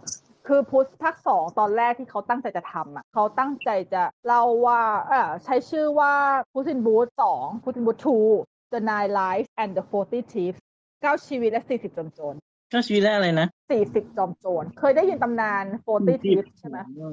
[0.47, 6.13] คือพุทธภาคสองตอนแรกที่เขาตั้งใจจะทำอะเขาตั้งใจจะเล่าว่าเออใช้ชื่อว่า
[6.53, 8.27] Puss in Boots สอง Puss in Boots two
[8.73, 10.59] The Nine Lives and the Forty Thieves
[11.01, 17.05] เก้าชีวิตและสี่สิบจอมโจรๆก็ชีวิตแรกอะไรนะสี่สิบจอมโจรเคยได้ยินตำนาน Forty Thieves ใช่ไหมอื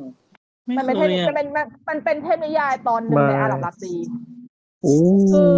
[0.65, 3.94] ไม่มันเป็นเคเทพยมัอะนเป็นมันมันเป็นเทพนิยายตอนหนึ่งในอาหรับราตรี
[4.82, 4.97] โอ้
[5.32, 5.57] คือ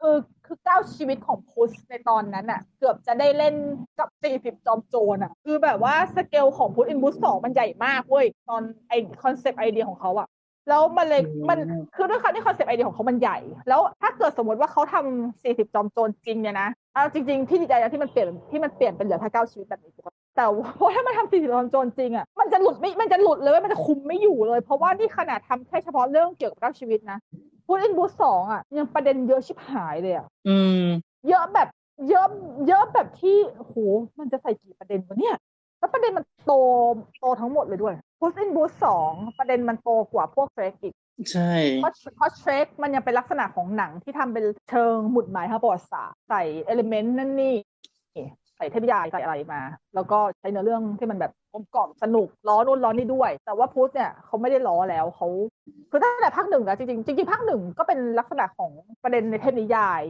[0.00, 3.54] คือ คือเก้าชีวิตของ Puss ในตอนนั้นอะเกือบจะได้เล่น
[3.98, 8.92] กับสี่สิบจอมโจรอะคือแบบว่าสเกลของ Puss in Boots สองมันใหญ่มากเว้ยตอนไอ
[9.22, 10.28] concept idea ของเขาอะ
[10.68, 11.58] แล้วมันเลยมัน
[11.94, 13.38] คือด้วยความที่ concept idea ของเขามันใหญ่
[13.68, 19.92] แล้วถ้าเกิดสมมติว่าเขาทำสี่สิบจอมโจรจริงเนี่ยนะเอาจริง ๆ ที่ดีใจนะที่มันเปลี่ยนที่มันเปลี่ยนเป็นเหลือแค่เก้าชีวิตแบบนี้
[20.36, 27.18] แต่ว่าถ้ามันทำสี่สิบจอมโจรจริงอะมันจะหลุดไม่มันจะหลุดเลยเว้ยมันจะคุมไม่อยู่เลย เพราะว่านี่ขนาดทำแค่เฉพาะเรื่องเกี่ยวกับเก้าชีวิตนะ
[27.66, 30.84] พูดอินบูสองอะยังประเด็นเยอะชิบหายเลยอะอืม
[31.28, 31.68] เยอะแบบ
[32.08, 32.26] เยอะ
[32.68, 33.74] เยอะแบบที่โห
[34.18, 35.36] มันจะใส่กี่ประเด็นวะเนี่ย
[35.78, 36.52] แล้วประเด็นมันโต
[37.20, 40.94] โตทั้งหมดเลยด้วย พูดอินบูสสองประเด็นมันโตกว่าพวกเทรกอีก
[41.32, 47.54] ใช่เพราะเพราะเทรกมันยังเป็นลักษณะของหนังที่ทำเป็นเชิงหมุดหมายทางประวัติศาสตร์ใส่เอลิเมนต์นั่นนี่
[48.56, 49.60] ใส่เทพนิยายใส่อะไรมา
[49.94, 55.28] แล้วก็ใช้เนื้อเรื่องที่มันแบบกลมกล่อมสนุกล้อนู่นล้อนี่ด้วย แต่ว่าพุทธเนี่ยเขาไม่ได้ล้อแล้วเขา
[55.90, 58.70] คือตั้งแต่ภาคหนึ่งแล้วจริงๆจริงๆภาคหนึ่งก็เป็นลักษณะของ
[59.02, 60.02] ประเด็นในเทพนิยาย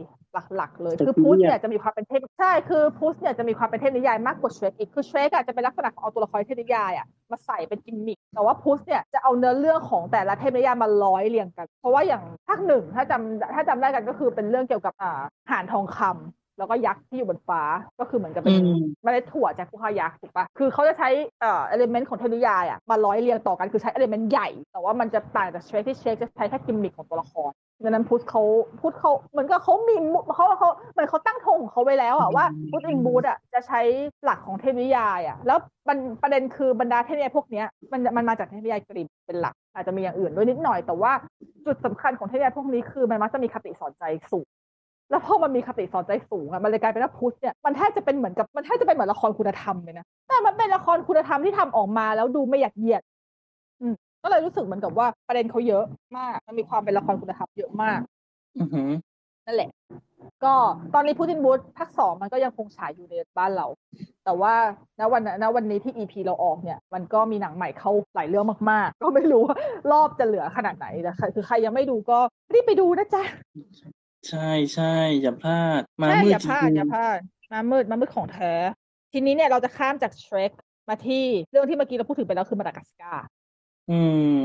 [0.55, 15.21] หลักๆ เลย คือพุทธเนี่ยจะมีความเป็นเทพใช่คือพุทธเนี่ยจะมีความเป็นเทพนิยายมากกว่าเชรกอีกคือเชรกอะจะเป็นลักษณะของเอาตัวละครเทพนิยายอะมาใส่เป็นกิมมิคแต่ว่าพุทธเนี่ยจะเอาเนื้อเรื่องของแต่ละเทพนิยายมาร้อยเรียงกัน เพราะว่าอย่างภาคหนึ่งถ้าจำถ้าจำได้กันก็คือเป็นเรื่องเกี่ยวกับอ่า
[15.51, 17.61] ห่านทองคำ แล้วก็ยักษ์ที่อยู่บนฟ้า
[17.99, 21.09] ก็คือเหมือนกับเป็นอืมเมล็ดถั่วจากภูเขายักษ์ถูกปะคือเขาจะใช้
[21.41, 27.51] เอ่อ element ของเทพนิยายอะมาร้อยเรียงต่อกันคือใช้ element ใหญ่ แต่ว่ามันจะต่างจาก Shrek ที่ Shrek จะใช้แค่กิมมิคของตัวละคร
[27.83, 28.41] ดังนั้น Puss เขา
[28.79, 33.81] Puss เขาเหมือนกับเขามีมุเขาเขาเหมือนเขาตั้งธงของเขาไว้แล้วอะว่า Puss in Boots อะจะใช้
[34.23, 35.57] หลักของเทพนิยายอะแล้ว
[35.89, 41.11] มันประเด็นคือบรรดาเทพนิยายพวกเนี้ยมันมันมาจากเทพนิยายกรีกเป็นหลัก อาจจะมีอย่างอื่นด้วยนิดหน่อย แต่ว่า
[41.65, 44.45] จุดสำคัญของเทพนิยายพวกนี้คือมันมักจะมีคติสอนใจสูง
[45.09, 53.01] แล้วพอมันมีคติสอนใจสูงอะมันเลยกลายเป็นว่าพุทธเนี่ยมันแทบจะเป็นเหมือนกับมันแทบจะเป็นเหมือนละครคุณธรรมเลยนะแต่มันเป็นละครคุณธรรมที่ทำออกมาแล้วดูไม่อยากเหยียด
[53.81, 55.83] อืมก็เลยรู้สึกเหมือนกับว่าประเด็นเขาเยอะ
[56.17, 57.99] มาก มันมีความเป็นละครคุณธรรมเยอะมาก
[58.59, 58.91] อือหือ
[59.45, 59.69] นั่นแหละ
[60.43, 60.53] ก็
[60.93, 63.67] ตอนนี้พูตินบูธภาคสองมันก็ยังคงฉายอยู่ในบ้านเรา
[64.25, 64.53] แต่ว่า
[64.99, 69.57] ณวันณวันนี้ที่ EP เราออกเนี่ย มันก็มีหนังใหม่เข้าหลายเรื่องมากๆ ก็ไม่รู้ว่า
[69.91, 72.17] รอบจะเหลือขนาดไหนนะคะคือใครยังไม่ดูก็
[72.53, 73.23] รีบไปดูนะจ๊ะ
[74.29, 77.19] ใช่ใช่อย่าพลาด มาใช่มือดย่าจพลาดริงอย่าพลาด
[77.51, 78.53] มามืดมามืดของแท้
[79.11, 80.51] ทีนี้เนี่ยเราจะข้ามจากเทรค
[80.89, 83.99] มาที่เรื่องที่เมื่อกี้เราพูดถึงไปแล้วคือมาดากัสการ์ๆอื
[84.33, 84.35] ม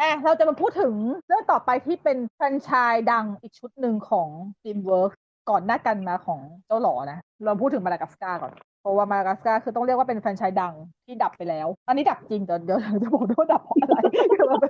[0.00, 0.94] อะเราจะมาพูดถึง
[1.26, 4.28] เรื่องต่อไปที่เป็นแฟรนไชส์ดังอีกชุดหนึ่งของ
[4.62, 5.16] DreamWorks
[5.50, 10.74] ก่อนหน้ากันมาของเจ้าหลอนะ เราพูดถึงมาดากัสการ์ก่อนเพ ราะว่ามาดากัสการ์คือต้องเรียกว่าเป็นแฟรนไชส์ดัง
[11.06, 13.98] ที่ดับไปแล้ว อันนี้ดับจริงแต่เดี๋ยวจะบอกด้วยว่าดับเพราะอะไร
[14.38, 14.60] คือมัน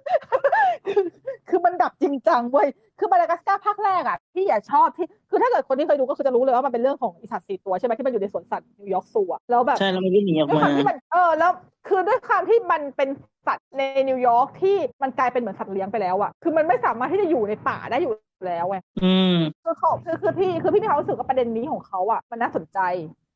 [0.87, 1.05] คือ
[1.49, 2.69] คือมันดับจริงจังเว้ย
[2.99, 11.53] คือมาดากัสการ์ภาคแรกอะที่อย่าชอบที่ คือถ้าเกิดคนที่เคยดูก็คือจะรู้เลยว่ามันเป็นเรื่องของอีสัตว์สี่ตัวใช่ไหมที่มันอยู่ในสวนสัตว์นิวยอร์ก Zoo อะแล้วแบบ ใช่แล้วมันก็หนีออกด้วยคมาวามที่มันเออแล้ว
[11.89, 13.09] คือด้วยความที่มันเป็น
[13.47, 18.13] สัตว์ในนิวยอร์กที่มันกลายเป็นเหมือนสัตว์เลี้ยงไปแล้วอะคือมันไม่สามารถที่จะอยู่ในป่าได้อยู่
[18.47, 22.79] แล้วไงอืม คือเขาคือคือพี่คือพี่มีความรู้สึกว่าประเด็นนี้ของเขาอะมันน่าสนใจ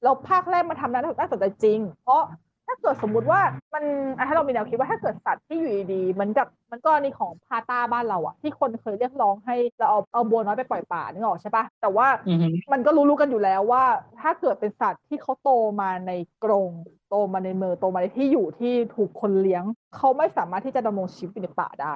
[0.02, 2.22] แล้วภาคแรกมันทำน่าน่าสนใจจริง เพราะ
[2.66, 3.40] ถ้าเกิดสมมุติว่า
[3.74, 3.84] มัน
[4.16, 13.84] อะถ้าเรามีแนวคิดว่าถ้าเกิดสัตว์ที่อยู่ดีๆเหมือนกับมันก็นี่ของพาต้าบ้านเราอะที่คนเคยเรียกร้องให้เราเอาเอาบัวน้อยไปปล่อยป่านึกออกใช่ปะแต่ว่าอืมมันก็รู้ๆกันอยู่แล้วว่า
[14.20, 15.50] ถ้าเกิดเป็นสัตว์ที่เขาโต
[15.80, 16.12] มาใน
[16.44, 16.70] กรง
[17.08, 19.64] โตมาในเมืองโตมาในที่อยู่ที่ถูกคนเลี้ยง
[19.96, 21.92] เขาไม่สามารถที่จะดำรงชีวิตอยู่ในป่าได้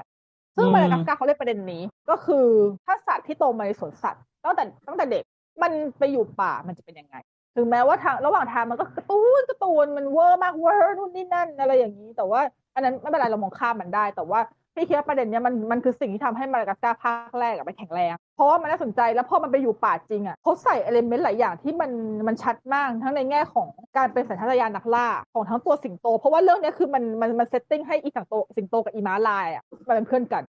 [0.56, 2.46] ซึ่งอืมมาดากัสการ์เขาเล่นประเด็นนี้ก็คือ
[2.84, 5.24] ถ้าสัตว์ที่โตมาในสวนสัตว์ตั้งแต่ตั้งแต่เด็ก
[5.62, 7.16] มันไปอยู่ป่ามันจะเป็นยังไง
[7.56, 12.40] ถึงแม้ว่าทางระหว่างทางมันก็การ์ตูนการ์ตูนมันเวอร์มากเวอร์นู่นนี่นั่นอะไรอย่างนี้ แต่ว่า
[12.74, 14.40] อันนั้นไม่เป็นไรเรามองข้ามมันได้ แต่ว่า
[14.76, 21.90] พี่คิดว่าประเด็นเนี้ยมันมันคือสิ่งที่ทำให้มาดากัสการ์ภาคแรกอะมันแข็งแรง เพราะว่ามันน่าสนใจแล้วพอมันไปอยู่ป่าจริงอะเขาใส่ element หลายอย่างที่มัน
[22.26, 30.42] มันชัดมากทั้งในแง่ของการเป็นสัญชาตญาณนักล่าของทั้งตัวสิงโต เพราะว่าเรื่องเนี้ยคือมันมันมัน setting ให้อีสิงโตสิงโตกับอีม้าลายอะมันเป็นเพื่อนกัน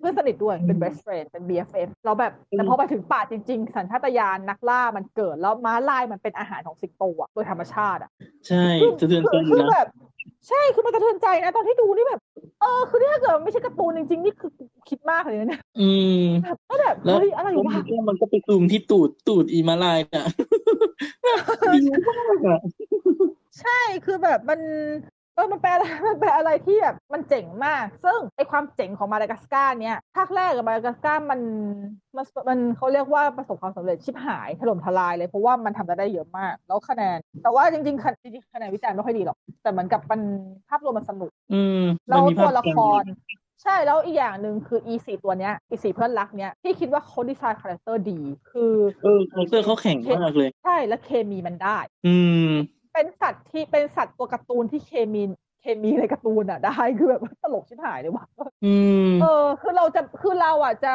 [0.00, 8.10] เพื่อนสนิทด้วยเป็น best friend เป็น BFF แล้วแบบแต่พอไปถึงป่าจริง ๆ สัญชาตญาณนักล่ามันเกิดแล้วม้าลายมันเป็นอาหารของสิงโตอะโดยธรรมชาติอะ
[8.46, 8.64] ใช่
[9.00, 9.88] สะเทือนใจคือนะแบบ
[10.48, 12.20] ใช่คือมันสะเทือนใจนะตอนที่ดูนี่แบบ
[12.60, 14.50] เออ คือถ้าเกิดไม่ใช่การ์ตูนจริงๆนี่คือ
[14.88, 15.90] คิดมากเลยนะเนี่ยอื
[16.22, 16.24] ม
[16.70, 20.24] ก็แบบแล้วเฮ้ยอะไรแล้ววะมันก็มันก็ไปซูมที่ตูดตูดอีมาลายอะ
[21.74, 22.58] ดีมากอะ
[23.60, 24.60] ใช่คือแบบมัน
[25.38, 31.40] เออมันแปลอะไรมันแปลอะไรที่แบบมันเจ๋งมาก ซึ่งไอความเจ๋งของมาดากัสการ์เนี่ยภาคแรกกับมาดากัสการ์มัน
[32.16, 40.20] มันมันเขาเรียกว่าประสบความสำเร็จชิบหายถล่มทลายเลยเพราะว่ามันทำได้เยอะมาก แล้วคะแนน แต่ว่าจริงๆคะจริงๆคะแนนวิจารณ์ไม่ค่อยดีหรอก แต่เหมือนกับมัน
[40.68, 43.02] ภาพรวมมันสนุก อืมแล้มันวมีตัภาพวละคร
[43.62, 48.20] ใช่ แล้วอีกอย่างหนึ่งคืออีสี่ตัวเนี้ยอีสี่เพื่อนรักเนี้ยพี่คิดว่าเขา design character ดี
[48.50, 52.16] คือเออ character เขาแข็งมากเลย ใช่ และเคมีมันได้ อื
[52.46, 52.48] ม
[52.98, 55.22] เป็นสัตว์ที่เป็นสัตว์ตัวการ์ตูนที่เคมี
[55.60, 58.26] เคมีในการ์ตูนอะได้คือแบบตลกชิบหายเลยว่ะ
[58.64, 58.74] อื
[59.08, 60.94] มเออ คือเราจะคือเราอะจะ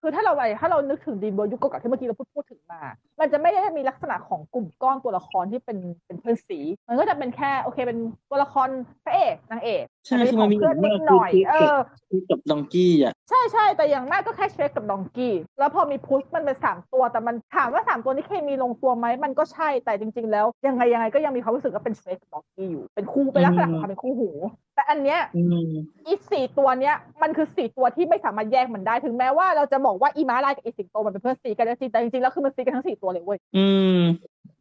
[0.00, 2.82] คือถ้าเราไปถ้าเรานึกถึงดีนเบอร์ยุคเก่าๆที่เมื่อกี้เราพูดพูดถึงมา
[3.20, 6.58] มันจะไม่ได้มีลักษณะของกลุ่มก้อนตัวละครที่เป็นเป็นเพื่อนสี
[6.88, 7.98] มันก็จะเป็นแค่โอเคเป็น
[8.30, 8.68] ตัวละคร
[9.04, 11.76] พระเอกนางเอกใช่คือมันมีเพื่อนนิดมากหน่อยคือเออ
[12.08, 24.30] คือกับดองกี้อะใช่ใช่แต่อย่างมากก็แค่เชฟกับดองกี้ แล้วพอมีพุชมันเป็นสามตัวแต่มันถามว่าสามตัวนี้เคมีลงตัวไหมมันก็ใช่แต่จริง ๆ แล้วยังไงยังไงก็ยังมีความรู้สึกว่าเป็นเชฟกับดองกี้อยู่เป็นคู่เป็นลักษณะของความเป็นคู่หู
[24.74, 25.70] แต่อันเนี้ยอืม
[26.06, 33.66] อีสี่ตัวเนี้ยมันคือสี่ตัวที่ไม่สามารถแยกมันได้ถึงแม้ว่าเราจะบอกว่าอีม้าลายกับอีสิงโตมันเป็นเพื่อนซีกันนะจริงแต่จริงๆแล้วคือมันซีกันทั้งสี่ตัวเลยเว้ยอื
[33.98, 34.00] ม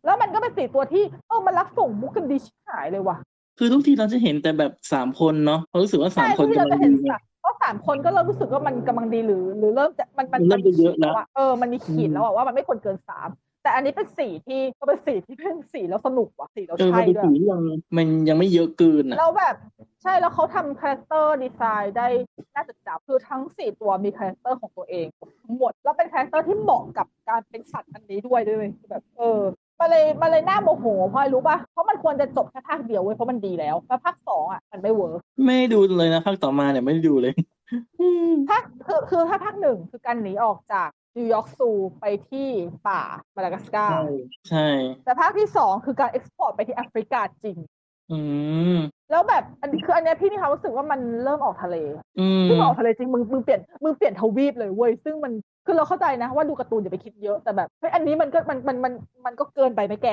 [0.06, 3.18] แล้วมันก็เป็นสี่ตัวที่เออมันรับส่งมุกกันดีชิบหายเลยว่ะ
[3.58, 13.30] คือทุกทีเราจะเห็นแต่แบบสามคนเนาะเรารู้สึกว่าสามใช่คนที่กำเราลังจะเห็ดีนไงสักเพราะสามคนก็เริ่มรู้สึกว่ามันกำลังดีหรือ หรือเริ่มจะมันมันมันเริ่มจะเยอะแล้วขีดเออมันมีขีดแล้วอะว่ามันไม่ควรเกินสาม
[13.64, 17.62] แต่อันนี้เป็นสี่ที่ก็เป็นสี่ที่เป็นสี่แล้วสนุกว่ะสี่แล้วเออใช่มันเป็นด้วย สีที่ยัง
[17.98, 19.56] มันยังไม่เยอะเกินอะ แล้วแบบ
[20.04, 22.08] ใช่แล้วเขาทำ character design ได้
[22.56, 25.06] น่าจดจำคือทั้งสี่ตัวมี character ของตัวเอง
[25.44, 29.40] ทั้งหมดแล้วเป็น character ที่เหมาะกับการเป็นสัตว์อันนี้ด้วยด้วยคือแบบเออ
[29.80, 37.34] มาเลยมาเลยน่าโมโหเพราะอะไรรู้ป่ะเพราะมันควรจะจบแค่ภาคเดียวเว้ยเพราะมันดีแล้วแล้วภาคสองอะมันไม่ workไม่ได้ดูเลยนะภาคต่อมาเนี่ยไม่ได้ดูเลย
[38.00, 41.70] อืมภาคคือคือถ้าภาคหนึ่งคือการหนีออกจาก นิวยอร์ก Zoo
[42.00, 42.48] ไปที่
[42.88, 43.02] ป่า
[43.36, 44.06] มาดากัสการ์ใช่
[44.50, 44.68] ใช่
[45.06, 47.58] แต่ภาคที่สองคือการเอ็กซ์พอร์ตไปที่แอฟริกาจริง
[48.12, 48.20] อื
[48.76, 48.78] ม
[49.12, 51.76] แล้วแบบอันคืออันเนี้ยพี่มีความรู้สึกว่ามันเริ่มออกทะเล
[52.20, 55.34] อืมซึ่งออกทะเลจริงมึงมึงเปลี่ยนมึงเปลี่ยนทวีปเลยเว้ยซึ่งมัน
[55.66, 58.94] คือเราเข้าใจนะว่าดูการ์ตูนอย่าไปคิดเยอะแต่แบบเฮ้ยอันนี้มันก็มันมันมัน
[59.26, 60.08] มันก็เกินไปไหมแก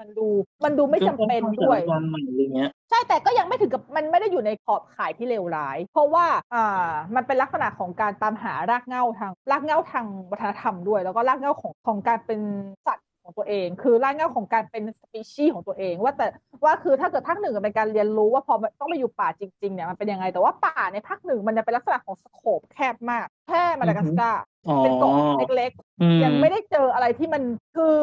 [0.00, 0.26] มันดู
[0.64, 12.40] มันดูไม่จำเป็นด้วยก็ต้องสร้างสถานการณ์ใหม่อะไรเงี้ยใช่แต่ก็ยังไม่ถึงกับมันไม่ได้อยู่ในขอบข่ายที่เลวร้าย เพราะว่าอ่ามันเป็นลักษณะของการตามหารากเหง้าทางรากเหง้าทางวัฒนธรรมด้วย แล้วก็รากเหง้าของของการเป็น
[12.86, 16.26] สัตว์ ของตัวเอง คือรากเหง้าของการเป็นสปีชีส์ของตัวเอง ว่าแต่
[16.64, 25.12] ว่าคือถ้าเกิดภาคหนึ่งเป็นการเรียนรู้ว่าพอต้องไปอยู่ป่าจริงๆเนี่ยมันเป็นยังไง แต่ว่าป่าในภาคหนึ่งมันจะเป็นลักษณะของสโคปแคบมาก แค่มาดากัสการ์อ๋อเป็นเกาะ
[25.56, 27.42] เล็กๆอืมยังไม่ได้เจออะไรที่มัน
[27.76, 27.96] คือ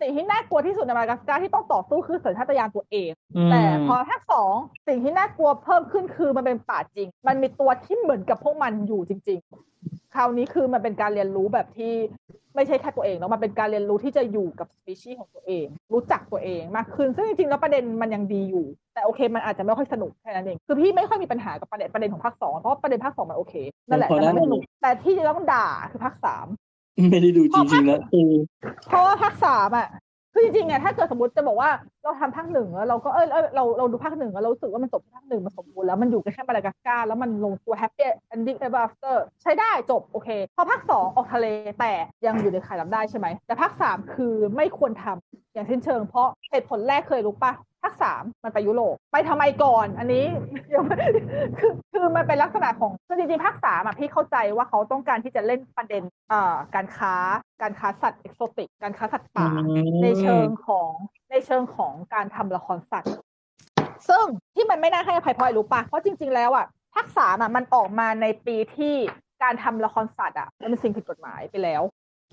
[0.00, 3.10] สิ่งที่น่ากลัวที่สุดในมาดากัสการ์ที่ต้องต่อสู้คือสัญชาตญาณตัวเอง
[3.50, 4.54] แต่พอภาคสอง
[4.88, 9.38] สิ่งที่น่ากลัวเพิ่มขึ้นคือมันเป็นป่าจริง มันมีตัวที่เหมือนกับพวกมันอยู่จริง
[9.76, 11.92] ๆ คราวนี้คือมันเป็นการเรียนรู้แบบที่
[12.54, 23.54] ไม่ใช่แค่ตัวเองแล้วมันเป็นการเรียนรู้ที่จะอยู่กับสปีชีส์ของตัวเอง รู้จักตัวเองมากขึ้น ซึ่งจริงๆแล้วประเด็นมันยังดีอยู่ แต่โอเค มันอาจจะไม่ค่อยสนุกแค่นั้นเองคือพี่ไม่ค่อยมีปัญหากับประเด็นประเด็นของภาคสองเพราะว่าประเด็นภาคสองมันโอเค
[23.88, 26.46] นั่นแหละมันพอแต่มันไม่ได้สนุกแต่ที่จะต้องด่าคือภาคสาม
[27.10, 28.34] ไม่ได้ดูจริงๆนะเออ
[28.88, 29.88] เพราะว่าภาคสามอะ
[30.32, 31.70] คือจริงๆอะถ้าเกิดสมมติจะบอกว่า
[32.02, 41.46] เราทำภาคหนึ่งแล้วเราก็เออเออเราเราดูภาคหนึ่งแล้วเรารู้สึกว่ามันจบที่ภาคหนึ่งมันสมบูรณ์แล้วมันอยู่กันแค่มาดากัสการ์แล้วมันลงตัว happy ending ever after ใช้ได้จบโอเค พอภาคสองออกทะเล
[41.80, 41.92] แต่
[42.26, 47.52] ยังอยู่ในข่ายรับได้ใช่ไหมแต่ภาคสามคือไม่ควรทำอย่างเช่นเชิงเพราะเหตุผลแรกเคยรู้ปะ
[47.82, 50.24] ภาคสามมันไปยุโรปไปทำไมก่อน อันนี้
[50.74, 50.98] ยังไม่
[51.58, 56.02] คือคือมันเป็นลักษณะของคือจริงๆภาคสามอะพี่เข้าใจว่าเขาต้องการที่จะเล่นประเด็น
[56.32, 57.14] อ่าการค้า
[57.62, 59.50] การค้าสัตว์เอกโซติก การค้าสัตว์ป่า
[60.02, 60.90] ในเชิงของ
[61.30, 63.14] ในเชิงของการทำละครสัตว์
[64.08, 68.94] ซึ่งที่มันไม่น่าให้อภัยเพราะอะไรรู้ปะเพราะจริง ๆ แล้วอะภาคสามอะมันออกมาในปีที่
[69.42, 71.82] การทำละครสัตว์อะมันเป็นสิ่งผิดกฎหมายไปแล้ว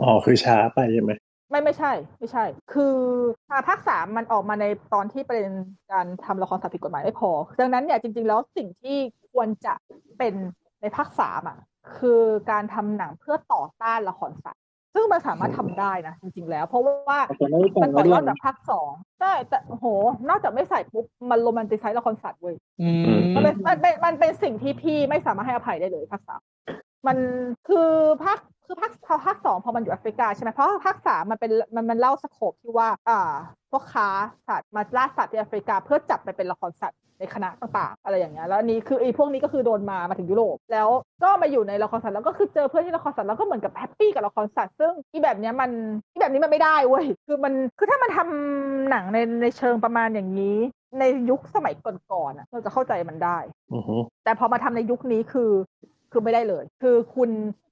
[0.01, 1.11] อ๋อคือช้าไปใช่ไหม
[1.49, 2.95] ไม่ไม่ใช่ ไม่ใช่ คือ
[3.49, 5.51] อ่าภาคสามมันออกมาในตอนที่ประเด็น
[5.91, 8.97] การทำละครสัตว์ผิดกฎหมายไม่พอ ดังนั้นเนี่ยจริง ๆ แล้วสิ่งที่
[9.31, 9.73] ควรจะ
[10.17, 10.33] เป็น
[10.81, 11.57] ในภาคสามอะ
[11.97, 12.21] คือ
[12.51, 14.61] การทำหนังเพื่อต่อต้านละครสัตว์
[14.93, 19.85] ซึ่งมันสามารถทำได้นะจริง ๆ แล้ว เพราะว่าแต่ไม่ได้แต่มังนมาต่อด้ยวอยดจากภาคสองใช่แต่โห
[20.29, 22.89] นอกจากไม่ใส่ปุ๊บมัน romanticize ละครสัตว์เว้ยอื
[23.19, 26.41] มมันเป็นมันเป็นมันเป็นสิ่งที่พี่ไม่สามารถให้อภัยได้เลยภาคสาม
[27.07, 27.17] มัน
[27.67, 27.89] คือ
[28.23, 28.39] ภาค
[28.69, 33.33] คือภาคพอภาคสองพอมันอยู่แอฟริกาใช่ไหมเพราะว่าภาคสามมันเป็นมันมันเล่า scope ที่ว่าอ่า
[33.71, 34.07] พวกค้า
[34.47, 40.89] สัตว์มาล่าสัตว์ที่แอฟริกาเพื่อจับไปเป็นละครสัตว์ในคณะต่างๆ อะไรอย่างเงี้ยแล้วอันนี้คือไอ้พวกนี้ก็คือโดนมามาถึงยุโรป แล้ว
[41.23, 45.71] ก็มาอยู่ในละครสัตว์แล้วก็คือเจอเพื่อนที่ละครสัตว์แล้วก็เหมือนกับแฮปปี้กับละครสัตว์ซึ่งที่แบบเนี้ยมัน
[46.11, 50.57] ที่แบบนี้มันไม่ได้เว้ยคือมันคือถ้ามันทำหนังในในเชิงประมาณอย่างนี้
[50.99, 51.73] ในยุคสมัย
[52.11, 53.37] ก่อนๆอะเราจะเข้าใจมันได้
[53.73, 55.51] อือฮึแต่พอมาทำในยุคนี้คือ
[56.11, 57.29] คือไม่ได้เลย คือคุณ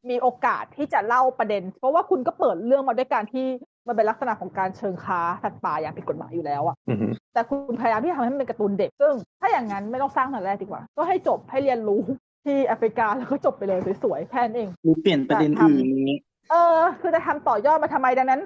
[0.09, 3.45] มีโอกาสที่จะเล่าประเด็น เพราะว่าคุณก็เปิดเรื่องมาด้วยการที่
[3.87, 12.01] มันเป็นลักษณะของการเชิงค้าสัตว์ป่าอย่างผิดกฎหมายอยู่แล้วอะอือฮึแต่คุณพยายามที่จะทำให้มันเป็นการ์ตูนเด็ก ซึ่ง ถ้าอย่างนั้นไม่ต้องสร้างตั้งแต่แรกดีกว่า ก็ให้จบให้เรียนรู้
[12.45, 18.41] ที่แอฟริกาแล้วก็จบไปเลยสวยๆแค่นั้นเองหรือเปลี่ยนประเด็นอื่นอย่างเงี้ยเออ คือจะทำต่อยอดมาทำไมดังนั้น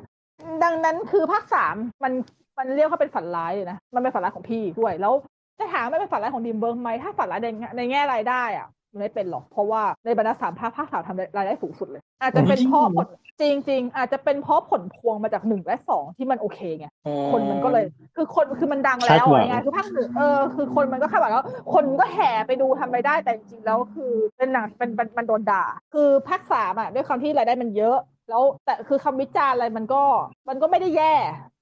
[0.64, 2.14] ดังนั้นคือภาคสามมัน
[2.58, 5.14] มันเรียกว่าเป็นฝันร้ายเลยนะมันเป็นฝันร้ายของพี่ด้วยแล้ว
[5.60, 13.08] จะถามว่าเป็นฝันร้ายของดีมเบิร์กไหมถ้าฝันร้ายในแง่ในแง่รายได้อะมัน ไม่เป็นหรอก เพราะว่าในบรรดาสามภาคภาคสามทำรายได้สูงสุดเลย อาจจะเป็นเพราะผล
[13.42, 17.86] จริงๆอาจจะเป็นเพราะผลพวงมาจากหนึ่งและสองที่มันโอเคไงอ๋อคนมันก็เลย
[18.16, 25.64] คือคนคือมันดังแล้วอะไรเงี้ยคือภาคหนึ่งเออคือคนมันก็คาดหวังแล้ว คนก็แห่ไปดูทำรายได้แต่จริงๆแล้วคือเป็นหนังเป็นมันมันโดนด่า
[25.94, 27.98] คือภาคสามอะด้วยความที่รายได้มันเยอะ
[28.30, 30.04] แล้วแต่คือคำวิจารณ์อะไรมันก็
[30.50, 31.14] มันก็ไม่ได้แย่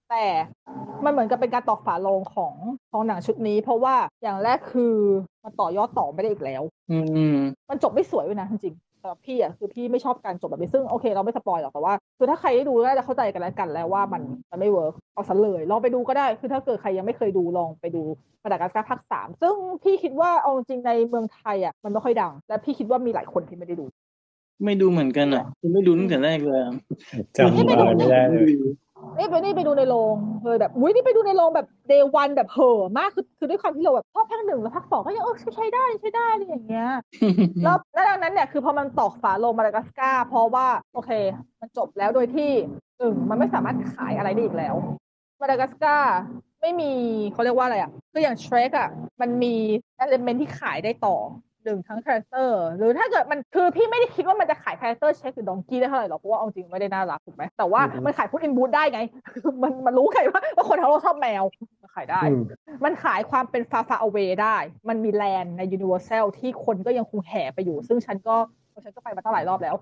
[0.09, 0.25] แต่
[1.05, 2.53] มันเหมือนกับเป็นการตอกฝาโลงของ
[2.91, 4.95] ของหนังชุดนี้ เพราะว่าอย่างแรกคือ
[5.43, 6.97] มันต่อยอดต่อไม่ได้อีกแล้ว อื
[7.35, 7.37] ม
[7.69, 14.21] มันจบไม่สวยเลยนะจริงๆสำหรับพี่อะคือพี่ไม่ชอบการจบแบบนี้ซึ่งโอเคเราไม่ spoil หรอกแต่ว่าคือถ้าใครได้ดูก็จะเข้าใจกันแล้วกันแล้วว่ามัน
[14.51, 18.03] มันไม่เวิร์กเอาซะเลยลองไปดูก็ได้คือถ้าเกิดใครยังไม่เคยดูลองไปดู
[18.43, 23.85] มาดากัสการ์ภาคสามซึ่งพี่คิดว่าเอาจริงในเมืองไทยอะมันไม่ค่อยดัง และพี่คิดว่ามีหลายคนที่ไม่ได้ดู
[24.63, 26.73] ไม่ดูเหมือนกันอะคือไม่ดูตั้งแต่แรกเลยอะ
[27.35, 28.51] จำอะไรไม่ได้เลย
[29.17, 36.89] นี่ไปนี่ไปดูในโรงเลยแบบอุ้ยนี่ไปดูในโรงแบบเดวันแบบเห่อะมากคือคือด้วยความที่เราแบบชอบภาคหนึ่งแล้วภาคสองก็ยังเออใช้ได้ใช้ได้อะไรอย่างเงี้ย
[37.63, 41.11] แล้วแล้วดังนั้นเนี่ยคือพอมันตอกฝาโลงมาดากัสการ์เพราะว่าโอเค
[41.59, 42.51] มันจบแล้วโดยที่
[42.97, 44.75] หนึ่งมันไม่สามารถขายอะไรได้อีกแล้ว
[45.41, 46.17] มาดากัสการ์
[46.61, 46.91] ไม่มี
[47.33, 48.89] เขาเรียกว่าอะไรอะคืออย่าง Shrek อะ
[49.21, 49.53] มันมี
[49.95, 51.15] element ที่ขายได้ต่อ
[51.47, 59.01] ห นึ่งทั้ง character หรือถ้าเกิดมันคือพี่ไม่ได้คิดว่ามันจะขาย character Shrek หรือ Donkey ได้เท่าไหร่หรอกเพราะว่าเอาจริงไม่ได้น่ารักถูกไหมแต่ว่าอือฮึมันขาย Puss in Boots ได้ไง
[59.63, 61.43] มันมันรู้ไงว่าว่าคนทั้งโลกชอบแมว
[61.81, 62.43] มันขายได้อืม
[62.85, 64.57] มันขายความเป็นฟาฟาเอเวได้
[64.89, 68.35] มันมี land ใน Universal ที่คนก็ยังคงแห่ไปอยู่ ซึ่งฉันก็
[68.83, 69.75] ฉันก็ไปมาตั้งหลายรอบแล้ว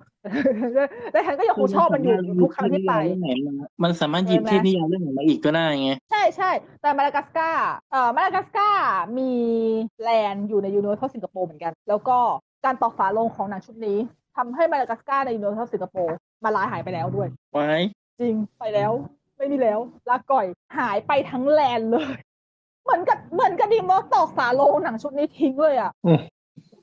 [1.11, 6.51] และฉันก็ยังคงชอบมันอยู่ทุกครั้งที่ไปเรื่องไหนมามันสามารถหยิบใช่ไหมเทพนิยายเรื่องไหนมาอีกก็ได้ไง ใช่ใช่
[6.81, 8.87] แต่มาดากัสการ์เอ่อมาดากัสการ์
[9.17, 9.31] มี
[10.01, 12.17] land อยู่ใน Universal สิงคโปร์เหมือนกัน แล้วก็
[12.65, 13.97] การตอกฝาโลงของหนังชุดนี้
[14.37, 17.71] ทำให้มาดากัสการ์ใน Universal สิงคโปร์มลายหายไปแล้วด้วยไว้
[18.19, 18.91] จริงไปแล้ว
[19.37, 19.79] ไม่มีแล้ว
[20.09, 20.45] ลาก่อย
[20.77, 22.15] หายไปทั้ง land เลย
[22.83, 26.19] เหมือนกับเหมือนกับดีมว่าตอกฝาโลงหนังชุดนี้ทิ้งเลยอะอืม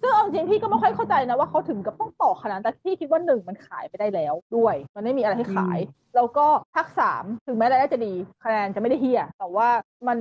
[0.05, 5.78] ซึ่งเอาจริงพี่ก็ไม่ค่อยเข้าใจนะว่าเขาถึงกับต้องต่อขนาดนั้นแต่พี่คิดว่าหนึ่งมันขายไปได้แล้วด้วย มันไม่มีอะไรให้ขาย
[6.16, 8.12] แล้วก็ภาคสามถึงแม้รายได้จะดี
[8.44, 9.68] คะแนนจะไม่ได้เฮียแต่ว่า
[10.09, 10.18] มัน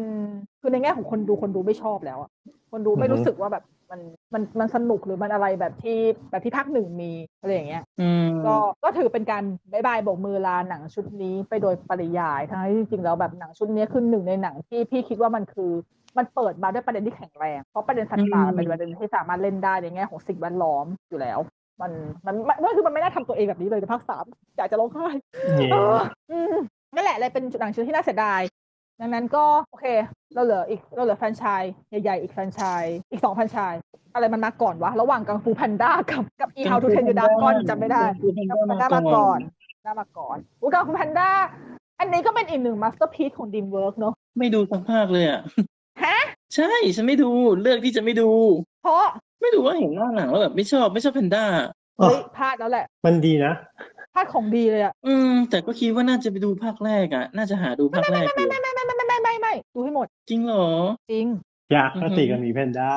[0.61, 2.31] คือในแง่ของคนดูคนดูไม่ชอบแล้วอะ
[2.71, 4.01] คนดูไม่อือฮึรู้สึกว่าแบบมัน
[4.33, 5.97] มันมันสนุกหรือมันอะไรแบบที่
[6.29, 15.71] แบบที่ภาคหนึ่งมีอะไรอย่างเงี้ยอืมก็ก็ถือเป็นการบายบายโบกมือลาหนังชุดนี้ไปโดยปริยายทั้งที่จริงๆแล้วแบบหนังชุดนี้คือหนึ่งในหนังที่พี่คิดว่ามันคือ
[16.17, 21.39] มันเปิดมาด้วยประเด็นที่แข็งแรง เพราะประเด็นสัตว์ป่ามันเป็นประเด็นที่สามารถเล่นได้ในแง่ของสิ่งแวดล้อมอยู่แล้ว
[21.81, 21.91] มัน
[22.25, 24.25] มันมันมันคือมันไม่น่าทำตัวเองแบบนี้เลยในภาคสาม
[24.57, 25.07] อยากจะร้องไห้
[25.57, 25.99] เนี่ยเออ
[26.31, 26.55] อืม
[26.95, 28.41] นั่นแหละเลยเป็นจุดหนังเชื้อที่น่าเสียดาย
[29.01, 29.85] ดังนั้นก็โอเค
[30.33, 31.73] เราเหลืออีกเราเหลือแฟรนไชส์
[32.03, 33.81] ใหญ่ๆอีกแฟรนไชส์อีกสองแฟรนไชส์
[34.13, 39.39] อะไรมันมาก่อนวะ ระหว่างกังฟูแพนด้ากับกับอี How to Train Your Dragon จำไม่ได้กังฟูแพนด้ามาก่อน
[39.85, 41.29] ด้ามาก่อนอูกังฟูแพนด้า
[41.99, 45.41] อันนี้ก็เป็นอีกหนึ่งมาสเตอร์พี e ของ DreamWorks เนอะไม่ดูสักภาคเลยอะ
[46.01, 46.17] ฮะ
[46.55, 47.29] ใช่ ฉันไม่ดู
[47.61, 48.29] เลือกที่จะไม่ดู
[48.81, 49.05] เพราะ
[49.41, 51.45] ไม่รู้ว่าเห็นหน้าหนังแล้วแบบไม่ชอบไม่ชอบแพนด้า
[51.99, 53.53] อ๋อเฮ้ยพลาดแล้วแหละ มันดีนะ
[54.13, 60.67] พลาดของดีเลยอะอืม แต่ก็คิดว่าน่าจะไปดูภาคแรกอะ น่าจะหาดูภาคแรกอยู่ไม่ไม่ไม่ไม่ไม่ไม่ไม่ไม่ดูให้หมด จริงเหรอ
[61.11, 62.91] จริงอ ยาปกติกับหมีแพนด้า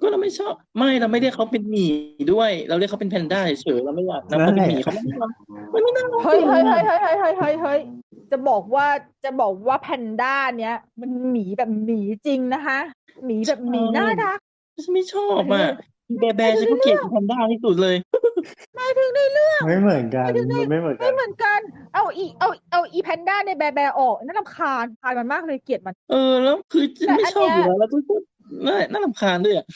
[0.00, 1.86] ก็เราไม่ชอบ ไม่เราไม่เรียกเขาเป็นหมี
[2.32, 7.80] ด้วย เราเรียกเขาเป็นแพนด้าเฉยเราไม่อยากเราเป็นหมีเขาไม่นไม่น่ารักเฮ้ยเฮ้ยเฮ้ยเฮ้ยเฮ้ยเฮ้ยเฮ้ย
[8.30, 8.86] จะบอกว่า
[9.24, 12.78] จะบอกว่าแพนด้าเนี้ยมันหมีแบบหมีจริงนะคะ
[13.24, 14.38] หมีแบบหมีน่ารัก
[14.84, 15.68] ฉันไม่ชอบอะ
[16.20, 17.96] แบร์แบร์ฉันก็เกลียดแพนด้าที่สุดเลย
[18.76, 21.60] หมายถึงในเรื่อง ไม่เหมือนกันไม่ได้มันไม่เหมือนกัไม่นเหมือนกัน
[21.94, 27.96] เอาอีเอาเอาอีแพนด้าในแบร์แบร์ออกน่ารำคาญคาญมันมากเลยเกลียดมัน เออแล้วคือฉันแต่ไม่อันชอบเนี้อยยู่แล้วแล้วก็
[28.66, 29.66] น่าน่ารำคาญด้วยอะ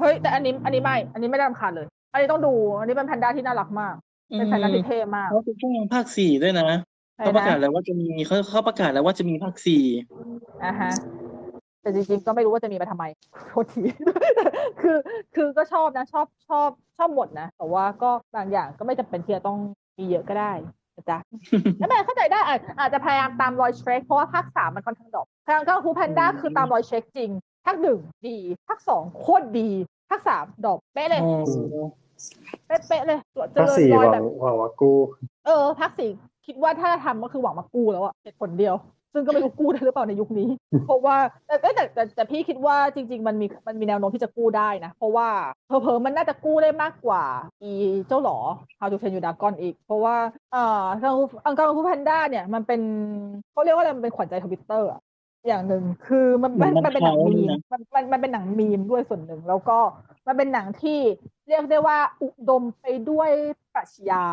[0.00, 3.94] เฮ้ยแต่อันนี้อันนี้ไม่ อันนี้ไม่ได้รำคาญเลย อันนี้ต้องดู อันนี้เป็นแพนด้าที่น่ารักมาก
[4.38, 6.68] เป็นแพนด้าที่เท่มากเขาจะแจ้งภาคสี่ด้วยนะ
[7.16, 9.82] ใช่เขาประกาศนะแล้วว่าจะมีเขาเขาประกาศแล้วว่าจะมีภาคสี่
[10.64, 10.90] อ่าฮะ
[11.86, 13.04] แต่จริงๆก็ไม่รู้ว่าจะมีมาทำไม
[13.48, 13.82] โทษที
[14.80, 14.98] คือ
[15.34, 19.58] คือก็ชอบนะชอบชอบชอบหมดนะแต่ว่าก็บางอย่างก็ไม่จำเป็นที่จะต้อง
[19.98, 20.52] มีเยอะก็ได้
[20.96, 21.18] นะจ๊ะ
[21.78, 27.30] แล้วแม่เข้าใจได้อาจอาจจะพยายามตามรอย Shrek เพราะว่าภาคสามมันค่อนข้าง drop ทางกังฟูแพนด้าคือตามรอย Shrek จริง
[27.66, 28.36] ภาคหนึ่งดี
[28.68, 29.68] ภาคสองโคตรดี
[30.10, 31.86] ภาคสามดรอปเป๊ะเลยอ๋อ
[32.66, 34.96] เป๊ะๆเลยตัวเจภาคริญสี่รอหยวัแบงบหวังว่ากู้
[35.46, 36.10] เออภาคสี่
[36.46, 38.74] คิดว่าถ้าทำก็คือหวังมากู้แล้วอะเหตุผลเดียว
[39.16, 40.48] ซึ่งก็ไม่รู้กู้ได้หรือเปล่าในยุคนี้
[40.86, 41.16] เพราะว่า
[41.46, 45.28] แต่แต่แต่แต่แต่พี่คิดว่าจริง ๆ มันมีมันมีแนวโน้มที่จะกู้ได้นะ เพราะว่า
[45.68, 47.24] เพอเพอๆมันน่าจะกู้ได้มากกว่า
[47.62, 47.72] อี
[48.08, 48.38] เจ้าหลอ
[48.78, 50.16] How to Train Your Dragon อีก เพราะว่า
[50.52, 52.80] เอ่อกังฟูอังกังฟูแพนด้าเนี่ยมันเป็น
[53.52, 55.00] เขาเรียกว่าอะไรมันเป็นขวัญใจทวิตเตอร์อะ
[55.46, 59.78] อย่างหนึ่งคือมันมันมันเป็นหนังมีมมันมันมันเป็นหนังมีมด้วยส่วนหนึ่ง แล้วก็
[60.26, 60.98] มันเป็นหนังที่
[61.48, 63.30] เรียกได้ว่าอุดมไปด้วย
[63.74, 64.24] ปรัชญา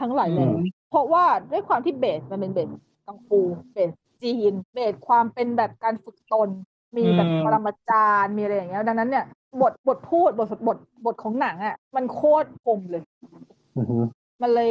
[0.00, 0.46] ทั้งหลายแหล่
[0.90, 2.68] เพราะว่าด้วยความที่เบสมันเป็นเบส
[3.06, 3.40] กังฟู
[3.72, 3.90] เบส
[4.22, 6.48] จีน เบสความเป็นแบบการฝึกตน
[6.96, 9.24] มีแบบอืมปรมาจารย์มีอะไรอย่างเงี้ยดังนั้นเนี่ย
[9.62, 13.02] บทบทพูดบทบทบทของหนังอะ มันโคตรคมเลย
[13.76, 13.98] อือฮึ
[14.42, 14.70] มันเลย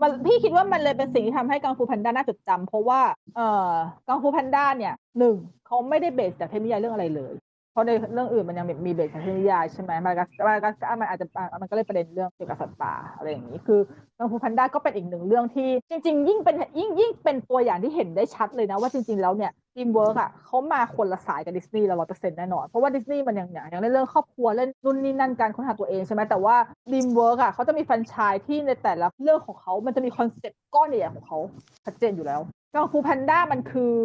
[0.00, 3.00] มันพี่คิดว่ามันเลยเป็นสิ่งที่ทำให้กังฟูแพนด้าน่าจดจำเพราะว่า
[3.36, 3.72] เอ่อ
[4.06, 5.36] กังฟูแพนด้าเนี่ยหนึ่ง
[5.66, 7.32] เขาไม่ได้ base จากเทพนิยายเรื่องอะไรเลย
[7.76, 10.68] เพราะในเรื่องอื่นมันยังมี base จากเทพนิยายใช่ไหมมันก็มันก็
[11.00, 11.26] มันอาจจะ
[11.60, 13.80] มันก็เลยประเด็นเรื่องเกี่ยวกับสัตว์ป่าอะไรอย่างนี้คือ
[14.18, 26.56] กังฟูแพนด้าก็เป็นอีกหนึ่งเรื่องที่จริง ๆ ยิ่งเป็นยิ่งยิ่งเป็นตัวอย่างที่เห็นได้ชัดเลยนะว่าจริง ๆ แล้วเนี่ย DreamWorks อะเขามาคนละสายกับดิสนีย์ละร้อยเปอร์เซ็นต์แน่นอน เพราะว่าดิสนีย์มันยังอย่างยังเล่นเรื่องครอบครัวเล่นนู่นนี่นั่นการค้นหาตัวเองใช่ไหมแต่ว่า
[26.92, 31.38] DreamWorks อะเขาจะมีแฟรนไชส์ที่ในแต่ละเรื่องของเขา มันจะมีคอนเซ็ปต์ก้อนใหญ่ของเขา
[31.84, 32.40] ชัดเจนอยู่แล้ว
[32.74, 33.96] กังฟูแพนด้ามันคือ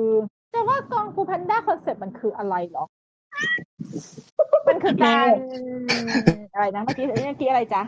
[0.53, 2.85] จะว่ากังฟูแพนด้าคอนเซ็ปต์มันคืออะไรหรอ
[4.67, 5.27] มันคือการ
[6.53, 7.81] อะไรนะเมื่อกี้เมื่อกี้อะไรจ๊ะ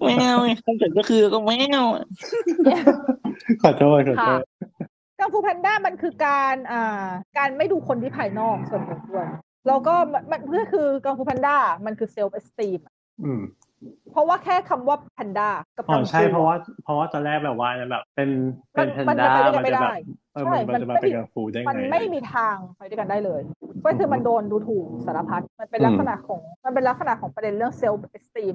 [0.00, 2.04] แมวไงคอนเซ็ปต์ก็คือก็แมวอะ
[3.62, 4.42] ขอโทษขอโทษค่ะ
[5.18, 7.06] กังฟูแพนด้ามันคือการอ่า
[7.38, 9.26] การไม่ดูคนที่ภายนอกส่วนหนึ่งด้วย
[9.66, 11.56] แล้วก็มันมันก็คือกังฟูแพนด้า
[11.86, 12.80] มันคือ self-esteem
[13.24, 13.42] อืม
[14.12, 18.30] เพราะว่าแค่คำว่าแพนด้ากับอ๋อกังฟูใช่เพราะว่าเพราะว่าตอนแรกแบบว่าแบบ เป็น
[18.74, 19.94] เป็นแพนมันด้ามันไปด้วยกันไม่มันจะแบได้บ
[20.32, 23.40] เออใช่มันมันจะมัมานไม่เป็นกังฟูได้ไงมันไม่มีทางไปด้วยกันได้เลย
[23.84, 28.54] ก็คือมันโดนดูถูกสารพัดมันเป็นอืมลักษณะของมันเป็นลักษณะของประเด็นเรื่อง self-esteem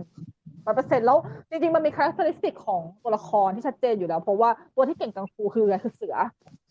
[0.65, 1.18] ร้อยเปอร์เซ็นต์แล้ว
[1.49, 6.15] จริงๆ มันมีคุณลักษณะของตัวละครที่ชัดเจนอยู่แล้ว เพราะว่าตัวที่เก่งกังฟูคืออะไรคือเสือ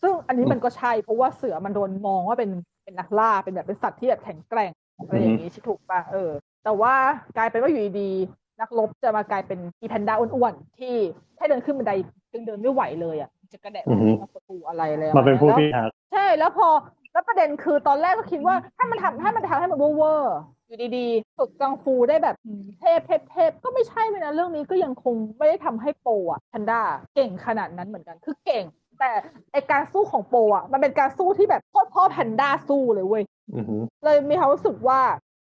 [0.01, 2.51] ซึ่งอันนี้มันก็ใช่เพราะว่าเสือมันโดนมองว่าเป็น
[2.83, 4.71] เป็นนักล่าเป็นแบบเป็นสัตว์ที่แบบแข็งแกร่ง
[5.05, 6.31] อะไรอย่างนี้ใช่ถูกปะเออ
[6.63, 6.93] แต่ว่า
[7.37, 10.93] กลายเป็นว่าอยู่ดีๆ นักรบจะมากลายเป็นอีแพนด้าอ้วนๆที่
[11.35, 11.93] แค่เดินขึ้นบันได
[12.33, 16.67] ยังเดินไม่ไหวเลยอะจะกระแดะอือฮึมาประตูอะไรอะไรมาเป็นผู้แล้วพิทักษ์ใช่แล้วพอ
[17.13, 22.35] แล้วประเด็นคือตอนแรกก็คิดว่าถ้ามันทำถ้ามันทำให้มันเวอร์ๆอยู่ดีๆฝึกกังฟูได้แบบ
[22.79, 26.81] เทพเทพเทพก็ไม่ใช่เลยนะเรื่องนี้ก็ยังคงไม่ได้ทำให้โปอะแพนด้า
[27.15, 28.63] เก่งขนาดนั้นเหมือนกันคือเก่ง
[28.99, 29.11] แต่
[29.51, 33.23] ไอการสู้ของโปอะมันเป็นการสู้ที่แบบโคตรพ่อแพนด้าสู้เลยเว้ย
[33.55, 35.01] อือฮึเลยมีความรู้สึกว่า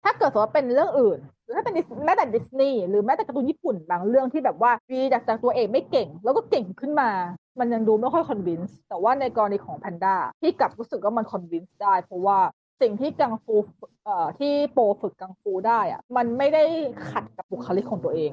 [0.04, 1.18] ถ้าเกิดสมมติว่าเป็นเรื่องอื่น
[1.54, 1.74] ถ้าเป็น
[2.04, 7.10] แม้แต่ดิสนีย์หรือแม้แต่การ์ตูนญี่ปุ่นบางเรื่องที่แบบว่าวีจากจากตัวเอกไม่เก่ง แล้วก็เก่งขึ้นมา
[7.58, 12.38] มันยังดูไม่ค่อย convince แต่ว่าในกรณีของแพนด้าที่กลับรู้สึกว่ามัน convince ได้ เพราะว่า
[12.82, 13.56] สิ่งที่กังฟู
[14.04, 16.64] เอ่อที่โปฝึกกังฟูได้อะมันไม่ได้
[17.10, 18.32] ขัดกับบุคลิกของตัวเอง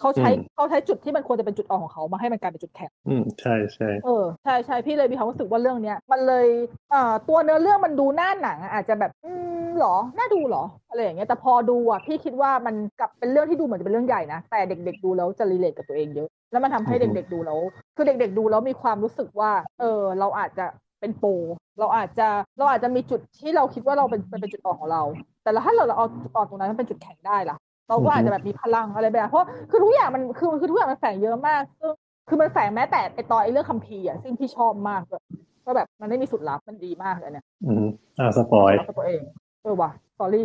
[0.00, 6.46] เขาใช้อืมเขาใช้จุดที่มันควรจะเป็นจุดอ่อนของเขามาให้มันกลายเป็นจุดแข็งอืมใช่ใช่เออใช่ใช่พี่เลยมีความรู้สึกว่าเรื่องเนี้ยมันเลย
[6.90, 9.30] เอ่อตัวเนื้อเรื่องมันดูหน้าหนังอะอาจจะแบบอื
[9.64, 17.58] มหรอน่าดูหรออะไรอย่างเงี้ยแต่พอดูอะพี่คิดว่ามันกลับเป็นเรื่องที่ดูเหมือนจะเป็นเรื่องใหญ่นะแต่เด็ก ๆ ดูแล้วจะรีเลทกับตัวเองเยอะแล้วมันทำให้เด็กๆดูแล้ว
[17.96, 20.66] คือเด็ก ๆ ดูแล้วมีความรู้สึกว่า เออ เราอาจจะ
[21.02, 21.30] เป็นโปร
[21.78, 25.02] เราอาจจะเราอาจจะมีจุดที่เราคิดว่าเราเป็นเป็นจุดอ่อนของเรา
[25.42, 27.56] แต่แล้วถ้าเราเราเอาจุดอ่อนตรงนั้นมันเป็นจุดแข็งได้ล่ะ
[27.88, 31.90] เราก็อาจจะแบบมีพลังอะไรแบบเพราะคือทุกอย่างมันคือคือทุกอย่างมันแฝงเยอะมากซึ่ง
[32.28, 35.22] คือมันแฝงแม้แต่ไอตอนไอเรื่องคัมภีร์อะซึ่งพี่ชอบมากเลย
[35.66, 37.84] ก็แบบมันไม่มีสุดลับมันดีมากเลยเนี่ยอืม
[38.18, 39.20] อ่าสปอยรับกับตัวเอง
[39.62, 40.42] เออว่ะ sorry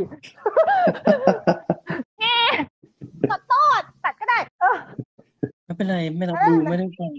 [3.29, 4.75] ขอโทษตัดก็ได้เออ
[5.65, 7.11] ไม่เป็นไรไม่รับรู้ไม่ได้ฟัง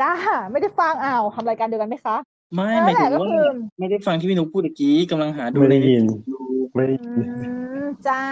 [0.00, 0.12] จ้า
[0.52, 2.16] ไม่ได้ฟังอ้าวทำรายการเดียวกันไหมคะ
[2.54, 3.46] ไม่นั่หมายนแหถึละงก็ว่าคือ
[3.78, 6.40] ไม่ได้ฟังที่พี่นุ๊กพูดเมื่อกี้กำลังหาดูไม่ได้ในยินดู
[6.74, 7.52] ไม่ได้อืยิน
[7.84, 8.22] มจ้า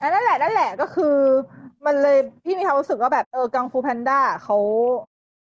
[0.00, 1.16] อันนั่นแหละนั่นแหละก็คือ
[1.86, 4.58] มันเลยพี่มีความรู้สึกว่าแบบเออกังฟูแพนด้าเขา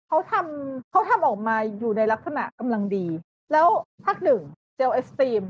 [0.08, 3.06] เขาทำเขาทำออกมาอยู่ในลักษณะกำลังดี
[3.52, 3.66] แล้ว
[4.04, 4.40] ภาคหนึ่ง
[4.74, 5.42] เซลเอสตีม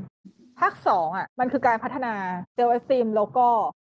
[0.59, 2.13] ภาคสองอะ มันคือการพัฒนา
[2.53, 3.47] เซลเอสตีมแล้วก็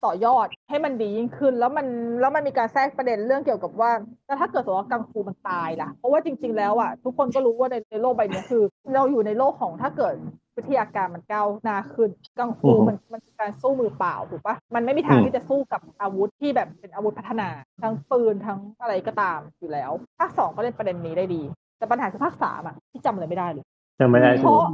[0.05, 1.86] ต่อยอดให้มันดียิ่งขึ้น แล้วมัน
[2.20, 3.90] แล้วมันมีการแทรกประเด็นเรื่องเกี่ยวกับว่า
[4.27, 8.62] แล้วถ้าเกิดสมมติว่ากังฟูมันตายล่ะ เพราะว่าจริง ๆ แล้วอะทุกคนก็รู้ว่าในในโลกใบเนี้ยคือ
[8.94, 10.14] เราอยู่ในโลกของถ้าเกิด
[10.56, 17.48] วิทยาการมันก้าวหน้าขึ้น กังฟูอือฮึมันมันคือการสู้มือเปล่าถูกปะมันไม่มีทางอืมที่จะสู้กับอาวุธที่แบบเป็นอาวุธพัฒนา
[17.82, 21.43] ทั้งปืนทั้งอะไรก็ตามอยู่แล้วภาคสองก็เล่นประเด็นนี้ได้ดี
[21.78, 23.64] แต่ปัญหาคือภาคสามอะที่จำอะไรไม่ได้เลย
[24.01, 24.64] ยังไม่ได้เพถูกราะ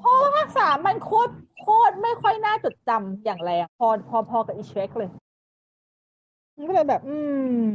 [0.00, 1.32] เพราะว่าภาคสามมันโคตร
[1.62, 5.10] โคตรไม่ค่อยน่าจดจำอย่างแรงพอพอพอกับอีเช็คเลย
[6.56, 7.16] มันก็เลยแบบ อื
[7.64, 7.68] ม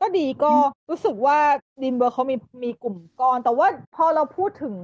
[0.00, 0.52] ก็ดีก็
[0.90, 1.38] รู้สึกว่า
[1.82, 3.66] ดิมเบอร์เขามีมีกลุ่มก้อน แต่ว่า
[3.96, 4.74] พอเราพูดถึง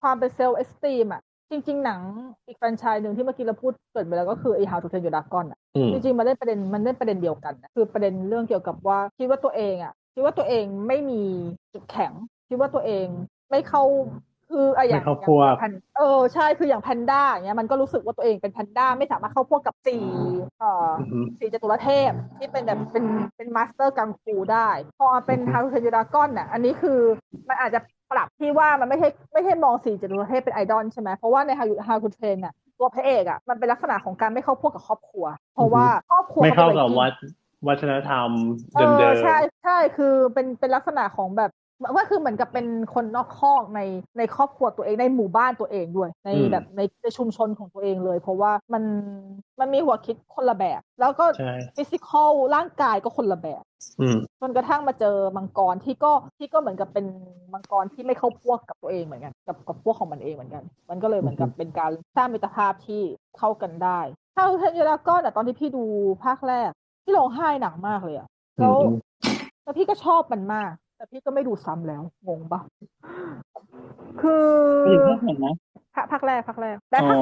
[0.00, 2.00] ความเป็น self-esteem อะจริง ๆ หนัง
[2.46, 11.22] อีกแฟรนไชส์หนึ่งที่เมื่อกี้เราพูดเกิดไปแล้วก็คือไอ้ How to Train Your Dragon อะอืมจริงๆมันเล่นประเด็นมันเล่นประเด็นเดียวกันนะคือประเด็นเรื่องเกี่ยวกับว่าคิดว่าตัวเองอะคิดว่าตัวเองไม่มี
[11.72, 12.12] จุดแข็ง
[12.48, 13.06] คิดว่าตัวเอง
[13.50, 13.82] ไม่เข้า
[14.50, 20.04] คืออะอย่างไม่เข้าอย่พวกงแพนเออใช่คืออย่างแพนด้าอย่างเงี้ยมันก็รู้สึกว่าตัวเองเป็นแพนด้าไม่สามารถเข้าพวกกับสี่
[20.58, 23.04] เอ่ออืมสีจตุรเทพที่เป็นแบบเป็น
[23.36, 24.68] เป็น master กังฟูได้
[24.98, 26.98] พอเป็นอือฮึ How to Train Your Dragon น่ะอันนี้คือ
[27.48, 27.80] มันอาจจะ
[28.12, 37.12] ปรับที่ว่ามันไม่ใช่ไม่ใช่มองสีจตุรเทพเป็นไอดอลใช่ไหมเพราะว่าในฮารุฮารุเทนน่ะตัวพระเอกอะมันเป็นลักษณะของการไม่เข้าพวกกับครอบครัว เพราะว่าครอบครัวไม่เข้ากับป็นวัด
[37.68, 38.28] วัฒนธรรม
[38.74, 41.50] เอเดิอมใช่ใช่คือเป็นเป็นลักษณะของแบบ
[41.94, 43.80] ว่าคือเหมือนกับเป็นคนนอกคอกใน
[44.18, 48.82] ในครอบครัวตัวเองในหมู่บ้านตัวเองด้วย ในแบบในในชุมชนของตัวเองเลย เพราะว่ามัน
[49.60, 53.62] มันมีหัวคิดคนละแบบ แล้วก็ๆใช่ฟิสิกอลร่างกายก็คนละแบบ
[54.00, 57.06] อืมจนกระทั่งมาเจอมังกรที่ก็ที่ก็เหมือนกับเป็น
[57.52, 63.02] มังกรที่ไม่เข้าพวกกับตัวเองเหมือนกัน กับกับพวกของมันเองเหมือนกัน มันก็เลยเหมือนกับเป็นการสร้างมิตรภาพที่
[63.38, 64.00] เข้ากันได้
[64.36, 65.84] ถ้าเทนยาก็แต่ตอนที่พี่ดู
[66.24, 66.70] ภาคแรก
[67.04, 68.28] พี่ร้องไห้หนักมากเลยอะ
[68.60, 68.96] แล้วอืม
[69.62, 72.60] แล้วพี่ก็ชอบมันมาก แต่พี่ก็ไม่ดูซ้ำแล้ว งงปะ
[74.20, 74.46] คือ
[74.84, 75.54] ไม่ถึงภาคไหนนะ
[75.94, 77.18] ภาคภาคแรกภาคแรกแต่อ๋อภาค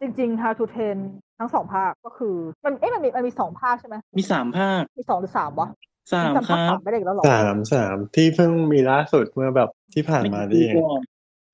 [0.00, 0.98] จริงๆ How to Train
[1.38, 5.68] ทั้งสองภาคก็คือ มันเอ๊ะมันมีมันมีสองภาคใช่ไหมมีสามภาค มีสองหรือสามวะ
[6.12, 11.00] สามจำคภาครัสาบมไม่ได้อีกแล้วเหรอสามสามที่เพิ่งมีล่าสุดเมื่อแบบที่ผ่านไม่มากี่นี่ปีเองก่อน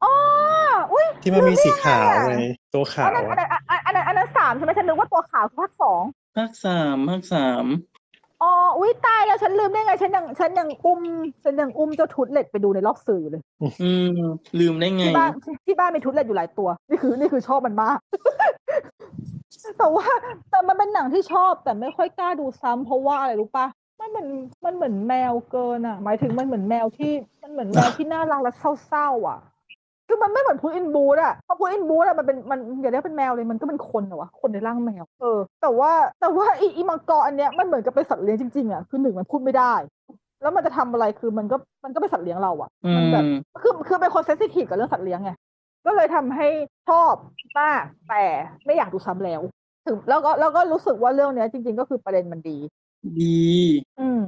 [0.04, 0.12] อ๋อ
[0.92, 2.34] อุ้ยที่มันมีสีขาวไง
[2.74, 6.02] ตัวขาอันวนั้นอันอะนั้นอันนั้นอันนั้นสามใช่ไหมฉันนึกว่าตัวขาวคือภาคสอง
[6.36, 7.64] ภาคสามภาคสาม
[8.42, 11.00] อ๋อ อุ้ยตายแล้วฉันลืมได้ไง ฉันยังฉันยังอุ้ม
[11.44, 14.20] ฉันยังอุ้มเจ้า Toothless ไปดูในรอบสื่อเลย อืม
[14.58, 15.30] ลืมได้ไง ที่บ้าน
[15.66, 17.98] ที่บ้านมี Toothless อยู่หลายตัว นี่คือ นี่คือชอบมันมาก
[19.78, 20.06] แต่ว่า
[20.50, 23.66] แต่มันเป็นหนังที่ชอบ แต่ไม่ค่อยกล้าดูซ้ำเพราะว่าอะไรรู้ปะ
[24.00, 24.28] มันเหมือน
[24.64, 28.52] มันเหมือนแมวเกินอะ หมายถึงมันเหมือนแมวที่มันเหมือนแมวที่น่ารักและ
[28.88, 29.38] เศร้าๆอะ
[30.08, 39.74] คือมันไม่เหมือน Puss in Boots อะเพราะ Puss in Boots อะมันเป็นมันอย่าเรียกเป็นแมวเลยมันก็เป็นคนเหรอวะคนในร่างแมวเออแต่ว่าแต่ว่าอีอีมังกรอันเนี้ยมันเหมือนกับเป็นสัตว์เลี้ยงจริงๆอะคือหนึ่งมันพูดไม่ได้
[40.42, 43.24] แล้วมันจะทำอะไรคือมันก็มันก็เป็นสัตว์เลี้ยงเราอะอืมันมแบบ
[43.62, 45.30] คือคือเป็นคนเซนซิทีฟกับเรื่องสัตว์เลี้ยงไง
[45.86, 46.48] ก็เลยทำให้
[46.88, 47.14] ชอบ
[47.60, 48.24] มากแต่
[48.66, 49.40] ไม่อยากดูซ้ำแล้ว
[49.86, 52.56] ถึงแล้วก็แล้วก็รู้สึกว่าเรื่องเนี้ยจริง ๆ ก็คือประเด็นมันดี
[53.18, 53.46] ดี
[54.00, 54.20] อืม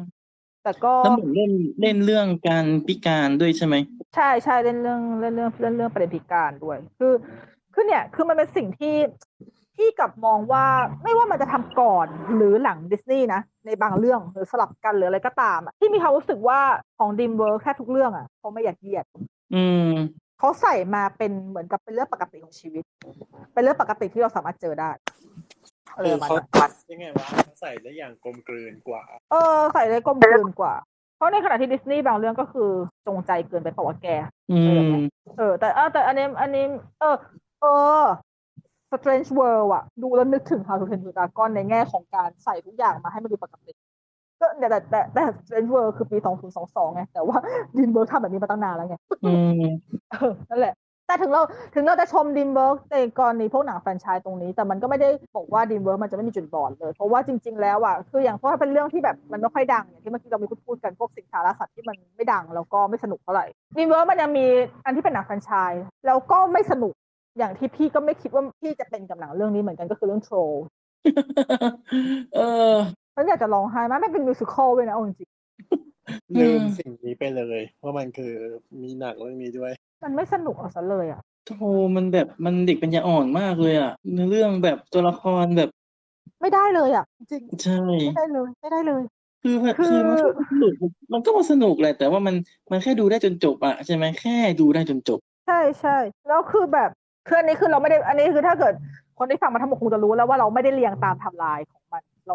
[0.63, 3.75] แต่ก็แล้วเหมือนเล่นเล่นเรื่องการพิการด้วยใช่ไหม
[4.15, 7.13] ใช่ใช่เล่นเรื่องเล่นเรื่องเล่นเรื่องประเด็นพิการด้วย คือ
[7.75, 8.97] คือเนี่ยคือมันเป็นสิ่งที่
[9.77, 10.67] ที่กลับมองว่า
[11.03, 12.07] ไม่ว่ามันจะทำก่อน
[12.37, 16.61] หรือหนังดิสนีย์นะในบางเรื่องหรือสลับกันหรืออะไรก็ตามอะที่มีความรู้สึกว่า
[16.99, 19.07] ของ Dreamworks แค่ทุกเรื่องอะเขาไม่อยากเหยียด
[19.55, 19.91] อืม
[20.39, 22.85] เขาใส่มาเป็นเหมือนกับเป็นเรื่องปกติของชีวิต
[23.53, 24.91] เป็นเรื่องปกติที่เราสามารถเจอได้
[25.99, 30.75] อะไรคือประมาณเขานั้นตัดยังไงวะเขาใส่ได้อย่างกลมกลืนกว่า เออใส่ได้กลมกลืนกว่า
[31.17, 32.71] เพราะในขณะที่ดิสนีย์บางเรื่องก็คือ
[33.07, 34.09] จงใจเกินไปเปล่าวะแก
[34.51, 34.93] อืม
[35.39, 36.65] เออ แต่เออแต่อันนี้อันนี้
[37.01, 37.17] เออ
[37.61, 37.67] เอ
[38.03, 38.05] อ
[38.93, 43.73] Strange World อะดูแล้วนึกถึง How to Train Your Dragon ในแง่ของการใส่ทุกอย่างมาให้มันดูปกติ
[44.41, 46.19] ก็แต่แต่แต่แต่ Strange World คือปี
[46.57, 47.39] 2022 ไง แต่ว่า
[47.77, 49.65] Dreamworks ทำแบบนี้มาตั้งนานแล้วไงอืม
[50.11, 50.75] เออนั่นแหละ
[51.09, 51.43] แต่ถึงเรา
[51.75, 63.47] ถึงเราจะชม Dreamworks ในกรณีพวกหนังแฟรนไชส์ตรงนี้ แต่มันก็ไม่ได้บอกว่า Dreamworks มันจะไม่มีจุดบอดเลย เพราะว่าจริง ๆ แล้วอะคืออย่างเพราะว่าเป็นเรื่องที่แบบมันไม่ค่อยดังอย่างที่เมื่อกี้เรามีพูดพูดกันพวกสิงสารสัตว์ที่มันไม่ดังแล้วก็ไม่สนุกเท่าไหร่
[63.77, 64.47] Dreamworks มันยังมี
[64.85, 66.95] อันที่เป็นหนังแฟรนไชส์แล้วก็ไม่สนุก
[67.39, 70.39] อย่างที่พี่ก็ไม่คิดว่าพี่จะเป็นกับหนังเรื่องนี้เหมือนกันก็คือเรื่อง Trolls
[72.37, 72.41] เอ
[72.73, 72.75] อ
[73.15, 75.29] ฉันอยากจะร้องไห้มากไม่เป็น musical เลยนะเอาจริง
[76.41, 78.33] ลืมอืมสิ่งนี้ไปเลยว่ามันคือ
[78.83, 85.71] มีหนังเรื่องนี้ด้วยๆ มันไม่สนุกเอาซะเลยอะโธ่มันแบบมันเด็กปัญญาอ่อนมากเลยอะเนื้อเรื่องแบบตัวละครแบบ
[86.41, 89.03] ไม่ได้เลยอะ จริงใช่ไม่ได้เลย ไม่ได้เลย
[89.43, 90.73] คือแบบคือคือมันก็สนุก
[91.13, 92.35] มันก็มาสนุกแหละแต่ว่ามัน
[92.71, 95.97] มันแค่ดูได้จนจบอะใช่ไหมแค่ดูได้จนจบ ใช่ใช่
[96.29, 96.91] แล้วคือแบบ
[97.27, 98.75] คืออันนี้คือเราไม่ได้ อันนี้คือถ้าเกิด
[99.19, 102.35] คนที่ฟังมาทั้งหมดคงจะรู้แล้วว่าเราไม่ได้เรียงตามไทม์ไลน์ของมัน เรา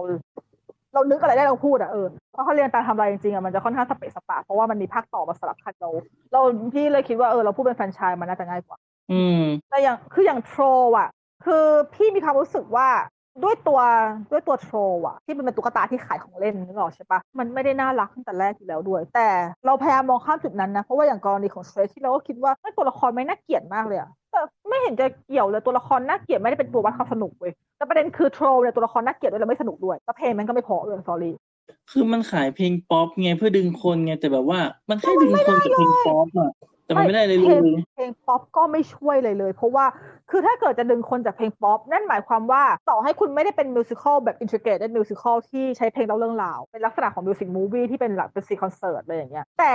[0.94, 5.90] เรานึกอะไรได้เราพูดอะเออเพราะเขาเรียงตามไทม์ไลน์จริงๆอะมันจะค่อนข้างสเปะสปะเพราะว่ามันมีภาคต่อมาสลับกันเรา
[6.32, 6.42] เรา
[6.74, 8.78] พี่เลยคิดว่าเออเราพูดเป็นแฟรนไชส์มันน่าจะง่ายกว่า
[9.12, 10.64] อืมแต่อย่างคืออย่าง Trolls
[10.98, 11.10] อะ
[11.46, 12.88] คือพี่มีความรู้สึกว่า
[13.44, 13.80] ด้วยตัว
[14.32, 14.78] ด้วยตัว Trolls
[15.08, 19.28] อะที่มันเป็นตุ๊กตาที่ขายของเล่นนึกออกใช่ปะมันไม่ได้น่ารักตั้งแต่แรกอยู่แล้วด้วย แต่
[19.66, 31.36] เราพยายามมองข้ามจุดนั้นนะเพราะว่าอย่างกรณีของเทรที่เราก็คิดว่าเฮ้ยตัวละครไม่น่าเกลียดมากเลยอะแต่ไม่เห็นจะเกี่ยวเลยตัวละครน่าเกลียดไม่ได้เป็นตัววัดความสนุกเว้ยแต่ประเด็นคือ Trolls เนี่ยตัวละครน่าเกลียดด้วยแล้วไม่สนุกด้วยแล้วเพลงมันก็ไม่เพราะเลย sorry
[31.92, 36.52] คือมันขายเพลงป๊อปไงเพื่อดึงคนไงแต่แบบว่า มันแค่ดึงคนจากเพลงป๊อปอะ
[36.86, 39.86] แต่มันไม่ได้เลยเพเลลงยเพลงป๊อปก็ไม่ช่วยเลยเลย เพราะว่า
[40.36, 49.74] คือถ้าเกิดจะดึงคนจากเพลงป๊อปนั่นหมายความว่าต่อให้คุณไม่ได้เป็น musical แบบ integrated musical ที่ใช้เพลงเล่าเรื่องราว เป็นลักษณะของ music movie ที่เป็นหลักเป็นซีนคอนเสิร์ตอะไรอย่างเงี้ยแต่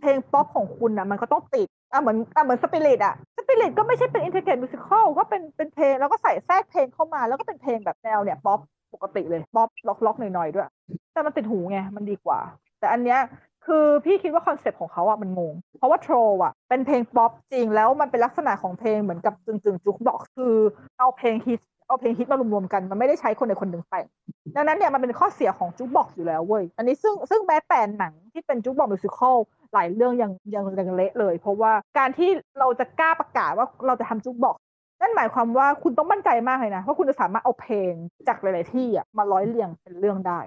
[0.00, 8.60] เพลงป๊อปของคุณนะมันก็ต้องติดอะเหมือนอะเหมือนสปิริตอะสปิริตก็ไม่ใช่เป็น integrated musical ก็เป็นเป็นเพลงแล้วก็ใส่แทรกเพลงเข้ามา แล้วก็เป็นเพลงแบบแนวเนี่ยป๊อป
[8.94, 10.68] ปกติเลยป๊อปร็อกร็อกๆหน่อยๆด้วย
[11.12, 12.40] แต่มันติดหูไงมันดีกว่า
[12.80, 13.20] แต่อันเนี้ย
[13.66, 20.54] คือพี่คิดว่าคอนเซปต์ของเขาอะมันงง เพราะว่า Trollsอะเป็นเพลงป๊อปจริงแล้วมันเป็นลักษณะของเพลงเหมือนกับจึงจึงจุกบอกคือ
[20.98, 24.04] เอาเพลงฮิตเอาเพลงฮิตมารวมๆกันมันไม่ได้ใช้คนใดคนหนึ่งแต่ง
[24.56, 29.36] ดังนั้นเนี่ยมันเป็นข้อเสียของจุกบอกอยู่แล้วเว้ยอันนี้ซึ่งซึ่งแม้แต่หนังที่เป็นจุกบอกมิวสิควล
[29.74, 34.56] หลายเรื่องยังยังยังเละเลย เพราะว่าการที่เราจะกล้าประกาศว่าเราจะทำจุกบอก
[35.00, 37.92] นั่นหมายความว่าคุณต้องมั่นใจมากเลยนะว่าคุณจะสามารถเอาเพลง
[38.28, 40.40] จากหลาย ๆ ที่อะมาร้อยเรียงเป็นเรื่องได้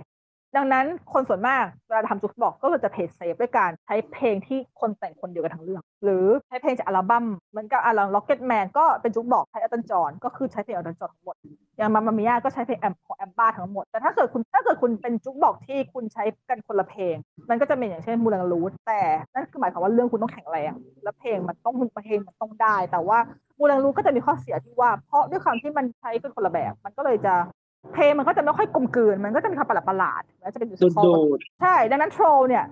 [0.55, 10.75] ดังนั้นคนส่วนมากเวลาทำ jukebox ก็เลยจะ play safe ด้วยการใช้เพลงที่คนแต่งคนเดียวกันทั้งเรื่อง หรือใช้เพลงจากอัลบั้มเหมือนกับอัลบั้ม Rocket Man ก็เป็น jukebox ใช้ Elton John ก็คือใช้เพลง
[10.77, 11.35] Elton John ทั้งหมด
[11.77, 17.15] อย่าง Mamma Mia ก็ใช้เพลง ABBA ของ ABBA ทั้งหมด แต่ถ้าเกิดคุณถ้าเกิดคุณเป็น jukebox ที่คุณใช้กันคนละเพลง
[17.49, 19.01] มันก็จะเป็นอย่างเช่น Moulin Rouge แต่
[19.33, 20.71] นั่นคือหมายความว่าเรื่องคุณต้องแข็งแรง
[21.03, 21.75] และเพลงมันต้อง
[22.05, 23.19] เพลงมันต้องได้ แต่ว่า
[23.59, 27.35] Moulin Rouge ก็จะมีข้อเสียที่ว่าเพราะด้วยความที่มันใช้กันคนละแบบ มันก็เลยจะ
[27.93, 32.64] เพลงมันก็จะไม่ค่อยกลมกลืน มันก็จะมีความประหลาดประหลาดๆแล้วจะเป็นมิวโดสิดคอลโดดใช่ ดังนั้นโทรเนี่ย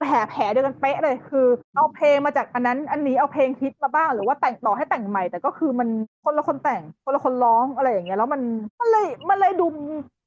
[0.00, 5.88] แผลแผลเดียวกันเป๊ะเลยคือ เอาเพลงมาจากอันนั้นอันนี้เอาเพลงฮิตมาบ้างหรือว่าแต่งต่อให้แต่งใหม่ แต่ก็คือมัน
[6.24, 8.40] คนละคนแต่งคนละคนร้องอะไรอย่างเงี้ยแล้วมัน
[8.80, 9.66] มันเลยมันเลยดู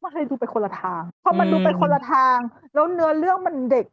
[0.03, 2.37] มันเลยดูไปคนละทางพอมันดูไปคนละทาง
[2.73, 3.85] แล้วเนื้อเรื่องมันเด็ก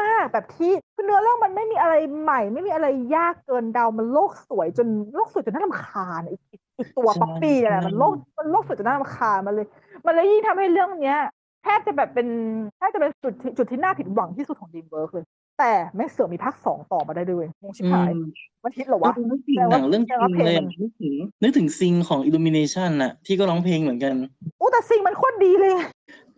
[0.00, 2.86] มากๆแบบที่คือเนื้อเรื่องมันไม่มีอะไรใหม่ ไม่มีอะไร
[3.16, 6.63] ยากเกินเดามันโลกสวยจนโลกสวยจนน่ารำคาญอีกอีกอีก
[6.96, 9.66] ตัวใช่ป๊อปปี้เนี่ยแหละใช่มันโลกมันโลกสวยจนน่ารำคาญมันเลย
[10.06, 11.18] มันเลยยิ่งทำให้เรื่องเนี้ย
[11.62, 12.28] แทบจะแบบเป็น
[12.76, 15.24] แทบจะเป็นจุดที่จุดที่น่าผิดหวังที่สุดของดีมเวิร์กเลย
[15.58, 18.16] แต่แม่งเสือกมีภาคสองต่อมาได้ด้วยงงชิบอืหายม
[18.64, 24.14] มันฮิตเหรอวะเออนึกถึงแปลหว่านังเรื่องแปลซิว่างเพลงเลยมัอะนนึกถึงนึกถึงซิงของ Illumination น่ะ ที่ก็ร้องเพลงเหมือนกัน
[24.58, 25.74] โอ้แต่ซิงมันโคตรดีเลย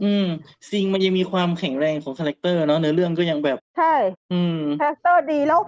[0.02, 0.24] อืม
[0.70, 3.94] ซิงมันยังมีความแข็งแรงของคาแรคเตอร์เนาะเนื้อเรื่องก็ยังแบบ ใช่
[4.32, 5.60] อืมคาแรคเตอร์ดีแล้ว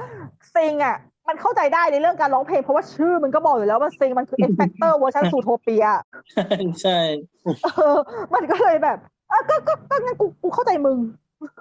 [0.54, 0.96] ซิงอะ
[1.28, 5.84] มันเข้าใจได้ในเรื่องการร้องเพลงเพราะว่าชื่อมันก็บอกอยู่แล้วว่าซิงมันคือ X Factor เวอร์ชันซูโทเปีย
[6.82, 6.98] ใช่
[7.64, 7.96] เออ
[8.34, 8.98] มันก็เลยแบบ
[9.30, 10.98] อะก็ก็ก็งั้นกูกูเข้าใจมึง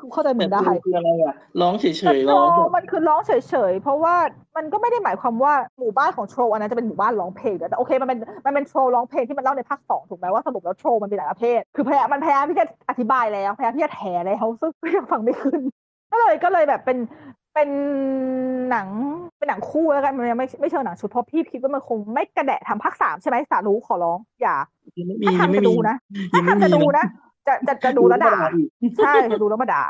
[0.01, 3.31] กูเข้าใจมึแต่งได้คืออะไรอะร้องเฉแต่ยๆโทรร้องแบบมันคือร้องเฉ
[3.71, 4.15] ยๆเพราะว่า
[4.57, 15.61] มันก็ไม่ได้หมายความว่าหมู่บ้านของโทรอันนั้นจะเป็นหมู่บ้านร้องเพลงแต่โอเคมันเป็นมันเป็นโทรร้องเพลงที่มันเล่าในภาคสองถูกไหมว่าสรุปแล้วโทรมันเป็นหลายประเภทคือพยายามมันพยายามที่จะอธิบายแล้วพยายามที่จะแถแล้วซึ่งก็ยังฟังไม่ขึ้น
[16.11, 16.97] ก็เลยก็เลยแบบเป็น
[17.57, 17.71] เป็น
[18.71, 18.89] หนัง
[19.37, 24.55] เป็นหนังคู่แล้วกันมันยังไม่ไม่เชิงหนังชุดเพราะพี่คิดว่ามันคงไม่กระแดะทำภาคสามใช่ไหมสารู้ขอร้องอย่า
[24.97, 25.95] ยังไม่มีถ้ายังทำไม่จะมีดูนะ
[26.33, 27.05] ยัถ้างไม่ทำจะมีดูนะ
[27.47, 28.37] จะจะจะดูแล้วด่า
[28.81, 29.83] อีกใช่จะดูแล้วมาด่า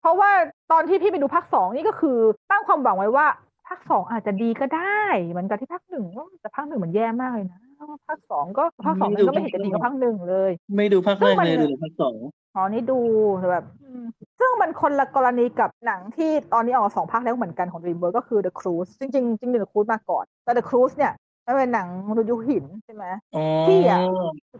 [0.00, 0.30] เพราะว่า
[0.72, 2.18] ตอนที่พี่ไปดูภาคสองนี่ก็คือ
[2.50, 3.26] ตั้งความหวังไว้ว่า
[3.68, 6.04] ภาคสองอาจจะดีก็ได้เหมือนกับที่ภาคหนึ่ง
[6.40, 7.60] แต่ภาคหนึ่งมันแย่มากเลยนะ
[8.06, 12.14] ภาคสองก็ภาคสองมันก็ไม่เห็นจะดีกว่าภาคหนึ่งเลย ไม่ดูภาคแรกซึ่งมันเลยดูแต่ภาคสอง
[12.54, 12.98] อ๋อนี่ดู
[13.38, 14.04] แต่แบบอืม
[14.38, 21.12] ซึ่งมันคนละกรณีกับหนังที่ตอนนี้ออกมาสองภาคแล้วเหมือนกันของ Dreamworks ก็คือ The Cruise จริงๆจริงๆ The Cruise มาก่อน แต่ The Cruise เนี่ย
[21.46, 23.04] มันเป็นหนังมนุษย์ยุคหินใช่ไหม
[23.36, 24.00] อ๋อพี่อะ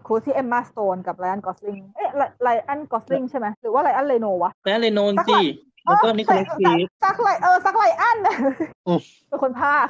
[0.06, 2.08] ครูที่เอมมาสโตนกับไลออนกอสลิงเอ๊ะ
[2.42, 5.38] ไลออนกอสลิงใช่ไหมหรือว่าไลออนเลโนวะแล้วเลนโนนสิ
[5.84, 8.18] แล้วก็นิโคลัสเคจซักไลเออซักไลอัน
[8.86, 9.86] อืมเป็นคนภาค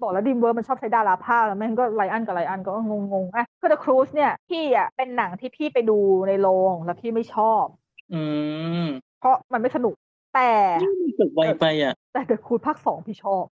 [0.00, 5.98] บอกแล้วดิมเวอร์มันชอบใช้ดาราภาคแล้วแม่งก็ไลอันกับไลอันก็งงงๆอะคือ The Cruise เนี่ยพี่อะเป็นหนังที่พี่ไปดู
[6.28, 7.64] ในโรงแล้วพี่ไม่ชอบ
[8.14, 8.22] อื
[8.84, 8.86] ม
[9.20, 9.94] เพราะมันไม่สนุก
[10.34, 10.50] แต่
[10.82, 13.44] นี่มันจบไวไปอะ แต่ The Cruise ภาคสองพี่ชอบ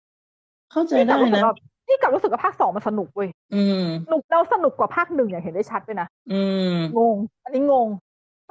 [0.72, 1.54] เข้าใจพี่กลัได้บรู้สึกนะว่า
[1.86, 6.40] พี่กลับรู้สึกว่าภาคสองมันสนุกเว้ยอืมสนุกแล้วสนุกกว่าภาคหนึ่งอย่างเห็นได้ชัดเลยนะอื
[6.74, 8.03] มงง อันนี้งงก็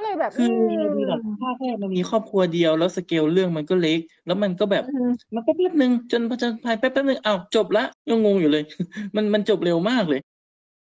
[0.04, 8.64] เลยแบบคือมแบบภาคแรกมันมีครอบครัวเดียวแล้วสเกลเรื่องมันก็เล็ก แล้วมันก็แบบอืมมันก็แป๊บนึงจนพอจะภายแป๊บแป๊บนึงอ้าวจบละยังงงอยู่เลย
[9.16, 10.20] มันมันจบเร็วมากเลย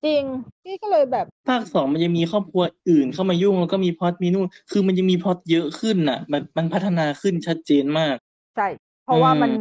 [0.05, 0.23] จริง
[0.63, 8.15] พี่ก็เลยแบบภาคสองมันยังมีครอบครัวอื่นเข้ามายุ่งแล้วก็มีพล็อตมีนู่นคือมันยังมีพล็อตเยอะขึ้นน่ะ มันมันพัฒนาขึ้นชัดเจนมาก
[8.55, 8.67] ใช่
[9.03, 9.51] เพราะว่าอืมมัน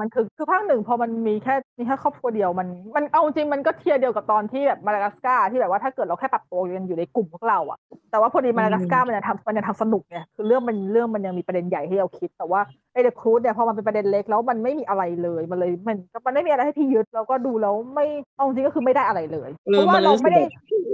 [0.00, 7.78] มันคือคือภาคหนึ่งพอมันมีแค่มีแค่ครอบครัวเดียวมันมันเอาจริงมันก็ tier เดียวกับตอนที่แบบ Madagascar ที่แบบว่าถ้าเกิดเราแค่ปรับตัวกันอยู่ในกลุ่มพวกเราอะ
[8.10, 12.60] แต่ว่าพอดี Madagascar มันยังทำมันยังทำสนุกไงคือเรื่องมันเรื่องมันยังมีประเด็นใหญ่ให้เราคิด แต่ว่า
[12.92, 15.96] ไอ The Croods เนี่ยพอมันเป็นประเด็นเล็กแล้วมันไม่มีอะไรเลยมันเลยมัน
[16.26, 18.06] มันไม่มีอะไรให้พี่ยึดแล้วก็ดูแล้วไม่
[18.36, 20.42] เอาจริงก็คือไม่ได้อะไรเลยเออเพราะว่าเราไม่ได้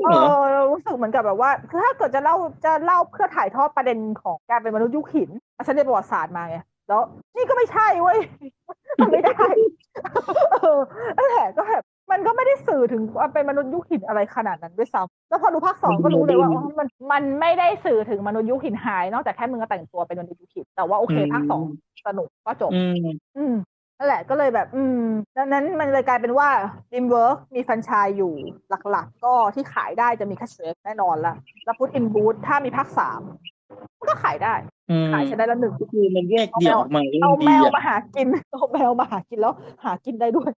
[0.04, 6.58] มันเลยรู้สึกแบบเออเรารู้สึกเหมือนกับแบบว่าคือถ้าเกิดจะเล่าจะเล่าเพื่อถ่ายทอดประเด็นของการเป็นมนุษย์ยุคหินอะฉันเรียนประวัติศาสตร์มาไง
[6.92, 7.06] แล้ว
[7.36, 8.18] นี่ก็ไม่ใช่เว้ย
[9.00, 9.46] มันไม่ได้
[10.52, 10.80] เออ
[11.16, 21.62] นั่นแหละก็แบบมันก็ไม่ได้สื่อถึงความเป็นมนุษย์ยุคหินอะไรขนาดนั้นด้วยซ้ำแล้วพอดูภาคสองก็รู้เลยว่าอ๋อมันมันไม่ได้สื่อถึงมนุษย์ยุคหินหาย นอกจากแค่มึงก็แต่งตัวเป็นมนุษย์ยุคหิน แต่ว่าโอเคอืมภาคสอง
[22.06, 23.06] สนุกก็จบอืม
[23.36, 23.54] อืม
[23.98, 25.02] นั่นแหละก็เลยแบบ อืม
[25.36, 26.48] ดังนั้นมันเลยกลายเป็นว่า
[26.92, 28.34] d ิมเวิร์กมีแฟรนไชส์อยู่
[28.90, 33.51] หลักๆ ก็ที่ขายได้จะมีแค่เชฟแน่นอนละแล้วพุทอินบูธถ้ามีภาคสามมัน
[34.08, 34.54] ก็ขายได้
[34.90, 39.54] อืมขายใช้ได้ละหนึ่งก็คือมันแยกเดี่ยวออกมาก็เอายังแมดีวอะมาหากินเอาแมวมาหากินแล้ว
[39.84, 40.50] หากินได้ด้วย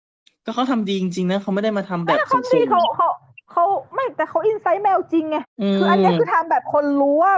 [0.45, 3.09] ก็เขาทำดีจริงๆนะเขาไม่ได้มาทำแบบแต่เขาสุ่ที่มเขาเขา
[3.53, 3.65] เขา
[3.95, 7.35] ไม่แต่เขาอินไซต์แมวจริงไงๆอืมคืออันเนี้ยคือทำแบบคนรู้ว่า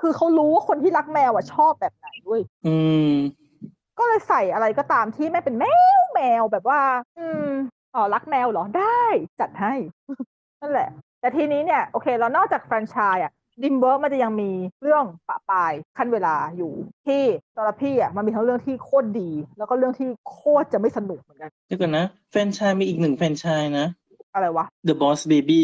[0.00, 2.76] คือเขารู้ว่าคนที่รักแมวอะชอบแบบไหนด้วย อื
[3.10, 3.12] ม
[3.98, 5.64] ก็เลยใส่อะไรก็ตามที่ไม่เป็นแม
[5.98, 6.80] วแมวแบบว่า
[7.18, 7.46] อืม
[7.94, 9.02] อ๋อรักแมวเหรอได้
[9.40, 9.74] จัดให้
[10.60, 10.88] นั่นแหละ
[11.20, 13.32] แต่ทีนี้เนี่ยโอเคแล้วนอกจากแฟรนไชส์อะ
[13.62, 14.50] DreamWorks มันจะยังมี
[14.82, 16.72] เรื่องประปรายคั่นเวลาอยู่
[17.06, 17.22] ที่
[17.56, 23.86] สำหรับพี่อะมันมีทั้งเรื่องที่โคตรดี แล้วก็เรื่องที่โคตรจะไม่สนุกเหมือนกันเดี๋ยวก่อนนะ แฟรนไชส์มีอีกหนึ่งแฟรนไชส์นะ
[24.34, 25.62] อะไรวะ The Boss Baby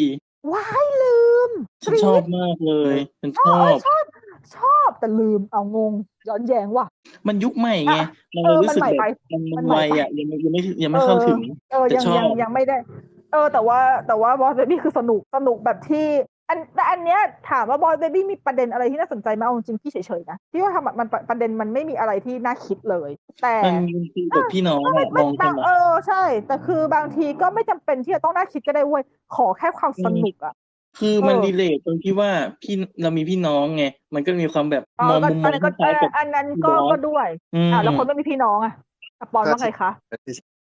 [0.53, 1.51] ว้ายลืม
[1.85, 4.05] ฉันชอบมากเลยฉันชชออบบชอบ
[4.59, 5.93] ชอบแต่ลืมเอางง
[6.29, 6.87] ย้อนแย้งว่ะ
[7.29, 11.41] มันยุคใหม่ไงอะมันเลยรู้สึกเออมันใหม่แบบไปมันมัมันนใหม่ไวไปอะยังไม่ยังไม่ยังไม่เข้าถึง
[11.71, 12.77] เออแต่ยังชอยังบยังไม่ได้
[13.33, 16.07] เออ แต่ว่าแต่ว่าบอสเบบี้คือสนุกสนุกแบบที่
[16.49, 17.21] อันแต่อันเนี้ย
[17.51, 23.11] ถามว่าบอสเบบี้มีประเด็นอะไรที่น่าสนใจไหมเอาจริงๆพี่เฉยๆนะพี่ว่าทำอะมันประประเด็นมันไม่มีอะไรที่น่าคิดเลย
[23.43, 29.05] แต่มันมันคือแบบพี่น้องไม่อะมไม่องกับานงอะเออใช่ แต่คือบางทีก็ไม่จำเป็นที่จะต้องน่าคิดก็ได้เว้ย
[29.37, 30.55] ขอแค่ความสนุกอะ
[30.99, 32.31] คือมันเออรีเลทตรงที่ว่า
[32.63, 38.73] พี่เรามีพี่น้องไงมันก็มีความแบบอ๋อมองก็มุมมอัอนงนั้นก็คล้ายๆกับอันนั้นก็บอสก็ด้วยอืมอ่าแล้วคนไม่มีพี่น้องอะ
[39.21, 39.91] สปอนว่าไงคะ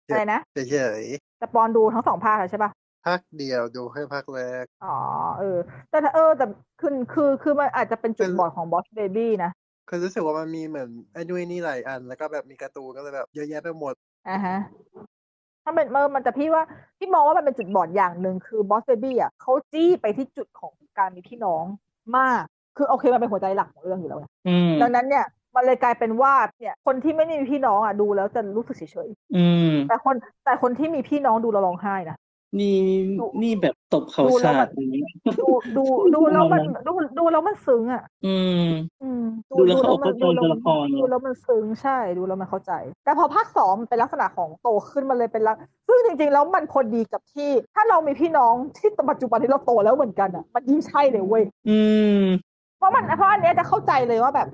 [0.08, 0.40] อะไรนะ
[0.72, 1.04] เฉย
[1.42, 4.98] สปอนดูทั้งสองภาคเลยใช่ปะๆ ภาคเดียวดูแค่ภาคแรก อ๋อ
[5.40, 5.58] เออ
[5.90, 6.46] แต่ถ้าเออ แต่
[6.82, 9.52] คือคือคือมันอาจจะเป็นจุดเป็นบอดของบอสเบบี้นะ
[9.90, 13.94] คือรู้สึกว่ามันมีเหมือนไอ้ด้วยนี่หลายอัน แล้วก็แบบมีการ์ตูนก็เลยแบบเยอะแยะไปหมด
[14.30, 14.58] อ่าฮะ
[15.64, 16.64] ถ้าเป็นเออมันแต่พี่ว่า
[16.98, 21.64] พี่มองว่ามันเป็นจุดบอดอย่างหนึ่งคือบอสเบบี้อะเขาจี้ไปที่จุดของการมีพี่น้อง
[22.18, 22.44] มาก
[22.78, 25.26] คือโอเคมันเป็นหัวใจหลักของเรื่องอยู่แล้วไงอืมดังนั้นเนี่ย
[25.56, 30.16] มันเลยกลายเป็นว่าเนี่ยคนที่ไม่ได้มีพี่น้องอะดูแล้วจะรู้สึกเฉยอืมๆแต่คน
[30.46, 32.18] แต่คนที่มีพี่น้องดูแล้วร้องไห้นะ
[32.60, 32.76] นี่
[33.20, 35.06] ดูนี่แบบตบเขาดูแล้วฉามัดนอย่างเงี้ย
[35.40, 35.48] ดู
[35.78, 35.84] ดู
[36.16, 38.36] ดูแล้วมันดูดูแล้วมันซึ้งอะ อื
[38.66, 38.68] ม
[39.04, 42.72] อืม ดูแล้วเขามันเข้าใจดูแล้วตัวละครเนอะดูแล้วมันซึ้งใช่ดูแล้วมันเข้าใจ
[43.06, 45.58] แต่พอภาคสองมันเป็นลักษณะของโตขึ้นมันเลยเป็นลัก
[45.88, 51.80] ซึ่งจริง ๆ แล้วมันพอดีกับที่ ถ้าเรามีพี่น้องที่ปัจจุบันที่เราโตแล้วเหมือนกันอะ มันยิ่งใช่เลยเว้ยอื
[52.22, 52.24] ม
[52.78, 54.48] เพราะมันเพราะอันเนี้ยจะเข้าใจเลยว่าแบบ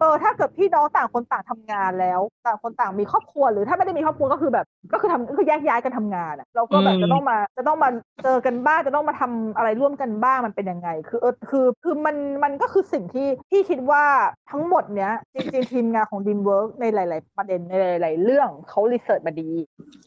[0.00, 7.90] เออถ้าเกิดพี่น้องต่างคนต่างทำงานแล้ว ต่างคนต่างมีครอบครัวหรือถ้าไม่ได้มีครอบครัวก็คือแบบ ก็คือทำก็คือแยกย้ายกันทำงานอะเราก็แบบอืมจะต้องมาจะต้องมา
[8.22, 14.04] เจอกันบ้างจะต้องมาทำอะไรร่วมกันบ้างมันเป็นยังไง คือเออคือคือมันมันก็คือสิ่งที่พี่คิดว่า
[14.50, 19.50] ทั้งหมดเนี้ยจริงๆทีมงานของ DreamWorks ในหลาย ๆ ประเด็นในหลาย ๆ เรื่องเขา research มาดี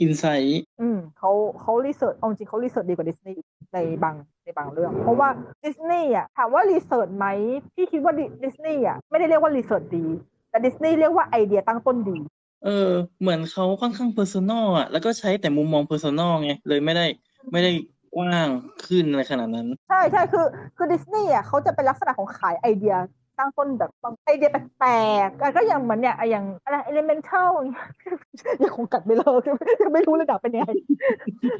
[0.02, 1.32] insightอืมเขา
[1.62, 3.42] เขา research เอาจริงเขา research ดีกว่าดิสนีย์
[3.74, 5.30] ในบางในบางเรื่อง เพราะว่า
[5.66, 7.28] ดิสนีย์อะถามว่า research ไหม
[7.76, 8.14] พี่คิดว่า
[8.44, 10.06] ดิสนีย์อะไม่ได้เรียกว่า research ดี
[10.50, 12.18] แต่ดิสนีย์เรียกว่าไอเดียตั้งต้นดี
[12.66, 12.92] เออ
[13.22, 17.06] เหมือนเขาค่อนข้าง personal อะแล้วก็ใช้แต่มุมมอง personal ไงเลยไม่ได้
[17.52, 17.72] ไม่ได้
[18.16, 18.48] กว้าง
[18.86, 20.46] ขึ้นอะไรขนาดนั้น ใช่ใช่คือ
[20.78, 22.96] คือดิสนีย์อะเขาจะเป็นลักษณะของขายไอเดีย
[23.42, 24.94] ตั้งต้นแบบบางไอเดียแปล
[25.28, 27.88] กๆอะก็อย่างเหมือนเนี่ยอะอย่างอะไร elemental อย่างเงี้ย
[28.64, 30.70] ยังคงกัดไม่เลิกยังไม่รู้ระดับเป็นยังไง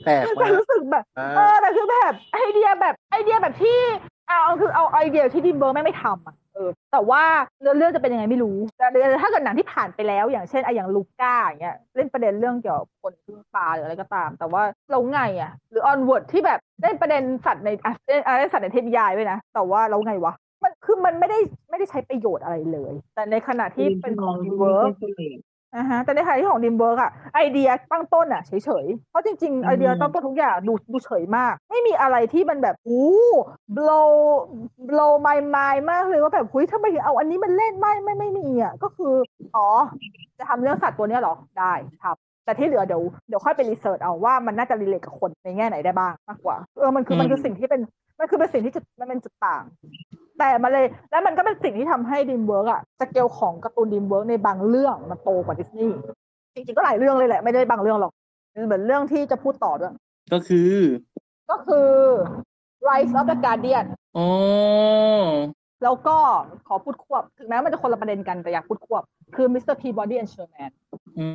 [0.06, 3.80] แปลกแต่มากรู้สึกแบบอ่าเออแต่คือแบบไอเดียแบบไอเดียแบบที่
[4.28, 7.24] เอาคือเอาไอเดียที่ดิมเบอร์ไม่งไม่ทำอะเออแต่ว่า
[7.62, 20.34] เรื่องเรื่องจะเป็นยังไงไม่รู้แต่เดี๋ยวถ้าเกิดหนังที่ผ่านไปแล้ว อย่างเช่นไอะอย่างลูก้าอย่างเงี้ยเล่นประเด็นเรื่องเกี่ยวกับคนพึ่งปลาหรืออะไรก็ตาม แต่ว่าแล้วไงอะ หรือ Onward ที่แบบเล่นประเด็นสัตว์ในอะเล่นอะเล่นสัตว์ในเทพนิยายด้วยนะ แต่ว่าแล้วไงวะ
[20.64, 21.40] มันคือมันไม่ได้
[21.70, 24.86] ไม่ได้ใช้ประโยชน์อะไรเลย แต่ในขณะที่เป็นของดิมเบอร์
[25.76, 33.12] อ่าฮะแต่ในขณะที่ของ DreamWorks อะไอเดียตั้งต้นอะเฉยๆ เพราะจริงอืมๆไอเดียตั้งต้นทุกอย่างดูดูเฉยมาก ไม่มีอะไรที่มันแบบอู้
[33.78, 34.12] blow
[34.90, 39.14] blow my mind มากเลยว่าแบบหุยทำไมถึงเอาอันนี้มันเล่นไม่ไม่ไม่มีอะก็คือ
[39.56, 39.68] อ๋อ
[40.40, 41.74] จะทำเรื่องสัตว์ตัวเนี้ยเหรอ ได้
[42.04, 47.82] ครับแต่ที่เหลือเดี๋ยวเดี๋ยวค่อยไป research เอาว่ามันน่าจะ relate กับคนในแง่ไหนได้บ้างมากกว่า เออมันคือมันคือสิ่งที่เป็น
[48.20, 49.64] มันคือเป็นสิ่งที่จุดมันเป็นจุดต่าง
[50.42, 55.98] แต่มาเลย แล้วมันก็เป็นสิ่งที่ทำให้ DreamWorks อะสเกลของการ์ตูน DreamWorks ในบางเรื่องมันโตกว่าดิสนีย์
[56.56, 58.12] จริงๆก็หลายเรื่องเลยแหละ ไม่ได้บางเรื่องหรอก
[58.66, 59.94] เหมือนเรื่องที่จะพูดต่อด้วย
[60.34, 60.76] ก็คือ
[61.50, 61.90] ก็คือ
[62.88, 63.86] Rise of the Guardian
[64.18, 64.28] อ๋อ
[65.84, 66.18] แล้วก็
[66.68, 69.04] ขอพูดควบ ถึงแม้มันจะคนละประเด็นกันแต่อยากพูดควบ
[69.36, 69.76] คือ Mr.
[69.82, 70.72] Peabody and Sherman
[71.20, 71.28] อื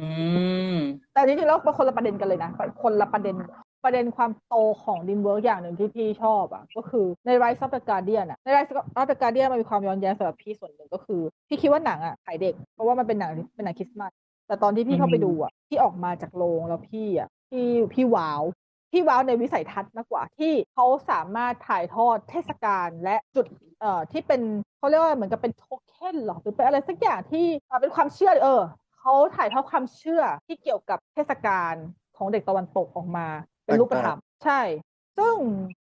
[0.72, 0.76] ม
[1.12, 2.50] แต่จริงๆแล้วเป็นคนละประเด็นกันเลยนะ
[2.82, 3.36] คนละประเด็น
[3.86, 4.54] ประเด็นความโต
[4.84, 14.12] ของ DreamWorks อย่างหนึ่งที่พี่ชอบอะก็คือใน Rise of the Guardian อะใน Rise of the Guardian มันมีความย้อนแย้งสำหรับพี่ส่วนหนึ่งก็คือ พี่คิดว่าหนังอะขายเด็ก เพราะว่ามันเป็นหนังเป็นหนังคริสต์มาส
[14.46, 18.42] แต่ตอนที่พี่เข้าไปดูอะที่ออกมาจากโรงแล้วพี่อะพี่พี่ว้าว
[18.92, 23.46] พี่ว้าวในวิสัยทัศน์มากกว่าที่เขาสามารถถ่ายทอดเทศกาลและจุด
[23.80, 24.40] เอ่อที่เป็น
[24.78, 28.62] เขาเรียกว่าเหมือนกับเป็นโทเค็นหรอหรือเป็นอะไรสักอย่างที่เอ่อเป็นความเชื่อเออ
[29.00, 31.74] เขาถ่ายทอดความเชื่อที่เกี่ยวกับเทศกาล
[32.16, 33.28] ของเด็กตะวันตกออกมา
[33.66, 34.60] เป็นรูปธรรมใช่
[35.18, 35.36] ซึ่ง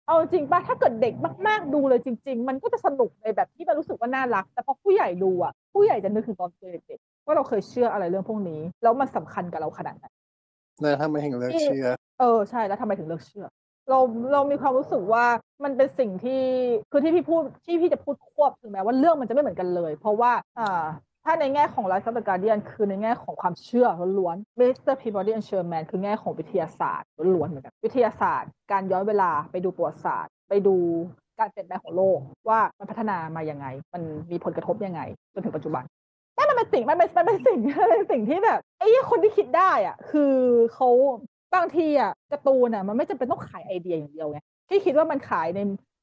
[0.08, 1.14] เอาจริงป่ะถ้าเกิดเด็ก
[1.48, 10.06] มาก ๆ ดูเลยจริง ๆ มันก็จะสนุกในแบบที่มันรู้สึกว่าน่ารัก แต่พอผู้ใหญ่ดูอะผู้ใหญ่จะนึกถึงตอนเด็กๆว่าเราเคยเชื่ออะไรเรื่องพวกนี้ แล้วมันสำคัญกับเราขนาดไหน
[10.82, 11.88] แล้วทำไมถึงเลิกเชื่อ
[12.20, 13.46] เออใช่แล้วทำไมถึงเลิกเชื่อ
[13.90, 14.00] เรา
[14.34, 15.26] เรามีความรู้สึกว่า
[15.64, 16.42] มันเป็นสิ่งที่
[16.92, 20.86] คือที่พี่พูดที่พี่จะพูดควบถึงแม้ว่าเรื่องมันจะไม่เหมือนกันเลย เพราะว่าอ่า
[21.26, 23.88] ถ้าในแง่ของ Life of the Guardian คือในแง่ของความเชื่อ
[24.20, 24.94] ล้วนๆ Mr.
[25.02, 30.76] Peabody and Sherman คือแง่ของวิทยาศาสตร์ล้วนๆเหมือนกันวิทยาศาสตร์ การย้อนเวลาไปดูประวัติศาสตร์ ไปดู
[31.40, 32.20] การเปลี่ยนแปลงของโลก
[32.50, 35.02] ว่ามันพัฒนามายังไง มันมีผลกระทบยังไง
[35.34, 35.84] จนถึงปัจจุบัน
[36.38, 40.34] นั่นมันเป็นสิ่งมันเป็นมันเป็นสิ่งมันเป็นสิ่งที่แบบไอ้คนที่คิดได้อะคือ
[40.74, 40.90] เขา
[41.56, 44.40] บางทีอะการ์ตูนอะมันไม่จำเป็นต้องขายไอเดียอย่างเดียวไง
[44.70, 45.60] ที่คิดว่ามันขายใน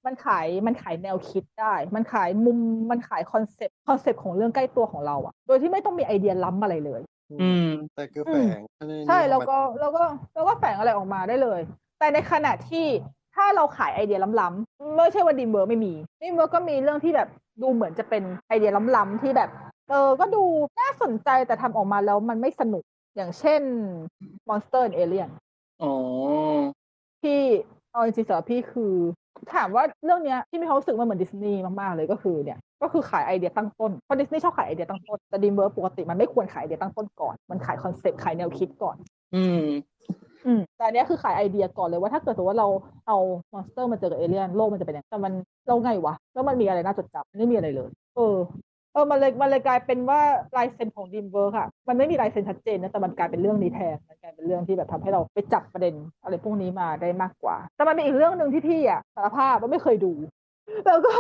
[0.09, 2.59] มันขายมันขายแนวคิดได้ มันขายมุม
[2.91, 7.01] มันขายคอนเซปต์คอนเซปต์ของเรื่องใกล้ตัวของเราอะโดยที่ไม่ต้องมีไอเดียล้ำอะไรเลย
[7.43, 10.05] อืม แต่คือแฝงอันนี้ใช่ของแล้วมันก็แล้วก็
[10.35, 11.61] แล้วก็แฝงอะไรออกมาได้เลย
[11.99, 12.87] แต่ในขณะที่
[13.35, 17.29] ถ้าเราขายไอเดียล้ำๆไม่ใช่ว่าดีมเบอร์ไม่มีดีมเบอร์ก็มีเรื่องที่แบบ
[17.63, 19.51] ดูเหมือนจะเป็นไอเดียล้ำๆที่แบบ
[19.89, 20.43] เออก็ดู
[20.81, 22.85] น่าสนใจแต่ทำออกมาแล้วมันไม่สนุก
[23.17, 23.63] อย่างเช่น
[24.49, 25.31] Monster and Alien
[25.83, 25.93] อ๋อ
[27.23, 27.41] ที่
[27.93, 28.95] เอาจริงๆสำหรับพี่คือ
[29.55, 38.97] ถามว่าเรื่องเนี้ยที่มีความรู้สึกมันเหมือนดิสนีย์มากๆเลยก็คือเนี่ยก็คือขายไอเดียตั้งต้นเพราะดิสนีย์ชอบขายไอเดียตั้งต้นแต่ดีมเบอร์ปกติมันไม่ควรขายไอเดียตั้งต้นก่อน มันขายคอนเซ็ปต์ขายแนวคิดก่อน
[39.35, 39.65] อืม
[40.47, 42.69] อืมแต่อันเนี้ยคือขายไอเดียก่อนเลยว่าถ้าเกิดสมมติว่าเรา
[43.09, 43.19] เอา
[43.53, 45.33] monster มาเจอกับเอเลี่ยนโลกมันจะเป็นยังไงแต่มัน
[45.69, 48.37] เราไงวะแล้วมันมีอะไรน่าจดจำไม่มีอะไรเลย เออ
[48.68, 50.21] เออมันเลยมันเลยกลายเป็นว่า
[50.57, 60.13] ลายเซ็นของ DreamWorks อะมันไม่มีลายเซ็นชัดเจนนะแต่มันกลายเป็นเรื่องนี้แทนมันกลายเป็นเรื่องที่แบบทำให้เราไปจับประเด็นอะไรพวกนี้มาได้มากกว่า แต่มันมีอีกเรื่องหนึ่งที่พี่อะสารภาพว่าไม่เคยดู
[60.87, 61.13] แล้วก็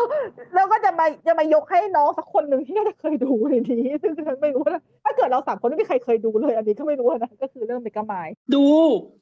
[0.54, 8.14] แล้วก็จะมาจะมายกให้น้องสักคนหนึ่งที่น่าจะเคยดูในนี้ซึ่งฉันไม่รู้ว่าถ้าเกิดเราสามคนไม่มีใครเคยดูเลย อันนี้ก็ไม่รู้นะก็คือเรื่อง Megamind
[8.54, 8.64] ดู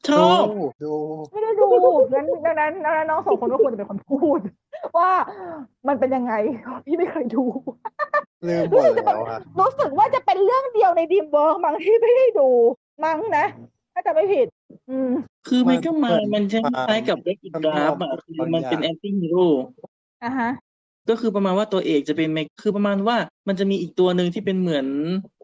[0.08, 0.94] ชอบดูดู
[1.32, 1.68] ไม่ได้ดู
[2.12, 4.40] งั้นดังนั้นดังนั้นน้องสองคนก็ควรจะเป็นคนพูด
[4.98, 5.10] ว่า
[5.88, 6.34] มันเป็นยังไง
[6.86, 7.44] พี่ไม่เคยดู
[8.48, 12.48] ลืมหมดแล้วอะรู้สึกว่าจะเป็นเรื่องเดียวในดีมเวิร์กมั้งที่ไม่ได้ดู
[13.04, 13.46] มั้งนะ
[13.94, 14.46] ถ้าจะไม่ผิด
[14.90, 15.10] อืม
[15.48, 19.46] คือมัมันนก็มามันมันคล้ายๆกับเบกมันดราฟอะมันคือมันเป็นบางอย่างแอนตี้ฮีโร่
[20.24, 20.50] อะฮะ
[21.08, 23.16] ก็คือประมาณว่าตัวเอกจะเป็นเมคือประมาณว่า
[23.48, 24.86] มันจะมีอีกตัวหนึ่งที่เป็นเหมือน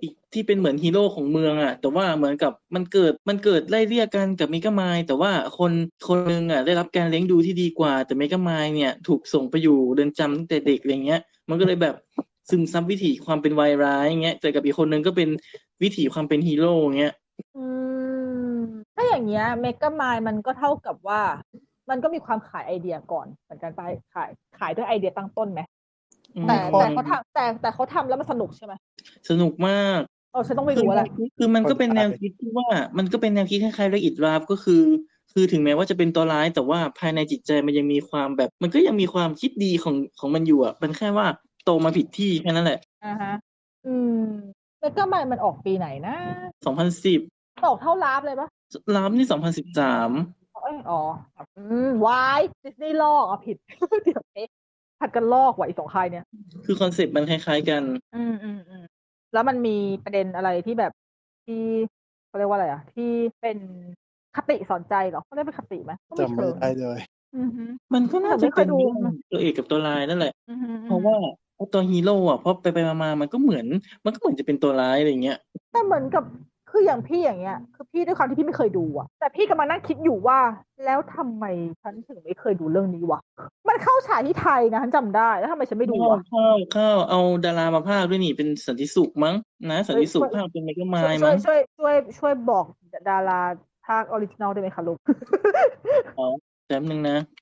[0.03, 5.73] อีกที่เป็นเหมือนฮีโร่ของเมืองอะ แต่ว่าเหมือนกับมันเกิดมันเกิดไล่เรียกกันกับเมกามายแต่ว่าคน
[6.09, 11.95] คนหนึงอะได้รับการเลี้ยงดูที่ดีกว่า แต่ Megamind เนี่ยถูกส่งไปอยู่เรือนจำตั้งแต่เด็กอะไรเงี้ย มันก็เลยแบบ
[12.51, 15.29] ซึมซับวิถีความเป็นวายร้ายเงี้ยแต่กับอีกคนหนึงก็เป็น
[15.83, 17.15] วิถีความเป็นฮีโร่เงี้ย
[17.57, 17.67] อื
[18.55, 18.57] ม
[18.95, 21.23] ถ้าอย่างเงี้ย Megamind มันก็เท่ากับว่า
[21.93, 23.83] มันก็มีความขายไอเดียก่อนเหมือนกันไป
[24.15, 25.61] ขายขายด้วยไอเดียตั้งต้นไหม
[26.49, 28.75] แต่อืมแต่เขาทำแต่แต่เขาทำแล้วมันสนุกใช่ไหม
[29.31, 30.01] สนุกมาก
[30.33, 31.07] เออฉันต้องไปคืดูอแล้ว
[31.39, 34.83] คือมันก็เป็นแนวคิดที่ว่า มันก็เป็นแนวคิดคล้ายๆเรื่องอิดราฟก็คือ
[35.33, 41.27] คือถึงแม้ว่าจะเป็นตัวร้าย แต่ว่าภายในจิตใจมันยังมีความแบบ มันก็ยังมีความคิดดีของของมันอยู่อะมันแค่ว่า
[41.65, 43.33] โตมาผิดที่แค่นั้นแหละอ่าฮะ
[43.87, 44.23] อืม
[44.81, 46.17] แล้วก็มันมันออกปีไหนนะ
[46.67, 47.21] สองพันสิบ
[47.65, 48.49] ออกเท่าลาฟเลยปะ
[48.95, 50.11] ลามนี่สองพันสิบสาม
[50.63, 51.01] เอ้ยอ๋อ
[51.57, 53.57] อืมวายดิสนีย์ลอกอะผิด
[54.05, 54.49] เดี๋ยวเอ๊ะ
[55.01, 56.25] ผัดกันลอกว่ะอีกสองค่ายเนี่ย
[56.67, 57.83] คือคอนเซปต์มันคล้ายๆกัน
[58.17, 58.85] อืมอืมอืม
[59.33, 60.93] แล้วมันมีประเด็นอะไรที่แบบ
[61.47, 61.63] ที่
[62.27, 63.11] เขาเรียกว่าอะไรอะ ที่
[63.41, 63.59] เป็น
[64.37, 66.99] คติสอนใจเหรอเขาเรียกเป็นคติไหมก็ไม่จำเชิไม่งได้เลย
[67.39, 67.65] อือฮึ
[67.95, 71.17] มันก็น่าแต่จะไม่เคเป็ยนดูเรื่องตัวเอกกับตัวร้ายนั่นแหละ อือฮึเพราะว่า
[71.73, 73.67] ตัวฮีโร่อะเพราะไปไปมาๆมันก็เหมือน
[74.05, 75.39] มันก็เหมือนจะเป็นตัวร้ายอะไรเงี้ย
[75.73, 76.25] แต่เหมือนกับ
[76.73, 80.39] คืออย่างพี่อย่างเงี้ย คือพี่ด้วยความที่พี่ไม่เคยดูอะแต่พี่กำลังนั่งคิดอยู่ว่า
[80.85, 81.45] แล้วทำไม
[81.83, 83.21] ฉันถึงไม่เคยดูเรื่องนี้วะ
[83.69, 89.35] มันเข้าฉายที่ไทยนะฉันจำได้ แล้วทำไมฉันไม่ดูข้าววะข้าวข้าวเอาดารามาพากย์ด้วยนี่เป็นสันติสุขมั้ง
[89.71, 92.67] นะ สันติสุขเฮ้ยภาคเป็นเมกะไมช่วยล์ช่วมั้ยงช่วยช่วยช่วยบอก
[93.09, 93.41] ดารา
[93.87, 94.99] ภาคออริจินอลได้ไหมคะลูก
[96.19, 96.27] อ๋อ
[96.67, 97.17] แป๊บนึงนะ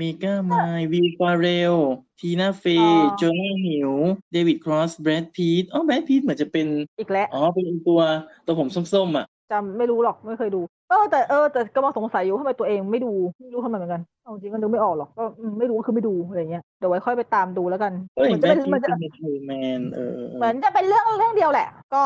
[0.00, 1.74] มกะไมล์วิลฟาเรล
[2.18, 3.92] ทีน่าเฟอ๋ย์อโจนาหิว
[4.32, 6.66] เดวิดครอส แบรดพีทอ๋อแบรดพีทเหมือนจะเป็น
[6.98, 8.00] อีกแล้วอ๋อเป็นตัว
[8.44, 10.58] ตัวผมส้มๆอะจำไม่รู้หรอกไม่เคยดู
[10.88, 13.08] เออแต่เออแต่ก็มาสงสัยอยู่ทำไมตัวเองไม่ดู
[13.40, 20.02] ไม่รู้ทำไมเหมือนกันเอาจริงก็นึกไม่ออกหรอกก็อืมไม่รู้ก็คือไม่ดูอะไรเงี้ยเดี๋ยวไว้ค่อยไปตามดูแล้วกันก็เหเห็มือนนแบจะรเป็นมันจะดพีทเป็นเทอร์แมนเออ
[20.32, 22.02] เออเหมือนจะเป็นเรื่องเรื่องเดียวแหละ ก็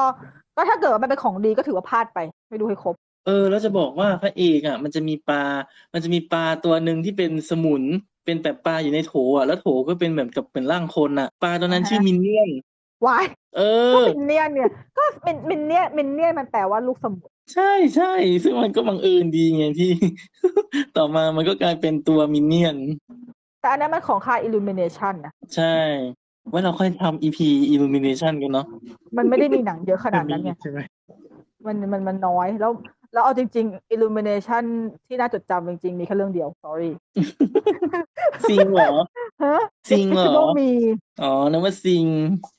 [0.57, 2.95] ก็ถ้าเกิดว่ามันเป็นของดีก็ถือว่าพลาดไป ไม่ดูให้ครบ
[3.29, 5.45] เออแล้วจะบอกว่าพระเอกอะ มันจะมีปลา
[5.93, 7.83] มันจะมีปลาตัวหนึ่งที่เป็นสมุน
[8.25, 12.51] เป็นแบบปลาอยู่ในโถอะ แล้วโถก็เป็นแบบกับเป็นร่างคนอะ ปลาตัวนั้นอ่าฮะชื่อมินเนี่ยน
[13.07, 13.25] วาย
[13.57, 13.61] เอ
[13.95, 14.69] ก็อมินเนี่ยนเนี่ย
[14.99, 19.93] ก็มินมินเนี่ยนมินเนี่ยนมันแปลว่าลูกสมุนใช่ใช่ซึ่งมันก็บังเอิญดีไงที่
[20.97, 22.77] ต่อมามันก็กลายเป็นตัวมินเนี่ยน
[23.61, 25.75] แต่อันนั้นมันของค่าย Illumination นะใช่
[26.49, 27.39] ไว้เราค่อยทำ EP
[27.75, 28.67] Illumination กันเนาะ
[29.17, 30.79] มันไม่ได้มีหนังเยอะขนาดนั้นไงใช่ไหม
[31.67, 32.73] มันมันมันน้อยแล้ว
[33.13, 34.65] แล้วเอาจริงๆ Illumination
[35.07, 36.91] ที่น่าจดจำจริง ๆ มีแค่เรื่องเดียว sorry
[38.49, 38.91] ซิงเหรอ
[39.45, 39.59] ฮะ
[39.91, 40.71] จริงเหรอ Despicable Me
[41.23, 42.07] อ๋อนึกว่าซิง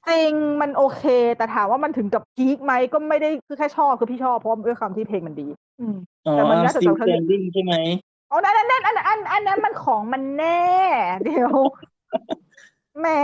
[0.10, 1.04] จริงมันโอเค
[1.38, 5.48] แต่ถามว่ามันถึงกับกีกไหมก็ไม่ได้คือแค่ชอบคือพี่ชอบเพราะด้วยความที่เพลงมันดี
[5.80, 5.96] อืม
[6.28, 7.74] อ๋อแต่มันน่าจะ Still จำแค่ Standing ใช่ไหม
[8.32, 10.64] อ๋อนั่นนั่นนั่นอันอันอันนั้นมันของมันแน่
[11.24, 11.54] เดี๋ยว
[12.98, 13.20] แหม่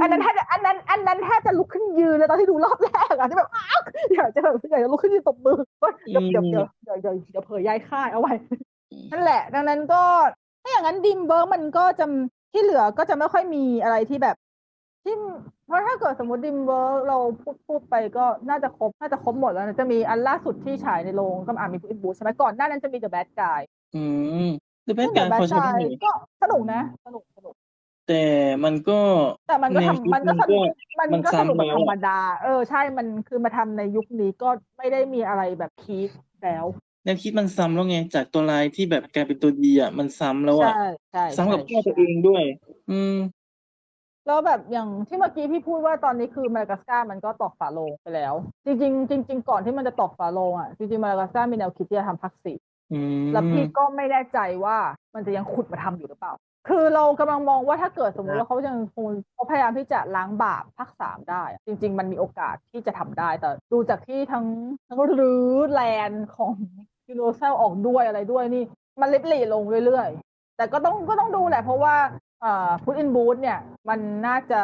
[0.00, 3.80] อันนั้นแทบจะอันนั้น อันนั้นแทบจะลุกขึ้นยืนเลยตอนที่ดูรอบแรกอะที่แบบอ้าว
[4.14, 8.32] อยากจะแบบอยากจะลุกขึ้นยืนตบมือเฮ้ยเดี๋ยวเดี๋ยวเดี๋ยวเดี๋ยวเดี๋ยวเดี๋ยวเผยย้ายค่ายเอาไว้
[9.12, 10.02] นั่นแหละ ดังนั้นก็
[10.62, 12.06] ถ้าอย่างนั้นดิมเบิร์กมันก็จะ
[12.52, 14.36] ที่เหลือก็จะไม่ค่อยมีอะไรที่แบบ
[15.04, 15.14] ที่
[15.66, 23.60] เพราะถ้าเกิดสมมติดิมเบิร์กเราพูดพูดไปก็น่าจะครบน่าจะครบหมดแล้วนะจะมีอันล่าสุดที่ฉายในโรงก็อ่ามีพูดบูใช่ไหมก่อนหน้านั้นจะมี The Bad Guy
[23.96, 24.04] อื
[24.46, 24.48] ม
[24.84, 26.10] แต่เป็นซึ่งการ The พอ Bad ใช้ได้ Guy ก็
[26.42, 27.54] สนุกนะสนุกสนุก
[28.10, 28.24] แต่
[28.64, 29.00] มันก็
[29.46, 30.62] แต่มันก็แนวคิดทำมันก็สนุก
[31.00, 36.10] มันมันก็สนุกซ้ำแบบแล้วธรอะรมดา เออใช่มันคือมาทำในยุคนี้ก็ไม่ได้มีอะไรแบบพีค
[36.44, 36.64] แล้ว
[37.04, 40.80] แนวคิดมันซ้ำแล้วไง จากตัวร้ายที่แบบกลายเป็นตัวดีอะมันซ้ำแล้วอะใช่
[41.10, 42.42] ใช่ซ้ำกับใช่พ่อตัวเองด้วย
[42.90, 43.14] อืม
[44.26, 48.34] แล้วแบบอย่างที่เมื่อกี้พี่พูดว่าตอนนี้คือมาดากัสการ์มันก็ตอกฝาโลงไปแล้ว
[48.66, 52.56] จริง ๆ จริง ๆ ก่อนที่มันจะตอกฝาโลงอะจริงๆมาดากัสการ์มีแนวคิดที่จะทำภาคสี่
[52.92, 54.76] อืมแล้วพี่ก็ไม่แน่ใจว่า
[55.14, 56.32] มันจะยังขุดมาทำอยู่หรือเปล่า
[56.68, 64.46] คือเรากำลังมองว่าถ้าเกิดสมมติว่าเขายังคงเขาพยายามที่จะล้างบาปภาคสามได้อะจริง ๆ มันมีโอกาสที่จะทำได้ แต่ดูจากที่ทั้ง
[64.88, 66.54] ทั้งรื้อแลนด์ของ
[67.08, 68.64] ยูโนเซลออกด้วยอะไรด้วยนี่
[69.00, 71.94] มันเล็บหลีลงเรื่อยๆ แต่ก็ต้องก็ต้องดูแหละ เพราะว่า
[72.84, 73.58] พุทอินบูธเนี่ย
[73.88, 74.60] มันน่าจะ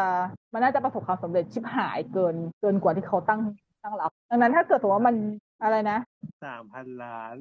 [0.53, 3.41] มันน่าจะประสบความสำเร็จชิบหายเกินเกินกว่าที่เขาตั้ง
[3.85, 5.17] ตั้งรับดังนั้นถ้าเกิดสมมติว่ามัน
[5.63, 5.99] อะไรนะ
[6.45, 7.37] สามพันล้าน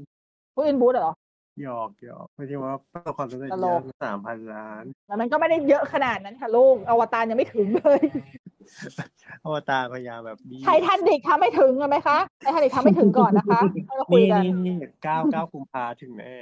[0.53, 1.13] พุทอินบูธเหรอ
[1.61, 8.01] หยอกหยอกไม่ใช่ว่าประสบความสำเร็จตเยลอะกสามพันล้านแล้วมันก็ไม่ได้เยอะขนาดนั้นค่ะลูกอวตารยังไม่ถึงเลย
[9.45, 16.33] อวตารพยายามแบบดีไททันดิกทำไม่ถึงใช่ไหมคะไททันดิกทำไม่ถึงก่อนนะคะเราจะคุยนี่กันนี่นี่เก้าเก้ากุมภาถึงแน่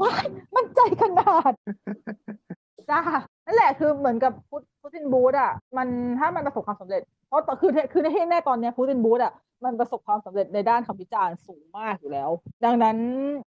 [0.00, 1.52] ว้ายมันใจขนาด
[2.90, 3.00] จ้า
[3.46, 5.88] นั่นแหละคือเหมือนกับพุทพุตินบูธอะมัน
[6.18, 9.32] ถ้ามันประสบความสำเร็จ เพราะตอคือคือในที่แน่ตอนเนี้ยพุตินบูธอะ
[9.64, 12.30] มันประสบความสำเร็จในด้านคำวิจารณ์สูงมากอยู่แล้ว
[12.64, 12.96] ดังนั้น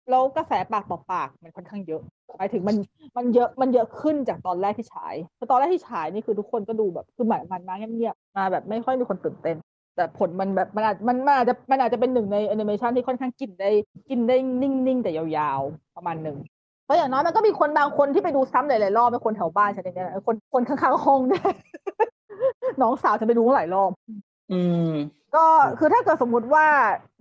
[0.10, 2.02] แล้วกระแสปากต่อปากมันค่อนข้างเยอะ
[2.38, 2.76] หมายถึงมัน
[3.18, 9.58] มันเยอะมันเยอะขึ้นจากตอนแรกที่ฉายคือตอนแรกที่ฉายนี่คือทุกคนก็ดูแบบคือหมายมันมาเงียบๆมาแบบไม่ค่อยมีคนตื่นเต้น
[9.96, 13.70] แต่ผลมันแบบมันอาจมันมันอาจจะมันอาจจะเป็นหนึ่งในแอนิเมชันที่ค่อนข้างกินได้
[14.10, 16.38] กินได้นิ่งๆ แต่ยาวๆ ประมาณหนึ่ง
[16.92, 21.44] เพราะอย่างน้อยมันก็มีคนบางคนที่ไปดูซ้ำหลายๆรอบเป็นคนแถวบ้านฉันเองเนี่ยคนคนข้างๆห้องเนี่ย
[22.82, 23.92] น้องสาวฉันไปดูหลายรอบ
[24.52, 24.92] อืม
[25.36, 25.46] ก็
[25.80, 26.66] คือถ้าเกิดสมมุติว่า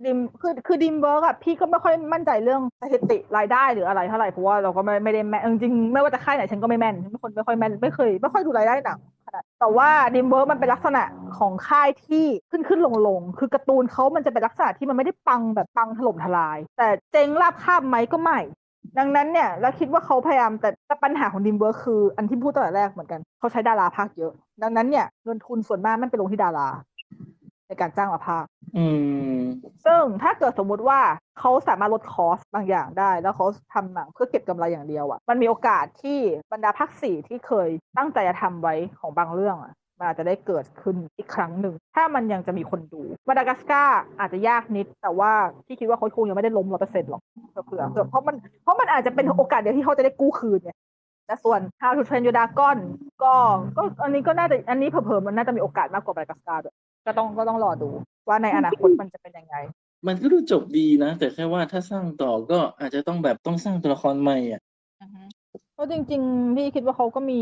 [0.05, 11.03] Dream คือคือ DreamWorks อะพี่ก็ไม่ค่อยมั่นใจเรื่องสถิติรายได้หรืออะไรเท่าไหร่เพราะว่าเราก็ไม่ไม่ได้แม่นจริงๆไม่ว่าจะค่ายไหนฉันก็ไม่แม่นฉันเป็นคนไม่ค่อยแม่นไม่เคยไม่ค่อยดูรายได้หนังขนาดแต่ว่า DreamWorks มันเป็นลักษณะ
[11.37, 18.39] ของค่ายที่ขึ้นขึ้นลงลงคือการ์ตูนเขามันจะเป็นลักษณะที่มันไม่ได้ปังแบบปังถล่มทลาย แต่เจ๊งราบคาบไหมก็ไม่
[18.97, 24.33] ดังนั้นเนี่ยแล้วคิดว่าเขาพยายามแต่แต่ปัญหาของ DreamWorks คืออันที่พูดตั้งแต่แรกเหมือนกันเขาใช้ดาราพากย์เยอะ
[24.63, 26.67] ดังนั้นเนี่ยเงินทุนส่วนมากมันไปลงที่ดารา
[27.67, 28.45] ในการจ้างมาพากย์
[28.77, 28.85] อื
[29.39, 29.41] ม
[29.85, 30.99] ซึ่งถ้าเกิดสมมุติว่า
[31.39, 36.19] เขาสามารถลด cost บางอย่างได้ แล้วเขาทำหนังเพื่อเก็บกำไรอย่างเดียวอะ่ะ มันมีโอกาสที่
[36.53, 45.31] บรรดาภาคสี่ที่เคยตั้งใจจะทำไว้ของบางเรื่องอะ่ะ มันอาจจะได้เกิดขึ้นอีกครั้งหนึ่ง ถ้ามันยังจะมีคนดูมาดากัสการ์อาจจะยากนิด แต่ว่า
[45.65, 47.21] ที่คิดว่าเขาคงยังไม่ได้ล้มร้อยเปอร์เซ็นต์หรอก
[47.65, 50.77] เผื่อเผื่อเพราะมันเพราะมันอาจจะเป็นโอกาสเดียวที่เขาจะได้กู้คืนเนี่ย
[51.27, 52.77] แต่ส่วน How to Train Your Dragon
[53.23, 53.33] ก็
[53.77, 56.75] ก็อันนี้ก็น่าจะอันนี้เผลอๆมันน่าจะมีโอกาสมากกว่ามาดากัสการ์ด้วย
[57.05, 57.89] ก็ต้องก็ต้องรอดู
[58.27, 59.55] ว่าในอนาคตมันจะเป็นยังไง
[60.07, 64.61] มันก็ดูจบดีนะ แต่แค่ว่าถ้าสร้างต่อก็อาจจะต้องแบบต้องสร้างตัวละครใหม่อะ
[65.01, 65.23] อือฮึ
[65.73, 67.41] เพราะจริง ๆ พี่คิดว่าเขาก็มี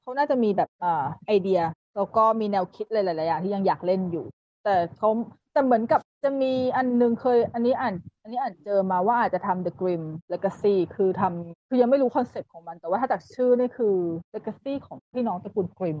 [0.00, 1.60] เขาน่าจะมีแบบอ่าไอเดีย
[1.96, 4.24] แล้วก็มีแนวคิดหลายๆอย่างที่ยังอยากเล่นอยู่
[4.64, 5.10] แต่เขา
[5.52, 10.02] แต่เหมือนกับจะมีอันนึงเคย อันนี้อ่าน อันนี้อ่านเจอมาว่าอาจจะทำ The Grimm
[10.32, 13.94] Legacy คือทำคือยังไม่รู้คอนเซ็ปต์ของมัน แต่ว่าถ้าจากชื่อนี่คือ
[14.34, 15.98] Legacy ของพี่น้องตระกูล Grim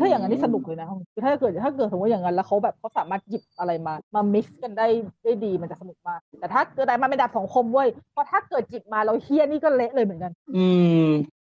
[0.00, 4.86] ถ้าอย่างนั้นนี่สนุกเลยนะคือถ้าเกิดถ้าเกิดสมมติอย่างนั้นแล้วเขาแบบเขาสามารถหยิบอะไรมา มา mix กันได้
[5.24, 10.66] ได้ดีมันจะสนุกมาก แต่ถ้าเกิดอะไรมาเป็นดาบสองคมเว้ยเพราะถ้าเกิดหยิบมาแล้วเหี้ยนี่ก็เละเลยเหมือนกัน อื
[11.06, 11.08] ม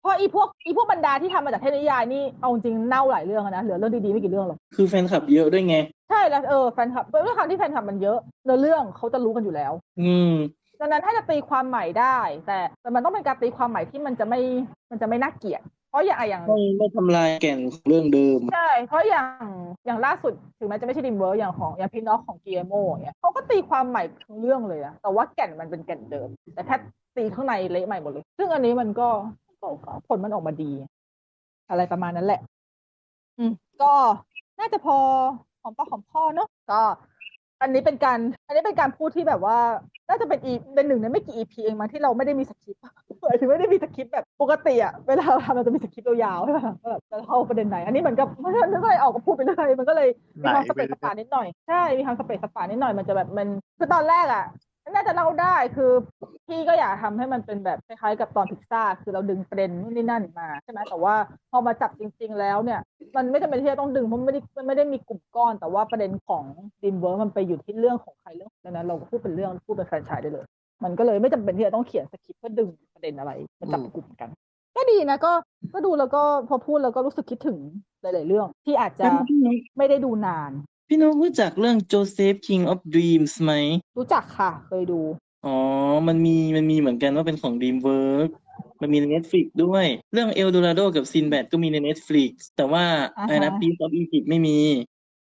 [0.06, 5.76] เพราะอีพวกอีพวกบรรดาที่ทำมาจากเทพนิยายนี่เอาจริงเน่าหลายเรื่องอะนะเหลือเรื่องดีๆไม่กี่เรื่องหรอกคือแฟนคลับเยอะด้วยไง
[6.10, 10.32] ใช่แล้วเออแฟนคลับด้วยความที่แฟนคลับมันเยอะเนื้อเรื่องเขาจะรู้กันอยู่แล้ว อืม
[10.82, 12.18] ดังนั้นถ้าจะตีความใหม่ได้
[12.48, 14.40] แต่แต่มันต้องเป็นการตีความใหม่ที่มันจะไม่
[14.92, 19.28] มันจะไม่น่าเกลียดเพราะอย่างอย่างไม่ไม่ทำลายแก่นของเรื่องเดิม ใช่ เพราะอย่าง
[19.86, 26.76] อย่างล่าสุดถึงแม้จะไม่ใช่ DreamWorks อย่างของอย่าง Pinocchio ของ Guillermo เนี่ยเขาก็ตีความใหม่ทั้งเรื่องเลยอะแต่ว่าแก่นมันเป็นแก่นเดิม แต่แค่
[27.18, 29.45] ตีข้างในเละใหม่หมดเลย ซึ่งอันนี้มันก็ก็ก็
[30.08, 30.72] ผลมันออกมาดี
[31.70, 32.42] อะไรประมาณนั้นแหละ
[33.38, 33.52] อืม
[33.82, 33.94] ก็
[34.60, 34.98] น่าจะพอ
[35.62, 36.82] หอมปากหอมคอเนอะก็
[37.62, 39.58] อันนี้เป็นการ อันนี้เป็นการพูดที่แบบว่า
[40.10, 42.82] น่าจะเป็นอีเป็นหนึ่งในไม่กี่ EP เองมั้งที่เราไม่ได้มีสคริปต์
[43.22, 50.10] หมายถึงไม่ได้มีสคริปต์แบบปกติอะเวลาเราทำเราจะมีสคริปต์ยาวๆใช่ไหมว่าแบบจะเข้าประเด็นไหน อันนี้เหมือนกับมันก็นึกอะไรออกก็พูดไปเลยมันก็เลย
[50.42, 53.48] มีความสะเปะสะปะนิดหน่อยใช่มีความสะเปะสะปะนิดหน่อยมันจะแบบมัน
[53.78, 54.46] คือตอนแรกอะ
[54.94, 55.92] น่าจะเล่าได้คือ
[56.48, 61.16] พี่ก็อยากทำให้มันเป็นแบบคล้ายๆกับตอนพิกซ่าคือเราดึงประเด็นนู่นนี่นั่นมาใช่ไหมแต่ว่า
[61.52, 62.80] พอมาจับจริง ๆ แล้วเนี่ย
[63.18, 66.44] มันไม่จำเป็นที่จะต้องดึงเพราะมันไม่ได้มันไม่ได้มีกลุ่มก้อน แต่ว่าประเด็นของ
[66.84, 70.46] DreamWorks มันไปอยู่ที่เรื่องของใครเรื่องดังนั้นเราก็พูดเป็นเรื่องพูดเป็นแฟรนไชส์ได้เลย
[70.84, 74.30] มันก็เลยไม่จำเป็นที่จะต้องเขียนสคริปต์เพื่อดึงประเด็นอะไรมาจับกลุ่มกัน
[74.76, 75.32] ก็ดีนะก็
[75.74, 77.58] ก็ดูแล้วก็พอพูดแล้วก็รู้สึกคิดถึง
[78.02, 79.06] หลาย ๆ เรื่อง ที่อาจจะ
[79.78, 80.52] ไม่ได้ดูนาน
[80.88, 83.54] พี่นกรู้จักเรื่อง Joseph King of Dreams ไหม
[83.98, 85.02] รู้จักค่ะ เคยดู
[85.46, 85.56] อ๋อ
[86.08, 88.34] มันมีมันมีเหมือนกันว่าเป็นของ DreamWorks
[88.82, 92.86] มันมีใน Netflix ด้วย เรื่อง El Dorado กับ Sinbad ก็มีใน Netflix แต่ว่า
[93.18, 94.58] อ่าฮะไอ้นะ Prince of Egypt ไม่มี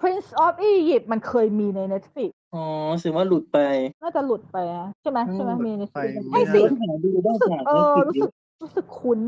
[0.03, 2.65] Prince of Egypt มันเคยมีใน Netflix อ๋อ
[2.99, 3.59] แสดงว่าหลุดไป
[4.03, 8.31] น่าจะหลุดไปนะใช่ไหมใช่ไหมอืมมีในไป Netflix ไม่ใช่ได้สิหาดูได้รู้สึกจากเออ Netflix รู้สึก
[8.63, 9.21] รู้สึกคุ้น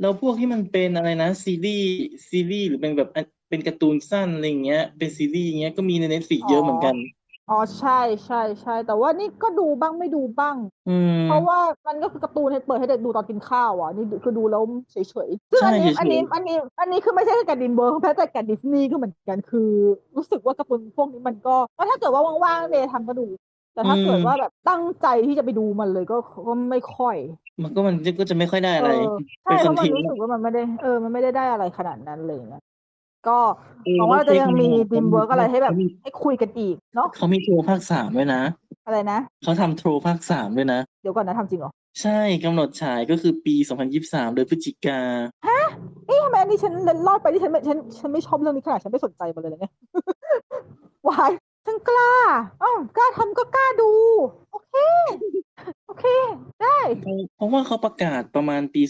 [0.00, 1.86] แล้วพวกที่มันเป็นอะไรนะซีรีส์
[2.30, 6.94] ซีรีส์หรือเป็นแบบอันเป็นการ์ตูนสั้นอะไรอย่างเงี้ย เป็นซีรีส์อย่างเงี้ยก็มีใน Netflix เยอะเหมือนกัน
[7.50, 10.56] อ๋อใช่ใช่ใช่แต่ว่านี่ก็ดูบ้างไม่ดูบ้าง
[10.88, 14.62] อืมเพราะว่ามันก็คือการ์ตูนให้เปิดให้เด็กดูตอนกินข้าวอะนี่คือดูแล้ว
[14.92, 14.96] เฉ
[15.26, 19.70] ยๆซึ่งอันนี้ใช่เฉยๆอันนี้อันนี้อันนี้คือไม่ใช่แค่กับดินเบอร์แม้แต่กับดิสนีย์ก็เหมือนกันคือ
[20.16, 23.26] รู้สึกว่าการ์ตูนพวกนี้มันก็ก็ถ้าเกิดว่าว่างๆเมย์ทำก็ดู
[23.74, 26.16] แต่ถ้าเกิดว่าแบบตั้งใจที่จะไปดูมันเลยก็
[26.48, 27.16] ก็ไม่ค่อย
[27.62, 32.62] มันก็มันก็จะไม่ค่อยได้อะไรเออใช่เป็นเพคอนราะ content มันรู้สึกว่ามันไม่ได้ เออ มันไม่ได้ได้อะไรขนาดนั้นเลยนะ
[33.28, 33.38] ก็
[33.84, 38.42] เออหวังว่าแล้วจะยังมีเทคโนโลยี DreamWorks อะไรให้แบบเขามี ให้คุยกันอีกเนาะเขามี Trolls ภาคสามด้วยนะ
[38.86, 41.72] อะไรนะ เขาทำ Trolls ภาคสามด้วยนะ เดี๋ยวก่อนนะทำจริงเหรอ
[42.02, 43.54] ใช่กำหนดฉายก็คือปี
[43.94, 45.00] 2023 เดือนพฤศจิกา
[45.44, 45.66] เอ๊ะ
[46.24, 49.72] ทำไมอันนี้ฉันเล็ดรอดไปที่ฉันไม่ฉันฉันไม่ชอบเรื่องนี้ขนาดฉันไม่สนใจมันเลยนะเนี่ย
[51.08, 51.30] วาย
[51.68, 52.12] ฉันกล้า
[52.62, 53.92] อ้าวกล้าทำก็กล้าดู
[54.52, 54.74] โอเค
[55.86, 56.04] โอเค
[56.62, 58.82] ได้ เพราะเพราะว่าเขาประกาศประมาณปี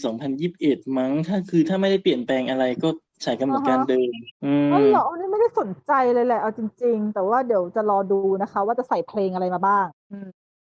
[0.45, 2.89] 2021 มั้ง ถ้าคือถ้าไม่ได้เปลี่ยนแปลงอะไรก็
[3.25, 4.11] ฉายกำหนดการอ่าฮะเดิม
[4.43, 10.27] อืม อ๋อเหรออันนี้ไม่ได้สนใจเลยแหละ เอาจริง ๆ แต่ว่าเดี๋ยวจะรอดูนะคะ ว่าจะใส่เพลงอะไรมาบ้าง อืม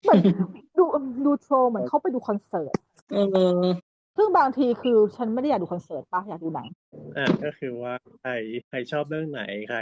[0.04, 0.20] เหมือน
[0.78, 0.84] ดู
[1.26, 2.74] ดูโชว์เหมือนเข้าไปดูคอนเสิร์ต
[3.14, 3.18] เอ
[3.62, 3.64] อ
[4.18, 6.68] ซึ่งบางทีคือฉันไม่ได้อยากดูคอนเสิร์ตปะอยากดูหนัง
[7.18, 8.32] อะก็คือว่าใคร
[8.70, 9.80] ใครชอบเรื่องไหนใคร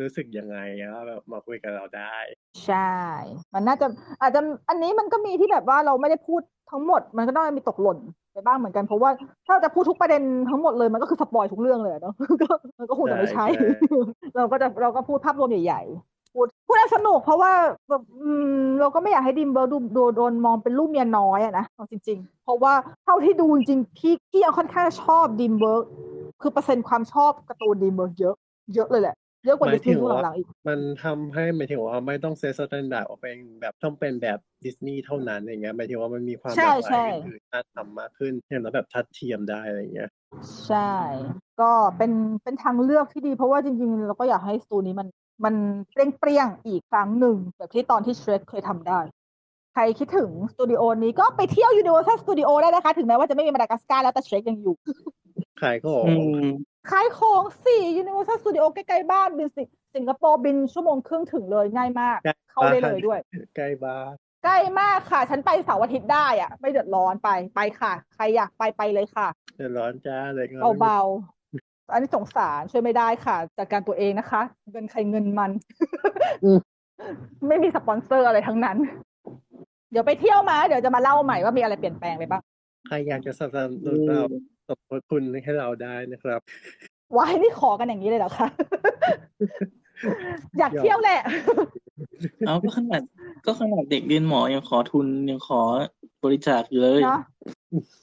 [0.00, 0.58] รู้สึกยังไง
[0.94, 2.16] ก็แบบมาคุยกับเราได้
[2.66, 2.96] ใช่
[3.54, 3.86] มันน่าจะ
[4.20, 6.40] อาจจะอันนี้มันก็มีที่แบบว่าเราไม่ได้พูด
[6.70, 7.98] ทั้งหมด มันก็ต้องมีตกหล่น
[8.32, 9.10] ไปบ้างเหมือนกันเพราะว่า
[9.46, 12.48] ถ้าจะพูดทุกประเด็นทั้งหมดเลยมันก็คือ spoil ทุกเรื่องเลยอะเนาะก็
[12.78, 13.66] มันก็คงจะไม่ใช่ใช่ใช่
[14.36, 17.52] เราก็จะเราก็พูดภาพรวมใหญ่ๆ พูดพูดให้สนุกเพราะว่า
[17.90, 22.72] แบบอืมเราก็ไม่อยากให้ดิมเบิร์ดูโดนโดนมองเป็นลูกเมียน้อยอะนะเอาจริง ๆ เพราะว่า
[23.04, 25.84] เท่าที่ดูจริงๆพี่พี่ยังค่อนข้างชอบดิมเบิร์
[26.40, 28.34] คือเปอร์เซ็นต์ความชอบการ์ตูนดิมเบิร์เยอะ
[28.74, 40.10] เยอะเลยแหละเยอะกว่าหมาดิยสถึนีย์งดูว่าหลังๆอีก มันทำให้หมายถึงว่าไม่ต้อง set standard ว่าเป็นแบบต้องเป็นแบบดิสนีย์เท่านั้นอย่างเงี้ยหมายถึงว่ามันมีใช่ ใช่ ความหลากหลายอื่นๆน่าทำมากขึ้นอย่างแล้วแบบทัดเทียมได้อะไรเงี้ย
[40.66, 40.92] ใช่
[41.60, 45.08] ก็เป็นเป็นทางเลือกที่ดี เพราะว่าจริงๆ เราก็อยากให้สตูนี้มัน
[45.44, 45.54] มัน
[45.90, 45.96] เป
[46.26, 49.00] รี้ยงๆอีกครั้งหนึ่งแบบที่ตอนที่ Shrek เคยทำได้
[49.72, 54.74] ใครคิดถึงสตูดิโอนี้ก็ไปเที่ยว Universal Studio ได้นะคะ ถึงแม้ว่าจะไม่มีมาดากัสการ์แล้วแต่เชร k ยังอยู่
[55.62, 56.12] ขายของอื
[56.46, 56.48] ม
[56.90, 59.62] ขายของสี่ Universal Studio ใกล้ๆบ้านบินสิ
[59.94, 62.18] สิงคโปร์บินชั่วโมงครึ่งถึงเลยง่ายมาก
[62.50, 63.18] เข้าได้เลยด้วย
[63.56, 64.14] ใกล้บ้าน
[64.44, 71.41] ใกล้มากค่ะ ฉันไปเสาร์อาทิตย์ได้อะไม่เดือดร้อนไปไปค่ะ ใครอยากไปไปเลยค่ะ เดือดร้อนจ้าเลยก็เบาๆ
[71.90, 75.50] อันนี้สงสารช่วยไม่ได้ค่ะ จัดการตัวเองนะคะ เงินใครเงินมัน
[77.48, 78.76] ไม่มีสปอนเซอร์อะไรทั้งนั้น
[79.90, 82.42] เดี๋ยวไปเที่ยวมา เดี๋ยวจะมาเล่าใหม่ว่ามีอะไรเปลี่ยนแปลงไปบ้าง
[82.86, 84.22] ใครอยากจะสนับสนุนเรา
[84.68, 86.40] สมทบทุนให้เราได้นะครับ
[87.16, 88.46] วายนี่ขอกันอย่างนี้เลยเหรอคะ
[90.58, 91.20] อยากเที่ยวแหละ
[92.46, 93.02] เอาก็ขนาด
[93.46, 95.60] ก็ขนาดเด็กเรียนหมอยังขอทุนยังขอ
[96.22, 97.20] บริจาคอยู่เลยเนาะ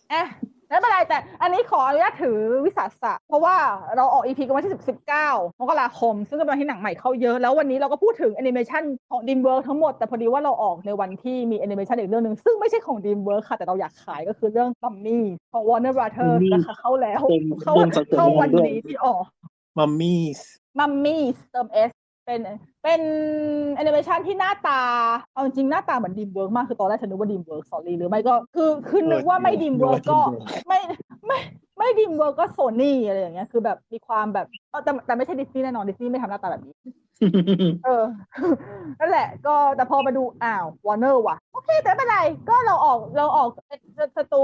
[0.09, 0.25] เอ๊ะ
[0.69, 3.55] ไม่เป็นไรแต่อันนี้ขออนุญาตถือวิสาสะเพราะว่า
[3.97, 5.29] เราออกอีพีกันวันที่สิบเก้า
[5.59, 19.23] มกราคม ซึ่งเป็นวันที่หนังใหม่เข้าเยอะ แล้ววันนี้เราก็พูดถึงแอนิเมชันของ DreamWorks ทั้งหมด แต่พอดีว่าเราออกในวันที่มีแอนิเมชันอีกเรื่องหนึ่งซึ่งไม่ใช่ของ DreamWorks ค่ะ แต่เราอยากขายก็คือเรื่อง Mummies ของ Warner Brothers Mummy นะคะเข้าแล้วเต็มเข้าเต็มสัดส่วนเข้าวันด้วยนี้ที่ออก
[19.77, 21.21] Mummies Mummy
[21.51, 21.91] เติม s
[22.29, 22.43] เป็น
[22.83, 23.01] เป็น
[23.75, 24.81] แอนิเมชันที่หน้าตา
[25.33, 30.19] เอาจริงๆหน้าตาเหมือน DreamWorks มากคือตอนแรกฉันนึกว่า DreamWorks สอรี่หรือไม่ก็คือคือนึกว่าไม่ DreamWorks ก็
[30.67, 30.79] ไม่
[31.27, 31.37] ไม่
[31.77, 36.75] ไม่ DreamWorks ก็โซนี่อะไรอย่างเงี้ยคือแบบมีความแบบเออแต่แต่ไม่ใช่ดิสนีย์แน่นอนดิสนีย์ไม่ทำหน้าตาแบบนี้
[37.85, 38.03] เออ
[38.99, 42.17] นั่นแหละ ก็แต่พอมาดูอ้าววอร์เนอร์ว่ะ โอเค แต่ไม่เป็นไร
[42.49, 43.49] ก็เราออกเราออก
[44.17, 44.43] สตู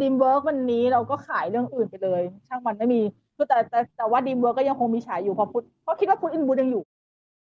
[0.00, 3.00] DreamWorks วันนี้เราก็ขายเรื่องอื่นไปเลย ช่างมันไม่มี
[3.36, 6.82] คือแต่แต่แต่ว่า DreamWorks ก็ยังคงมีฉายอยู่เพราะ Puss เพราะคิดว่า Puss in Boots ยังอยู่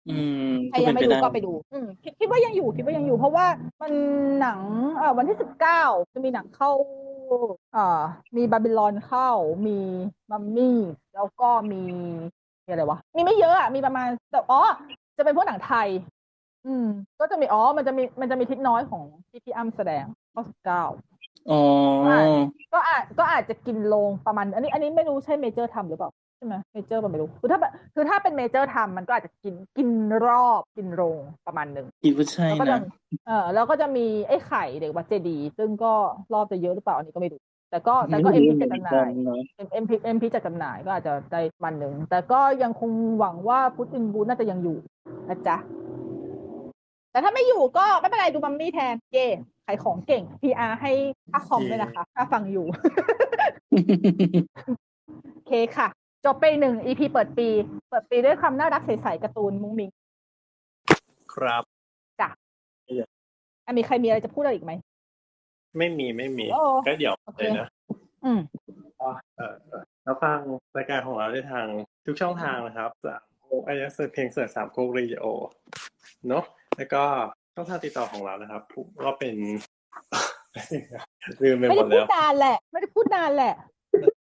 [0.07, 0.15] อื
[0.49, 3.47] มใครก็ยัเป็งนไม่ไปดูได้ก็ไปดู อืมคิดคิดว่ายังอยู่คิดว่ายังอยู่ เพราะว่า
[3.81, 3.93] มัน
[4.39, 4.59] หนัง
[4.97, 5.81] เอ่อวันที่สิบเก้า
[6.13, 6.71] จะมีหนังเข้า
[7.73, 8.01] เอ่อ
[8.37, 9.29] มี Babylon เข้า
[9.67, 9.77] มี
[10.31, 10.77] Mummies
[11.15, 11.81] แล้วก็มี
[12.65, 14.61] มีอะไรวะมีไม่เยอะอะมีประมาณแต่อ๋อ
[15.17, 15.89] จะเป็นพวกหนังไทย
[16.67, 16.87] อืม
[17.19, 20.83] ก็จะมีอ๋อมันจะมีมันจะมีทิดน้อยของที่พี่อ้ำแสดงข้อสิบเก้า
[21.49, 21.59] อ๋อ
[22.73, 29.89] ก็อาจก็อาจจะกินลงประมาณ อันนี้ อันนี้ไม่รู้ใช่เมเจอร์ทำหรือเปล่า ใช่ไหมเมเจอร์มันไม่รู้คือถ้าแบบคือถ้าเป็นเมเจอร์ทำมันก็อาจจะกินกิน
[30.25, 32.81] รอบกินโรงประมาณหนึ่งคิดว่าใช่แล้วก็จะนะ
[33.25, 35.93] เออแล้วก็จะมีไอ้ไข่เด็กวัดเจดีย์ซึ่งก็
[36.33, 37.41] รอบจะเยอะหรือเปล่าอันนี้ก็ไม่รู้
[37.71, 39.39] แต่ก็แต่ก็เอ็มพีจัดจำหน่ายเนอะ
[39.73, 44.77] เอ็มพีเอ็มพีจัดจำหน่ายก็อาจจะได้มันหนึ่งแต่ก็ยังคงหวังว่าพุทธินบูน่าจะยังอยู่
[45.29, 45.57] นะจ๊ะ
[47.11, 49.27] แต่ถ้าไม่อยู่ก็ไม่เป็นไรดูมัมมี่แทนเย่
[49.65, 50.91] ขายของเก่ง PR ให้
[51.31, 52.65] ค่าคอมด้วยนะคะ ถ้าฟังอยู่
[55.33, 55.87] โอเคค่ะ
[56.25, 57.47] จบไปหนึ่ง EP เปิดปี
[57.89, 59.89] เปิดปีด้วยความน่ารักใสๆการ์ตูนมุ้งมิ้ง
[61.33, 61.63] ครับ
[63.65, 64.73] อะมีใครมีอะไรจะพูดอะไรอีกไหม
[65.77, 67.69] ไม่มีไม่มี โอ้ก็เดี๋ยวโอเค เลยนะ
[68.25, 68.39] อืม
[69.01, 70.39] ก็เออเออแล้วฟัง
[70.77, 71.67] รายการของเราได้ทาง
[72.05, 75.25] ทุกช่องทางนะครับสามโคกไอเอสเพียง search สามโคกเรดิโอ
[76.27, 76.43] เนาะ
[76.77, 77.03] แล้วก็
[77.55, 78.61] ช่องทางติดต่อของเรานะครับ
[79.05, 79.35] ก็เป็น
[81.43, 83.53] ลืมไปหมดแล้ว ไม่หมได้พูแล้ด นานแหละ ไม่ได้พูดนานแหละ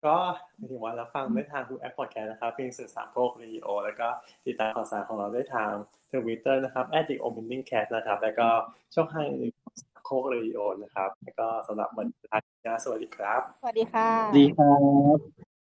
[0.06, 0.18] ก็
[0.58, 4.08] หมายถึงว่ารับฟังได้ทางทุกแอปพอดแคสต์นะครับเพียง search สามโคกเรดิโอ แล้วก็
[4.46, 5.72] ติดตามข่าวสารของเราได้ทาง
[6.12, 8.48] ทวิตเตอร์นะครับ at the opening cast นะครับ แล้วก็
[8.96, 12.18] ช่องทางอื่นของสามโคกเรดิโอนะครับ แล้วก็สำหรับวันนี้
[12.84, 14.74] สวัสดีครับ สวัสดีค่ะ ดีครั
[15.16, 15.18] บ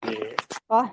[0.06, 0.20] นี่
[0.68, 0.86] โอ้ย